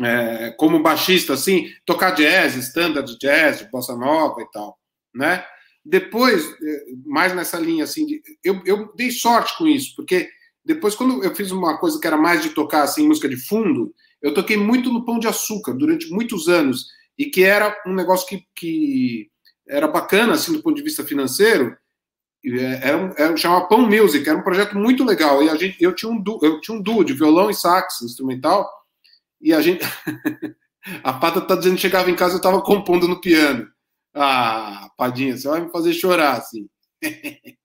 é, 0.00 0.50
como 0.52 0.82
baixista, 0.82 1.34
assim, 1.34 1.68
tocar 1.84 2.12
jazz, 2.12 2.54
standard 2.56 3.18
jazz, 3.18 3.68
bossa 3.70 3.96
nova 3.96 4.40
e 4.40 4.50
tal, 4.50 4.78
né? 5.14 5.44
Depois, 5.84 6.44
é, 6.62 6.84
mais 7.04 7.34
nessa 7.34 7.58
linha, 7.58 7.84
assim, 7.84 8.06
de, 8.06 8.22
eu, 8.44 8.62
eu 8.64 8.94
dei 8.94 9.10
sorte 9.10 9.56
com 9.56 9.66
isso, 9.66 9.94
porque 9.96 10.28
depois, 10.64 10.94
quando 10.94 11.24
eu 11.24 11.34
fiz 11.34 11.50
uma 11.50 11.78
coisa 11.78 11.98
que 11.98 12.06
era 12.06 12.16
mais 12.16 12.42
de 12.42 12.50
tocar, 12.50 12.82
assim, 12.82 13.06
música 13.06 13.28
de 13.28 13.36
fundo, 13.36 13.94
eu 14.22 14.34
toquei 14.34 14.56
muito 14.56 14.92
no 14.92 15.04
Pão 15.04 15.18
de 15.18 15.26
Açúcar 15.26 15.72
durante 15.72 16.10
muitos 16.10 16.48
anos, 16.48 16.86
e 17.18 17.26
que 17.26 17.42
era 17.42 17.76
um 17.86 17.94
negócio 17.94 18.26
que, 18.26 18.44
que 18.54 19.29
era 19.70 19.86
bacana, 19.88 20.34
assim, 20.34 20.52
do 20.52 20.62
ponto 20.62 20.76
de 20.76 20.82
vista 20.82 21.04
financeiro, 21.04 21.76
é, 22.44 22.88
era 22.88 22.96
um, 22.96 23.12
era, 23.16 23.36
chamava 23.36 23.68
Pão 23.68 23.88
Music, 23.88 24.28
era 24.28 24.38
um 24.38 24.42
projeto 24.42 24.76
muito 24.76 25.04
legal. 25.04 25.42
E 25.42 25.48
a 25.48 25.56
gente, 25.56 25.82
eu, 25.82 25.94
tinha 25.94 26.10
um 26.10 26.20
duo, 26.20 26.40
eu 26.42 26.60
tinha 26.60 26.76
um 26.76 26.82
duo 26.82 27.04
de 27.04 27.12
violão 27.12 27.50
e 27.50 27.54
sax 27.54 28.02
instrumental, 28.02 28.68
e 29.40 29.52
a 29.52 29.60
gente. 29.60 29.84
a 31.04 31.12
Pata 31.12 31.40
tá 31.40 31.54
dizendo 31.54 31.76
que 31.76 31.82
chegava 31.82 32.10
em 32.10 32.16
casa 32.16 32.34
eu 32.34 32.38
estava 32.38 32.60
compondo 32.62 33.06
no 33.06 33.20
piano. 33.20 33.70
Ah, 34.14 34.90
Padinha, 34.96 35.36
você 35.36 35.48
vai 35.48 35.60
me 35.60 35.70
fazer 35.70 35.92
chorar 35.92 36.38
assim. 36.38 36.68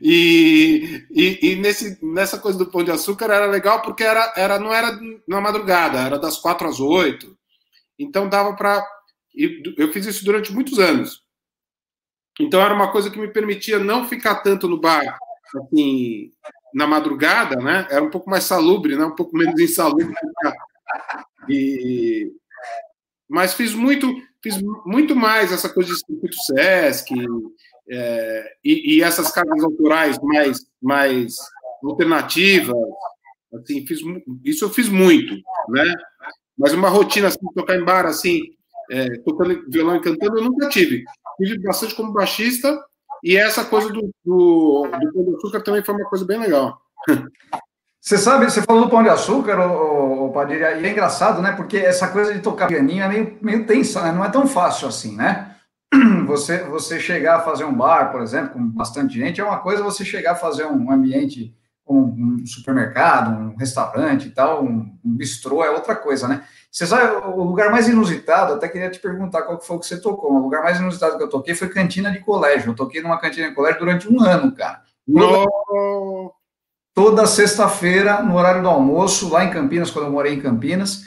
e, 0.00 1.06
e, 1.10 1.38
e, 1.42 1.56
nesse, 1.56 1.98
nessa 2.04 2.38
coisa 2.38 2.58
do 2.58 2.66
Pão 2.70 2.82
de 2.82 2.90
Açúcar 2.90 3.26
era 3.26 3.46
legal 3.46 3.82
porque 3.82 4.02
era, 4.02 4.32
era, 4.36 4.58
não 4.58 4.72
era 4.72 4.98
na 5.28 5.40
madrugada, 5.40 6.00
era 6.00 6.18
das 6.18 6.38
quatro 6.38 6.66
às 6.68 6.80
oito. 6.80 7.36
Então 7.98 8.28
dava 8.28 8.54
para. 8.54 8.84
Eu 9.76 9.92
fiz 9.92 10.06
isso 10.06 10.24
durante 10.24 10.52
muitos 10.52 10.78
anos. 10.78 11.22
Então 12.40 12.60
era 12.60 12.74
uma 12.74 12.90
coisa 12.90 13.10
que 13.10 13.18
me 13.18 13.28
permitia 13.28 13.78
não 13.78 14.08
ficar 14.08 14.36
tanto 14.36 14.68
no 14.68 14.80
bar, 14.80 15.18
assim, 15.56 16.32
na 16.74 16.86
madrugada, 16.86 17.56
né? 17.56 17.86
Era 17.90 18.02
um 18.02 18.10
pouco 18.10 18.28
mais 18.28 18.44
salubre, 18.44 18.96
né? 18.96 19.04
Um 19.04 19.14
pouco 19.14 19.36
menos 19.36 19.60
insalubre. 19.60 20.12
E 21.48 22.32
mas 23.28 23.54
fiz 23.54 23.74
muito, 23.74 24.12
fiz 24.42 24.60
muito 24.84 25.14
mais 25.14 25.52
essa 25.52 25.68
coisa 25.68 25.92
de 25.92 25.98
circuito 25.98 26.36
Sesc 26.36 27.14
é, 27.88 28.56
e, 28.64 28.96
e, 28.96 29.02
essas 29.02 29.30
cargas 29.30 29.62
autorais 29.62 30.18
mais, 30.20 30.58
mais 30.82 31.36
alternativas, 31.84 32.76
assim, 33.54 33.86
fiz 33.86 34.00
isso 34.44 34.64
eu 34.64 34.70
fiz 34.70 34.88
muito, 34.88 35.34
né? 35.68 35.94
Mas 36.58 36.72
uma 36.72 36.88
rotina 36.88 37.28
assim, 37.28 37.38
tocar 37.54 37.76
em 37.76 37.84
bar 37.84 38.06
assim, 38.06 38.42
é, 38.90 39.18
tocando 39.18 39.64
violão 39.68 39.96
e 39.96 40.00
cantando, 40.00 40.38
eu 40.38 40.44
nunca 40.44 40.68
tive 40.68 41.04
tive 41.44 41.62
bastante 41.62 41.94
como 41.94 42.12
baixista, 42.12 42.82
e 43.22 43.36
essa 43.36 43.64
coisa 43.64 43.88
do, 43.90 44.10
do, 44.24 44.88
do 44.88 45.12
Pão 45.12 45.24
de 45.24 45.36
Açúcar 45.36 45.60
também 45.60 45.82
foi 45.82 45.94
uma 45.94 46.08
coisa 46.08 46.24
bem 46.24 46.38
legal. 46.38 46.80
Você 48.00 48.16
sabe, 48.18 48.44
você 48.44 48.62
falou 48.62 48.84
do 48.84 48.90
Pão 48.90 49.02
de 49.02 49.08
Açúcar, 49.08 49.58
o, 49.58 50.26
o 50.26 50.32
Padilha, 50.32 50.78
e 50.78 50.86
é 50.86 50.90
engraçado, 50.90 51.42
né? 51.42 51.52
Porque 51.52 51.76
essa 51.76 52.08
coisa 52.08 52.32
de 52.32 52.40
tocar 52.40 52.68
pianinho 52.68 53.02
é 53.02 53.08
meio, 53.08 53.38
meio 53.42 53.66
tensa, 53.66 54.02
né? 54.02 54.12
Não 54.12 54.24
é 54.24 54.30
tão 54.30 54.46
fácil 54.46 54.88
assim, 54.88 55.16
né? 55.16 55.52
Você, 56.26 56.64
você 56.64 56.98
chegar 56.98 57.36
a 57.36 57.42
fazer 57.42 57.64
um 57.64 57.72
bar, 57.72 58.10
por 58.10 58.20
exemplo, 58.20 58.54
com 58.54 58.66
bastante 58.68 59.14
gente, 59.14 59.40
é 59.40 59.44
uma 59.44 59.58
coisa 59.58 59.84
você 59.84 60.04
chegar 60.04 60.32
a 60.32 60.34
fazer 60.34 60.66
um 60.66 60.90
ambiente 60.90 61.54
um, 61.88 62.44
supermercado, 62.44 63.30
um 63.30 63.56
restaurante 63.56 64.26
e 64.26 64.30
tal, 64.30 64.64
um, 64.64 64.98
um 65.04 65.16
bistrô 65.16 65.64
é 65.64 65.70
outra 65.70 65.94
coisa, 65.94 66.26
né? 66.26 66.44
Você 66.70 66.86
sabe, 66.86 67.26
o 67.26 67.42
lugar 67.42 67.70
mais 67.70 67.88
inusitado, 67.88 68.54
até 68.54 68.68
queria 68.68 68.90
te 68.90 68.98
perguntar 68.98 69.42
qual 69.42 69.60
foi 69.60 69.78
que 69.78 69.86
você 69.86 70.00
tocou. 70.00 70.34
O 70.34 70.42
lugar 70.42 70.62
mais 70.62 70.78
inusitado 70.78 71.16
que 71.16 71.22
eu 71.22 71.28
toquei 71.28 71.54
foi 71.54 71.68
cantina 71.68 72.10
de 72.10 72.18
colégio. 72.18 72.70
Eu 72.70 72.76
toquei 72.76 73.00
numa 73.00 73.18
cantina 73.18 73.48
de 73.48 73.54
colégio 73.54 73.78
durante 73.80 74.12
um 74.12 74.20
ano, 74.22 74.54
cara. 74.54 74.82
Toda, 75.10 75.46
toda 76.92 77.26
sexta-feira, 77.26 78.22
no 78.22 78.36
horário 78.36 78.62
do 78.62 78.68
almoço, 78.68 79.30
lá 79.30 79.44
em 79.44 79.50
Campinas, 79.50 79.90
quando 79.90 80.06
eu 80.06 80.12
morei 80.12 80.34
em 80.34 80.40
Campinas, 80.40 81.04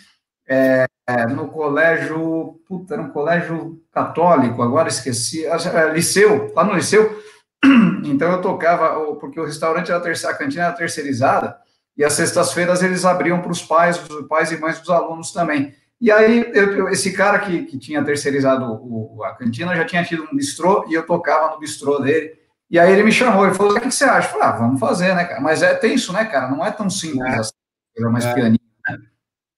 é, 0.47 0.85
é, 1.07 1.27
no 1.27 1.49
colégio, 1.49 2.59
puta, 2.67 2.95
era 2.95 3.03
um 3.03 3.09
colégio 3.09 3.79
católico, 3.91 4.63
agora 4.63 4.89
esqueci, 4.89 5.45
é, 5.45 5.93
liceu, 5.93 6.51
lá 6.55 6.63
no 6.63 6.73
liceu, 6.73 7.21
então 8.03 8.31
eu 8.31 8.41
tocava, 8.41 9.15
porque 9.15 9.39
o 9.39 9.45
restaurante 9.45 9.91
era 9.91 9.99
a 9.99 10.33
cantina 10.33 10.65
era 10.65 10.73
terceirizada, 10.73 11.57
e 11.97 12.03
às 12.03 12.13
sextas-feiras 12.13 12.81
eles 12.81 13.03
abriam 13.03 13.41
para 13.41 13.51
os 13.51 13.61
pais, 13.61 14.01
os 14.09 14.27
pais 14.27 14.51
e 14.51 14.57
mães 14.57 14.79
dos 14.79 14.89
alunos 14.89 15.31
também. 15.31 15.73
E 16.01 16.09
aí, 16.09 16.49
eu, 16.53 16.87
esse 16.87 17.11
cara 17.11 17.39
que, 17.39 17.63
que 17.63 17.77
tinha 17.77 18.03
terceirizado 18.03 18.65
o, 18.65 19.21
a 19.25 19.35
cantina 19.35 19.75
já 19.75 19.83
tinha 19.83 20.03
tido 20.03 20.23
um 20.23 20.35
bistrô 20.35 20.85
e 20.89 20.93
eu 20.93 21.05
tocava 21.05 21.53
no 21.53 21.59
bistrô 21.59 21.99
dele. 21.99 22.39
E 22.69 22.79
aí 22.79 22.91
ele 22.93 23.03
me 23.03 23.11
chamou 23.11 23.45
e 23.47 23.53
falou: 23.53 23.75
O 23.75 23.81
que, 23.81 23.91
você 23.91 24.05
acha? 24.05 24.29
Eu 24.29 24.31
falei: 24.31 24.47
ah, 24.47 24.51
vamos 24.51 24.79
fazer, 24.79 25.13
né, 25.13 25.25
cara? 25.25 25.41
Mas 25.41 25.61
é 25.61 25.73
tenso, 25.73 26.13
né, 26.13 26.23
cara? 26.23 26.49
Não 26.49 26.65
é 26.65 26.71
tão 26.71 26.89
simples 26.89 27.33
é. 27.33 27.39
assim, 27.39 27.51
é 27.97 28.01
mais 28.03 28.25
é. 28.25 28.33
pianinho? 28.33 28.68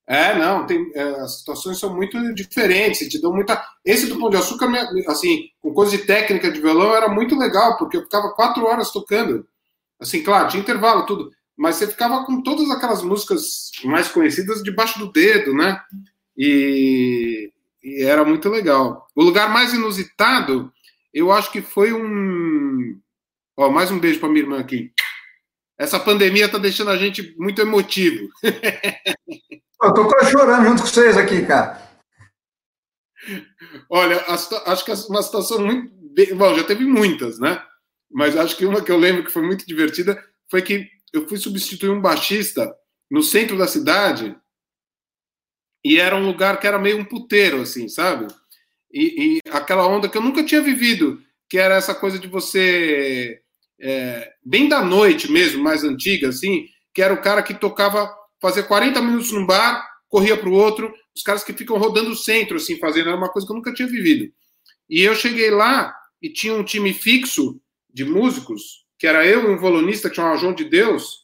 É, 0.07 0.37
não, 0.37 0.65
tem, 0.65 0.91
é, 0.93 1.03
as 1.21 1.39
situações 1.39 1.79
são 1.79 1.95
muito 1.95 2.33
diferentes, 2.33 3.07
te 3.07 3.21
dão 3.21 3.33
muita. 3.33 3.63
Esse 3.85 4.07
do 4.07 4.19
Pão 4.19 4.29
de 4.29 4.37
Açúcar, 4.37 4.67
assim, 5.07 5.49
com 5.61 5.73
coisa 5.73 5.97
de 5.97 6.05
técnica 6.05 6.51
de 6.51 6.59
violão, 6.59 6.93
era 6.93 7.07
muito 7.07 7.37
legal, 7.37 7.77
porque 7.77 7.97
eu 7.97 8.03
ficava 8.03 8.33
quatro 8.33 8.65
horas 8.65 8.91
tocando. 8.91 9.47
Assim, 9.99 10.23
claro, 10.23 10.49
tinha 10.49 10.61
intervalo, 10.61 11.05
tudo 11.05 11.31
mas 11.61 11.75
você 11.75 11.85
ficava 11.85 12.25
com 12.25 12.41
todas 12.41 12.71
aquelas 12.71 13.03
músicas 13.03 13.69
mais 13.83 14.07
conhecidas 14.07 14.63
debaixo 14.63 14.97
do 14.97 15.11
dedo, 15.11 15.53
né? 15.53 15.79
E, 16.35 17.51
e 17.83 18.03
era 18.03 18.25
muito 18.25 18.49
legal. 18.49 19.07
O 19.15 19.23
lugar 19.23 19.47
mais 19.47 19.71
inusitado, 19.71 20.73
eu 21.13 21.31
acho 21.31 21.51
que 21.51 21.61
foi 21.61 21.93
um. 21.93 22.99
Ó, 23.55 23.69
mais 23.69 23.91
um 23.91 23.99
beijo 23.99 24.19
para 24.19 24.29
minha 24.29 24.41
irmã 24.41 24.59
aqui. 24.59 24.91
Essa 25.77 25.99
pandemia 25.99 26.49
tá 26.49 26.57
deixando 26.57 26.89
a 26.89 26.97
gente 26.97 27.35
muito 27.37 27.61
emotivo. 27.61 28.27
Eu 29.83 29.93
tô 29.93 30.07
quase 30.07 30.31
chorando 30.31 30.65
junto 30.65 30.81
com 30.81 30.87
vocês 30.87 31.17
aqui, 31.17 31.45
cara. 31.45 31.81
Olha, 33.89 34.23
acho 34.27 34.85
que 34.85 34.91
é 34.91 34.95
uma 35.09 35.23
situação 35.23 35.59
muito. 35.65 35.91
Bom, 36.35 36.55
já 36.55 36.63
teve 36.63 36.85
muitas, 36.85 37.39
né? 37.39 37.63
Mas 38.11 38.35
acho 38.35 38.55
que 38.57 38.65
uma 38.65 38.83
que 38.83 38.91
eu 38.91 38.97
lembro 38.97 39.23
que 39.23 39.31
foi 39.31 39.41
muito 39.41 39.65
divertida 39.65 40.21
foi 40.49 40.61
que 40.61 40.87
eu 41.13 41.27
fui 41.27 41.37
substituir 41.37 41.89
um 41.89 42.01
baixista 42.01 42.73
no 43.09 43.23
centro 43.23 43.57
da 43.57 43.67
cidade 43.67 44.35
e 45.83 45.99
era 45.99 46.15
um 46.15 46.25
lugar 46.25 46.59
que 46.59 46.67
era 46.67 46.77
meio 46.77 46.97
um 46.97 47.05
puteiro, 47.05 47.61
assim, 47.61 47.87
sabe? 47.87 48.27
E, 48.93 49.39
e 49.45 49.51
aquela 49.51 49.87
onda 49.87 50.07
que 50.07 50.17
eu 50.17 50.21
nunca 50.21 50.43
tinha 50.43 50.61
vivido, 50.61 51.21
que 51.49 51.57
era 51.57 51.75
essa 51.75 51.95
coisa 51.95 52.19
de 52.19 52.27
você 52.27 53.41
é, 53.79 54.31
bem 54.45 54.69
da 54.69 54.83
noite 54.83 55.31
mesmo, 55.31 55.63
mais 55.63 55.83
antiga, 55.83 56.29
assim, 56.29 56.65
que 56.93 57.01
era 57.01 57.13
o 57.13 57.21
cara 57.21 57.41
que 57.41 57.53
tocava, 57.53 58.13
fazia 58.41 58.63
40 58.63 59.01
minutos 59.01 59.31
num 59.31 59.45
bar, 59.45 59.85
corria 60.09 60.35
para 60.35 60.49
o 60.49 60.53
outro, 60.53 60.93
os 61.15 61.21
caras 61.21 61.43
que 61.43 61.53
ficam 61.53 61.77
rodando 61.77 62.11
o 62.11 62.15
centro, 62.15 62.57
assim, 62.57 62.77
fazendo, 62.77 63.09
era 63.09 63.17
uma 63.17 63.29
coisa 63.29 63.45
que 63.45 63.53
eu 63.53 63.57
nunca 63.57 63.73
tinha 63.73 63.87
vivido. 63.87 64.31
E 64.89 65.01
eu 65.01 65.15
cheguei 65.15 65.51
lá 65.51 65.95
e 66.21 66.29
tinha 66.29 66.53
um 66.53 66.63
time 66.63 66.93
fixo 66.93 67.61
de 67.93 68.03
músicos 68.03 68.81
que 69.01 69.07
era 69.07 69.25
eu 69.25 69.49
e 69.49 69.55
um 69.55 69.57
violonista 69.57 70.11
que 70.11 70.15
chamava 70.15 70.37
João 70.37 70.53
de 70.53 70.63
Deus, 70.63 71.21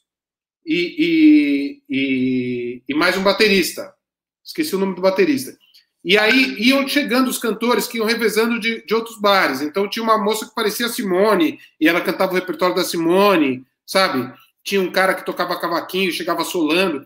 e, 0.65 0.95
e, 0.97 1.81
e, 1.87 2.83
e, 2.89 2.93
mais 2.95 3.15
um 3.15 3.21
baterista. 3.21 3.93
Esqueci 4.43 4.75
o 4.75 4.79
nome 4.79 4.95
do 4.95 5.01
baterista. 5.01 5.55
E 6.03 6.17
aí 6.17 6.55
iam 6.57 6.87
chegando 6.87 7.29
os 7.29 7.37
cantores 7.37 7.87
que 7.87 7.99
iam 7.99 8.07
revezando 8.07 8.59
de, 8.59 8.83
de 8.83 8.95
outros 8.95 9.21
bares. 9.21 9.61
Então 9.61 9.87
tinha 9.87 10.01
uma 10.01 10.17
moça 10.17 10.47
que 10.47 10.55
parecia 10.55 10.89
Simone, 10.89 11.59
e 11.79 11.87
ela 11.87 12.01
cantava 12.01 12.31
o 12.31 12.35
repertório 12.35 12.75
da 12.75 12.83
Simone, 12.83 13.63
sabe? 13.85 14.27
Tinha 14.67 14.81
um 14.81 14.91
cara 14.91 15.13
que 15.13 15.25
tocava 15.25 15.57
cavaquinho, 15.57 16.11
chegava 16.11 16.43
solando, 16.43 17.05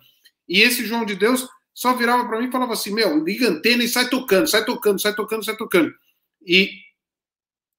e 0.49 0.61
esse 0.61 0.83
João 0.83 1.05
de 1.05 1.15
Deus 1.15 1.47
só 1.75 1.93
virava 1.93 2.27
para 2.27 2.39
mim 2.39 2.47
e 2.47 2.51
falava 2.51 2.73
assim: 2.73 2.91
Meu, 2.91 3.23
liga 3.23 3.47
antena 3.47 3.83
e 3.83 3.87
sai 3.87 4.09
tocando, 4.09 4.47
sai 4.47 4.65
tocando, 4.65 4.99
sai 4.99 5.13
tocando, 5.13 5.45
sai 5.45 5.55
tocando. 5.55 5.93
E, 6.43 6.71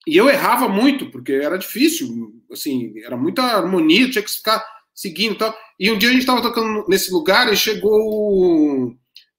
e 0.06 0.16
eu 0.16 0.30
errava 0.30 0.68
muito, 0.68 1.10
porque 1.10 1.32
era 1.32 1.58
difícil, 1.58 2.32
assim, 2.50 2.94
era 3.04 3.16
muita 3.16 3.42
harmonia, 3.42 4.08
tinha 4.08 4.22
que 4.22 4.30
ficar 4.30 4.64
seguindo 4.94 5.34
e 5.34 5.38
tal. 5.38 5.58
E 5.80 5.90
um 5.90 5.98
dia 5.98 6.10
a 6.10 6.12
gente 6.12 6.22
estava 6.22 6.40
tocando 6.40 6.86
nesse 6.88 7.10
lugar 7.10 7.52
e 7.52 7.56
chegou. 7.56 8.96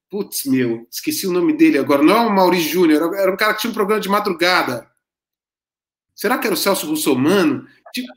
Putz, 0.10 0.46
meu, 0.46 0.86
esqueci 0.92 1.26
o 1.26 1.32
nome 1.32 1.54
dele 1.54 1.78
agora. 1.78 2.04
Não 2.04 2.16
é 2.16 2.20
o 2.20 2.30
Maurício 2.30 2.70
Júnior, 2.70 3.16
era 3.16 3.32
um 3.32 3.38
cara 3.38 3.54
que 3.54 3.62
tinha 3.62 3.72
um 3.72 3.74
programa 3.74 4.02
de 4.02 4.10
madrugada. 4.10 4.92
Será 6.14 6.38
que 6.38 6.46
era 6.46 6.54
o 6.54 6.58
Celso 6.58 6.86
Russomano? 6.86 7.66
Tipo, 7.94 8.14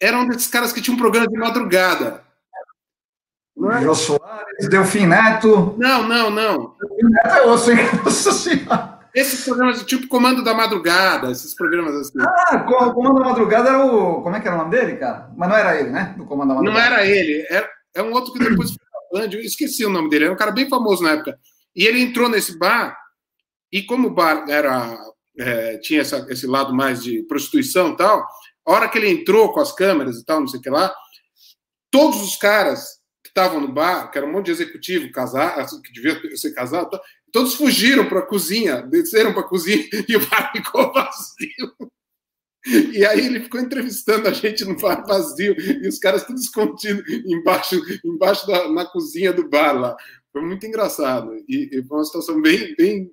era 0.00 0.18
um 0.18 0.26
desses 0.26 0.46
caras 0.46 0.72
que 0.72 0.80
tinha 0.80 0.94
um 0.94 0.98
programa 0.98 1.28
de 1.28 1.38
madrugada. 1.38 2.22
Não 3.56 3.70
é? 3.72 3.82
Jô 3.82 3.94
Soares, 3.94 4.68
Delfim 4.68 5.06
Neto. 5.06 5.74
Não, 5.78 6.06
não, 6.06 6.30
não. 6.30 6.74
Delfim 6.80 7.12
Neto 7.12 7.36
é 7.36 7.46
osso, 7.46 7.70
hein? 7.70 7.78
Nossa 8.04 8.32
Senhora. 8.32 9.00
Esses 9.14 9.44
programas, 9.44 9.82
tipo 9.82 10.06
Comando 10.06 10.44
da 10.44 10.54
Madrugada, 10.54 11.32
esses 11.32 11.52
programas 11.54 11.94
assim. 11.96 12.18
Ah, 12.20 12.64
o 12.64 12.94
Comando 12.94 13.18
da 13.18 13.28
Madrugada 13.28 13.68
era 13.70 13.84
o. 13.84 14.22
Como 14.22 14.36
é 14.36 14.40
que 14.40 14.46
era 14.46 14.56
o 14.56 14.60
nome 14.60 14.70
dele, 14.70 14.96
cara? 14.96 15.30
Mas 15.36 15.48
não 15.48 15.56
era 15.56 15.80
ele, 15.80 15.90
né? 15.90 16.14
Do 16.16 16.24
Comando 16.24 16.50
da 16.50 16.54
Madrugada. 16.54 16.78
Não 16.78 16.96
era 16.96 17.06
ele. 17.06 17.44
É, 17.50 17.68
é 17.96 18.02
um 18.02 18.12
outro 18.12 18.32
que 18.32 18.38
depois 18.38 18.70
foi 18.70 18.90
Band. 19.20 19.30
Eu 19.32 19.40
esqueci 19.40 19.84
o 19.84 19.90
nome 19.90 20.08
dele. 20.08 20.26
Era 20.26 20.32
um 20.32 20.36
cara 20.36 20.52
bem 20.52 20.68
famoso 20.68 21.02
na 21.02 21.12
época. 21.12 21.38
E 21.74 21.84
ele 21.84 22.00
entrou 22.00 22.28
nesse 22.28 22.56
bar, 22.56 22.96
e 23.72 23.82
como 23.82 24.08
o 24.08 24.14
bar 24.14 24.44
era. 24.48 24.96
É, 25.38 25.78
tinha 25.78 26.02
essa, 26.02 26.26
esse 26.28 26.46
lado 26.46 26.74
mais 26.74 27.02
de 27.02 27.22
prostituição 27.22 27.92
e 27.92 27.96
tal, 27.96 28.26
hora 28.72 28.88
que 28.88 28.98
ele 28.98 29.10
entrou 29.10 29.52
com 29.52 29.60
as 29.60 29.72
câmeras 29.72 30.18
e 30.18 30.24
tal, 30.24 30.40
não 30.40 30.48
sei 30.48 30.60
o 30.60 30.62
que 30.62 30.70
lá, 30.70 30.94
todos 31.90 32.22
os 32.22 32.36
caras 32.36 33.00
que 33.22 33.28
estavam 33.28 33.60
no 33.60 33.72
bar, 33.72 34.10
que 34.10 34.18
era 34.18 34.26
um 34.26 34.32
monte 34.32 34.46
de 34.46 34.52
executivo 34.52 35.10
casado, 35.12 35.82
que 35.82 35.92
devia 35.92 36.20
ser 36.36 36.52
casado, 36.52 36.98
todos 37.32 37.54
fugiram 37.54 38.08
para 38.08 38.20
a 38.20 38.26
cozinha, 38.26 38.82
desceram 38.82 39.32
para 39.32 39.42
a 39.42 39.48
cozinha 39.48 39.84
e 40.08 40.16
o 40.16 40.26
bar 40.28 40.52
ficou 40.52 40.92
vazio. 40.92 41.90
E 42.66 43.04
aí 43.06 43.24
ele 43.24 43.40
ficou 43.40 43.60
entrevistando 43.60 44.28
a 44.28 44.32
gente 44.32 44.64
no 44.64 44.78
bar 44.78 45.04
vazio 45.06 45.56
e 45.58 45.88
os 45.88 45.98
caras 45.98 46.24
tudo 46.24 46.38
escondidos 46.38 47.02
embaixo, 47.26 47.80
embaixo 48.04 48.46
da, 48.46 48.70
na 48.70 48.84
cozinha 48.84 49.32
do 49.32 49.48
bar 49.48 49.72
lá. 49.72 49.96
Foi 50.30 50.42
muito 50.42 50.66
engraçado. 50.66 51.34
E, 51.48 51.70
e 51.72 51.82
foi 51.82 51.98
uma 51.98 52.04
situação 52.04 52.40
bem, 52.40 52.74
bem 52.76 53.10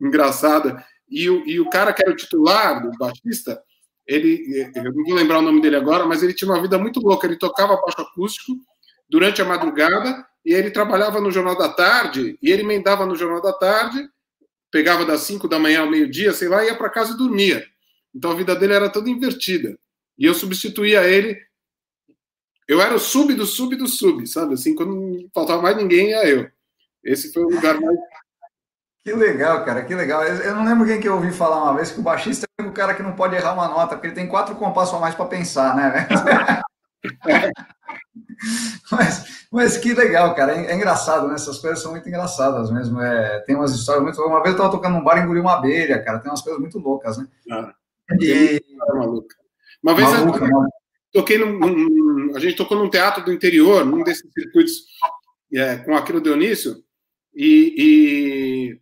engraçada. 0.00 0.84
E 1.08 1.28
o, 1.28 1.46
e 1.46 1.60
o 1.60 1.68
cara 1.68 1.92
que 1.92 2.02
era 2.02 2.12
o 2.12 2.16
titular 2.16 2.82
do 2.82 2.96
baixista, 2.96 3.62
ele, 4.06 4.70
eu 4.74 4.84
não 4.84 5.04
vou 5.04 5.14
lembrar 5.14 5.38
o 5.38 5.42
nome 5.42 5.60
dele 5.60 5.76
agora, 5.76 6.04
mas 6.06 6.22
ele 6.22 6.34
tinha 6.34 6.50
uma 6.50 6.60
vida 6.60 6.78
muito 6.78 7.00
louca. 7.00 7.26
Ele 7.26 7.36
tocava 7.36 7.76
baixo 7.76 8.00
acústico 8.00 8.52
durante 9.08 9.40
a 9.40 9.44
madrugada 9.44 10.26
e 10.44 10.52
ele 10.52 10.70
trabalhava 10.70 11.20
no 11.20 11.30
Jornal 11.30 11.56
da 11.56 11.68
Tarde 11.68 12.38
e 12.42 12.50
ele 12.50 12.62
emendava 12.62 13.06
no 13.06 13.14
Jornal 13.14 13.40
da 13.40 13.52
Tarde, 13.52 14.08
pegava 14.70 15.04
das 15.04 15.20
5 15.20 15.46
da 15.46 15.58
manhã 15.58 15.82
ao 15.82 15.90
meio-dia, 15.90 16.32
sei 16.32 16.48
lá, 16.48 16.64
ia 16.64 16.74
para 16.74 16.90
casa 16.90 17.14
e 17.14 17.16
dormia. 17.16 17.64
Então 18.14 18.32
a 18.32 18.34
vida 18.34 18.56
dele 18.56 18.74
era 18.74 18.90
toda 18.90 19.08
invertida. 19.08 19.78
E 20.18 20.24
eu 20.24 20.34
substituía 20.34 21.04
ele. 21.04 21.40
Eu 22.66 22.80
era 22.80 22.94
o 22.94 22.98
sub 22.98 23.34
do 23.34 23.46
sub 23.46 23.76
do 23.76 23.86
sub, 23.86 24.26
sabe? 24.26 24.54
Assim, 24.54 24.74
quando 24.74 25.28
faltava 25.34 25.62
mais 25.62 25.76
ninguém, 25.76 26.10
ia 26.10 26.28
eu. 26.28 26.50
Esse 27.02 27.32
foi 27.32 27.44
o 27.44 27.48
lugar 27.48 27.80
mais. 27.80 27.98
Que 29.04 29.12
legal, 29.12 29.64
cara, 29.64 29.84
que 29.84 29.94
legal. 29.94 30.22
Eu 30.22 30.54
não 30.54 30.64
lembro 30.64 30.86
quem 30.86 31.00
que 31.00 31.08
eu 31.08 31.14
ouvi 31.14 31.32
falar 31.32 31.62
uma 31.62 31.74
vez 31.74 31.90
que 31.90 31.98
o 31.98 32.02
baixista 32.02 32.46
é 32.58 32.62
o 32.62 32.72
cara 32.72 32.94
que 32.94 33.02
não 33.02 33.16
pode 33.16 33.34
errar 33.34 33.52
uma 33.52 33.66
nota, 33.66 33.96
porque 33.96 34.06
ele 34.06 34.14
tem 34.14 34.28
quatro 34.28 34.54
compassos 34.54 34.94
a 34.94 35.00
mais 35.00 35.14
para 35.14 35.24
pensar, 35.26 35.74
né? 35.74 36.06
mas, 38.92 39.46
mas 39.50 39.76
que 39.76 39.92
legal, 39.92 40.34
cara. 40.36 40.56
É, 40.56 40.66
é, 40.66 40.74
engraçado, 40.76 41.26
né? 41.26 41.34
Essas 41.34 41.58
coisas 41.58 41.82
são 41.82 41.90
muito 41.90 42.08
engraçadas 42.08 42.70
mesmo. 42.70 43.00
É, 43.00 43.40
tem 43.40 43.56
umas 43.56 43.74
histórias 43.74 44.04
muito. 44.04 44.22
Uma 44.22 44.40
vez 44.40 44.50
eu 44.50 44.52
estava 44.52 44.70
tocando 44.70 44.94
num 44.94 45.04
bar 45.04 45.18
e 45.18 45.22
engoli 45.22 45.40
uma 45.40 45.54
abelha, 45.54 46.02
cara. 46.02 46.20
Tem 46.20 46.30
umas 46.30 46.42
coisas 46.42 46.60
muito 46.60 46.78
loucas, 46.78 47.18
né? 47.18 47.26
Ah, 47.50 47.74
e... 48.20 48.62
Uma 49.82 49.94
vez 49.96 50.08
maluca, 50.10 50.44
eu 50.44 50.68
toquei 51.12 51.38
num, 51.38 51.58
num, 51.58 52.36
A 52.36 52.38
gente 52.38 52.56
tocou 52.56 52.78
num 52.78 52.88
teatro 52.88 53.24
do 53.24 53.32
interior, 53.32 53.84
num 53.84 54.04
desses 54.04 54.30
circuitos 54.32 54.84
é, 55.52 55.76
com 55.78 55.96
aquilo 55.96 56.20
Dionísio, 56.20 56.76
e, 57.34 57.74
e, 57.76 58.80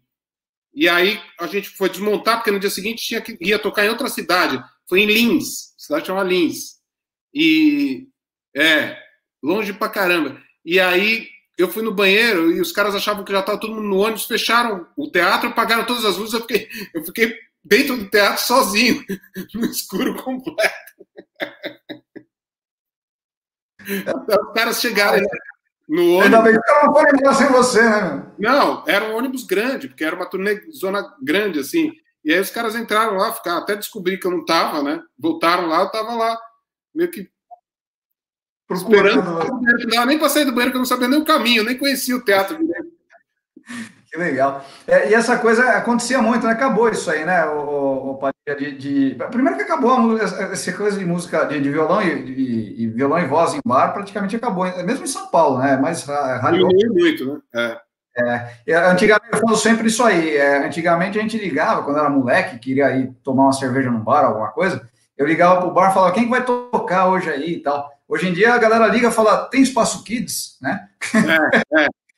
e 0.73 0.89
aí 0.89 1.21
a 1.39 1.47
gente 1.47 1.69
foi 1.71 1.89
desmontar, 1.89 2.37
porque 2.37 2.51
no 2.51 2.61
dia 2.61 2.71
seguinte 2.71 3.05
tinha 3.05 3.21
que, 3.21 3.37
ia 3.41 3.59
tocar 3.59 3.85
em 3.85 3.89
outra 3.89 4.09
cidade. 4.09 4.63
Foi 4.89 5.01
em 5.01 5.07
Lins, 5.07 5.75
cidade 5.77 6.07
chama 6.07 6.23
Lins. 6.23 6.81
E 7.35 8.09
é, 8.57 8.97
longe 9.43 9.73
pra 9.73 9.89
caramba. 9.89 10.41
E 10.65 10.79
aí 10.79 11.29
eu 11.59 11.69
fui 11.69 11.83
no 11.83 11.93
banheiro 11.93 12.53
e 12.53 12.61
os 12.61 12.73
caras 12.73 12.95
achavam 12.95 13.25
que 13.25 13.33
já 13.33 13.41
estava 13.41 13.59
todo 13.59 13.75
mundo 13.75 13.89
no 13.89 13.99
ônibus, 13.99 14.25
fecharam 14.25 14.87
o 14.97 15.11
teatro, 15.11 15.49
apagaram 15.49 15.85
todas 15.85 16.05
as 16.05 16.17
luzes, 16.17 16.35
eu 16.35 16.41
fiquei, 16.41 16.69
eu 16.95 17.05
fiquei 17.05 17.37
dentro 17.63 17.97
do 17.97 18.09
teatro 18.09 18.43
sozinho, 18.43 19.05
no 19.55 19.67
escuro 19.67 20.23
completo. 20.23 20.71
os 23.83 24.55
caras 24.55 24.81
chegaram 24.81 25.23
no 25.91 26.03
ônibus. 26.15 26.25
Ainda 26.25 26.43
bem 26.43 26.53
que 26.53 26.73
não 26.73 26.93
foi 26.93 27.03
embora 27.12 27.35
sem 27.35 27.49
você, 27.49 27.83
né? 27.83 28.27
Não, 28.39 28.85
era 28.87 29.07
um 29.07 29.17
ônibus 29.17 29.43
grande, 29.43 29.89
porque 29.89 30.05
era 30.05 30.15
uma 30.15 30.25
turnê 30.25 30.62
zona 30.71 31.05
grande, 31.21 31.59
assim. 31.59 31.93
E 32.25 32.33
aí 32.33 32.39
os 32.39 32.51
caras 32.51 32.77
entraram 32.77 33.17
lá, 33.17 33.33
ficaram, 33.33 33.59
até 33.59 33.75
descobri 33.75 34.17
que 34.17 34.25
eu 34.25 34.31
não 34.31 34.43
estava, 34.43 34.85
né? 34.85 35.03
Voltaram 35.19 35.67
lá, 35.67 35.81
eu 35.81 35.87
estava 35.87 36.15
lá, 36.15 36.39
meio 36.95 37.11
que 37.11 37.29
procurando. 38.69 39.25
Não 39.25 39.89
dava 39.89 40.07
nem 40.07 40.19
para 40.19 40.29
sair 40.29 40.45
do 40.45 40.53
banheiro, 40.53 40.71
que 40.71 40.77
eu 40.77 40.81
não 40.81 40.87
sabia 40.87 41.09
nem 41.09 41.21
o 41.21 41.25
caminho, 41.25 41.65
nem 41.65 41.77
conhecia 41.77 42.15
o 42.15 42.25
teatro 42.25 42.57
Que 44.11 44.19
legal. 44.19 44.65
É, 44.89 45.09
e 45.11 45.15
essa 45.15 45.39
coisa 45.39 45.62
acontecia 45.70 46.20
muito, 46.20 46.45
né? 46.45 46.53
Acabou 46.53 46.89
isso 46.89 47.09
aí, 47.11 47.24
né? 47.24 47.47
O, 47.47 48.19
o, 48.20 48.31
de, 48.59 48.77
de, 48.77 49.16
Primeiro 49.31 49.57
que 49.57 49.62
acabou 49.62 50.19
essa 50.19 50.73
coisa 50.73 50.99
de 50.99 51.05
música 51.05 51.45
de, 51.45 51.61
de 51.61 51.70
violão 51.70 52.03
e, 52.03 52.23
de, 52.24 52.74
e, 52.77 52.87
violão 52.89 53.20
e 53.20 53.27
voz 53.27 53.55
em 53.55 53.61
bar, 53.65 53.93
praticamente 53.93 54.35
acabou. 54.35 54.65
Mesmo 54.85 55.05
em 55.05 55.09
São 55.09 55.28
Paulo, 55.28 55.59
né? 55.59 55.78
Mas 55.81 56.05
rádio. 56.05 56.66
muito, 56.66 57.43
né? 57.55 57.77
É. 58.16 58.51
É, 58.66 58.77
antigamente, 58.77 59.32
eu 59.32 59.39
falo 59.39 59.57
sempre 59.57 59.87
isso 59.87 60.03
aí. 60.03 60.37
É, 60.37 60.66
antigamente 60.66 61.19
a 61.19 61.23
gente 61.23 61.39
ligava, 61.39 61.85
quando 61.85 61.99
era 61.99 62.11
moleque, 62.11 62.59
queria 62.59 62.91
ir 62.97 63.12
tomar 63.23 63.45
uma 63.45 63.53
cerveja 63.53 63.91
num 63.91 64.01
bar, 64.01 64.24
alguma 64.24 64.51
coisa. 64.51 64.89
Eu 65.16 65.27
ligava 65.27 65.61
pro 65.61 65.70
bar 65.70 65.91
e 65.91 65.95
falava, 65.95 66.15
quem 66.15 66.24
que 66.24 66.31
vai 66.31 66.45
tocar 66.45 67.09
hoje 67.09 67.31
aí 67.31 67.55
e 67.55 67.62
tal. 67.62 67.89
Hoje 68.09 68.28
em 68.28 68.32
dia 68.32 68.53
a 68.53 68.59
galera 68.59 68.89
liga 68.89 69.09
e 69.09 69.12
fala, 69.12 69.49
tem 69.49 69.62
espaço 69.62 70.03
kids, 70.03 70.59
né? 70.61 70.89
É, 71.15 71.85
é. 71.85 71.89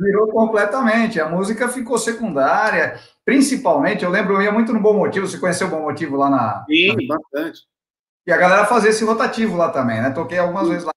Virou 0.00 0.28
completamente. 0.28 1.20
A 1.20 1.28
música 1.28 1.68
ficou 1.68 1.98
secundária. 1.98 2.98
Principalmente, 3.24 4.04
eu 4.04 4.10
lembro, 4.10 4.34
eu 4.34 4.42
ia 4.42 4.52
muito 4.52 4.72
no 4.72 4.80
Bom 4.80 4.94
Motivo. 4.94 5.26
Você 5.26 5.38
conheceu 5.38 5.66
o 5.66 5.70
Bom 5.70 5.82
Motivo 5.82 6.16
lá 6.16 6.30
na. 6.30 6.64
Sim, 6.68 7.06
na... 7.06 7.16
bastante. 7.16 7.60
E 8.26 8.32
a 8.32 8.36
galera 8.36 8.66
fazia 8.66 8.90
esse 8.90 9.04
rotativo 9.04 9.56
lá 9.56 9.70
também, 9.70 10.00
né? 10.00 10.10
Toquei 10.10 10.38
algumas 10.38 10.68
vezes 10.68 10.84
lá. 10.84 10.92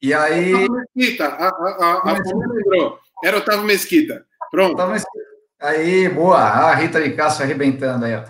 E 0.00 0.12
aí. 0.12 0.52
Mesquita, 0.68 1.26
a, 1.26 1.48
a, 1.48 2.10
a, 2.10 2.12
lembrou. 2.12 2.98
Era 3.24 3.38
Otávio 3.38 3.64
Mesquita. 3.64 4.26
Pronto. 4.50 4.74
Otávio 4.74 4.94
Mesquita. 4.94 5.24
Aí, 5.60 6.08
boa. 6.08 6.38
A 6.38 6.74
Rita 6.74 7.00
de 7.00 7.12
Castro 7.12 7.44
arrebentando 7.44 8.04
aí, 8.04 8.16
ó. 8.16 8.24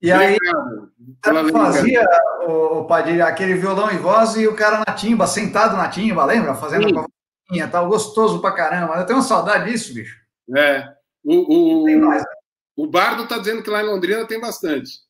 E 0.00 0.12
aí, 0.12 0.36
fazia 1.52 2.06
o, 2.46 2.80
o 2.80 2.84
Padilha, 2.84 3.26
aquele 3.26 3.54
violão 3.54 3.90
e 3.90 3.96
voz 3.96 4.36
e 4.36 4.46
o 4.46 4.54
cara 4.54 4.78
na 4.86 4.94
timba, 4.94 5.26
sentado 5.26 5.76
na 5.76 5.88
timba, 5.88 6.24
lembra? 6.24 6.54
Fazendo 6.54 6.88
Sim. 6.88 7.04
A 7.46 7.48
covinha, 7.48 7.68
tal, 7.68 7.88
gostoso 7.88 8.40
pra 8.40 8.52
caramba. 8.52 8.94
Eu 8.94 9.06
tenho 9.06 9.18
uma 9.18 9.24
saudade 9.24 9.70
disso, 9.70 9.94
bicho. 9.94 10.20
É. 10.56 10.88
O, 11.24 11.84
o, 11.84 12.00
mais, 12.00 12.22
né? 12.22 12.28
o 12.76 12.86
Bardo 12.86 13.26
tá 13.26 13.38
dizendo 13.38 13.62
que 13.62 13.70
lá 13.70 13.82
em 13.82 13.86
Londrina 13.86 14.26
tem 14.26 14.40
bastante. 14.40 15.06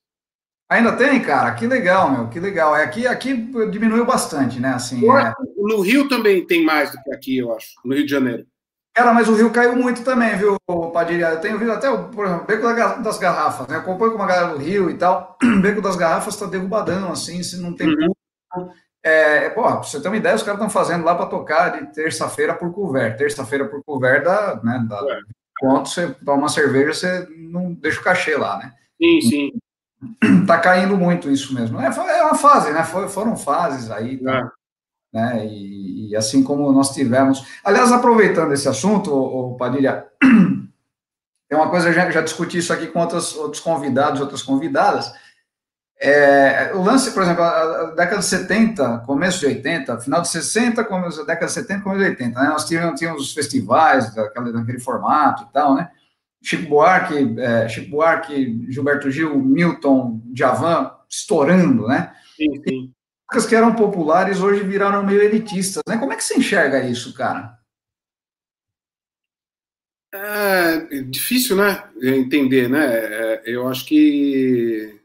Ainda 0.68 0.96
tem, 0.96 1.22
cara? 1.22 1.54
Que 1.54 1.66
legal, 1.66 2.10
meu, 2.10 2.28
que 2.28 2.40
legal. 2.40 2.74
É, 2.74 2.82
aqui, 2.82 3.06
aqui 3.06 3.34
diminuiu 3.70 4.04
bastante, 4.04 4.58
né? 4.58 4.70
Assim, 4.70 5.00
é... 5.10 5.32
No 5.56 5.80
Rio 5.80 6.08
também 6.08 6.44
tem 6.44 6.64
mais 6.64 6.90
do 6.90 7.00
que 7.02 7.14
aqui, 7.14 7.38
eu 7.38 7.54
acho, 7.54 7.68
no 7.84 7.94
Rio 7.94 8.04
de 8.04 8.10
Janeiro. 8.10 8.46
Cara, 8.92 9.12
mas 9.12 9.28
o 9.28 9.34
Rio 9.34 9.52
caiu 9.52 9.76
muito 9.76 10.02
também, 10.02 10.36
viu, 10.36 10.56
Padilha? 10.92 11.26
Eu 11.26 11.40
tenho 11.40 11.58
visto 11.58 11.70
até, 11.70 11.94
por 11.94 12.24
exemplo, 12.24 12.44
o 12.44 12.46
Beco 12.46 13.02
das 13.02 13.18
Garrafas, 13.18 13.68
né? 13.68 13.76
Eu 13.76 13.80
acompanho 13.80 14.12
com 14.12 14.16
uma 14.16 14.26
galera 14.26 14.54
do 14.54 14.58
Rio 14.58 14.88
e 14.90 14.96
tal. 14.96 15.36
O 15.40 15.46
Beco 15.60 15.82
das 15.82 15.96
Garrafas 15.96 16.34
está 16.34 16.46
derrubadão, 16.46 17.12
assim, 17.12 17.42
se 17.42 17.60
não 17.60 17.74
tem 17.74 17.88
uhum. 17.88 17.94
público. 17.94 18.74
É, 19.06 19.50
pô, 19.50 19.62
pra 19.62 19.82
você 19.84 20.00
ter 20.00 20.08
uma 20.08 20.16
ideia, 20.16 20.34
os 20.34 20.42
caras 20.42 20.60
estão 20.60 20.68
fazendo 20.68 21.04
lá 21.04 21.14
para 21.14 21.26
tocar 21.26 21.68
de 21.68 21.92
terça-feira 21.92 22.54
por 22.54 22.72
couvert. 22.72 23.16
Terça-feira 23.16 23.64
por 23.64 23.80
couvert 23.84 24.24
dá, 24.24 24.60
né, 24.64 24.84
dá 24.88 24.96
é. 24.96 25.20
quanto 25.60 25.88
você 25.88 26.08
toma 26.24 26.38
uma 26.38 26.48
cerveja, 26.48 26.92
você 26.92 27.28
não 27.36 27.72
deixa 27.72 28.00
o 28.00 28.02
cachê 28.02 28.36
lá, 28.36 28.58
né? 28.58 28.72
Sim, 29.00 29.20
sim. 29.20 29.52
Tá 30.46 30.58
caindo 30.58 30.96
muito 30.96 31.30
isso 31.30 31.54
mesmo. 31.54 31.80
É, 31.80 31.86
é 31.86 32.22
uma 32.22 32.34
fase, 32.34 32.72
né? 32.72 32.82
foram 32.82 33.36
fases 33.36 33.90
aí. 33.92 34.18
Tá? 34.18 34.38
É 34.38 34.56
né? 35.16 35.46
E, 35.46 36.10
e, 36.10 36.16
assim 36.16 36.42
como 36.42 36.70
nós 36.72 36.92
tivemos. 36.92 37.46
Aliás, 37.64 37.90
aproveitando 37.90 38.52
esse 38.52 38.68
assunto, 38.68 39.14
o, 39.14 39.56
Padilha, 39.56 40.06
tem 40.20 41.58
uma 41.58 41.70
coisa, 41.70 41.88
eu 41.88 41.92
já, 41.92 42.10
já 42.10 42.20
discuti 42.20 42.58
isso 42.58 42.72
aqui 42.72 42.88
com 42.88 43.00
outros, 43.00 43.34
outros 43.36 43.62
convidados, 43.62 44.20
outras 44.20 44.42
convidadas. 44.42 45.12
É, 45.98 46.72
o 46.74 46.82
lance, 46.82 47.10
por 47.12 47.22
exemplo, 47.22 47.42
a, 47.42 47.48
a, 47.80 47.84
década 47.92 48.18
de 48.18 48.26
70, 48.26 48.98
começo 49.06 49.40
de 49.40 49.46
80, 49.46 49.98
final 50.00 50.20
de 50.20 50.28
60, 50.28 50.84
começo, 50.84 51.24
década 51.24 51.46
de 51.46 51.52
70, 51.52 51.82
começo 51.82 52.02
de 52.02 52.10
80, 52.10 52.42
né? 52.42 52.48
Nós 52.48 52.66
tínhamos, 52.66 52.98
tínhamos 52.98 53.22
os 53.22 53.32
festivais 53.32 54.14
daquele, 54.14 54.52
daquele 54.52 54.78
formato 54.78 55.44
e 55.44 55.52
tal, 55.52 55.74
né? 55.74 55.90
Chico 56.42 56.68
Buarque, 56.68 57.34
é, 57.40 57.68
Chico 57.68 57.90
Buarque, 57.90 58.66
Gilberto 58.70 59.10
Gil, 59.10 59.38
Milton, 59.38 60.20
Djavan, 60.26 60.92
estourando, 61.08 61.86
né? 61.88 62.12
Sim, 62.36 62.62
sim. 62.62 62.92
músicas 63.26 63.48
que 63.48 63.54
eram 63.54 63.74
populares 63.74 64.40
hoje 64.40 64.62
viraram 64.62 65.02
meio 65.02 65.22
elitistas, 65.22 65.82
né? 65.88 65.96
Como 65.96 66.12
é 66.12 66.16
que 66.16 66.22
você 66.22 66.36
enxerga 66.36 66.84
isso, 66.84 67.14
cara? 67.14 67.56
É 70.12 71.02
difícil, 71.02 71.56
né? 71.56 71.82
Entender, 72.02 72.68
né? 72.68 72.84
É, 72.86 73.42
eu 73.46 73.66
acho 73.66 73.86
que 73.86 74.95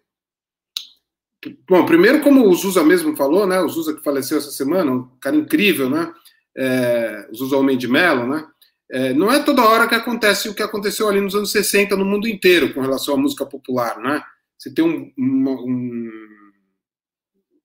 Bom, 1.68 1.86
primeiro, 1.86 2.22
como 2.22 2.48
o 2.48 2.56
Zusa 2.56 2.84
mesmo 2.84 3.16
falou, 3.16 3.48
né? 3.48 3.60
O 3.60 3.70
Zusa 3.70 3.96
que 3.96 4.04
faleceu 4.04 4.38
essa 4.38 4.52
semana, 4.52 4.92
um 4.92 5.10
cara 5.20 5.36
incrível, 5.36 5.90
né? 5.90 6.14
É, 6.56 7.28
o 7.32 7.36
Zusa 7.36 7.58
Homem 7.58 7.78
de 7.78 7.88
Mello, 7.88 8.28
né? 8.28 8.46
É, 8.92 9.14
não 9.14 9.32
é 9.32 9.42
toda 9.42 9.68
hora 9.68 9.88
que 9.88 9.96
acontece 9.96 10.50
o 10.50 10.54
que 10.54 10.62
aconteceu 10.62 11.08
ali 11.08 11.22
nos 11.22 11.34
anos 11.34 11.52
60 11.52 11.96
no 11.96 12.06
mundo 12.06 12.28
inteiro 12.28 12.74
com 12.74 12.82
relação 12.82 13.16
à 13.16 13.18
música 13.18 13.46
popular, 13.46 13.98
né? 14.00 14.22
Você 14.58 14.72
tem 14.72 14.86
um. 14.86 15.12
um, 15.18 15.50
um 15.50 16.12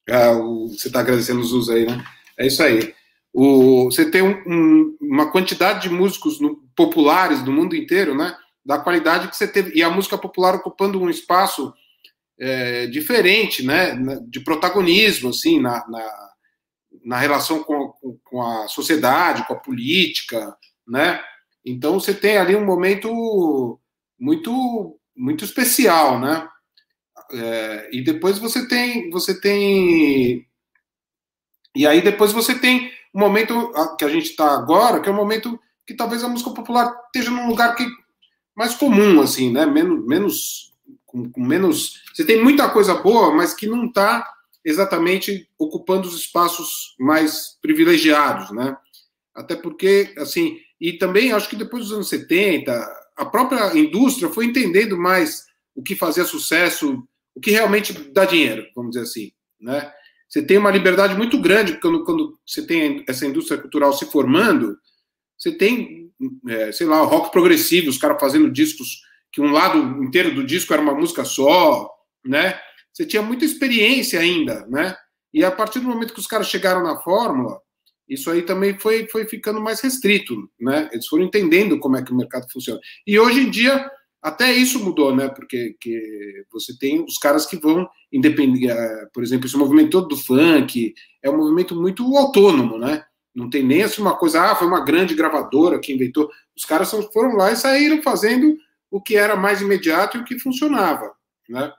ah, 0.08 0.32
o, 0.32 0.68
você 0.68 0.86
está 0.86 1.00
agradecendo 1.00 1.40
o 1.40 1.44
Zusa 1.44 1.74
aí, 1.74 1.84
né? 1.84 2.02
É 2.38 2.46
isso 2.46 2.62
aí. 2.62 2.94
O, 3.34 3.84
você 3.90 4.10
tem 4.10 4.22
um, 4.22 4.96
uma 5.00 5.30
quantidade 5.30 5.82
de 5.82 5.94
músicos 5.94 6.40
no, 6.40 6.56
populares 6.74 7.42
do 7.42 7.52
mundo 7.52 7.76
inteiro, 7.76 8.14
né? 8.14 8.34
Da 8.64 8.78
qualidade 8.78 9.28
que 9.28 9.36
você 9.36 9.46
teve. 9.46 9.72
E 9.74 9.82
a 9.82 9.90
música 9.90 10.16
popular 10.16 10.54
ocupando 10.54 10.98
um 10.98 11.10
espaço 11.10 11.74
é, 12.38 12.86
diferente, 12.86 13.64
né, 13.64 13.96
de 14.28 14.40
protagonismo, 14.40 15.30
assim, 15.30 15.60
na, 15.60 15.86
na, 15.88 16.30
na 17.04 17.18
relação 17.18 17.62
com, 17.62 17.94
com, 18.24 18.42
a 18.42 18.68
sociedade, 18.68 19.46
com 19.46 19.54
a 19.54 19.60
política, 19.60 20.56
né? 20.86 21.22
Então 21.64 21.98
você 21.98 22.14
tem 22.14 22.36
ali 22.36 22.54
um 22.54 22.64
momento 22.64 23.80
muito 24.18 24.98
muito 25.16 25.44
especial, 25.44 26.20
né? 26.20 26.48
É, 27.32 27.88
e 27.92 28.02
depois 28.04 28.38
você 28.38 28.68
tem 28.68 29.10
você 29.10 29.40
tem 29.40 30.46
e 31.74 31.86
aí 31.86 32.00
depois 32.02 32.32
você 32.32 32.58
tem 32.58 32.90
um 33.14 33.18
momento 33.18 33.72
que 33.98 34.04
a 34.04 34.08
gente 34.08 34.30
está 34.30 34.54
agora, 34.54 35.00
que 35.00 35.08
é 35.08 35.12
um 35.12 35.16
momento 35.16 35.58
que 35.86 35.94
talvez 35.94 36.22
a 36.22 36.28
música 36.28 36.50
popular 36.50 36.94
esteja 37.06 37.30
num 37.30 37.48
lugar 37.48 37.74
que 37.74 37.86
mais 38.56 38.74
comum, 38.74 39.20
assim, 39.20 39.52
né? 39.52 39.66
Menos, 39.66 40.06
menos 40.06 40.72
com, 41.16 41.30
com 41.30 41.40
menos. 41.40 42.02
Você 42.12 42.24
tem 42.24 42.42
muita 42.42 42.68
coisa 42.68 42.94
boa, 42.94 43.34
mas 43.34 43.54
que 43.54 43.66
não 43.66 43.86
está 43.86 44.28
exatamente 44.64 45.48
ocupando 45.58 46.06
os 46.06 46.16
espaços 46.16 46.94
mais 46.98 47.56
privilegiados, 47.62 48.50
né? 48.50 48.76
Até 49.34 49.54
porque, 49.54 50.12
assim, 50.18 50.58
e 50.80 50.94
também 50.94 51.32
acho 51.32 51.48
que 51.48 51.56
depois 51.56 51.84
dos 51.84 51.92
anos 51.92 52.08
70, 52.08 52.72
a 53.16 53.24
própria 53.24 53.76
indústria 53.78 54.28
foi 54.28 54.46
entendendo 54.46 54.98
mais 54.98 55.44
o 55.74 55.82
que 55.82 55.94
fazia 55.94 56.24
sucesso, 56.24 57.02
o 57.34 57.40
que 57.40 57.50
realmente 57.50 57.92
dá 57.92 58.24
dinheiro, 58.24 58.66
vamos 58.74 58.92
dizer 58.92 59.04
assim, 59.04 59.30
né? 59.60 59.90
Você 60.28 60.42
tem 60.42 60.58
uma 60.58 60.72
liberdade 60.72 61.14
muito 61.14 61.40
grande 61.40 61.78
quando, 61.80 62.04
quando 62.04 62.38
você 62.44 62.66
tem 62.66 63.04
essa 63.08 63.24
indústria 63.24 63.60
cultural 63.60 63.92
se 63.92 64.06
formando, 64.06 64.76
você 65.38 65.52
tem, 65.52 66.10
é, 66.48 66.72
sei 66.72 66.86
lá, 66.86 67.00
rock 67.02 67.30
progressivo, 67.30 67.88
os 67.88 67.98
caras 67.98 68.18
fazendo 68.18 68.50
discos 68.50 69.02
que 69.36 69.40
um 69.42 69.52
lado 69.52 70.02
inteiro 70.02 70.34
do 70.34 70.42
disco 70.42 70.72
era 70.72 70.80
uma 70.80 70.94
música 70.94 71.22
só, 71.22 71.90
né? 72.24 72.58
Você 72.90 73.04
tinha 73.04 73.20
muita 73.20 73.44
experiência 73.44 74.18
ainda, 74.18 74.66
né? 74.66 74.96
E 75.30 75.44
a 75.44 75.50
partir 75.50 75.78
do 75.78 75.88
momento 75.88 76.14
que 76.14 76.20
os 76.20 76.26
caras 76.26 76.48
chegaram 76.48 76.82
na 76.82 76.96
fórmula, 77.02 77.60
isso 78.08 78.30
aí 78.30 78.40
também 78.40 78.78
foi, 78.78 79.06
foi 79.08 79.26
ficando 79.26 79.60
mais 79.60 79.82
restrito, 79.82 80.34
né? 80.58 80.88
Eles 80.90 81.06
foram 81.06 81.24
entendendo 81.24 81.78
como 81.78 81.98
é 81.98 82.02
que 82.02 82.12
o 82.12 82.16
mercado 82.16 82.50
funciona. 82.50 82.80
E 83.06 83.20
hoje 83.20 83.40
em 83.40 83.50
dia, 83.50 83.90
até 84.22 84.50
isso 84.54 84.82
mudou, 84.82 85.14
né? 85.14 85.28
Porque 85.28 85.76
que 85.78 86.42
você 86.50 86.74
tem 86.78 87.04
os 87.04 87.18
caras 87.18 87.44
que 87.44 87.58
vão 87.58 87.86
independente, 88.10 88.70
eh, 88.70 89.06
por 89.12 89.22
exemplo, 89.22 89.44
esse 89.44 89.56
movimento 89.58 89.90
todo 89.90 90.08
do 90.08 90.16
funk 90.16 90.94
é 91.22 91.28
um 91.28 91.36
movimento 91.36 91.78
muito 91.78 92.16
autônomo, 92.16 92.78
né? 92.78 93.04
Não 93.34 93.50
tem 93.50 93.62
nem 93.62 93.82
assim 93.82 94.00
uma 94.00 94.16
coisa, 94.16 94.40
ah, 94.40 94.56
foi 94.56 94.66
uma 94.66 94.82
grande 94.82 95.14
gravadora 95.14 95.78
que 95.78 95.92
inventou. 95.92 96.30
Os 96.56 96.64
caras 96.64 96.90
foram 97.12 97.36
lá 97.36 97.52
e 97.52 97.56
saíram 97.56 98.00
fazendo 98.02 98.56
o 98.96 99.00
que 99.00 99.16
era 99.16 99.36
mais 99.36 99.60
imediato 99.60 100.16
e 100.16 100.20
o 100.20 100.24
que 100.24 100.38
funcionava, 100.38 101.14
né? 101.48 101.72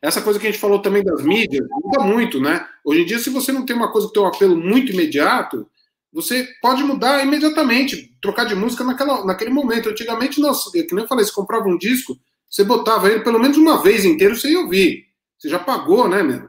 Essa 0.00 0.20
coisa 0.20 0.38
que 0.38 0.46
a 0.46 0.50
gente 0.50 0.60
falou 0.60 0.80
também 0.80 1.02
das 1.04 1.22
mídias 1.22 1.66
muda 1.70 2.02
muito, 2.02 2.40
né? 2.40 2.66
Hoje 2.84 3.02
em 3.02 3.04
dia, 3.04 3.18
se 3.18 3.30
você 3.30 3.52
não 3.52 3.64
tem 3.64 3.74
uma 3.74 3.92
coisa 3.92 4.08
que 4.08 4.14
tem 4.14 4.22
um 4.22 4.26
apelo 4.26 4.56
muito 4.56 4.92
imediato, 4.92 5.68
você 6.12 6.48
pode 6.60 6.82
mudar 6.82 7.24
imediatamente, 7.24 8.16
trocar 8.20 8.44
de 8.44 8.54
música 8.54 8.82
naquela, 8.84 9.24
naquele 9.24 9.50
momento. 9.50 9.88
Antigamente, 9.88 10.40
nossa, 10.40 10.76
é 10.76 10.82
que 10.82 10.94
nem 10.94 11.04
eu 11.04 11.08
falei, 11.08 11.24
você 11.24 11.32
comprava 11.32 11.68
um 11.68 11.78
disco, 11.78 12.18
você 12.50 12.64
botava 12.64 13.08
ele 13.08 13.24
pelo 13.24 13.38
menos 13.38 13.56
uma 13.56 13.80
vez 13.80 14.04
inteiro, 14.04 14.34
ia 14.44 14.60
ouvir. 14.60 15.06
Você 15.38 15.48
já 15.48 15.58
pagou, 15.58 16.08
né? 16.08 16.48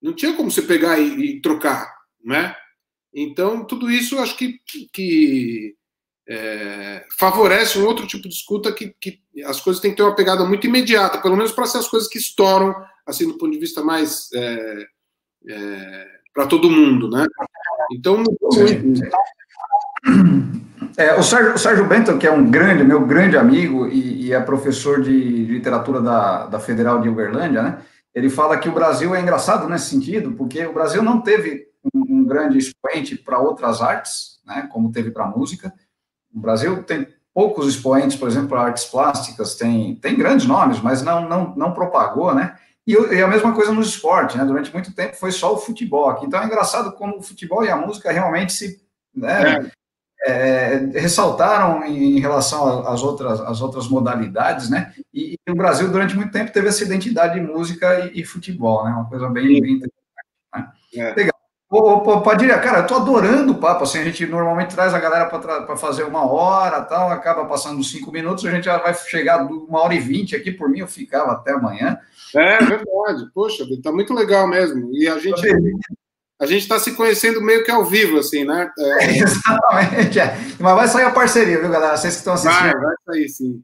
Não 0.00 0.14
tinha 0.14 0.34
como 0.34 0.50
você 0.50 0.62
pegar 0.62 0.98
e, 0.98 1.36
e 1.36 1.40
trocar, 1.40 1.94
né? 2.24 2.56
Então, 3.14 3.64
tudo 3.64 3.90
isso 3.90 4.18
acho 4.18 4.36
que, 4.36 4.60
que 4.92 5.74
é, 6.28 7.04
favorece 7.18 7.78
um 7.78 7.84
outro 7.84 8.06
tipo 8.06 8.28
de 8.28 8.34
escuta 8.34 8.72
que, 8.72 8.94
que, 9.00 9.20
as 9.44 9.60
coisas 9.60 9.80
têm 9.80 9.92
que 9.92 9.96
ter 9.96 10.02
uma 10.02 10.14
pegada 10.14 10.44
muito 10.44 10.66
imediata, 10.66 11.18
pelo 11.18 11.36
menos 11.36 11.52
para 11.52 11.66
ser 11.66 11.78
as 11.78 11.88
coisas 11.88 12.08
que 12.08 12.18
estouram, 12.18 12.74
assim, 13.06 13.26
do 13.26 13.38
ponto 13.38 13.52
de 13.52 13.58
vista 13.58 13.82
mais 13.82 14.28
é, 14.34 14.86
é, 15.48 16.06
para 16.34 16.46
todo 16.46 16.70
mundo, 16.70 17.08
né? 17.08 17.26
Então. 17.92 18.24
É, 20.96 21.14
o, 21.14 21.22
Sérgio, 21.22 21.54
o 21.54 21.58
Sérgio 21.58 21.86
que 22.18 22.26
é 22.26 22.32
um 22.32 22.50
grande, 22.50 22.82
meu 22.82 23.04
grande 23.04 23.36
amigo 23.36 23.86
e, 23.86 24.26
e 24.26 24.32
é 24.32 24.40
professor 24.40 25.02
de 25.02 25.10
literatura 25.10 26.00
da, 26.00 26.46
da 26.46 26.58
Federal 26.58 27.00
de 27.02 27.08
Uberlândia, 27.08 27.62
né? 27.62 27.78
Ele 28.14 28.30
fala 28.30 28.56
que 28.56 28.68
o 28.68 28.72
Brasil 28.72 29.14
é 29.14 29.20
engraçado 29.20 29.68
nesse 29.68 29.90
sentido, 29.90 30.32
porque 30.32 30.64
o 30.64 30.72
Brasil 30.72 31.02
não 31.02 31.20
teve 31.20 31.66
um, 31.94 32.20
um 32.20 32.24
grande 32.24 32.56
expoente 32.56 33.14
para 33.14 33.38
outras 33.38 33.82
artes, 33.82 34.40
né? 34.46 34.66
Como 34.72 34.90
teve 34.90 35.10
para 35.10 35.24
a 35.24 35.28
música, 35.28 35.70
o 36.36 36.40
Brasil 36.40 36.82
tem 36.82 37.08
poucos 37.32 37.66
expoentes, 37.66 38.16
por 38.16 38.28
exemplo, 38.28 38.56
artes 38.56 38.84
plásticas, 38.84 39.54
tem, 39.54 39.94
tem 39.96 40.16
grandes 40.16 40.46
nomes, 40.46 40.80
mas 40.80 41.02
não, 41.02 41.26
não, 41.28 41.54
não 41.56 41.72
propagou, 41.72 42.34
né? 42.34 42.56
E, 42.86 42.92
e, 42.92 43.22
a 43.22 43.26
mesma 43.26 43.52
coisa 43.52 43.72
no 43.72 43.82
esporte, 43.82 44.38
né? 44.38 44.44
Durante 44.44 44.72
muito 44.72 44.94
tempo 44.94 45.16
foi 45.16 45.32
só 45.32 45.54
o 45.54 45.58
futebol 45.58 46.08
aqui. 46.08 46.26
Então 46.26 46.40
é 46.40 46.46
engraçado 46.46 46.92
como 46.92 47.18
o 47.18 47.22
futebol 47.22 47.64
e 47.64 47.70
a 47.70 47.76
música 47.76 48.12
realmente 48.12 48.52
se 48.52 48.80
né, 49.14 49.70
é. 50.26 50.28
É, 50.28 50.76
ressaltaram 50.98 51.84
em 51.84 52.20
relação 52.20 52.86
às 52.86 53.02
outras, 53.02 53.40
às 53.40 53.60
outras 53.60 53.88
modalidades, 53.88 54.70
né? 54.70 54.94
E, 55.12 55.34
e, 55.46 55.50
o 55.50 55.56
Brasil 55.56 55.90
durante 55.90 56.14
muito 56.14 56.32
tempo 56.32 56.52
teve 56.52 56.68
essa 56.68 56.84
identidade 56.84 57.34
de 57.34 57.46
música 57.46 58.06
e, 58.06 58.20
e 58.20 58.24
futebol, 58.24 58.84
né? 58.84 58.92
Uma 58.92 59.08
coisa 59.08 59.28
bem, 59.28 59.60
bem 59.60 59.72
interessante. 59.74 59.92
Né? 60.54 60.72
É. 60.94 61.14
Legal. 61.14 61.35
Ô, 61.68 62.20
Padilha, 62.20 62.58
cara, 62.60 62.78
eu 62.78 62.86
tô 62.86 62.94
adorando 62.94 63.52
o 63.52 63.58
papo, 63.58 63.82
assim, 63.82 63.98
a 63.98 64.04
gente 64.04 64.24
normalmente 64.24 64.74
traz 64.74 64.94
a 64.94 65.00
galera 65.00 65.26
para 65.26 65.76
fazer 65.76 66.04
uma 66.04 66.24
hora, 66.24 66.80
tal, 66.82 67.10
acaba 67.10 67.44
passando 67.44 67.82
cinco 67.82 68.12
minutos, 68.12 68.46
a 68.46 68.52
gente 68.52 68.64
já 68.64 68.78
vai 68.78 68.94
chegar 68.94 69.44
uma 69.44 69.80
hora 69.80 69.94
e 69.94 69.98
vinte 69.98 70.36
aqui, 70.36 70.52
por 70.52 70.68
mim 70.68 70.78
eu 70.78 70.86
ficava 70.86 71.32
até 71.32 71.52
amanhã. 71.52 71.98
É 72.36 72.58
verdade, 72.58 73.28
poxa, 73.34 73.64
tá 73.82 73.90
muito 73.90 74.14
legal 74.14 74.46
mesmo, 74.46 74.90
e 74.94 75.08
a 75.08 75.18
gente... 75.18 75.42
A 76.38 76.44
gente 76.44 76.62
está 76.62 76.78
se 76.78 76.92
conhecendo 76.92 77.40
meio 77.40 77.64
que 77.64 77.70
ao 77.70 77.82
vivo, 77.82 78.18
assim, 78.18 78.44
né? 78.44 78.70
É... 78.78 79.04
É, 79.08 79.18
exatamente, 79.18 80.20
é. 80.20 80.36
Mas 80.60 80.76
vai 80.76 80.86
sair 80.86 81.04
a 81.04 81.10
parceria, 81.10 81.58
viu, 81.58 81.70
galera? 81.70 81.96
Vocês 81.96 82.12
que 82.12 82.18
estão 82.18 82.34
assistindo. 82.34 82.72
Vai, 82.72 82.74
vai 82.74 82.94
sair, 83.06 83.28
sim. 83.30 83.62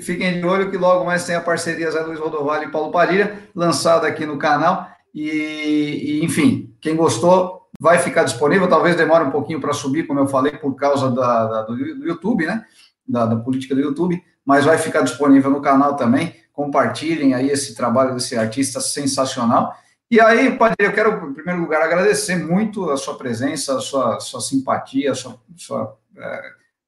Fiquem 0.00 0.40
de 0.40 0.46
olho 0.46 0.70
que 0.70 0.76
logo 0.76 1.04
mais 1.04 1.26
tem 1.26 1.34
a 1.34 1.40
parceria 1.40 1.90
Zé 1.90 2.00
Luiz 2.00 2.20
Rodovalho 2.20 2.68
e 2.68 2.70
Paulo 2.70 2.92
Padilha, 2.92 3.36
lançada 3.54 4.06
aqui 4.06 4.24
no 4.24 4.38
canal. 4.38 4.88
E, 5.14 6.20
e, 6.20 6.24
enfim, 6.24 6.74
quem 6.80 6.96
gostou 6.96 7.68
vai 7.80 7.98
ficar 7.98 8.24
disponível. 8.24 8.68
Talvez 8.68 8.96
demore 8.96 9.24
um 9.24 9.30
pouquinho 9.30 9.60
para 9.60 9.72
subir, 9.72 10.06
como 10.06 10.20
eu 10.20 10.26
falei, 10.26 10.52
por 10.52 10.74
causa 10.74 11.10
da, 11.10 11.46
da 11.46 11.62
do, 11.62 11.76
YouTube, 11.76 12.46
né? 12.46 12.64
Da, 13.06 13.26
da, 13.26 13.36
política 13.36 13.74
do 13.74 13.80
YouTube, 13.80 14.22
mas 14.44 14.64
vai 14.64 14.78
ficar 14.78 15.02
disponível 15.02 15.50
no 15.50 15.60
canal 15.60 15.96
também. 15.96 16.34
Compartilhem 16.52 17.34
aí 17.34 17.50
esse 17.50 17.74
trabalho 17.74 18.14
desse 18.14 18.36
artista 18.36 18.80
sensacional. 18.80 19.74
E 20.10 20.20
aí, 20.20 20.56
Padre, 20.56 20.76
eu 20.80 20.92
quero, 20.92 21.30
em 21.30 21.34
primeiro 21.34 21.60
lugar, 21.60 21.82
agradecer 21.82 22.36
muito 22.36 22.90
a 22.90 22.96
sua 22.96 23.16
presença, 23.16 23.76
a 23.76 23.80
sua, 23.80 24.20
sua 24.20 24.40
simpatia, 24.40 25.12
a 25.12 25.14
sua, 25.14 25.40
sua 25.56 25.98
é, 26.16 26.42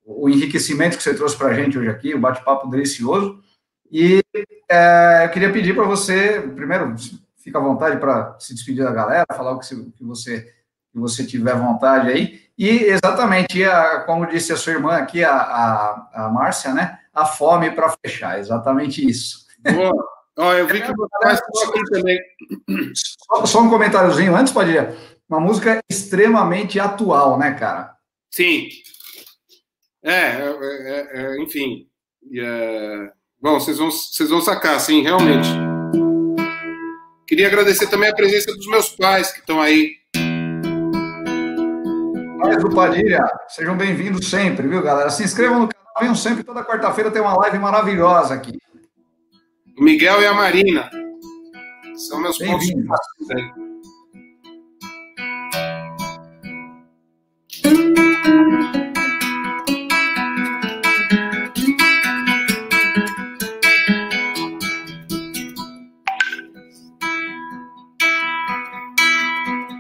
o 0.05 0.29
enriquecimento 0.29 0.97
que 0.97 1.03
você 1.03 1.15
trouxe 1.15 1.37
para 1.37 1.49
a 1.49 1.55
gente 1.55 1.79
hoje 1.79 1.89
aqui, 1.89 2.15
o 2.15 2.21
bate-papo 2.21 2.69
delicioso. 2.69 3.43
E 3.91 4.23
é, 4.69 5.23
eu 5.25 5.31
queria 5.31 5.53
pedir 5.53 5.75
para 5.75 5.85
você, 5.85 6.41
primeiro, 6.55 6.95
fica 7.45 7.59
à 7.59 7.63
vontade 7.63 8.01
para 8.01 8.37
se 8.41 8.55
despedir 8.55 8.83
da 8.83 8.91
galera, 8.91 9.27
falar 9.37 9.53
o 9.53 9.61
que, 9.61 9.75
você, 10.01 10.43
que 10.91 10.99
você 10.99 11.27
tiver 11.27 11.55
vontade 11.55 12.09
aí. 12.11 12.41
E 12.57 12.69
exatamente, 12.85 13.63
a, 13.63 14.01
como 14.01 14.27
disse 14.27 14.53
a 14.53 14.57
sua 14.57 14.73
irmã 14.73 14.93
aqui, 14.93 15.23
a, 15.23 15.37
a, 15.37 16.11
a 16.15 16.31
Márcia, 16.31 16.73
né? 16.73 16.99
A 17.13 17.27
fome 17.27 17.71
para 17.71 17.95
fechar, 18.05 18.41
exatamente 18.41 19.07
isso. 19.07 19.45
Boa. 19.61 20.15
Ó, 20.37 20.53
eu 20.55 20.67
vi 20.67 20.81
que 20.81 20.89
você 20.91 21.65
aqui 21.69 21.85
também. 21.91 22.19
Só, 22.95 23.47
só 23.47 23.61
um 23.61 23.71
comentáriozinho 23.71 24.35
antes, 24.35 24.53
Padilha. 24.53 24.97
Uma 25.29 25.39
música 25.39 25.81
extremamente 25.89 26.81
atual, 26.81 27.39
né, 27.39 27.53
cara? 27.53 27.95
Sim. 28.31 28.69
É, 30.03 30.13
é, 30.13 30.49
é, 30.51 31.09
é 31.13 31.43
enfim. 31.43 31.87
É... 32.37 33.13
Bom, 33.41 33.61
vocês 33.61 33.79
vão, 33.79 33.91
vocês 33.91 34.31
vão 34.31 34.41
sacar, 34.41 34.81
sim, 34.81 35.03
realmente. 35.03 35.74
Queria 37.27 37.47
agradecer 37.47 37.87
também 37.87 38.11
a 38.11 38.15
presença 38.15 38.55
dos 38.55 38.67
meus 38.67 38.91
pais 38.91 39.33
que 39.33 39.41
estão 39.41 39.61
aí. 39.61 39.93
Pais 42.41 42.63
do 42.63 42.75
Padilha, 42.75 43.25
sejam 43.49 43.75
bem-vindos 43.77 44.29
sempre, 44.29 44.69
viu, 44.69 44.83
galera? 44.83 45.09
Se 45.09 45.25
inscrevam 45.25 45.61
no 45.61 45.69
canal, 45.69 45.95
venham 46.01 46.15
sempre, 46.15 46.45
toda 46.45 46.63
quarta-feira 46.63 47.11
tem 47.11 47.23
uma 47.23 47.35
live 47.39 47.59
maravilhosa 47.59 48.35
aqui. 48.35 48.59
O 49.79 49.83
Miguel 49.83 50.21
e 50.21 50.27
a 50.27 50.35
Marina. 50.35 50.91
São 51.97 52.21
meus 52.21 52.37
pontos 52.37 52.69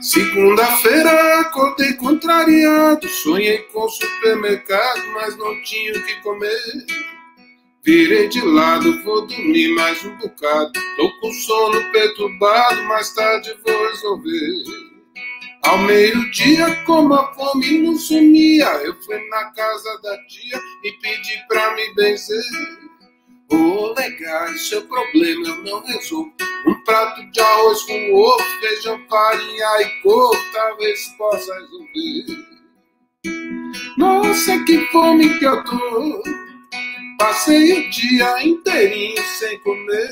Segunda-feira 0.04 1.40
acordei 1.40 1.94
contrariado, 1.94 3.08
sonhei 3.08 3.56
com 3.72 3.88
supermercado, 3.88 5.00
mas 5.14 5.34
não 5.38 5.62
tinha 5.62 5.92
o 5.92 6.04
que 6.04 6.20
comer. 6.20 6.86
Virei 7.82 8.28
de 8.28 8.42
lado, 8.42 9.02
vou 9.02 9.26
dormir 9.26 9.74
mais 9.74 10.04
um 10.04 10.14
bocado. 10.18 10.72
Tô 10.98 11.10
com 11.20 11.32
sono 11.32 11.90
perturbado, 11.90 12.82
mais 12.82 13.14
tarde 13.14 13.56
vou 13.66 13.88
resolver. 13.88 14.52
Ao 15.62 15.78
meio-dia, 15.78 16.84
como 16.84 17.14
a 17.14 17.32
fome 17.32 17.78
não 17.78 17.96
sumia, 17.96 18.66
eu 18.84 18.94
fui 19.04 19.18
na 19.30 19.52
casa 19.52 20.00
da 20.02 20.18
tia 20.26 20.60
e 20.84 20.92
pedi 21.00 21.42
pra 21.48 21.74
me 21.74 21.94
benzer. 21.94 22.44
Oh, 23.50 23.94
legal, 23.96 24.48
seu 24.54 24.82
problema 24.86 25.48
eu 25.48 25.64
não 25.64 25.82
resolvo. 25.84 26.32
Um 26.66 26.84
prato 26.84 27.30
de 27.30 27.40
arroz 27.40 27.82
com 27.82 28.14
ovo, 28.14 28.42
feijão, 28.60 29.00
farinha 29.08 29.82
e 29.82 30.02
couve, 30.02 30.52
talvez 30.52 31.08
possa 31.18 31.54
resolver. 31.54 32.44
Nossa, 33.98 34.58
que 34.64 34.80
fome 34.86 35.38
que 35.38 35.44
eu 35.44 35.62
tô. 35.64 36.22
Passei 37.18 37.72
o 37.72 37.90
dia 37.90 38.46
inteirinho 38.46 39.22
sem 39.38 39.58
comer. 39.60 40.10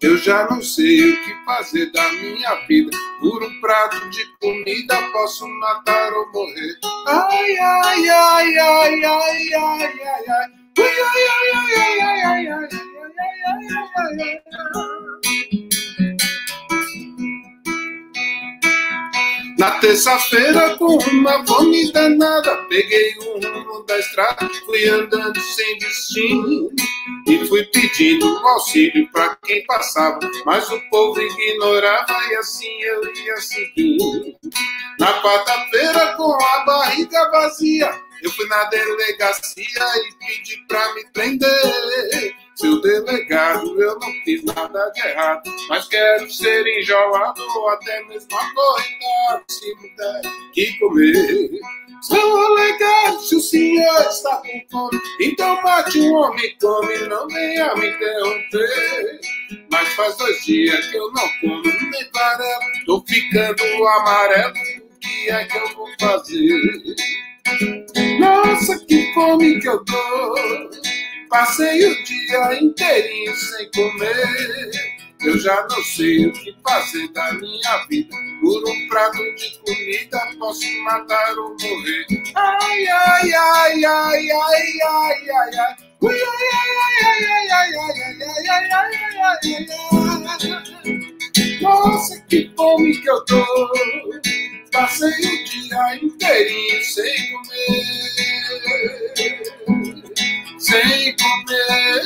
Eu 0.00 0.16
já 0.16 0.48
não 0.50 0.60
sei 0.60 1.12
o 1.12 1.22
que 1.22 1.44
fazer 1.44 1.92
da 1.92 2.12
minha 2.12 2.54
vida. 2.66 2.90
Por 3.20 3.42
um 3.44 3.60
prato 3.60 4.10
de 4.10 4.26
comida 4.40 5.00
posso 5.12 5.46
matar 5.46 6.12
ou 6.12 6.32
morrer. 6.32 6.78
Ai, 7.06 7.56
ai, 7.58 8.08
ai, 8.08 8.58
ai, 8.58 9.04
ai, 9.04 9.54
ai, 9.54 10.00
ai, 10.02 10.28
ai. 10.28 10.61
Na 19.58 19.78
terça-feira, 19.78 20.76
com 20.76 20.96
uma 20.96 21.46
fome 21.46 21.92
danada, 21.92 22.56
peguei 22.68 23.14
o 23.18 23.34
rumo 23.34 23.84
da 23.86 23.98
estrada, 23.98 24.48
fui 24.64 24.88
andando 24.88 25.38
sem 25.40 25.78
destino. 25.78 26.70
E 27.28 27.46
fui 27.46 27.64
pedindo 27.66 28.26
auxílio 28.26 29.08
para 29.12 29.36
quem 29.44 29.64
passava, 29.66 30.18
mas 30.44 30.68
o 30.70 30.80
povo 30.90 31.20
ignorava 31.20 32.12
e 32.30 32.34
assim 32.36 32.80
eu 32.80 33.14
ia 33.14 33.36
seguindo. 33.36 34.34
Na 34.98 35.22
quarta-feira, 35.22 36.16
com 36.16 36.32
a 36.32 36.64
barriga 36.64 37.30
vazia, 37.30 37.92
eu 38.22 38.30
fui 38.30 38.46
na 38.46 38.64
delegacia 38.64 39.64
e 39.66 40.14
pedi 40.18 40.64
para 40.68 40.94
me 40.94 41.04
prender. 41.12 42.36
Seu 42.54 42.80
delegado, 42.80 43.82
eu 43.82 43.98
não 43.98 44.12
fiz 44.24 44.44
nada 44.44 44.90
de 44.90 45.00
errado, 45.00 45.50
mas 45.68 45.88
quero 45.88 46.30
ser 46.30 46.64
enjoado 46.78 47.42
ou 47.56 47.68
até 47.70 48.04
mesmo 48.04 48.28
acorrentado, 48.30 49.44
se 49.48 49.74
puder 49.76 50.22
que 50.52 50.78
comer. 50.78 51.50
Seu 52.02 52.36
delegado, 52.36 53.20
se 53.20 53.36
o 53.36 53.40
senhor 53.40 54.00
está 54.02 54.36
com 54.36 54.62
fome, 54.70 55.00
então 55.20 55.62
bate 55.62 56.00
um 56.00 56.14
homem 56.14 56.56
come, 56.60 56.98
não 57.08 57.26
venha 57.28 57.74
me 57.74 57.88
interromper. 57.88 59.20
Mas 59.70 59.88
faz 59.94 60.16
dois 60.16 60.44
dias 60.44 60.86
que 60.88 60.96
eu 60.96 61.10
não 61.12 61.28
como 61.40 61.62
nem 61.62 62.10
farelo, 62.12 62.60
tô 62.86 63.04
ficando 63.08 63.62
amarelo, 63.88 64.52
o 64.52 64.98
que 65.00 65.30
é 65.30 65.44
que 65.44 65.56
eu 65.56 65.74
vou 65.74 65.88
fazer? 65.98 66.94
Nossa, 68.20 68.78
que 68.86 69.12
fome 69.14 69.60
que 69.60 69.68
eu 69.68 69.84
tô! 69.84 70.70
Passei 71.28 71.90
o 71.90 72.04
dia 72.04 72.62
inteirinho 72.62 73.34
sem 73.36 73.70
comer. 73.72 74.70
Eu 75.22 75.38
já 75.38 75.66
não 75.70 75.82
sei 75.82 76.26
o 76.26 76.32
que 76.32 76.54
fazer 76.62 77.08
da 77.12 77.32
minha 77.34 77.86
vida. 77.88 78.16
Por 78.40 78.68
um 78.68 78.88
prato 78.88 79.18
de 79.36 79.58
comida 79.60 80.20
posso 80.38 80.66
matar 80.82 81.34
ou 81.38 81.56
morrer. 81.60 82.06
Ai, 82.34 82.86
ai, 82.88 83.32
ai, 83.32 83.84
ai, 83.84 84.30
ai, 84.30 84.80
ai, 84.82 85.30
ai, 85.30 85.58
ai. 85.58 85.76
Ai, 86.04 86.10
ai, 86.10 86.46
ai, 86.52 86.96
ai, 87.04 87.72
ai, 87.72 87.96
ai, 88.48 88.70
ai, 88.70 89.22
ai. 89.22 90.62
Nossa, 91.60 92.20
que 92.28 92.52
fome 92.56 92.96
que 93.00 93.08
eu 93.08 93.24
tô. 93.24 93.44
Passei 94.72 95.08
o 95.08 95.44
dia 95.44 95.96
inteirinho 96.02 96.84
sem 96.84 97.32
comer 97.32 98.12
sem 100.62 101.16
comer, 101.16 102.02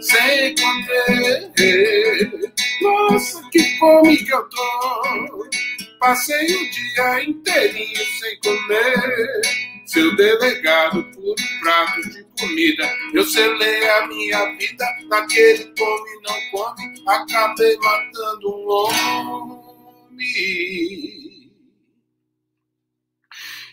sem 0.00 0.54
comer. 0.54 1.52
Nossa, 2.80 3.42
que 3.50 3.78
fome 3.78 4.16
que 4.16 4.32
eu 4.32 4.48
tô. 4.48 5.48
Passei 5.98 6.46
o 6.46 6.70
dia 6.70 7.24
inteirinho 7.24 8.06
sem 8.20 8.38
comer. 8.40 9.40
Seu 9.84 10.16
delegado 10.16 11.04
por 11.12 11.30
um 11.30 11.60
prato 11.60 12.02
de 12.08 12.24
comida. 12.38 12.88
Eu 13.12 13.24
selei 13.24 13.88
a 13.88 14.06
minha 14.06 14.56
vida 14.56 14.86
naquele 15.08 15.64
come 15.76 16.10
não 16.22 16.40
come. 16.50 17.02
Acabei 17.06 17.76
matando 17.78 18.48
um 18.48 18.68
homem. 18.68 19.55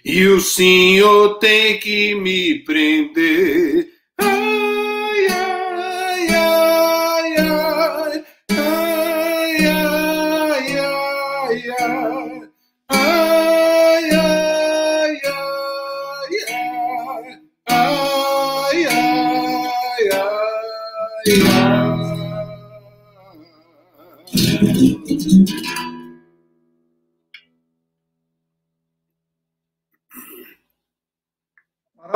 E 0.05 0.27
o 0.27 0.39
senhor 0.41 1.39
tem 1.39 1.79
que 1.79 2.13
me 2.15 2.59
prender. 2.65 3.92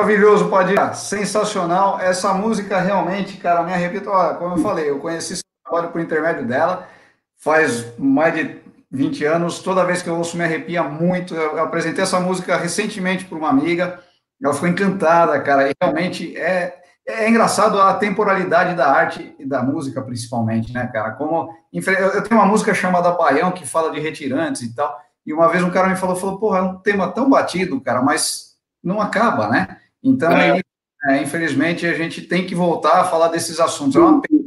Maravilhoso, 0.07 0.47
Padilha. 0.47 0.93
Sensacional. 0.93 1.99
Essa 1.99 2.33
música 2.33 2.79
realmente, 2.79 3.35
cara, 3.35 3.61
me 3.61 3.73
arrepio. 3.73 4.09
Olha, 4.09 4.35
como 4.35 4.55
eu 4.55 4.59
falei, 4.59 4.89
eu 4.89 4.99
conheci 4.99 5.33
esse 5.33 5.43
trabalho 5.61 5.91
por 5.91 5.99
intermédio 5.99 6.47
dela 6.47 6.87
faz 7.35 7.85
mais 7.99 8.33
de 8.33 8.57
20 8.89 9.25
anos. 9.25 9.59
Toda 9.59 9.83
vez 9.83 10.01
que 10.01 10.09
eu 10.09 10.15
ouço, 10.15 10.37
me 10.37 10.45
arrepia 10.45 10.81
muito. 10.81 11.35
Eu 11.35 11.59
apresentei 11.59 12.01
essa 12.05 12.21
música 12.21 12.55
recentemente 12.55 13.25
para 13.25 13.37
uma 13.37 13.49
amiga. 13.49 13.99
Ela 14.41 14.53
ficou 14.53 14.69
encantada, 14.69 15.37
cara. 15.41 15.69
E 15.69 15.73
realmente 15.81 16.37
é, 16.37 16.77
é 17.05 17.29
engraçado 17.29 17.77
a 17.77 17.93
temporalidade 17.95 18.75
da 18.75 18.89
arte 18.89 19.35
e 19.37 19.45
da 19.45 19.61
música, 19.61 20.01
principalmente, 20.01 20.71
né, 20.71 20.87
cara? 20.87 21.11
Como 21.11 21.49
eu 21.73 22.23
tenho 22.23 22.39
uma 22.39 22.47
música 22.47 22.73
chamada 22.73 23.11
Baião 23.11 23.51
que 23.51 23.67
fala 23.67 23.91
de 23.91 23.99
retirantes 23.99 24.61
e 24.61 24.73
tal. 24.73 25.01
E 25.25 25.33
uma 25.33 25.49
vez 25.49 25.61
um 25.65 25.69
cara 25.69 25.89
me 25.89 25.97
falou, 25.97 26.15
falou, 26.15 26.39
porra, 26.39 26.59
é 26.59 26.61
um 26.61 26.77
tema 26.77 27.11
tão 27.11 27.29
batido, 27.29 27.81
cara, 27.81 28.01
mas 28.01 28.55
não 28.81 29.01
acaba, 29.01 29.49
né? 29.49 29.67
Então, 30.03 30.31
é. 30.31 30.61
é, 31.09 31.21
infelizmente, 31.21 31.85
a 31.85 31.93
gente 31.93 32.21
tem 32.21 32.45
que 32.45 32.55
voltar 32.55 33.01
a 33.01 33.05
falar 33.05 33.29
desses 33.29 33.59
assuntos. 33.59 33.95
É 33.95 33.99
uma 33.99 34.21
pena 34.21 34.37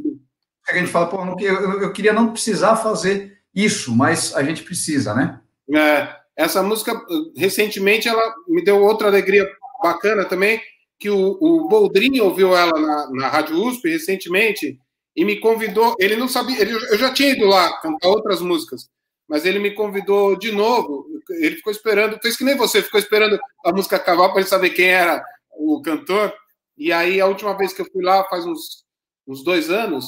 a 0.71 0.77
gente 0.77 0.91
fala, 0.91 1.07
pô, 1.07 1.17
eu, 1.39 1.81
eu 1.81 1.93
queria 1.93 2.13
não 2.13 2.31
precisar 2.31 2.75
fazer 2.77 3.37
isso, 3.53 3.95
mas 3.95 4.33
a 4.35 4.43
gente 4.43 4.63
precisa, 4.63 5.13
né? 5.13 5.39
É, 5.73 6.15
essa 6.35 6.63
música, 6.63 6.99
recentemente, 7.35 8.07
ela 8.07 8.33
me 8.47 8.63
deu 8.63 8.81
outra 8.81 9.07
alegria 9.07 9.49
bacana 9.83 10.25
também, 10.25 10.61
que 10.99 11.09
o, 11.09 11.37
o 11.41 11.67
Boldrin 11.67 12.19
ouviu 12.19 12.55
ela 12.55 12.79
na, 12.79 13.09
na 13.11 13.27
Rádio 13.27 13.61
USP 13.61 13.89
recentemente 13.89 14.79
e 15.15 15.25
me 15.25 15.39
convidou. 15.39 15.95
Ele 15.99 16.15
não 16.15 16.27
sabia, 16.27 16.61
ele, 16.61 16.73
eu 16.73 16.97
já 16.97 17.13
tinha 17.13 17.31
ido 17.31 17.45
lá 17.45 17.79
cantar 17.81 18.07
outras 18.07 18.39
músicas, 18.39 18.87
mas 19.27 19.45
ele 19.45 19.59
me 19.59 19.71
convidou 19.71 20.37
de 20.37 20.51
novo. 20.51 21.05
Ele 21.31 21.57
ficou 21.57 21.71
esperando, 21.71 22.19
fez 22.21 22.37
que 22.37 22.43
nem 22.43 22.55
você, 22.55 22.81
ficou 22.81 22.99
esperando 22.99 23.39
a 23.65 23.71
música 23.71 23.95
acabar 23.95 24.29
para 24.29 24.39
ele 24.39 24.49
saber 24.49 24.69
quem 24.69 24.87
era 24.87 25.23
o 25.61 25.81
cantor. 25.81 26.33
E 26.77 26.91
aí, 26.91 27.21
a 27.21 27.27
última 27.27 27.55
vez 27.57 27.73
que 27.73 27.81
eu 27.81 27.91
fui 27.91 28.03
lá, 28.03 28.23
faz 28.25 28.45
uns, 28.45 28.83
uns 29.27 29.43
dois 29.43 29.69
anos, 29.69 30.05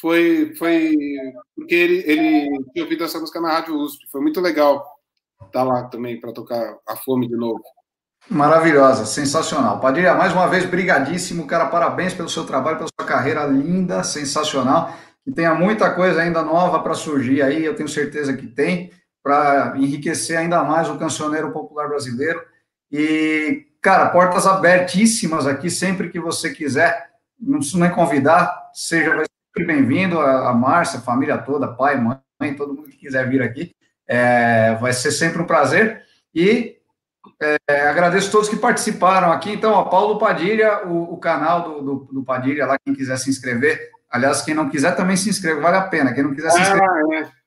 foi, 0.00 0.54
foi 0.56 0.94
porque 1.56 1.74
ele, 1.74 2.04
ele 2.06 2.64
tinha 2.72 2.84
ouvido 2.84 3.04
essa 3.04 3.18
música 3.18 3.40
na 3.40 3.52
Rádio 3.52 3.76
USP. 3.76 4.10
Foi 4.10 4.20
muito 4.20 4.40
legal 4.40 4.84
estar 5.46 5.50
tá 5.60 5.62
lá 5.62 5.84
também 5.84 6.20
para 6.20 6.32
tocar 6.32 6.78
a 6.86 6.96
fome 6.96 7.28
de 7.28 7.36
novo. 7.36 7.62
Maravilhosa, 8.28 9.04
sensacional. 9.04 9.80
Padilha, 9.80 10.14
mais 10.14 10.32
uma 10.32 10.46
vez, 10.46 10.64
brigadíssimo, 10.64 11.46
cara, 11.46 11.66
parabéns 11.66 12.14
pelo 12.14 12.28
seu 12.28 12.44
trabalho, 12.44 12.78
pela 12.78 12.88
sua 12.88 13.06
carreira 13.06 13.44
linda, 13.44 14.02
sensacional, 14.02 14.94
que 15.22 15.30
tenha 15.30 15.54
muita 15.54 15.94
coisa 15.94 16.22
ainda 16.22 16.42
nova 16.42 16.82
para 16.82 16.94
surgir 16.94 17.42
aí, 17.42 17.64
eu 17.64 17.76
tenho 17.76 17.88
certeza 17.88 18.34
que 18.34 18.46
tem, 18.46 18.90
para 19.22 19.74
enriquecer 19.76 20.38
ainda 20.38 20.62
mais 20.64 20.88
o 20.88 20.98
cancioneiro 20.98 21.52
popular 21.52 21.88
brasileiro. 21.88 22.42
E, 22.90 23.66
cara, 23.84 24.08
portas 24.08 24.46
abertíssimas 24.46 25.46
aqui, 25.46 25.70
sempre 25.70 26.08
que 26.08 26.18
você 26.18 26.50
quiser, 26.54 27.10
não 27.38 27.58
preciso 27.58 27.78
nem 27.78 27.90
convidar, 27.90 28.70
seja 28.72 29.10
sempre 29.10 29.66
bem-vindo, 29.66 30.18
a, 30.18 30.48
a 30.48 30.54
Márcia, 30.54 30.98
a 30.98 31.02
família 31.02 31.36
toda, 31.36 31.68
pai, 31.68 32.00
mãe, 32.00 32.56
todo 32.56 32.72
mundo 32.72 32.88
que 32.88 32.96
quiser 32.96 33.28
vir 33.28 33.42
aqui, 33.42 33.72
é, 34.08 34.74
vai 34.76 34.90
ser 34.94 35.10
sempre 35.10 35.42
um 35.42 35.46
prazer. 35.46 36.02
E 36.34 36.78
é, 37.68 37.88
agradeço 37.88 38.28
a 38.28 38.32
todos 38.32 38.48
que 38.48 38.56
participaram 38.56 39.30
aqui. 39.30 39.52
Então, 39.52 39.74
ó, 39.74 39.84
Paulo 39.84 40.18
Padilha, 40.18 40.86
o, 40.86 41.12
o 41.12 41.18
canal 41.18 41.62
do, 41.62 41.82
do, 41.82 42.08
do, 42.10 42.24
Padilha, 42.24 42.64
lá, 42.64 42.78
quem 42.82 42.94
quiser 42.94 43.18
se 43.18 43.28
inscrever. 43.28 43.90
Aliás, 44.10 44.40
quem 44.40 44.54
não 44.54 44.70
quiser 44.70 44.96
também 44.96 45.16
se 45.16 45.28
inscreve, 45.28 45.60
vale 45.60 45.76
a 45.76 45.82
pena. 45.82 46.14
Quem 46.14 46.24
não 46.24 46.34
quiser 46.34 46.50
se 46.52 46.60
inscrever. 46.60 46.88
Ah, 46.88 47.16
é. 47.16 47.43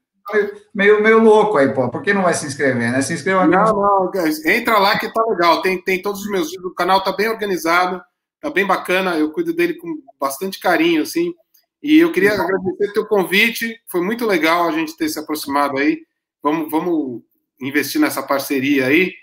Meio, 0.74 1.02
meio, 1.02 1.20
louco 1.20 1.58
aí, 1.58 1.74
pô. 1.74 1.90
Por 1.90 2.02
que 2.02 2.14
não 2.14 2.24
vai 2.24 2.34
se 2.34 2.46
inscrever, 2.46 2.92
né? 2.92 3.02
Se 3.02 3.14
inscreva 3.14 3.48
Não, 3.48 3.66
não, 3.74 4.12
entra 4.46 4.78
lá 4.78 5.00
que 5.00 5.12
tá 5.12 5.24
legal. 5.30 5.62
Tem, 5.62 5.82
tem 5.82 6.02
todos 6.02 6.22
os 6.22 6.30
meus 6.30 6.50
vídeos. 6.50 6.72
O 6.72 6.76
canal 6.76 7.02
tá 7.02 7.14
bem 7.14 7.30
organizado, 7.30 8.02
tá 8.42 8.50
bem 8.50 8.66
bacana. 8.66 9.18
Eu 9.18 9.32
cuido 9.32 9.54
dele 9.54 9.76
com 9.76 9.88
bastante 10.20 10.60
carinho, 10.60 11.02
assim. 11.02 11.34
E 11.82 11.98
eu 11.98 12.12
queria 12.12 12.34
agradecer 12.34 12.90
o 12.90 12.94
teu 12.94 13.06
convite. 13.06 13.80
Foi 13.88 14.02
muito 14.02 14.26
legal 14.26 14.68
a 14.68 14.72
gente 14.72 14.98
ter 14.98 15.08
se 15.08 15.18
aproximado 15.18 15.78
aí. 15.78 16.02
Vamos, 16.44 16.70
vamos 16.70 17.22
investir 17.62 18.02
nessa 18.02 18.22
parceria 18.22 18.88
aí. 18.88 19.14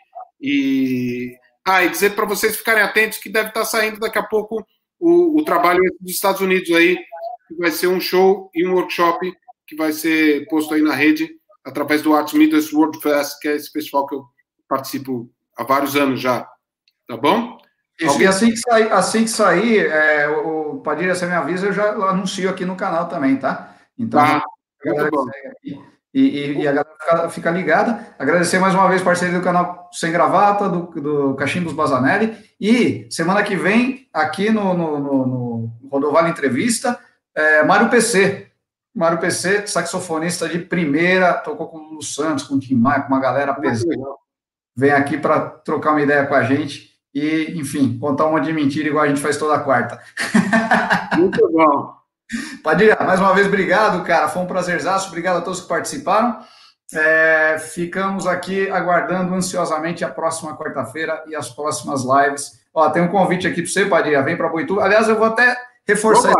E, 0.41 1.37
ah, 1.67 1.85
e 1.85 1.91
dizer 1.91 2.15
para 2.15 2.25
vocês 2.25 2.57
ficarem 2.57 2.83
atentos 2.83 3.19
que 3.19 3.29
deve 3.29 3.49
estar 3.49 3.61
tá 3.61 3.67
saindo 3.67 4.01
daqui 4.01 4.19
a 4.19 4.23
pouco 4.23 4.65
o, 4.99 5.39
o 5.39 5.45
trabalho 5.45 5.81
dos 6.01 6.13
Estados 6.13 6.41
Unidos 6.41 6.71
aí, 6.71 6.97
que 7.49 7.55
vai 7.59 7.71
ser 7.71 7.89
um 7.89 8.01
show 8.01 8.51
e 8.55 8.67
um 8.67 8.75
workshop 8.75 9.33
que 9.67 9.77
vai 9.77 9.93
ser 9.93 10.47
posto 10.49 10.75
aí 10.75 10.83
na 10.83 10.95
rede 10.95 11.31
através 11.65 12.03
do 12.03 12.15
Arts 12.15 12.35
Midwest 12.35 12.73
World 12.73 13.01
Fest, 13.01 13.39
que 13.41 13.49
é 13.49 13.57
esse 13.57 13.71
festival 13.71 14.07
que 14.07 14.15
eu 14.15 14.25
participo 14.69 15.31
há 15.57 15.65
vários 15.65 15.97
anos 15.97 16.21
já. 16.21 16.47
Tá 17.09 17.17
bom? 17.17 17.59
Isso, 18.01 18.21
e 18.21 18.27
assim 18.27 18.51
que 18.51 18.57
sair, 18.57 18.93
assim 18.93 19.25
que 19.25 19.31
sair 19.31 19.87
é, 19.87 20.29
o 20.29 20.81
Padilha, 20.81 21.15
você 21.15 21.27
me 21.27 21.33
avisa, 21.33 21.67
eu 21.67 21.73
já 21.73 21.93
anuncio 21.93 22.51
aqui 22.51 22.65
no 22.65 22.77
canal 22.77 23.09
também, 23.09 23.37
tá? 23.37 23.77
Então, 23.97 24.19
ah, 24.21 24.43
a 24.85 24.89
galera 24.89 25.11
que 25.11 25.17
segue 25.17 25.47
aqui, 25.47 25.95
e, 26.13 26.21
e, 26.21 26.63
e, 26.63 26.69
a 26.69 26.73
galera 26.73 26.97
fica, 27.01 27.29
fica, 27.29 27.51
ligada. 27.51 28.15
Agradecer 28.19 28.59
mais 28.59 28.75
uma 28.75 28.89
vez 28.89 29.03
parceria 29.03 29.37
do 29.37 29.45
canal 29.45 29.91
Sem 29.93 30.13
Gravata, 30.13 30.69
do, 30.69 30.87
do 31.01 31.35
Cachimbos 31.35 31.73
Bazanelli. 31.73 32.37
E 32.61 33.07
semana 33.11 33.43
que 33.43 33.57
vem, 33.57 34.09
aqui 34.13 34.51
no, 34.51 34.75
no, 34.75 34.99
no, 35.01 35.27
no 35.27 35.89
Rodovalho 35.91 36.29
Entrevista, 36.29 36.99
é, 37.35 37.65
Mário 37.65 37.91
PC. 37.91 38.49
Mário 38.95 39.19
PC, 39.19 39.67
saxofonista 39.67 40.49
de 40.49 40.61
primeira, 40.61 41.35
tocou 41.35 41.67
com 41.67 41.79
o 41.79 41.83
Lulu 41.83 42.03
Santos, 42.03 42.45
com 42.45 42.55
o 42.55 42.61
Tim 42.61 42.77
Maia, 42.77 43.03
com 43.03 43.09
uma 43.09 43.21
galera 43.21 43.53
pesada. 43.53 43.97
Vem 44.77 44.93
aqui 44.93 45.19
para 45.19 45.41
trocar 45.41 45.91
uma 45.91 46.03
ideia 46.03 46.25
com 46.27 46.35
a 46.35 46.45
gente 46.45 46.91
e, 47.13 47.55
enfim, 47.57 47.99
contar 47.99 48.27
uma 48.27 48.41
de 48.41 48.53
mentira 48.53 48.89
igual 48.89 49.05
a 49.05 49.09
gente 49.09 49.21
faz 49.21 49.37
toda 49.37 49.59
quarta. 49.59 50.01
Muito 51.19 51.51
bom. 51.51 51.95
Padilha, 52.63 52.97
mais 53.01 53.19
uma 53.19 53.35
vez, 53.35 53.49
obrigado, 53.49 54.05
cara. 54.05 54.29
Foi 54.29 54.43
um 54.43 54.47
prazerzaço. 54.47 55.09
Obrigado 55.09 55.39
a 55.39 55.41
todos 55.41 55.61
que 55.61 55.69
participaram. 55.69 56.39
É, 56.93 57.59
ficamos 57.59 58.27
aqui 58.27 58.71
aguardando 58.71 59.35
ansiosamente 59.35 60.05
a 60.05 60.09
próxima 60.09 60.57
quarta-feira 60.57 61.25
e 61.27 61.35
as 61.35 61.49
próximas 61.51 62.03
lives. 62.05 62.61
Ó, 62.73 62.89
tem 62.91 63.03
um 63.03 63.09
convite 63.09 63.47
aqui 63.47 63.63
para 63.63 63.71
você, 63.71 63.87
Padilha. 63.87 64.23
Vem 64.23 64.37
para 64.37 64.49
Boitu. 64.49 64.81
Aliás, 64.81 65.09
eu 65.09 65.17
vou 65.17 65.27
até 65.27 65.57
reforçar 65.87 66.35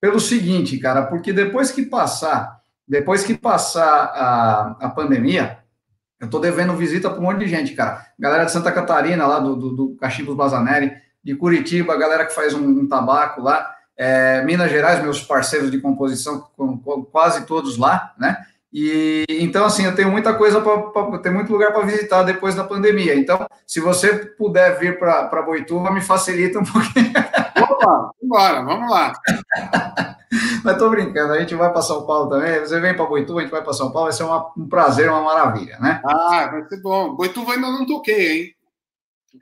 pelo 0.00 0.20
seguinte, 0.20 0.78
cara, 0.78 1.06
porque 1.06 1.32
depois 1.32 1.70
que 1.70 1.82
passar, 1.82 2.60
depois 2.86 3.24
que 3.24 3.34
passar 3.34 3.86
a, 3.86 4.76
a 4.80 4.88
pandemia, 4.88 5.58
eu 6.20 6.26
estou 6.26 6.40
devendo 6.40 6.74
visita 6.74 7.08
para 7.08 7.20
um 7.20 7.22
monte 7.22 7.40
de 7.40 7.48
gente, 7.48 7.74
cara. 7.74 8.06
Galera 8.18 8.44
de 8.44 8.50
Santa 8.50 8.72
Catarina, 8.72 9.26
lá 9.26 9.38
do, 9.38 9.54
do, 9.54 9.70
do 9.70 9.96
Cachimbos 9.96 10.36
Bazanelli, 10.36 10.92
de 11.22 11.34
Curitiba, 11.34 11.96
galera 11.96 12.26
que 12.26 12.34
faz 12.34 12.54
um, 12.54 12.66
um 12.66 12.88
tabaco 12.88 13.40
lá. 13.40 13.74
É, 13.96 14.42
Minas 14.44 14.70
Gerais, 14.70 15.02
meus 15.02 15.22
parceiros 15.22 15.70
de 15.70 15.80
composição, 15.80 16.40
com, 16.56 16.78
com, 16.78 17.04
quase 17.04 17.44
todos 17.46 17.76
lá, 17.76 18.14
né? 18.18 18.44
E 18.72 19.24
então, 19.28 19.64
assim, 19.64 19.84
eu 19.84 19.94
tenho 19.94 20.10
muita 20.10 20.34
coisa 20.34 20.60
para 20.60 21.18
ter 21.18 21.30
muito 21.30 21.50
lugar 21.50 21.72
para 21.72 21.86
visitar 21.86 22.22
depois 22.22 22.54
da 22.54 22.64
pandemia. 22.64 23.14
Então, 23.14 23.46
se 23.66 23.80
você 23.80 24.14
puder 24.14 24.78
vir 24.78 24.98
para 24.98 25.42
Boituva, 25.42 25.90
me 25.90 26.00
facilita 26.00 26.58
um 26.58 26.64
pouquinho. 26.66 27.12
Opa, 27.62 28.10
vambora, 28.20 28.62
vamos 28.62 28.90
lá. 28.90 29.12
Mas 30.62 30.76
tô 30.76 30.90
brincando, 30.90 31.32
a 31.32 31.40
gente 31.40 31.54
vai 31.54 31.72
para 31.72 31.80
São 31.80 32.04
Paulo 32.06 32.28
também. 32.28 32.60
Você 32.60 32.78
vem 32.78 32.94
para 32.94 33.06
Boituva, 33.06 33.38
a 33.38 33.42
gente 33.42 33.50
vai 33.50 33.62
para 33.62 33.72
São 33.72 33.90
Paulo, 33.90 34.08
vai 34.08 34.12
ser 34.12 34.24
uma, 34.24 34.52
um 34.56 34.68
prazer, 34.68 35.08
uma 35.08 35.22
maravilha, 35.22 35.78
né? 35.80 36.02
Ah, 36.04 36.48
vai 36.52 36.64
ser 36.68 36.82
bom. 36.82 37.14
Boituva 37.14 37.54
ainda 37.54 37.68
não 37.70 37.86
toquei, 37.86 38.32
hein? 38.32 38.54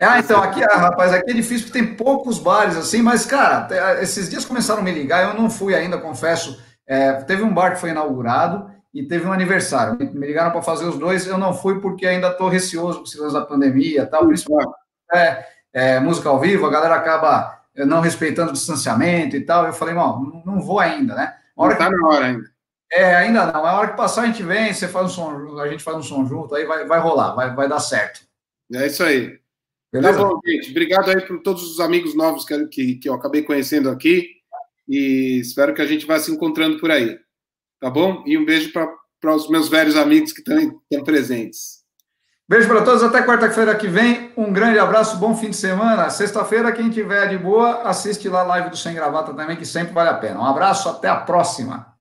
Ah, 0.01 0.21
então, 0.21 0.43
aqui, 0.43 0.63
ah, 0.63 0.77
rapaz, 0.77 1.13
aqui 1.13 1.31
é 1.31 1.35
difícil 1.35 1.67
porque 1.67 1.79
tem 1.79 1.95
poucos 1.95 2.39
bares 2.39 2.77
assim, 2.77 3.03
mas, 3.03 3.25
cara, 3.25 3.67
esses 4.03 4.29
dias 4.29 4.45
começaram 4.45 4.81
a 4.81 4.85
me 4.85 4.93
ligar, 4.93 5.25
eu 5.25 5.35
não 5.35 5.49
fui 5.49 5.75
ainda, 5.75 5.99
confesso. 5.99 6.63
É, 6.87 7.15
teve 7.15 7.43
um 7.43 7.53
bar 7.53 7.73
que 7.73 7.81
foi 7.81 7.91
inaugurado 7.91 8.71
e 8.97 9.07
teve 9.07 9.27
um 9.27 9.33
aniversário. 9.33 9.99
Me 10.15 10.27
ligaram 10.27 10.51
para 10.51 10.63
fazer 10.63 10.87
os 10.87 10.99
dois, 10.99 11.27
eu 11.27 11.37
não 11.37 11.53
fui 11.53 11.81
porque 11.81 12.07
ainda 12.07 12.29
estou 12.29 12.49
receoso 12.49 12.99
com 12.99 13.27
os 13.27 13.33
da 13.33 13.43
pandemia 13.43 14.03
e 14.03 14.07
tal, 14.07 14.27
principalmente 14.27 14.71
é, 15.13 15.47
é, 15.73 16.01
música 16.01 16.31
ao 16.31 16.41
vivo, 16.41 16.65
a 16.65 16.71
galera 16.71 16.95
acaba 16.95 17.61
eh, 17.75 17.85
não 17.85 18.01
respeitando 18.01 18.51
o 18.51 18.53
distanciamento 18.55 19.37
e 19.37 19.43
tal. 19.43 19.67
Eu 19.67 19.75
falei, 19.75 19.95
não, 19.95 20.43
não 20.47 20.61
vou 20.61 20.81
ainda, 20.81 21.15
né? 21.15 21.37
Hora 21.55 21.75
não 21.75 21.87
está 21.87 21.91
na 21.91 22.09
hora 22.09 22.25
ainda. 22.25 22.51
É, 22.91 23.17
ainda 23.17 23.53
não. 23.53 23.67
A 23.67 23.79
hora 23.79 23.91
que 23.91 23.97
passar, 23.97 24.23
a 24.23 24.27
gente 24.27 24.43
vem, 24.43 24.73
você 24.73 24.89
faz 24.89 25.07
um 25.07 25.09
som, 25.11 25.61
a 25.61 25.69
gente 25.69 25.85
faz 25.85 25.97
um 25.99 26.03
som 26.03 26.25
junto, 26.25 26.55
aí 26.55 26.65
vai, 26.65 26.87
vai 26.87 26.99
rolar, 26.99 27.35
vai, 27.35 27.55
vai 27.55 27.69
dar 27.69 27.81
certo. 27.81 28.21
É 28.73 28.87
isso 28.87 29.03
aí. 29.03 29.39
Beleza? 29.93 30.19
Tá 30.19 30.25
bom, 30.25 30.41
gente. 30.45 30.71
Obrigado 30.71 31.11
aí 31.11 31.21
por 31.21 31.43
todos 31.43 31.71
os 31.71 31.81
amigos 31.81 32.17
novos 32.17 32.47
que, 32.47 32.67
que, 32.69 32.95
que 32.97 33.09
eu 33.09 33.15
acabei 33.15 33.43
conhecendo 33.43 33.91
aqui. 33.91 34.31
E 34.89 35.41
espero 35.41 35.75
que 35.75 35.83
a 35.83 35.87
gente 35.87 36.07
vá 36.07 36.19
se 36.19 36.33
encontrando 36.33 36.79
por 36.79 36.91
aí. 36.91 37.19
Tá 37.81 37.91
bom? 37.91 38.23
E 38.27 38.37
um 38.39 38.45
beijo 38.45 38.73
para 38.73 39.35
os 39.35 39.49
meus 39.49 39.69
velhos 39.69 39.97
amigos 39.97 40.33
que 40.33 40.43
também 40.43 40.73
estão 40.91 41.05
presentes. 41.05 41.85
Beijo 42.49 42.69
para 42.69 42.83
todos, 42.83 43.03
até 43.03 43.23
quarta-feira 43.23 43.75
que 43.75 43.89
vem. 43.89 44.31
Um 44.37 44.53
grande 44.53 44.79
abraço, 44.79 45.17
bom 45.17 45.35
fim 45.35 45.51
de 45.51 45.57
semana. 45.57 46.09
Sexta-feira, 46.11 46.71
quem 46.71 46.89
tiver 46.91 47.29
de 47.29 47.37
boa, 47.37 47.83
assiste 47.83 48.29
lá 48.29 48.43
a 48.43 48.45
live 48.45 48.71
do 48.71 48.77
Sem 48.77 48.95
Gravata 48.95 49.35
também, 49.35 49.57
que 49.57 49.67
sempre 49.67 49.93
vale 49.93 50.11
a 50.11 50.15
pena. 50.15 50.41
Um 50.41 50.45
abraço, 50.45 50.89
até 50.89 51.09
a 51.09 51.17
próxima. 51.17 51.96